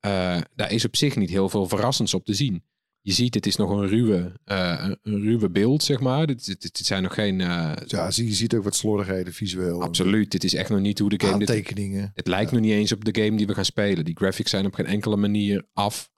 eh, 0.00 0.40
daar 0.54 0.72
is 0.72 0.84
op 0.84 0.96
zich 0.96 1.16
niet 1.16 1.30
heel 1.30 1.48
veel 1.48 1.68
verrassends 1.68 2.14
op 2.14 2.24
te 2.24 2.34
zien. 2.34 2.64
Je 3.00 3.12
ziet, 3.12 3.34
het 3.34 3.46
is 3.46 3.56
nog 3.56 3.70
een 3.70 3.86
ruwe, 3.88 4.32
eh, 4.44 4.90
een 5.02 5.20
ruwe 5.22 5.50
beeld, 5.50 5.82
zeg 5.82 6.00
maar. 6.00 6.26
Dit, 6.26 6.44
dit, 6.46 6.60
dit 6.62 6.76
zijn 6.78 7.02
nog 7.02 7.14
geen... 7.14 7.40
eh, 7.40 7.72
Ja, 7.86 8.10
zie, 8.10 8.26
je 8.26 8.34
ziet 8.34 8.54
ook 8.54 8.64
wat 8.64 8.74
slordigheden 8.76 9.32
visueel. 9.32 9.82
Absoluut, 9.82 10.30
dit 10.30 10.44
is 10.44 10.54
echt 10.54 10.70
nog 10.70 10.80
niet 10.80 10.98
hoe 10.98 11.08
de 11.08 11.26
game... 11.26 11.38
Dit, 11.38 11.48
Aantekeningen. 11.50 12.10
het 12.14 12.26
lijkt 12.26 12.50
nog 12.52 12.60
niet 12.60 12.72
eens 12.72 12.92
op 12.92 13.04
de 13.04 13.22
game 13.22 13.36
die 13.36 13.46
we 13.46 13.54
gaan 13.54 13.64
spelen. 13.64 14.04
Die 14.04 14.16
graphics 14.16 14.50
zijn 14.50 14.66
op 14.66 14.74
geen 14.74 14.86
enkele 14.86 15.16
manier 15.16 15.66
af. 15.72 16.10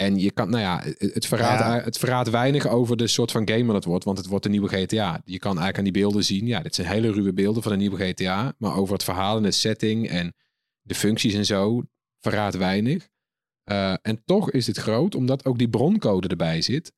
En 0.00 0.18
je 0.18 0.30
kan, 0.30 0.50
nou 0.50 0.62
ja, 0.62 0.80
het, 0.82 1.14
het 1.14 1.26
verraadt, 1.26 1.60
Ja. 1.60 1.84
het 1.84 1.98
verraadt 1.98 2.30
weinig 2.30 2.66
over 2.66 2.96
de 2.96 3.06
soort 3.06 3.30
van 3.30 3.48
game 3.48 3.64
dat 3.64 3.74
het 3.74 3.84
wordt. 3.84 4.04
Want 4.04 4.18
het 4.18 4.26
wordt 4.26 4.44
een 4.44 4.50
nieuwe 4.50 4.68
GTA. 4.68 5.20
Je 5.24 5.38
kan 5.38 5.58
eigenlijk 5.58 5.78
aan 5.78 5.84
die 5.84 5.92
beelden 5.92 6.24
zien. 6.24 6.46
Ja, 6.46 6.60
dit 6.60 6.74
zijn 6.74 6.86
hele 6.86 7.12
ruwe 7.12 7.32
beelden 7.32 7.62
van 7.62 7.72
een 7.72 7.78
nieuwe 7.78 8.04
GTA. 8.06 8.54
Maar 8.58 8.76
over 8.76 8.92
het 8.94 9.04
verhaal 9.04 9.36
en 9.36 9.42
de 9.42 9.50
setting 9.50 10.08
en 10.08 10.34
de 10.82 10.94
functies 10.94 11.34
en 11.34 11.46
zo 11.46 11.82
verraadt 12.20 12.56
weinig. 12.56 13.08
Eh, 13.64 13.94
en 14.02 14.22
toch 14.24 14.50
is 14.50 14.64
dit 14.64 14.76
groot, 14.76 15.14
omdat 15.14 15.44
ook 15.44 15.58
die 15.58 15.68
broncode 15.68 16.28
erbij 16.28 16.62
zit. 16.62 16.92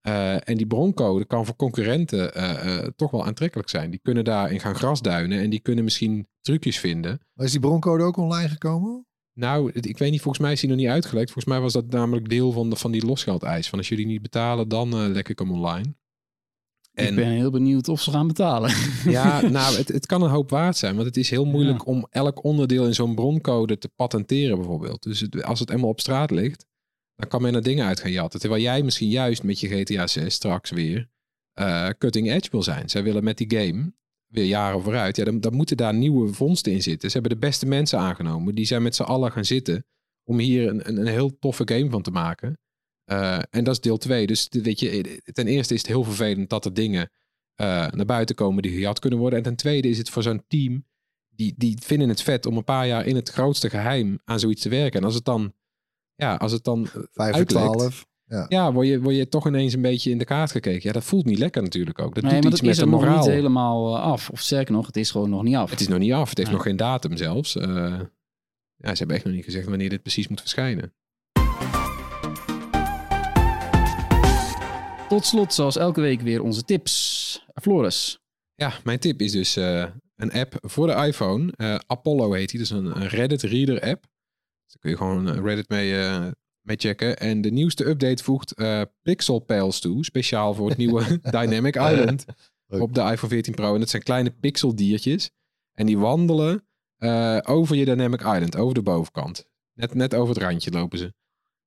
Eh, 0.00 0.48
en 0.48 0.56
die 0.56 0.66
broncode 0.66 1.24
kan 1.24 1.46
voor 1.46 1.56
concurrenten 1.56 2.34
eh, 2.34 2.88
toch 2.96 3.10
wel 3.10 3.24
aantrekkelijk 3.26 3.68
zijn. 3.68 3.90
Die 3.90 4.00
kunnen 4.02 4.24
daarin 4.24 4.60
gaan 4.60 4.74
grasduinen 4.74 5.40
en 5.40 5.50
die 5.50 5.60
kunnen 5.60 5.84
misschien 5.84 6.28
trucjes 6.40 6.78
vinden. 6.78 7.20
Maar 7.32 7.46
is 7.46 7.52
die 7.52 7.60
broncode 7.60 8.04
ook 8.04 8.16
online 8.16 8.48
gekomen? 8.48 9.06
Nou, 9.34 9.70
ik 9.72 9.98
weet 9.98 10.10
niet, 10.10 10.20
volgens 10.20 10.42
mij 10.44 10.52
is 10.52 10.60
die 10.60 10.68
nog 10.68 10.78
niet 10.78 10.88
uitgelekt. 10.88 11.30
Volgens 11.32 11.54
mij 11.54 11.62
was 11.62 11.72
dat 11.72 11.90
namelijk 11.90 12.28
deel 12.28 12.52
van, 12.52 12.70
de, 12.70 12.76
van 12.76 12.90
die 12.90 13.06
losgeldeis. 13.06 13.68
Van 13.68 13.78
als 13.78 13.88
jullie 13.88 14.06
niet 14.06 14.22
betalen, 14.22 14.68
dan 14.68 14.92
eh 14.92 15.06
lek 15.08 15.28
ik 15.28 15.38
hem 15.38 15.50
online. 15.52 15.94
Ik 16.94 17.14
ben 17.14 17.28
heel 17.30 17.50
benieuwd 17.50 17.88
of 17.88 18.00
ze 18.02 18.10
gaan 18.10 18.26
betalen. 18.26 18.70
Ja, 19.04 19.40
nou, 19.58 19.76
het, 19.76 19.88
het 19.88 20.06
kan 20.06 20.22
een 20.22 20.30
hoop 20.30 20.50
waard 20.50 20.76
zijn. 20.76 20.94
Want 20.94 21.06
het 21.06 21.16
is 21.16 21.30
heel 21.30 21.44
moeilijk 21.44 21.86
om 21.86 22.06
elk 22.10 22.44
onderdeel 22.44 22.86
in 22.86 22.94
zo'n 22.94 23.14
broncode 23.14 23.78
te 23.78 23.88
patenteren 23.88 24.56
bijvoorbeeld. 24.56 25.02
Dus 25.02 25.20
het- 25.20 25.42
als 25.44 25.60
het 25.60 25.70
eenmaal 25.70 25.88
op 25.88 26.00
straat 26.00 26.30
ligt, 26.30 26.66
dan 27.16 27.28
kan 27.28 27.42
men 27.42 27.54
er 27.54 27.62
dingen 27.62 27.86
uit 27.86 28.00
gaan 28.00 28.10
jatten. 28.10 28.40
Terwijl 28.40 28.62
jij 28.62 28.82
misschien 28.82 29.08
juist 29.08 29.42
met 29.42 29.60
je 29.60 29.68
GTA 29.68 30.06
6 30.06 30.34
straks 30.34 30.70
weer 30.70 31.10
eh, 31.52 31.88
cutting 31.98 32.30
edge 32.30 32.50
wil 32.50 32.62
zijn. 32.62 32.88
Zij 32.90 33.02
willen 33.02 33.24
met 33.24 33.36
die 33.38 33.58
game 33.58 33.92
weer 34.34 34.44
jaren 34.44 34.82
vooruit. 34.82 35.16
Ja, 35.16 35.24
dan, 35.24 35.40
dan 35.40 35.54
moeten 35.54 35.76
daar 35.76 35.94
nieuwe 35.94 36.32
vondsten 36.32 36.72
in 36.72 36.82
zitten. 36.82 37.10
Ze 37.10 37.18
hebben 37.18 37.40
de 37.40 37.46
beste 37.46 37.66
mensen 37.66 37.98
aangenomen. 37.98 38.54
Die 38.54 38.66
zijn 38.66 38.82
met 38.82 38.94
z'n 38.94 39.02
allen 39.02 39.32
gaan 39.32 39.44
zitten 39.44 39.86
om 40.24 40.38
hier 40.38 40.68
een, 40.68 40.88
een, 40.88 40.96
een 40.96 41.06
heel 41.06 41.38
toffe 41.38 41.62
game 41.66 41.90
van 41.90 42.02
te 42.02 42.10
maken. 42.10 42.58
Eh, 43.04 43.38
en 43.50 43.64
dat 43.64 43.74
is 43.74 43.80
deel 43.80 43.96
2. 43.96 44.26
Dus 44.26 44.48
weet 44.50 44.80
je, 44.80 45.20
ten 45.32 45.46
eerste 45.46 45.74
is 45.74 45.80
het 45.80 45.90
heel 45.90 46.04
vervelend 46.04 46.50
dat 46.50 46.64
er 46.64 46.74
dingen 46.74 47.10
eh, 47.54 47.86
naar 47.90 48.06
buiten 48.06 48.36
komen 48.36 48.62
die 48.62 48.72
gejat 48.72 48.98
kunnen 48.98 49.18
worden. 49.18 49.38
En 49.38 49.44
ten 49.44 49.56
tweede 49.56 49.88
is 49.88 49.98
het 49.98 50.10
voor 50.10 50.22
zo'n 50.22 50.44
team, 50.48 50.86
die, 51.28 51.54
die 51.56 51.78
vinden 51.82 52.08
het 52.08 52.22
vet 52.22 52.46
om 52.46 52.56
een 52.56 52.64
paar 52.64 52.86
jaar 52.86 53.06
in 53.06 53.16
het 53.16 53.28
grootste 53.28 53.70
geheim 53.70 54.20
aan 54.24 54.40
zoiets 54.40 54.62
te 54.62 54.68
werken. 54.68 55.00
En 55.00 55.06
als 55.06 55.14
het 55.14 55.24
dan, 55.24 55.52
ja, 56.14 56.34
als 56.34 56.52
het 56.52 56.64
dan 56.64 56.84
eh, 56.84 56.92
Vijf 56.92 57.08
voor 57.12 57.24
uitlekt, 57.24 57.48
twaalf. 57.48 58.06
Ja. 58.26 58.46
ja, 58.48 58.72
word 58.72 58.86
je, 58.86 59.00
word 59.00 59.16
je 59.16 59.28
toch 59.28 59.46
ineens 59.46 59.72
een 59.72 59.82
beetje 59.82 60.10
in 60.10 60.18
de 60.18 60.24
kaart 60.24 60.50
gekeken. 60.50 60.80
Ja, 60.82 60.92
dat 60.92 61.04
voelt 61.04 61.24
niet 61.24 61.38
lekker 61.38 61.62
natuurlijk 61.62 61.98
ook. 61.98 62.14
Dat 62.14 62.24
nee, 62.24 62.40
doet 62.40 62.52
iets 62.52 62.60
met 62.60 62.70
is 62.70 62.76
de 62.76 62.82
er 62.82 62.88
nog 62.90 63.00
moraal. 63.00 63.18
niet 63.18 63.26
helemaal 63.26 63.96
eh, 63.96 64.02
af. 64.02 64.30
Of 64.30 64.40
sterker 64.40 64.72
nog, 64.74 64.86
het 64.86 64.96
is 64.96 65.10
gewoon 65.10 65.30
nog 65.30 65.42
niet 65.42 65.56
af. 65.56 65.70
Het 65.70 65.80
is 65.80 65.88
nog 65.88 65.98
niet 65.98 66.12
af. 66.12 66.28
Het 66.28 66.38
heeft 66.38 66.50
Ja. 66.50 66.54
nog 66.56 66.64
geen 66.64 66.76
datum 66.76 67.16
zelfs. 67.16 67.56
Eh, 67.56 67.66
ja, 68.76 68.90
ze 68.90 68.98
hebben 68.98 69.16
echt 69.16 69.24
nog 69.24 69.34
niet 69.34 69.44
gezegd 69.44 69.68
wanneer 69.68 69.88
dit 69.88 70.02
precies 70.02 70.28
moet 70.28 70.40
verschijnen. 70.40 70.92
Tot 75.08 75.24
slot, 75.26 75.54
zoals 75.54 75.76
elke 75.76 76.00
week, 76.00 76.20
weer 76.20 76.42
onze 76.42 76.64
tips. 76.64 77.44
Floris. 77.54 78.18
Ja, 78.54 78.72
mijn 78.84 78.98
tip 78.98 79.20
is 79.20 79.32
dus 79.32 79.56
eh, 79.56 79.84
een 80.16 80.32
app 80.32 80.54
voor 80.60 80.86
de 80.86 80.92
iPhone. 80.92 81.52
Eh, 81.56 81.74
Apollo 81.86 82.32
heet 82.32 82.50
die. 82.50 82.58
Dus 82.58 82.70
een, 82.70 82.86
een 82.86 83.08
Reddit 83.08 83.42
Reader 83.42 83.80
app. 83.80 84.02
Dus 84.02 84.72
daar 84.72 84.80
kun 84.80 84.90
je 84.90 84.96
gewoon 84.96 85.44
Reddit 85.44 85.68
mee, 85.68 85.96
eh, 86.00 86.26
mee 86.64 86.76
checken. 86.76 87.18
En 87.18 87.40
de 87.40 87.50
nieuwste 87.50 87.86
update 87.86 88.22
voegt 88.24 88.52
eh, 88.52 88.80
Pixel 89.02 89.38
Pals 89.38 89.80
toe. 89.80 90.04
Speciaal 90.04 90.54
voor 90.54 90.68
het 90.68 90.78
nieuwe 90.78 91.18
Dynamic 91.30 91.76
Island 91.76 92.24
op 92.68 92.94
de 92.94 93.00
iPhone 93.00 93.32
14 93.32 93.54
Pro. 93.54 93.74
En 93.74 93.80
dat 93.80 93.88
zijn 93.90 94.02
kleine 94.02 94.30
pixeldiertjes. 94.30 95.30
En 95.72 95.86
die 95.86 95.98
wandelen 95.98 96.64
eh, 96.96 97.38
over 97.42 97.76
je 97.76 97.84
Dynamic 97.84 98.20
Island, 98.20 98.56
over 98.56 98.74
de 98.74 98.82
bovenkant. 98.82 99.46
Net, 99.74 99.94
net 99.94 100.14
over 100.14 100.34
het 100.34 100.42
randje 100.44 100.70
lopen 100.70 100.98
ze. 100.98 101.12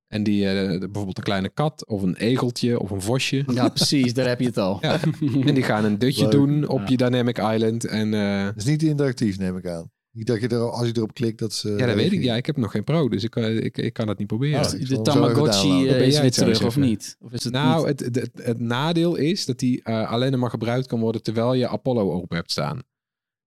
En 0.08 0.24
die, 0.24 0.50
eh, 0.50 0.80
bijvoorbeeld 0.80 1.18
een 1.18 1.24
kleine 1.24 1.50
kat 1.50 1.88
of 1.88 2.02
een 2.02 2.16
egeltje 2.16 2.80
of 2.80 2.90
een 2.92 3.02
vosje. 3.02 3.44
Ja, 3.54 3.70
precies, 3.70 4.14
daar 4.14 4.28
heb 4.28 4.40
je 4.40 4.46
het 4.46 4.58
al. 4.58 4.78
Ja. 4.82 5.00
En 5.46 5.54
die 5.54 5.64
gaan 5.64 5.86
een 5.86 5.98
dutje 5.98 6.22
Leuk. 6.22 6.32
doen 6.32 6.68
op 6.68 6.80
Ja. 6.80 6.86
je 6.88 6.98
Dynamic 6.98 7.38
Island. 7.38 7.86
En 7.86 8.14
eh, 8.14 8.46
Dat 8.46 8.56
is 8.56 8.66
niet 8.66 8.84
interactief, 8.84 9.38
neem 9.40 9.58
ik 9.58 9.68
aan. 9.68 9.92
Niet 10.18 10.28
dat 10.28 10.42
je 10.42 10.48
er, 10.48 10.70
als 10.72 10.88
je 10.88 10.94
erop 10.96 11.14
klikt, 11.14 11.40
dat 11.40 11.54
ze... 11.54 11.70
ja, 11.70 11.86
dat 11.86 11.96
weet 11.96 12.12
ik. 12.12 12.24
Ja, 12.24 12.36
ik 12.36 12.46
heb 12.46 12.58
nog 12.58 12.72
geen 12.72 12.84
pro, 12.84 13.10
dus 13.10 13.24
ik, 13.24 13.36
eh, 13.36 13.56
ik, 13.56 13.78
ik 13.78 13.94
kan 13.94 14.08
dat 14.08 14.18
niet 14.18 14.28
proberen. 14.28 14.66
Zal 14.66 14.80
de 14.80 15.02
Tamagotchi 15.02 15.88
eh, 15.88 16.08
is 16.08 16.16
weer 16.16 16.24
het 16.24 16.36
zo 16.36 16.42
terug, 16.42 16.64
of 16.66 16.78
niet? 16.78 17.18
Of 17.20 17.32
is 17.32 17.44
het 17.44 17.54
nou, 17.54 17.88
niet? 17.88 18.00
het, 18.00 18.16
het, 18.16 18.32
het 18.34 18.60
nadeel 18.60 19.16
is 19.16 19.46
dat 19.46 19.60
die 19.60 19.84
eh, 19.84 20.12
alleen 20.12 20.32
nog 20.32 20.40
maar 20.40 20.50
gebruikt 20.50 20.88
kan 20.88 21.00
worden 21.00 21.24
terwijl 21.24 21.54
je 21.54 21.68
Apollo 21.68 22.12
open 22.12 22.36
hebt 22.36 22.52
staan. 22.52 22.82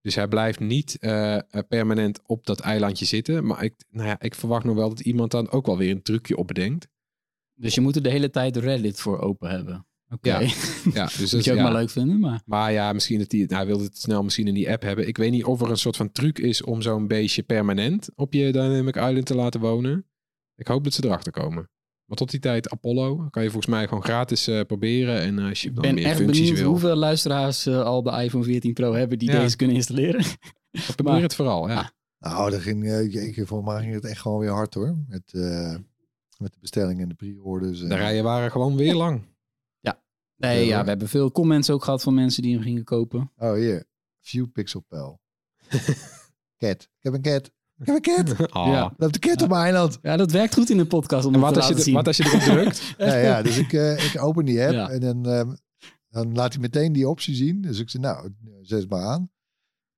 Dus 0.01 0.15
hij 0.15 0.29
blijft 0.29 0.61
niet 0.61 0.99
eh, 0.99 1.39
permanent 1.69 2.21
op 2.27 2.47
dat 2.47 2.61
eilandje 2.61 3.05
zitten. 3.05 3.47
Maar 3.47 3.65
ik, 3.65 3.75
nou 3.91 4.09
ja, 4.09 4.21
ik 4.21 4.35
verwacht 4.35 4.65
nog 4.65 4.75
wel 4.75 4.89
dat 4.89 5.01
iemand 5.01 5.31
dan 5.31 5.51
ook 5.51 5.67
wel 5.67 5.77
weer 5.79 5.91
een 5.91 6.03
trucje 6.03 6.37
op 6.37 6.47
bedenkt. 6.47 6.89
Dus 7.55 7.75
je 7.75 7.81
moet 7.81 7.97
er 7.97 8.03
de 8.03 8.11
hele 8.11 8.31
tijd 8.31 8.57
Reddit 8.57 9.01
voor 9.01 9.19
open 9.19 9.51
hebben. 9.51 9.87
Oké. 10.11 10.29
Ja. 10.39 10.39
Ja, 10.95 11.05
dus 11.07 11.19
Moet 11.21 11.31
dat, 11.31 11.45
je 11.45 11.51
ook 11.51 11.57
ja. 11.57 11.63
maar 11.63 11.73
leuk 11.73 11.91
vinden, 11.91 12.21
maar... 12.21 12.41
Maar 12.47 12.73
ja, 12.73 12.93
misschien 12.93 13.19
dat 13.19 13.33
hij, 13.33 13.45
hij 13.49 13.67
wilde 13.67 13.85
het 13.85 13.99
snel 13.99 14.23
misschien 14.23 14.47
in 14.49 14.55
die 14.55 14.71
app 14.71 14.83
hebben. 14.83 15.09
Ik 15.09 15.17
weet 15.17 15.31
niet 15.31 15.45
of 15.45 15.61
er 15.61 15.71
een 15.71 15.77
soort 15.77 15.97
van 15.97 16.13
truc 16.13 16.39
is 16.39 16.63
om 16.63 16.83
zo'n 16.83 17.07
beestje 17.07 17.43
permanent 17.43 18.09
op 18.15 18.33
je 18.33 18.53
Dynamic 18.53 18.97
Island 18.97 19.27
te 19.27 19.35
laten 19.35 19.61
wonen. 19.61 20.05
Ik 20.57 20.67
hoop 20.67 20.85
dat 20.85 20.93
ze 20.93 21.05
erachter 21.05 21.33
komen. 21.33 21.69
Maar 22.05 22.17
tot 22.17 22.31
die 22.31 22.41
tijd 22.41 22.71
Apollo 22.71 23.17
kan 23.31 23.43
je 23.43 23.51
volgens 23.51 23.73
mij 23.75 23.89
gewoon 23.89 24.03
gratis 24.05 24.47
eh, 24.49 24.61
proberen. 24.67 25.21
En 25.21 25.39
eh, 25.39 25.49
als 25.49 25.63
je 25.63 25.69
Ik 25.69 25.75
dan 25.75 25.85
ben 25.85 25.95
meer 25.95 26.05
echt 26.05 26.17
functies 26.17 26.39
benieuwd 26.41 26.59
wil, 26.59 26.69
hoeveel 26.71 26.97
luisteraars 26.97 27.67
eh, 27.67 27.83
al 27.83 28.03
de 28.03 28.23
iPhone 28.23 28.45
14 28.45 28.73
Pro 28.73 28.93
hebben 28.95 29.19
die 29.19 29.31
Ja. 29.31 29.39
deze 29.41 29.57
kunnen 29.57 29.77
installeren. 29.77 30.25
probeer 30.95 31.13
maar- 31.13 31.23
het 31.23 31.35
vooral. 31.35 31.69
Ja. 31.69 31.93
Nou, 32.19 32.51
dat 32.51 32.61
ging, 32.61 32.85
jeetje, 33.13 33.47
volgens 33.47 33.73
mij 33.73 33.83
ging 33.83 33.95
het 33.95 34.05
echt 34.05 34.21
gewoon 34.21 34.39
weer 34.39 34.51
hard 34.51 34.75
hoor. 34.75 34.97
Met, 35.09 35.23
eh, 35.33 35.75
met 36.39 36.53
de 36.53 36.59
bestellingen 36.61 37.03
en 37.03 37.09
de 37.09 37.15
pre-orders. 37.15 37.83
en- 37.83 37.89
De 37.89 37.95
rijen 37.97 38.25
waren 38.25 38.51
gewoon 38.51 38.77
weer 38.77 38.95
lang. 38.95 39.23
Nee, 40.41 40.61
Ja, 40.61 40.67
ja, 40.69 40.75
hoor. 40.75 40.83
we 40.83 40.89
hebben 40.89 41.09
veel 41.09 41.31
comments 41.31 41.71
ook 41.71 41.85
gehad 41.85 42.03
van 42.03 42.15
mensen 42.15 42.43
die 42.43 42.55
hem 42.55 42.63
gingen 42.63 42.85
kopen. 42.85 43.33
Oh, 43.37 43.53
hier. 43.55 43.85
View 44.21 44.47
Pixel 44.53 44.81
Pal. 44.81 45.21
cat. 46.59 46.83
Ik 46.83 46.89
heb 46.99 47.13
een 47.15 47.23
cat. 47.23 47.47
Ik 47.79 47.87
heb 47.87 47.95
een 47.95 48.01
cat. 48.01 48.51
Ah. 48.53 48.67
Ja. 48.67 48.95
Loopt 48.97 49.13
de 49.13 49.19
cat 49.19 49.43
op 49.43 49.49
mijn 49.49 49.63
eiland. 49.63 49.99
Ja, 50.03 50.17
dat 50.17 50.31
werkt 50.31 50.55
goed 50.55 50.71
in 50.71 50.77
de 50.77 50.87
podcast 50.87 51.27
om 51.27 51.35
En 51.35 51.41
wat 51.41 51.55
te 51.55 51.61
als, 51.61 51.69
je, 51.69 51.81
zien. 51.83 51.95
wat 51.95 52.07
als 52.07 52.17
je 52.17 52.25
erop 52.25 52.41
drukt? 52.41 52.95
Ja, 52.99 53.17
ja, 53.17 53.43
dus 53.43 53.59
ik, 53.59 53.73
eh, 53.73 54.05
ik 54.15 54.23
open 54.23 54.45
die 54.45 54.63
app 54.63 54.73
Ja. 54.73 54.91
en 54.91 55.01
dan, 55.01 55.27
ehm, 55.27 55.55
dan 56.09 56.35
laat 56.35 56.53
hij 56.53 56.61
meteen 56.61 56.93
die 56.93 57.09
optie 57.09 57.35
zien. 57.35 57.61
Dus 57.61 57.79
ik 57.79 57.91
zeg, 57.91 58.01
nou, 58.01 58.35
zet 58.61 58.89
maar 58.91 59.05
aan. 59.05 59.31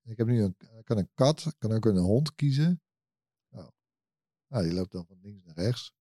Ik 0.05 0.17
heb 0.19 0.27
nu 0.27 0.43
een, 0.43 0.57
kan 0.85 0.99
een 0.99 1.11
kat, 1.15 1.45
ik 1.47 1.55
kan 1.59 1.73
ook 1.73 1.85
een 1.85 1.97
hond 1.97 2.35
kiezen. 2.35 2.83
Nou, 3.51 3.71
nou 4.49 4.65
die 4.65 4.73
loopt 4.75 4.93
dan 4.93 5.05
van 5.07 5.19
links 5.23 5.43
naar 5.45 5.55
rechts. 5.55 5.93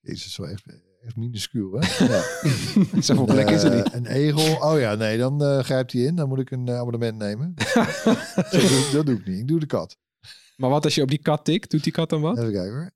Jezus, 0.00 0.32
zo 0.32 0.42
echt, 0.42 0.64
echt 1.02 1.16
minuscuul, 1.16 1.72
hè? 1.80 1.80
Ja. 2.06 2.22
Zoveel 3.02 3.24
plek 3.24 3.50
is 3.50 3.62
er 3.62 3.72
Eh, 3.72 3.84
niet. 3.84 3.92
Een 3.92 4.06
egel. 4.06 4.56
Oh 4.72 4.78
ja, 4.78 4.94
nee, 4.94 5.18
dan 5.18 5.42
eh, 5.44 5.58
grijpt 5.58 5.92
hij 5.92 6.02
in. 6.02 6.14
Dan 6.16 6.28
moet 6.28 6.38
ik 6.38 6.50
een 6.50 6.68
eh, 6.68 6.78
abonnement 6.78 7.18
nemen. 7.18 7.54
Zo 8.50 8.58
doe- 8.60 8.88
dat 8.92 9.06
doe 9.06 9.14
ik 9.18 9.26
niet. 9.26 9.38
Ik 9.38 9.48
doe 9.48 9.60
de 9.60 9.66
kat. 9.66 9.96
Maar 10.56 10.70
wat 10.70 10.84
als 10.84 10.94
je 10.94 11.02
op 11.02 11.08
die 11.08 11.18
kat 11.22 11.44
tikt? 11.44 11.70
Doet 11.70 11.84
die 11.84 11.92
kat 11.92 12.10
dan 12.10 12.20
wat? 12.20 12.38
Even 12.38 12.52
kijken 12.52 12.72
hoor. 12.72 12.90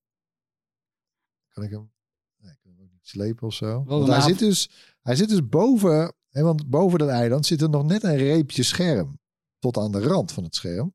Kan 1.49 1.65
ik 1.65 1.71
hem... 1.71 1.91
Nee, 2.43 2.53
ik 2.53 2.59
kan 2.63 2.73
hem 2.73 2.81
ook 2.85 2.93
niet 2.93 3.07
slepen 3.09 3.47
of 3.47 3.55
zo. 3.55 3.85
Want 3.87 4.07
hij, 4.09 4.21
zit 4.21 4.39
dus, 4.39 4.71
hij 5.03 5.17
zit 5.17 5.29
dus 5.29 5.49
boven... 5.49 6.15
Hè, 6.29 6.43
want 6.43 6.69
boven 6.69 6.99
dat 6.99 7.09
eiland 7.09 7.47
zit 7.47 7.63
er 7.63 7.71
nog 7.71 7.85
net 7.85 8.03
een 8.03 8.17
reepje 8.17 8.63
scherm. 8.63 9.19
Tot 9.59 9.77
aan 9.79 9.93
de 9.93 10.01
rand 10.03 10.33
van 10.33 10.45
het 10.45 10.55
scherm. 10.55 10.95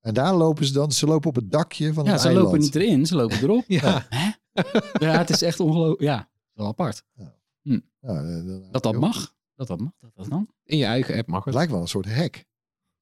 En 0.00 0.14
daar 0.14 0.34
lopen 0.34 0.66
ze 0.66 0.72
dan... 0.72 0.92
Ze 0.92 1.06
lopen 1.06 1.28
op 1.28 1.34
het 1.34 1.50
dakje 1.50 1.92
van 1.92 2.04
ja, 2.04 2.10
het 2.10 2.20
ze 2.20 2.26
eiland. 2.26 2.46
lopen 2.46 2.60
niet 2.62 2.74
erin, 2.74 3.06
ze 3.06 3.14
lopen 3.16 3.36
erop. 3.42 3.64
Ja. 3.66 4.06
Hè? 4.08 4.30
Ja, 5.06 5.18
het 5.18 5.30
is 5.30 5.42
echt 5.42 5.60
ongelooflijk. 5.60 6.00
Ja, 6.00 6.28
wel 6.54 6.66
apart. 6.66 7.04
Nou, 7.62 7.82
eh, 8.00 8.72
Dat 8.72 8.82
dat 8.82 8.94
mag. 8.94 9.34
Dat 9.54 9.66
dat 9.66 9.80
mag, 9.80 9.92
dat 10.00 10.10
dat 10.14 10.28
dan. 10.28 10.48
In 10.64 10.78
je 10.78 10.84
eigen 10.84 11.16
app 11.18 11.28
mag 11.28 11.44
Het 11.44 11.54
lijkt 11.54 11.72
wel 11.72 11.80
een 11.80 11.88
soort 11.88 12.06
hek. 12.06 12.44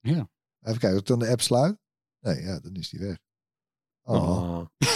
Ja. 0.01 0.13
Even 0.13 0.31
kijken, 0.61 0.91
als 0.91 0.99
ik 1.01 1.07
dan 1.07 1.19
de 1.19 1.29
app 1.29 1.41
sluit. 1.41 1.77
Nee, 2.21 2.43
ja, 2.43 2.61
dan 2.61 2.75
is 2.75 2.89
die 2.91 3.01
weg. 3.01 3.19
Oh. 4.03 4.23
Oh. 4.23 4.67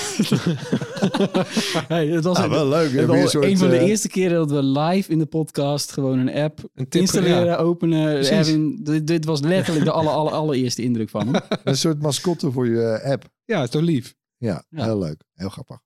Hey, 1.88 2.06
het 2.06 2.24
was 2.24 2.36
Ah, 2.36 2.44
een, 2.44 2.50
wel 2.50 2.68
leuk. 2.68 2.90
hè? 2.92 2.98
het 2.98 3.06
was 3.06 3.16
een 3.18 3.28
soort, 3.28 3.44
een 3.44 3.58
van 3.58 3.68
de 3.68 3.76
eh, 3.76 3.88
eerste 3.88 4.08
keren 4.08 4.36
dat 4.36 4.50
we 4.50 4.62
live 4.62 5.12
in 5.12 5.18
de 5.18 5.26
podcast 5.26 5.92
gewoon 5.92 6.18
een 6.18 6.34
app 6.34 6.58
Een 6.74 6.88
tip, 6.88 7.00
installeren, 7.00 7.44
ja. 7.44 7.56
openen. 7.56 8.30
Erwin, 8.30 8.84
dit, 8.84 9.06
dit 9.06 9.24
was 9.24 9.40
letterlijk 9.40 9.84
de 9.84 9.90
aller, 9.92 10.12
aller, 10.12 10.32
allereerste 10.32 10.82
indruk 10.82 11.10
van 11.10 11.34
hem. 11.34 11.42
Een 11.64 11.76
soort 11.76 12.02
mascotte 12.02 12.50
voor 12.52 12.66
je 12.66 12.82
eh, 12.88 13.10
app. 13.12 13.28
Ja, 13.44 13.62
is 13.62 13.70
toch 13.70 13.82
lief? 13.82 14.14
Ja, 14.36 14.64
Ja. 14.68 14.84
heel 14.84 14.98
leuk. 14.98 15.22
Heel 15.32 15.48
grappig. 15.48 15.80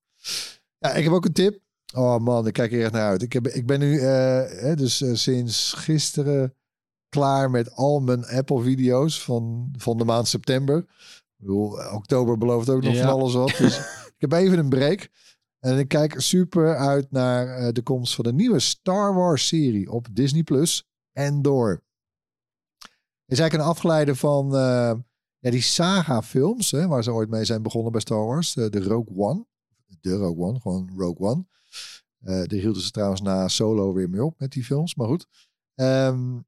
Ja, 0.79 0.95
ik 0.95 1.05
heb 1.05 1.13
ook 1.13 1.25
een 1.25 1.33
tip. 1.33 1.61
Oh 1.95 2.19
man, 2.19 2.47
ik 2.47 2.53
kijk 2.53 2.73
er 2.73 2.83
echt 2.83 2.93
naar 2.93 3.09
uit. 3.09 3.23
Ik, 3.23 3.33
heb, 3.33 3.49
ik 3.49 3.67
ben 3.67 3.79
nu 3.81 3.99
eh, 3.99 4.07
hè, 4.61 4.77
dus 4.77 5.01
eh, 5.01 5.15
sinds 5.15 5.73
gisteren 5.73 6.55
klaar 7.09 7.51
met 7.51 7.73
al 7.75 8.01
mijn 8.01 8.27
Apple-video's 8.27 9.23
van, 9.23 9.73
van 9.77 9.99
de 9.99 10.05
maand 10.05 10.29
september. 10.29 10.87
bedoel, 11.37 11.81
eh, 11.81 11.95
oktober 11.95 12.39
belooft 12.39 12.69
ook 12.69 12.83
nog 12.83 12.95
Ja. 12.95 13.03
van 13.03 13.11
alles 13.13 13.35
wat. 13.35 13.55
Dus 13.59 13.79
ik 14.17 14.17
heb 14.19 14.33
even 14.33 14.59
een 14.59 14.69
break. 14.69 15.09
En 15.59 15.79
ik 15.79 15.89
kijk 15.89 16.21
super 16.21 16.77
uit 16.77 17.11
naar 17.11 17.47
eh, 17.49 17.73
de 17.73 17.83
komst 17.83 18.15
van 18.15 18.25
de 18.25 18.33
nieuwe 18.33 18.59
Star 18.61 19.15
Wars 19.15 19.47
serie 19.47 19.91
op 19.91 20.07
Disney 20.13 20.43
Plus. 20.43 20.89
Endor. 21.13 21.83
Is 23.27 23.39
eigenlijk 23.39 23.55
een 23.55 23.75
afgeleide 23.75 24.15
van 24.17 24.49
ja, 25.39 25.51
die 25.51 25.61
saga 25.63 26.23
films, 26.23 26.71
hè, 26.71 26.87
waar 26.87 27.03
ze 27.03 27.13
ooit 27.13 27.29
mee 27.31 27.45
zijn 27.45 27.63
begonnen 27.63 27.93
bij 27.93 28.01
Star 28.01 28.27
Wars. 28.27 28.53
De 28.55 28.83
Rogue 28.83 29.17
One. 29.17 29.47
De 30.01 30.17
Rogue 30.17 30.45
One, 30.45 30.61
gewoon 30.61 30.91
Rogue 30.97 31.29
One. 31.29 31.47
Eh 32.21 32.35
daar 32.35 32.59
hielden 32.59 32.83
ze 32.83 32.91
trouwens 32.91 33.21
na 33.21 33.49
Solo 33.49 33.93
weer 33.93 34.11
mee 34.11 34.25
op 34.25 34.39
met 34.39 34.53
die 34.53 34.65
films, 34.65 34.95
maar 34.95 35.07
goed. 35.07 35.27
Ehm, 35.75 36.39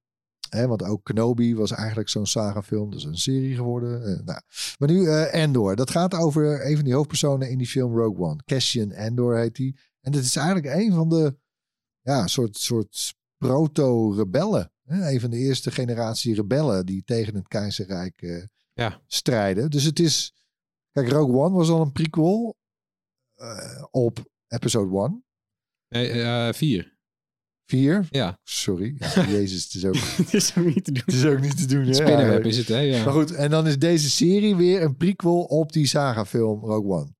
hè, 0.49 0.67
want 0.67 0.83
ook 0.83 1.05
Kenobi 1.05 1.55
was 1.55 1.71
eigenlijk 1.71 2.09
zo'n 2.09 2.27
saga 2.27 2.63
film, 2.63 2.91
dus 2.91 3.05
een 3.05 3.19
serie 3.19 3.55
geworden. 3.55 4.05
Eh, 4.05 4.25
nou. 4.25 4.41
Maar 4.79 4.89
nu 4.91 5.07
eh, 5.07 5.35
Endor. 5.43 5.77
Dat 5.77 5.91
gaat 5.91 6.15
over 6.15 6.67
een 6.67 6.75
van 6.77 6.85
die 6.85 6.95
hoofdpersonen 6.95 7.51
in 7.51 7.59
die 7.59 7.67
film 7.67 7.99
Rogue 7.99 8.27
One. 8.27 8.41
Cassian 8.45 8.91
Endor 8.91 9.37
heet 9.37 9.55
die. 9.57 9.79
En 10.01 10.13
dit 10.13 10.25
is 10.25 10.37
eigenlijk 10.37 10.75
een 10.75 10.93
van 10.93 11.09
de 11.09 11.37
ja, 12.01 12.27
soort, 12.27 12.57
soort 12.57 13.15
proto-rebellen. 13.37 14.73
Een 14.85 15.21
van 15.21 15.31
de 15.31 15.37
eerste 15.37 15.71
generatie 15.71 16.35
rebellen 16.35 16.87
die 16.87 17.03
tegen 17.05 17.35
het 17.35 17.49
keizerrijk 17.49 18.47
Ja. 18.73 19.01
strijden. 19.07 19.71
Dus 19.71 19.85
het 19.85 19.99
is... 19.99 20.35
Kijk, 20.91 21.09
Rogue 21.09 21.37
One 21.37 21.57
was 21.57 21.69
al 21.69 21.81
een 21.81 21.93
prequel 21.93 22.57
op 23.91 24.31
episode 24.49 24.99
1. 24.99 25.25
Nee, 25.93 26.11
eh, 26.23 26.53
vier. 26.53 26.91
4. 27.67 28.07
Ja. 28.11 28.39
Sorry. 28.45 28.95
Ja, 28.99 29.27
Jezus, 29.39 29.65
het 29.65 29.75
is 29.75 29.85
ook, 29.85 29.95
Het 30.25 30.35
is 30.35 30.57
ook 30.59 30.65
niet 30.65 30.85
te 30.85 30.93
doen. 30.93 31.03
het 31.07 31.15
is 31.15 31.25
ook 31.25 31.41
niet 31.41 31.57
te 31.57 31.67
doen. 31.67 31.85
hè, 31.85 31.95
Spinnenweb 31.95 32.45
is 32.47 32.57
het, 32.57 32.69
hè? 32.69 32.79
Ja. 32.79 33.05
Maar 33.05 33.13
goed, 33.13 33.31
en 33.35 33.51
dan 33.51 33.67
is 33.67 33.79
deze 33.79 34.11
serie 34.11 34.57
weer 34.57 34.83
een 34.83 34.97
prequel 34.97 35.41
op 35.43 35.73
die 35.73 35.87
saga-film 35.87 36.61
Rogue 36.65 36.91
One. 36.91 37.15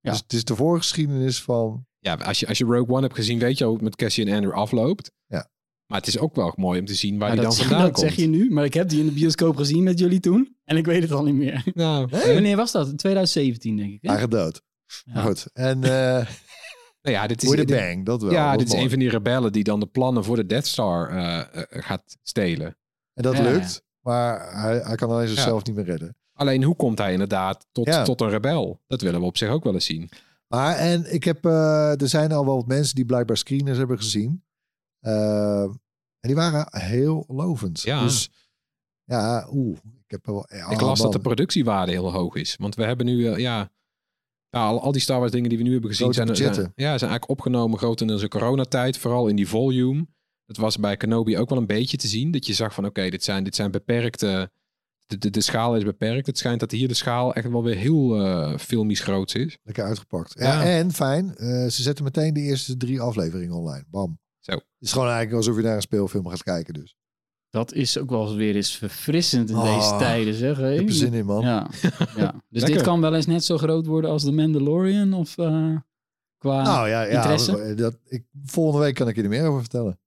Ja. 0.00 0.10
Dus 0.10 0.18
het 0.20 0.32
is 0.32 0.44
de 0.44 0.54
voorgeschiedenis 0.56 1.42
van... 1.42 1.86
Ja, 1.98 2.14
als 2.14 2.40
je, 2.40 2.46
als 2.46 2.58
je 2.58 2.64
Rogue 2.64 2.88
One 2.88 3.00
hebt 3.02 3.14
gezien, 3.14 3.38
weet 3.38 3.58
je 3.58 3.64
hoe 3.64 3.74
het 3.74 3.82
met 3.82 3.96
Cassie 3.96 4.26
en 4.26 4.34
Andrew 4.34 4.52
afloopt. 4.52 5.10
Ja. 5.26 5.50
Maar 5.86 5.98
het 5.98 6.08
is 6.08 6.18
ook 6.18 6.34
wel 6.34 6.52
mooi 6.56 6.80
om 6.80 6.86
te 6.86 6.94
zien 6.94 7.18
waar 7.18 7.28
Ja, 7.28 7.34
die 7.34 7.44
dat, 7.44 7.56
dan 7.56 7.60
vandaan 7.66 7.82
dat 7.84 7.92
komt. 7.94 8.06
zeg 8.06 8.16
je 8.16 8.26
nu, 8.26 8.50
maar 8.50 8.64
ik 8.64 8.74
heb 8.74 8.88
die 8.88 9.00
in 9.00 9.06
de 9.06 9.12
bioscoop 9.12 9.56
gezien 9.56 9.82
met 9.82 9.98
jullie 9.98 10.20
toen. 10.20 10.56
En 10.64 10.76
ik 10.76 10.86
weet 10.86 11.02
het 11.02 11.12
al 11.12 11.24
niet 11.24 11.34
meer. 11.34 11.62
Nou, 11.74 12.08
Wanneer 12.10 12.56
was 12.56 12.72
dat? 12.72 12.88
In 12.88 12.96
2017, 12.96 13.76
denk 13.76 13.92
ik. 13.92 13.98
hè? 14.02 14.08
Eigen 14.08 14.30
dood. 14.30 14.62
Ja. 15.04 15.22
Goed. 15.22 15.46
En 15.52 15.84
eh 15.84 16.26
nou 17.04 17.16
ja, 17.16 17.26
dit 17.26 17.42
is, 17.42 17.50
dit- 17.50 17.66
bang, 17.66 18.04
dat 18.04 18.22
wel. 18.22 18.32
ja, 18.32 18.56
dit 18.56 18.66
is 18.66 18.72
een 18.72 18.90
van 18.90 18.98
die 18.98 19.08
rebellen 19.08 19.52
die 19.52 19.64
dan 19.64 19.80
de 19.80 19.86
plannen 19.86 20.24
voor 20.24 20.36
de 20.36 20.46
Death 20.46 20.66
Star 20.66 21.08
eh, 21.10 21.38
eh, 21.40 21.46
gaat 21.70 22.16
stelen. 22.22 22.76
En 23.14 23.22
dat 23.22 23.36
Ja, 23.36 23.42
lukt. 23.42 23.82
Maar 24.00 24.60
hij, 24.62 24.78
hij 24.78 24.96
kan 24.96 25.10
alleen 25.10 25.28
zichzelf 25.28 25.64
niet 25.64 25.74
meer 25.76 25.84
redden. 25.84 26.16
Alleen 26.32 26.62
hoe 26.62 26.76
komt 26.76 26.98
hij 26.98 27.12
inderdaad 27.12 27.66
tot, 27.72 27.86
Ja. 27.86 28.02
tot 28.04 28.20
een 28.20 28.28
rebel? 28.30 28.80
Dat 28.86 29.00
willen 29.00 29.20
we 29.20 29.26
op 29.26 29.36
zich 29.36 29.48
ook 29.48 29.64
wel 29.64 29.74
eens 29.74 29.84
zien. 29.84 30.08
Maar 30.46 30.76
en 30.76 31.14
ik 31.14 31.24
heb, 31.24 31.44
eh, 31.44 32.00
er 32.00 32.08
zijn 32.08 32.32
al 32.32 32.44
wel 32.44 32.56
wat 32.56 32.66
mensen 32.66 32.94
die 32.94 33.04
blijkbaar 33.04 33.36
screeners 33.36 33.78
hebben 33.78 33.96
gezien. 33.98 34.44
En 35.00 35.80
die 36.30 36.34
waren 36.34 36.66
heel 36.80 37.24
lovend. 37.28 37.80
Ja. 37.80 38.02
Dus 38.02 38.30
ja, 39.04 39.48
oeh. 39.52 39.76
Ik 40.04 40.10
heb 40.10 40.26
wel. 40.26 40.46
ik 40.70 40.80
las 40.80 41.00
dat 41.00 41.12
de 41.12 41.18
productiewaarde 41.18 41.92
heel 41.92 42.12
hoog 42.12 42.34
is. 42.34 42.56
Want 42.56 42.74
we 42.74 42.84
hebben 42.84 43.06
nu, 43.06 43.38
ja, 43.38 43.70
ja 44.54 44.66
al, 44.66 44.80
al 44.80 44.92
die 44.92 45.00
Star 45.00 45.18
Wars 45.18 45.32
dingen 45.32 45.48
die 45.48 45.58
we 45.58 45.64
nu 45.64 45.72
hebben 45.72 45.90
gezien 45.90 46.12
Grote 46.12 46.34
zijn, 46.34 46.54
ja, 46.54 46.98
zijn 46.98 47.10
eigenlijk 47.10 47.30
opgenomen 47.30 47.78
grotendeels 47.78 48.22
in 48.22 48.28
coronatijd. 48.28 48.98
Vooral 48.98 49.28
in 49.28 49.36
die 49.36 49.48
volume. 49.48 50.06
Dat 50.46 50.56
was 50.56 50.78
bij 50.78 50.96
Kenobi 50.96 51.38
ook 51.38 51.48
wel 51.48 51.58
een 51.58 51.66
beetje 51.66 51.96
te 51.96 52.06
zien. 52.08 52.30
Dat 52.30 52.46
je 52.46 52.52
zag 52.54 52.74
van 52.74 52.86
oké, 52.86 53.08
dit, 53.08 53.24
zijn, 53.24 53.44
dit 53.44 53.54
zijn 53.54 53.70
beperkte... 53.70 54.50
De, 55.06 55.18
de, 55.18 55.30
de 55.30 55.40
schaal 55.40 55.76
is 55.76 55.84
beperkt. 55.84 56.26
Het 56.26 56.38
schijnt 56.38 56.60
dat 56.60 56.70
hier 56.70 56.88
de 56.88 56.94
schaal 56.94 57.34
echt 57.34 57.48
wel 57.48 57.62
weer 57.62 57.76
heel 57.76 58.24
eh 58.24 58.58
filmisch 58.58 59.00
groot 59.00 59.34
is. 59.34 59.58
Lekker 59.62 59.84
uitgepakt. 59.84 60.34
Ja, 60.38 60.44
Ja. 60.44 60.64
En 60.64 60.92
fijn, 60.92 61.36
eh, 61.36 61.46
ze 61.46 61.82
zetten 61.82 62.04
meteen 62.04 62.34
de 62.34 62.40
eerste 62.40 62.76
drie 62.76 63.00
afleveringen 63.00 63.54
online. 63.54 63.84
Bam. 63.90 64.18
Zo. 64.40 64.52
Het 64.52 64.64
is 64.78 64.92
gewoon 64.92 65.08
eigenlijk 65.08 65.36
alsof 65.36 65.56
je 65.56 65.62
naar 65.62 65.74
een 65.76 65.82
speelfilm 65.82 66.28
gaat 66.28 66.42
kijken. 66.42 66.74
Dus. 66.74 66.96
Dat 67.54 67.72
is 67.72 67.98
ook 67.98 68.10
wel 68.10 68.26
eens 68.26 68.34
weer 68.34 68.56
eens 68.56 68.76
verfrissend 68.76 69.50
in 69.50 69.56
Oh, 69.56 69.76
deze 69.76 69.96
tijden, 69.96 70.34
zeg. 70.34 70.58
Ik 70.58 70.76
heb 70.76 70.86
er 70.86 70.92
zin 70.92 71.12
in, 71.12 71.24
man. 71.24 71.42
Ja, 71.42 71.66
ja. 72.16 72.34
Dus 72.48 72.64
dit 72.64 72.82
kan 72.82 73.00
wel 73.00 73.14
eens 73.14 73.26
net 73.26 73.44
zo 73.44 73.58
groot 73.58 73.86
worden 73.86 74.10
als 74.10 74.24
The 74.24 74.32
Mandalorian? 74.32 75.12
Of 75.12 75.38
eh, 75.38 75.76
qua... 76.38 76.62
nou 76.62 76.88
ja, 76.88 77.02
ja 77.02 77.16
interesse? 77.16 77.74
dat, 77.74 77.98
ik, 78.06 78.24
volgende 78.44 78.84
week 78.84 78.94
kan 78.94 79.08
ik 79.08 79.16
je 79.16 79.22
er 79.22 79.28
meer 79.28 79.46
over 79.46 79.60
vertellen. 79.60 79.98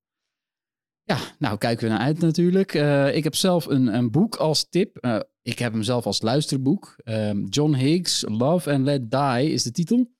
Ja, 1.02 1.18
nou 1.38 1.58
kijken 1.58 1.84
we 1.84 1.92
naar 1.92 2.02
uit 2.02 2.20
natuurlijk. 2.20 2.74
Eh, 2.74 3.16
ik 3.16 3.24
heb 3.24 3.34
zelf 3.34 3.66
een, 3.66 3.86
een 3.94 4.10
boek 4.10 4.36
als 4.36 4.66
tip. 4.68 4.96
Eh, 4.96 5.20
ik 5.42 5.58
heb 5.58 5.72
hem 5.72 5.82
zelf 5.82 6.06
als 6.06 6.22
luisterboek. 6.22 6.96
Ehm, 7.04 7.44
John 7.44 7.74
Higgs, 7.74 8.24
Love 8.26 8.72
and 8.72 8.84
Let 8.84 9.10
Die 9.10 9.52
is 9.52 9.62
de 9.62 9.70
titel. 9.70 10.10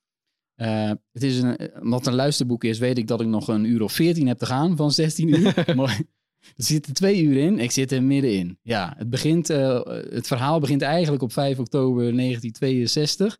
Eh, 0.54 0.90
het 1.12 1.22
is 1.22 1.38
een, 1.38 1.70
omdat 1.80 1.98
het 1.98 2.08
een 2.08 2.14
luisterboek 2.14 2.64
is, 2.64 2.78
weet 2.78 2.98
ik 2.98 3.06
dat 3.06 3.20
ik 3.20 3.26
nog 3.26 3.48
een 3.48 3.64
uur 3.64 3.82
of 3.82 3.92
14 3.92 4.26
heb 4.26 4.38
te 4.38 4.46
gaan 4.46 4.76
van 4.76 4.92
16 4.92 5.28
uur. 5.28 5.64
maar 5.76 6.00
er 6.56 6.64
zitten 6.64 6.94
twee 6.94 7.22
uur 7.22 7.36
in. 7.36 7.58
Ik 7.58 7.70
zit 7.70 7.92
er 7.92 8.02
middenin. 8.02 8.58
Ja, 8.62 8.94
het, 8.96 9.10
begint, 9.10 9.50
eh, 9.50 9.80
het 10.10 10.26
verhaal 10.26 10.60
begint 10.60 10.82
eigenlijk 10.82 11.22
op 11.22 11.32
5 11.32 11.58
oktober 11.58 12.02
1962. 12.02 13.38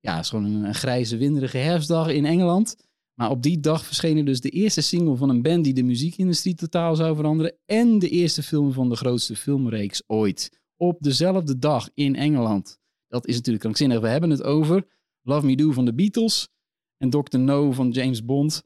Ja, 0.00 0.14
het 0.14 0.24
is 0.24 0.30
gewoon 0.30 0.44
een, 0.44 0.64
een 0.64 0.74
grijze, 0.74 1.16
winderige 1.16 1.58
herfstdag 1.58 2.08
in 2.08 2.24
Engeland. 2.24 2.76
Maar 3.14 3.30
op 3.30 3.42
die 3.42 3.60
dag 3.60 3.84
verscheen 3.84 4.16
er 4.16 4.24
dus 4.24 4.40
de 4.40 4.50
eerste 4.50 4.80
single 4.80 5.16
van 5.16 5.28
een 5.28 5.42
band 5.42 5.64
die 5.64 5.74
de 5.74 5.82
muziekindustrie 5.82 6.54
totaal 6.54 6.96
zou 6.96 7.16
veranderen. 7.16 7.56
En 7.66 7.98
de 7.98 8.08
eerste 8.08 8.42
film 8.42 8.72
van 8.72 8.88
de 8.88 8.96
grootste 8.96 9.36
filmreeks 9.36 10.02
ooit. 10.06 10.60
Op 10.76 10.96
dezelfde 11.00 11.58
dag 11.58 11.88
in 11.94 12.16
Engeland. 12.16 12.78
Dat 13.08 13.26
is 13.26 13.34
natuurlijk 13.34 13.62
krankzinnig. 13.62 14.00
We 14.00 14.08
hebben 14.08 14.30
het 14.30 14.42
over 14.42 14.86
Love 15.22 15.46
Me 15.46 15.56
Do 15.56 15.72
van 15.72 15.84
de 15.84 15.94
Beatles. 15.94 16.48
En 16.96 17.10
Dr. 17.10 17.38
No 17.38 17.72
van 17.72 17.90
James 17.90 18.24
Bond. 18.24 18.62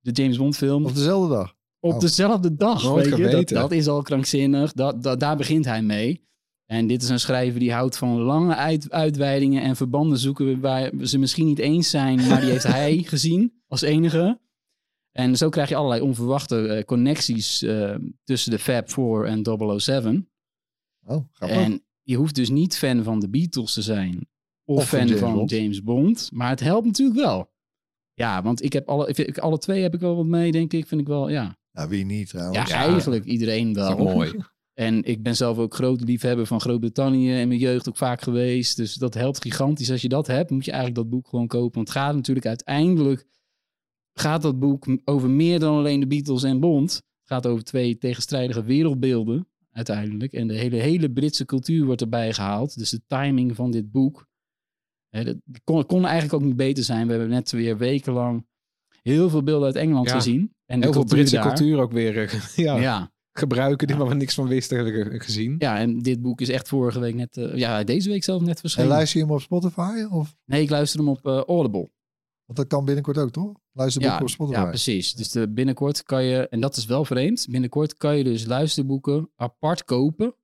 De 0.00 0.10
James 0.10 0.36
Bond 0.36 0.56
film. 0.56 0.84
Op 0.84 0.94
dezelfde 0.94 1.34
dag. 1.34 1.54
Op 1.80 1.92
Oh. 1.92 2.00
dezelfde 2.00 2.54
dag. 2.56 2.92
Weet 2.94 3.16
je? 3.16 3.44
Dat, 3.54 3.72
is 3.72 3.86
al 3.88 4.02
krankzinnig. 4.02 4.72
Dat, 4.72 5.02
dat, 5.02 5.20
daar 5.20 5.36
begint 5.36 5.64
hij 5.64 5.82
mee. 5.82 6.28
En 6.66 6.86
dit 6.86 7.02
is 7.02 7.08
een 7.08 7.20
schrijver 7.20 7.60
die 7.60 7.72
houdt 7.72 7.96
van 7.96 8.20
lange 8.20 8.54
uit, 8.54 8.90
uitweidingen 8.90 9.62
en 9.62 9.76
verbanden 9.76 10.18
zoeken 10.18 10.60
waar 10.60 10.90
ze 11.02 11.18
misschien 11.18 11.46
niet 11.46 11.58
eens 11.58 11.90
zijn, 11.90 12.26
maar 12.28 12.40
die 12.40 12.50
heeft 12.50 12.66
hij 12.82 12.98
gezien 13.02 13.62
als 13.66 13.80
enige. 13.82 14.40
En 15.12 15.36
zo 15.36 15.48
krijg 15.48 15.68
je 15.68 15.76
allerlei 15.76 16.00
onverwachte 16.02 16.66
eh, 16.68 16.84
connecties 16.84 17.62
eh, 17.62 17.94
tussen 18.24 18.50
de 18.50 18.58
Fab 18.58 18.88
Four 18.88 19.26
en 19.26 19.42
007. 19.80 20.30
Oh, 21.06 21.24
ga 21.32 21.46
maar. 21.46 21.54
En 21.56 21.84
je 22.02 22.16
hoeft 22.16 22.34
dus 22.34 22.48
niet 22.50 22.78
fan 22.78 23.02
van 23.02 23.20
de 23.20 23.28
Beatles 23.28 23.72
te 23.72 23.82
zijn 23.82 24.28
of, 24.64 24.88
fan 24.88 25.06
James 25.06 25.20
van 25.20 25.34
Bond. 25.34 25.50
James 25.50 25.82
Bond, 25.82 26.30
maar 26.32 26.48
het 26.50 26.60
helpt 26.60 26.86
natuurlijk 26.86 27.18
wel. 27.18 27.50
Ja, 28.14 28.42
want 28.42 28.62
ik 28.62 28.72
heb 28.72 28.88
alle, 28.88 29.08
ik- 29.08 29.38
alle 29.38 29.58
twee 29.58 29.82
heb 29.82 29.94
ik 29.94 30.00
wel 30.00 30.16
wat 30.16 30.26
mee, 30.26 30.52
denk 30.52 30.72
ik. 30.72 30.86
Vind 30.86 31.00
ik 31.00 31.06
wel, 31.06 31.28
ja. 31.28 31.58
Nou, 31.72 31.88
wie 31.88 32.04
niet 32.04 32.28
trouwens. 32.28 32.70
Ja, 32.70 32.76
eigenlijk 32.76 33.24
iedereen 33.24 33.74
wel. 33.74 33.98
mooi. 33.98 34.32
En 34.74 35.04
ik 35.04 35.22
ben 35.22 35.36
zelf 35.36 35.58
ook 35.58 35.74
groot 35.74 36.00
liefhebber 36.00 36.46
van 36.46 36.60
Groot-Brittannië 36.60 37.30
in 37.32 37.48
mijn 37.48 37.60
jeugd 37.60 37.88
ook 37.88 37.96
vaak 37.96 38.22
geweest. 38.22 38.76
Dus 38.76 38.94
dat 38.94 39.14
helpt 39.14 39.42
gigantisch. 39.42 39.90
Als 39.90 40.02
je 40.02 40.08
dat 40.08 40.26
hebt, 40.26 40.50
moet 40.50 40.64
je 40.64 40.70
eigenlijk 40.70 41.00
dat 41.00 41.10
boek 41.10 41.28
gewoon 41.28 41.46
kopen. 41.46 41.74
Want 41.74 41.88
het 41.88 41.96
gaat 41.96 42.14
natuurlijk 42.14 42.46
uiteindelijk, 42.46 43.26
gaat 44.14 44.42
dat 44.42 44.58
boek 44.58 44.86
over 45.04 45.30
meer 45.30 45.58
dan 45.58 45.76
alleen 45.76 46.00
de 46.00 46.06
Beatles 46.06 46.42
en 46.42 46.60
Bond. 46.60 46.92
Het 46.92 47.02
gaat 47.24 47.46
over 47.46 47.64
twee 47.64 47.98
tegenstrijdige 47.98 48.62
wereldbeelden 48.62 49.48
uiteindelijk. 49.72 50.32
En 50.32 50.46
de 50.46 50.54
hele, 50.54 50.76
hele 50.76 51.10
Britse 51.10 51.44
cultuur 51.44 51.84
wordt 51.84 52.00
erbij 52.00 52.32
gehaald. 52.32 52.78
Dus 52.78 52.90
de 52.90 53.02
timing 53.06 53.54
van 53.56 53.70
dit 53.70 53.90
boek. 53.90 54.26
Hè, 55.08 55.24
dat 55.24 55.36
kon, 55.64 55.86
kon 55.86 56.04
eigenlijk 56.04 56.34
ook 56.34 56.48
niet 56.48 56.56
beter 56.56 56.84
zijn. 56.84 57.06
We 57.06 57.12
hebben 57.12 57.30
net 57.30 57.50
weer 57.50 57.78
wekenlang 57.78 58.46
heel 59.02 59.30
veel 59.30 59.42
beelden 59.42 59.66
uit 59.66 59.76
Engeland 59.76 60.08
Ja. 60.08 60.14
gezien. 60.14 60.54
En 60.70 60.82
Heel 60.82 60.92
veel 60.92 61.00
cultuur 61.00 61.16
Britse 61.18 61.34
daar. 61.34 61.46
cultuur 61.46 61.78
ook 61.78 61.92
weer 61.92 62.18
eh, 62.28 62.40
ja, 62.66 62.76
Ja. 62.76 63.12
gebruiken, 63.32 63.86
die 63.86 63.96
waar 63.96 64.08
we 64.08 64.14
niks 64.14 64.34
van 64.34 64.48
wisten 64.48 64.76
hebben 64.76 64.94
ge- 65.12 65.20
gezien. 65.20 65.54
Ja, 65.58 65.78
en 65.78 65.98
dit 65.98 66.22
boek 66.22 66.40
is 66.40 66.48
echt 66.48 66.68
vorige 66.68 67.00
week 67.00 67.14
net, 67.14 67.36
eh, 67.36 67.56
ja, 67.56 67.84
deze 67.84 68.08
week 68.08 68.24
zelf 68.24 68.40
net 68.40 68.54
En 68.54 68.60
verschenen. 68.60 68.88
luister 68.88 69.18
je 69.20 69.24
hem 69.26 69.34
op 69.34 69.40
Spotify? 69.40 70.06
Of? 70.10 70.36
Nee, 70.44 70.62
ik 70.62 70.70
luister 70.70 70.98
hem 71.00 71.08
op 71.08 71.26
eh, 71.26 71.40
Audible. 71.46 71.90
Want 72.44 72.58
dat 72.58 72.66
kan 72.66 72.84
binnenkort 72.84 73.18
ook, 73.18 73.30
toch? 73.30 73.52
Luisterboeken 73.72 74.18
Ja, 74.18 74.24
op 74.24 74.30
Spotify. 74.30 74.58
ja, 74.60 74.66
precies. 74.68 75.14
Dus 75.14 75.30
de, 75.30 75.48
binnenkort 75.52 76.02
kan 76.02 76.24
je, 76.24 76.48
en 76.48 76.60
dat 76.60 76.76
is 76.76 76.84
wel 76.84 77.04
vreemd, 77.04 77.46
binnenkort 77.50 77.96
kan 77.96 78.16
je 78.16 78.24
dus 78.24 78.46
luisterboeken 78.46 79.30
apart 79.36 79.84
kopen. 79.84 80.34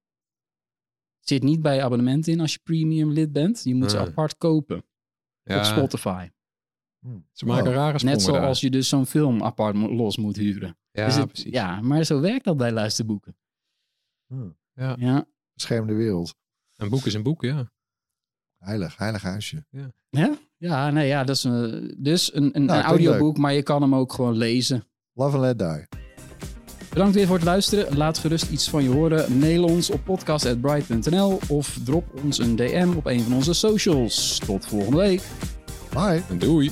Zit 1.21 1.43
niet 1.43 1.63
bij 1.63 1.75
je 1.75 1.83
abonnement 1.83 2.27
in 2.27 2.41
als 2.41 2.53
je 2.53 2.59
premium 2.63 3.11
lid 3.11 3.33
bent. 3.33 3.61
Je 3.65 3.75
moet 3.75 3.91
ze 3.91 3.97
Hmm. 3.97 4.07
apart 4.07 4.37
kopen 4.37 4.85
Ja, 5.43 5.59
op 5.59 5.65
Spotify. 5.65 6.29
Ze 7.33 7.47
maken 7.47 7.69
Oh, 7.69 7.75
rare 7.75 7.99
sprongen 7.99 8.17
Net 8.17 8.27
zoals 8.27 8.61
je 8.61 8.71
dus 8.71 8.89
zo'n 8.89 9.07
film 9.07 9.43
apart 9.43 9.77
los 9.77 10.17
moet 10.17 10.37
huren. 10.37 10.77
Dus 10.93 11.15
Ja, 11.15 11.21
het- 11.21 11.29
precies. 11.33 11.53
ja, 11.53 11.81
maar 11.81 12.05
zo 12.05 12.21
werkt 12.21 12.45
dat 12.45 12.57
bij 12.57 12.73
luisterboeken. 12.73 13.37
Hmm. 14.27 14.57
Ja. 14.75 14.97
Ja. 14.99 15.27
Beschermde 15.55 15.95
wereld. 15.95 16.35
Een 16.77 16.89
boek 16.89 17.07
is 17.07 17.15
een 17.15 17.23
boek, 17.23 17.43
ja. 17.43 17.71
Heilig, 18.59 18.97
heilig 18.97 19.23
huisje. 19.23 19.65
Ja? 20.11 20.37
Ja, 20.59 20.91
nee, 20.91 21.07
ja, 21.07 21.25
dat 21.25 21.37
is 21.37 21.45
een, 21.45 21.95
dus 21.99 22.35
een, 22.35 22.57
een, 22.57 22.65
Nou, 22.65 22.79
een 22.79 22.85
audioboek, 22.85 23.37
maar 23.39 23.53
je 23.53 23.63
kan 23.63 23.83
hem 23.83 23.95
ook 23.95 24.13
gewoon 24.13 24.37
lezen. 24.37 24.85
Love 25.13 25.37
and 25.37 25.45
Let 25.45 25.59
Die. 25.59 25.87
Bedankt 26.89 27.15
weer 27.15 27.27
voor 27.27 27.37
het 27.37 27.45
luisteren. 27.45 27.97
Laat 27.97 28.19
gerust 28.19 28.51
iets 28.51 28.71
van 28.71 28.83
je 28.83 28.89
horen. 28.89 29.39
Mail 29.39 29.65
ons 29.65 29.91
op 29.91 30.05
podcast.bright.nl 30.05 31.39
of 31.49 31.79
drop 31.85 32.05
ons 32.25 32.39
een 32.39 32.57
DM 32.57 32.93
op 32.97 33.07
een 33.07 33.21
van 33.21 33.33
onze 33.35 33.53
socials. 33.53 34.39
Tot 34.39 34.67
volgende 34.67 34.97
week. 34.97 35.23
Bye. 35.97 36.23
Doei. 36.29 36.71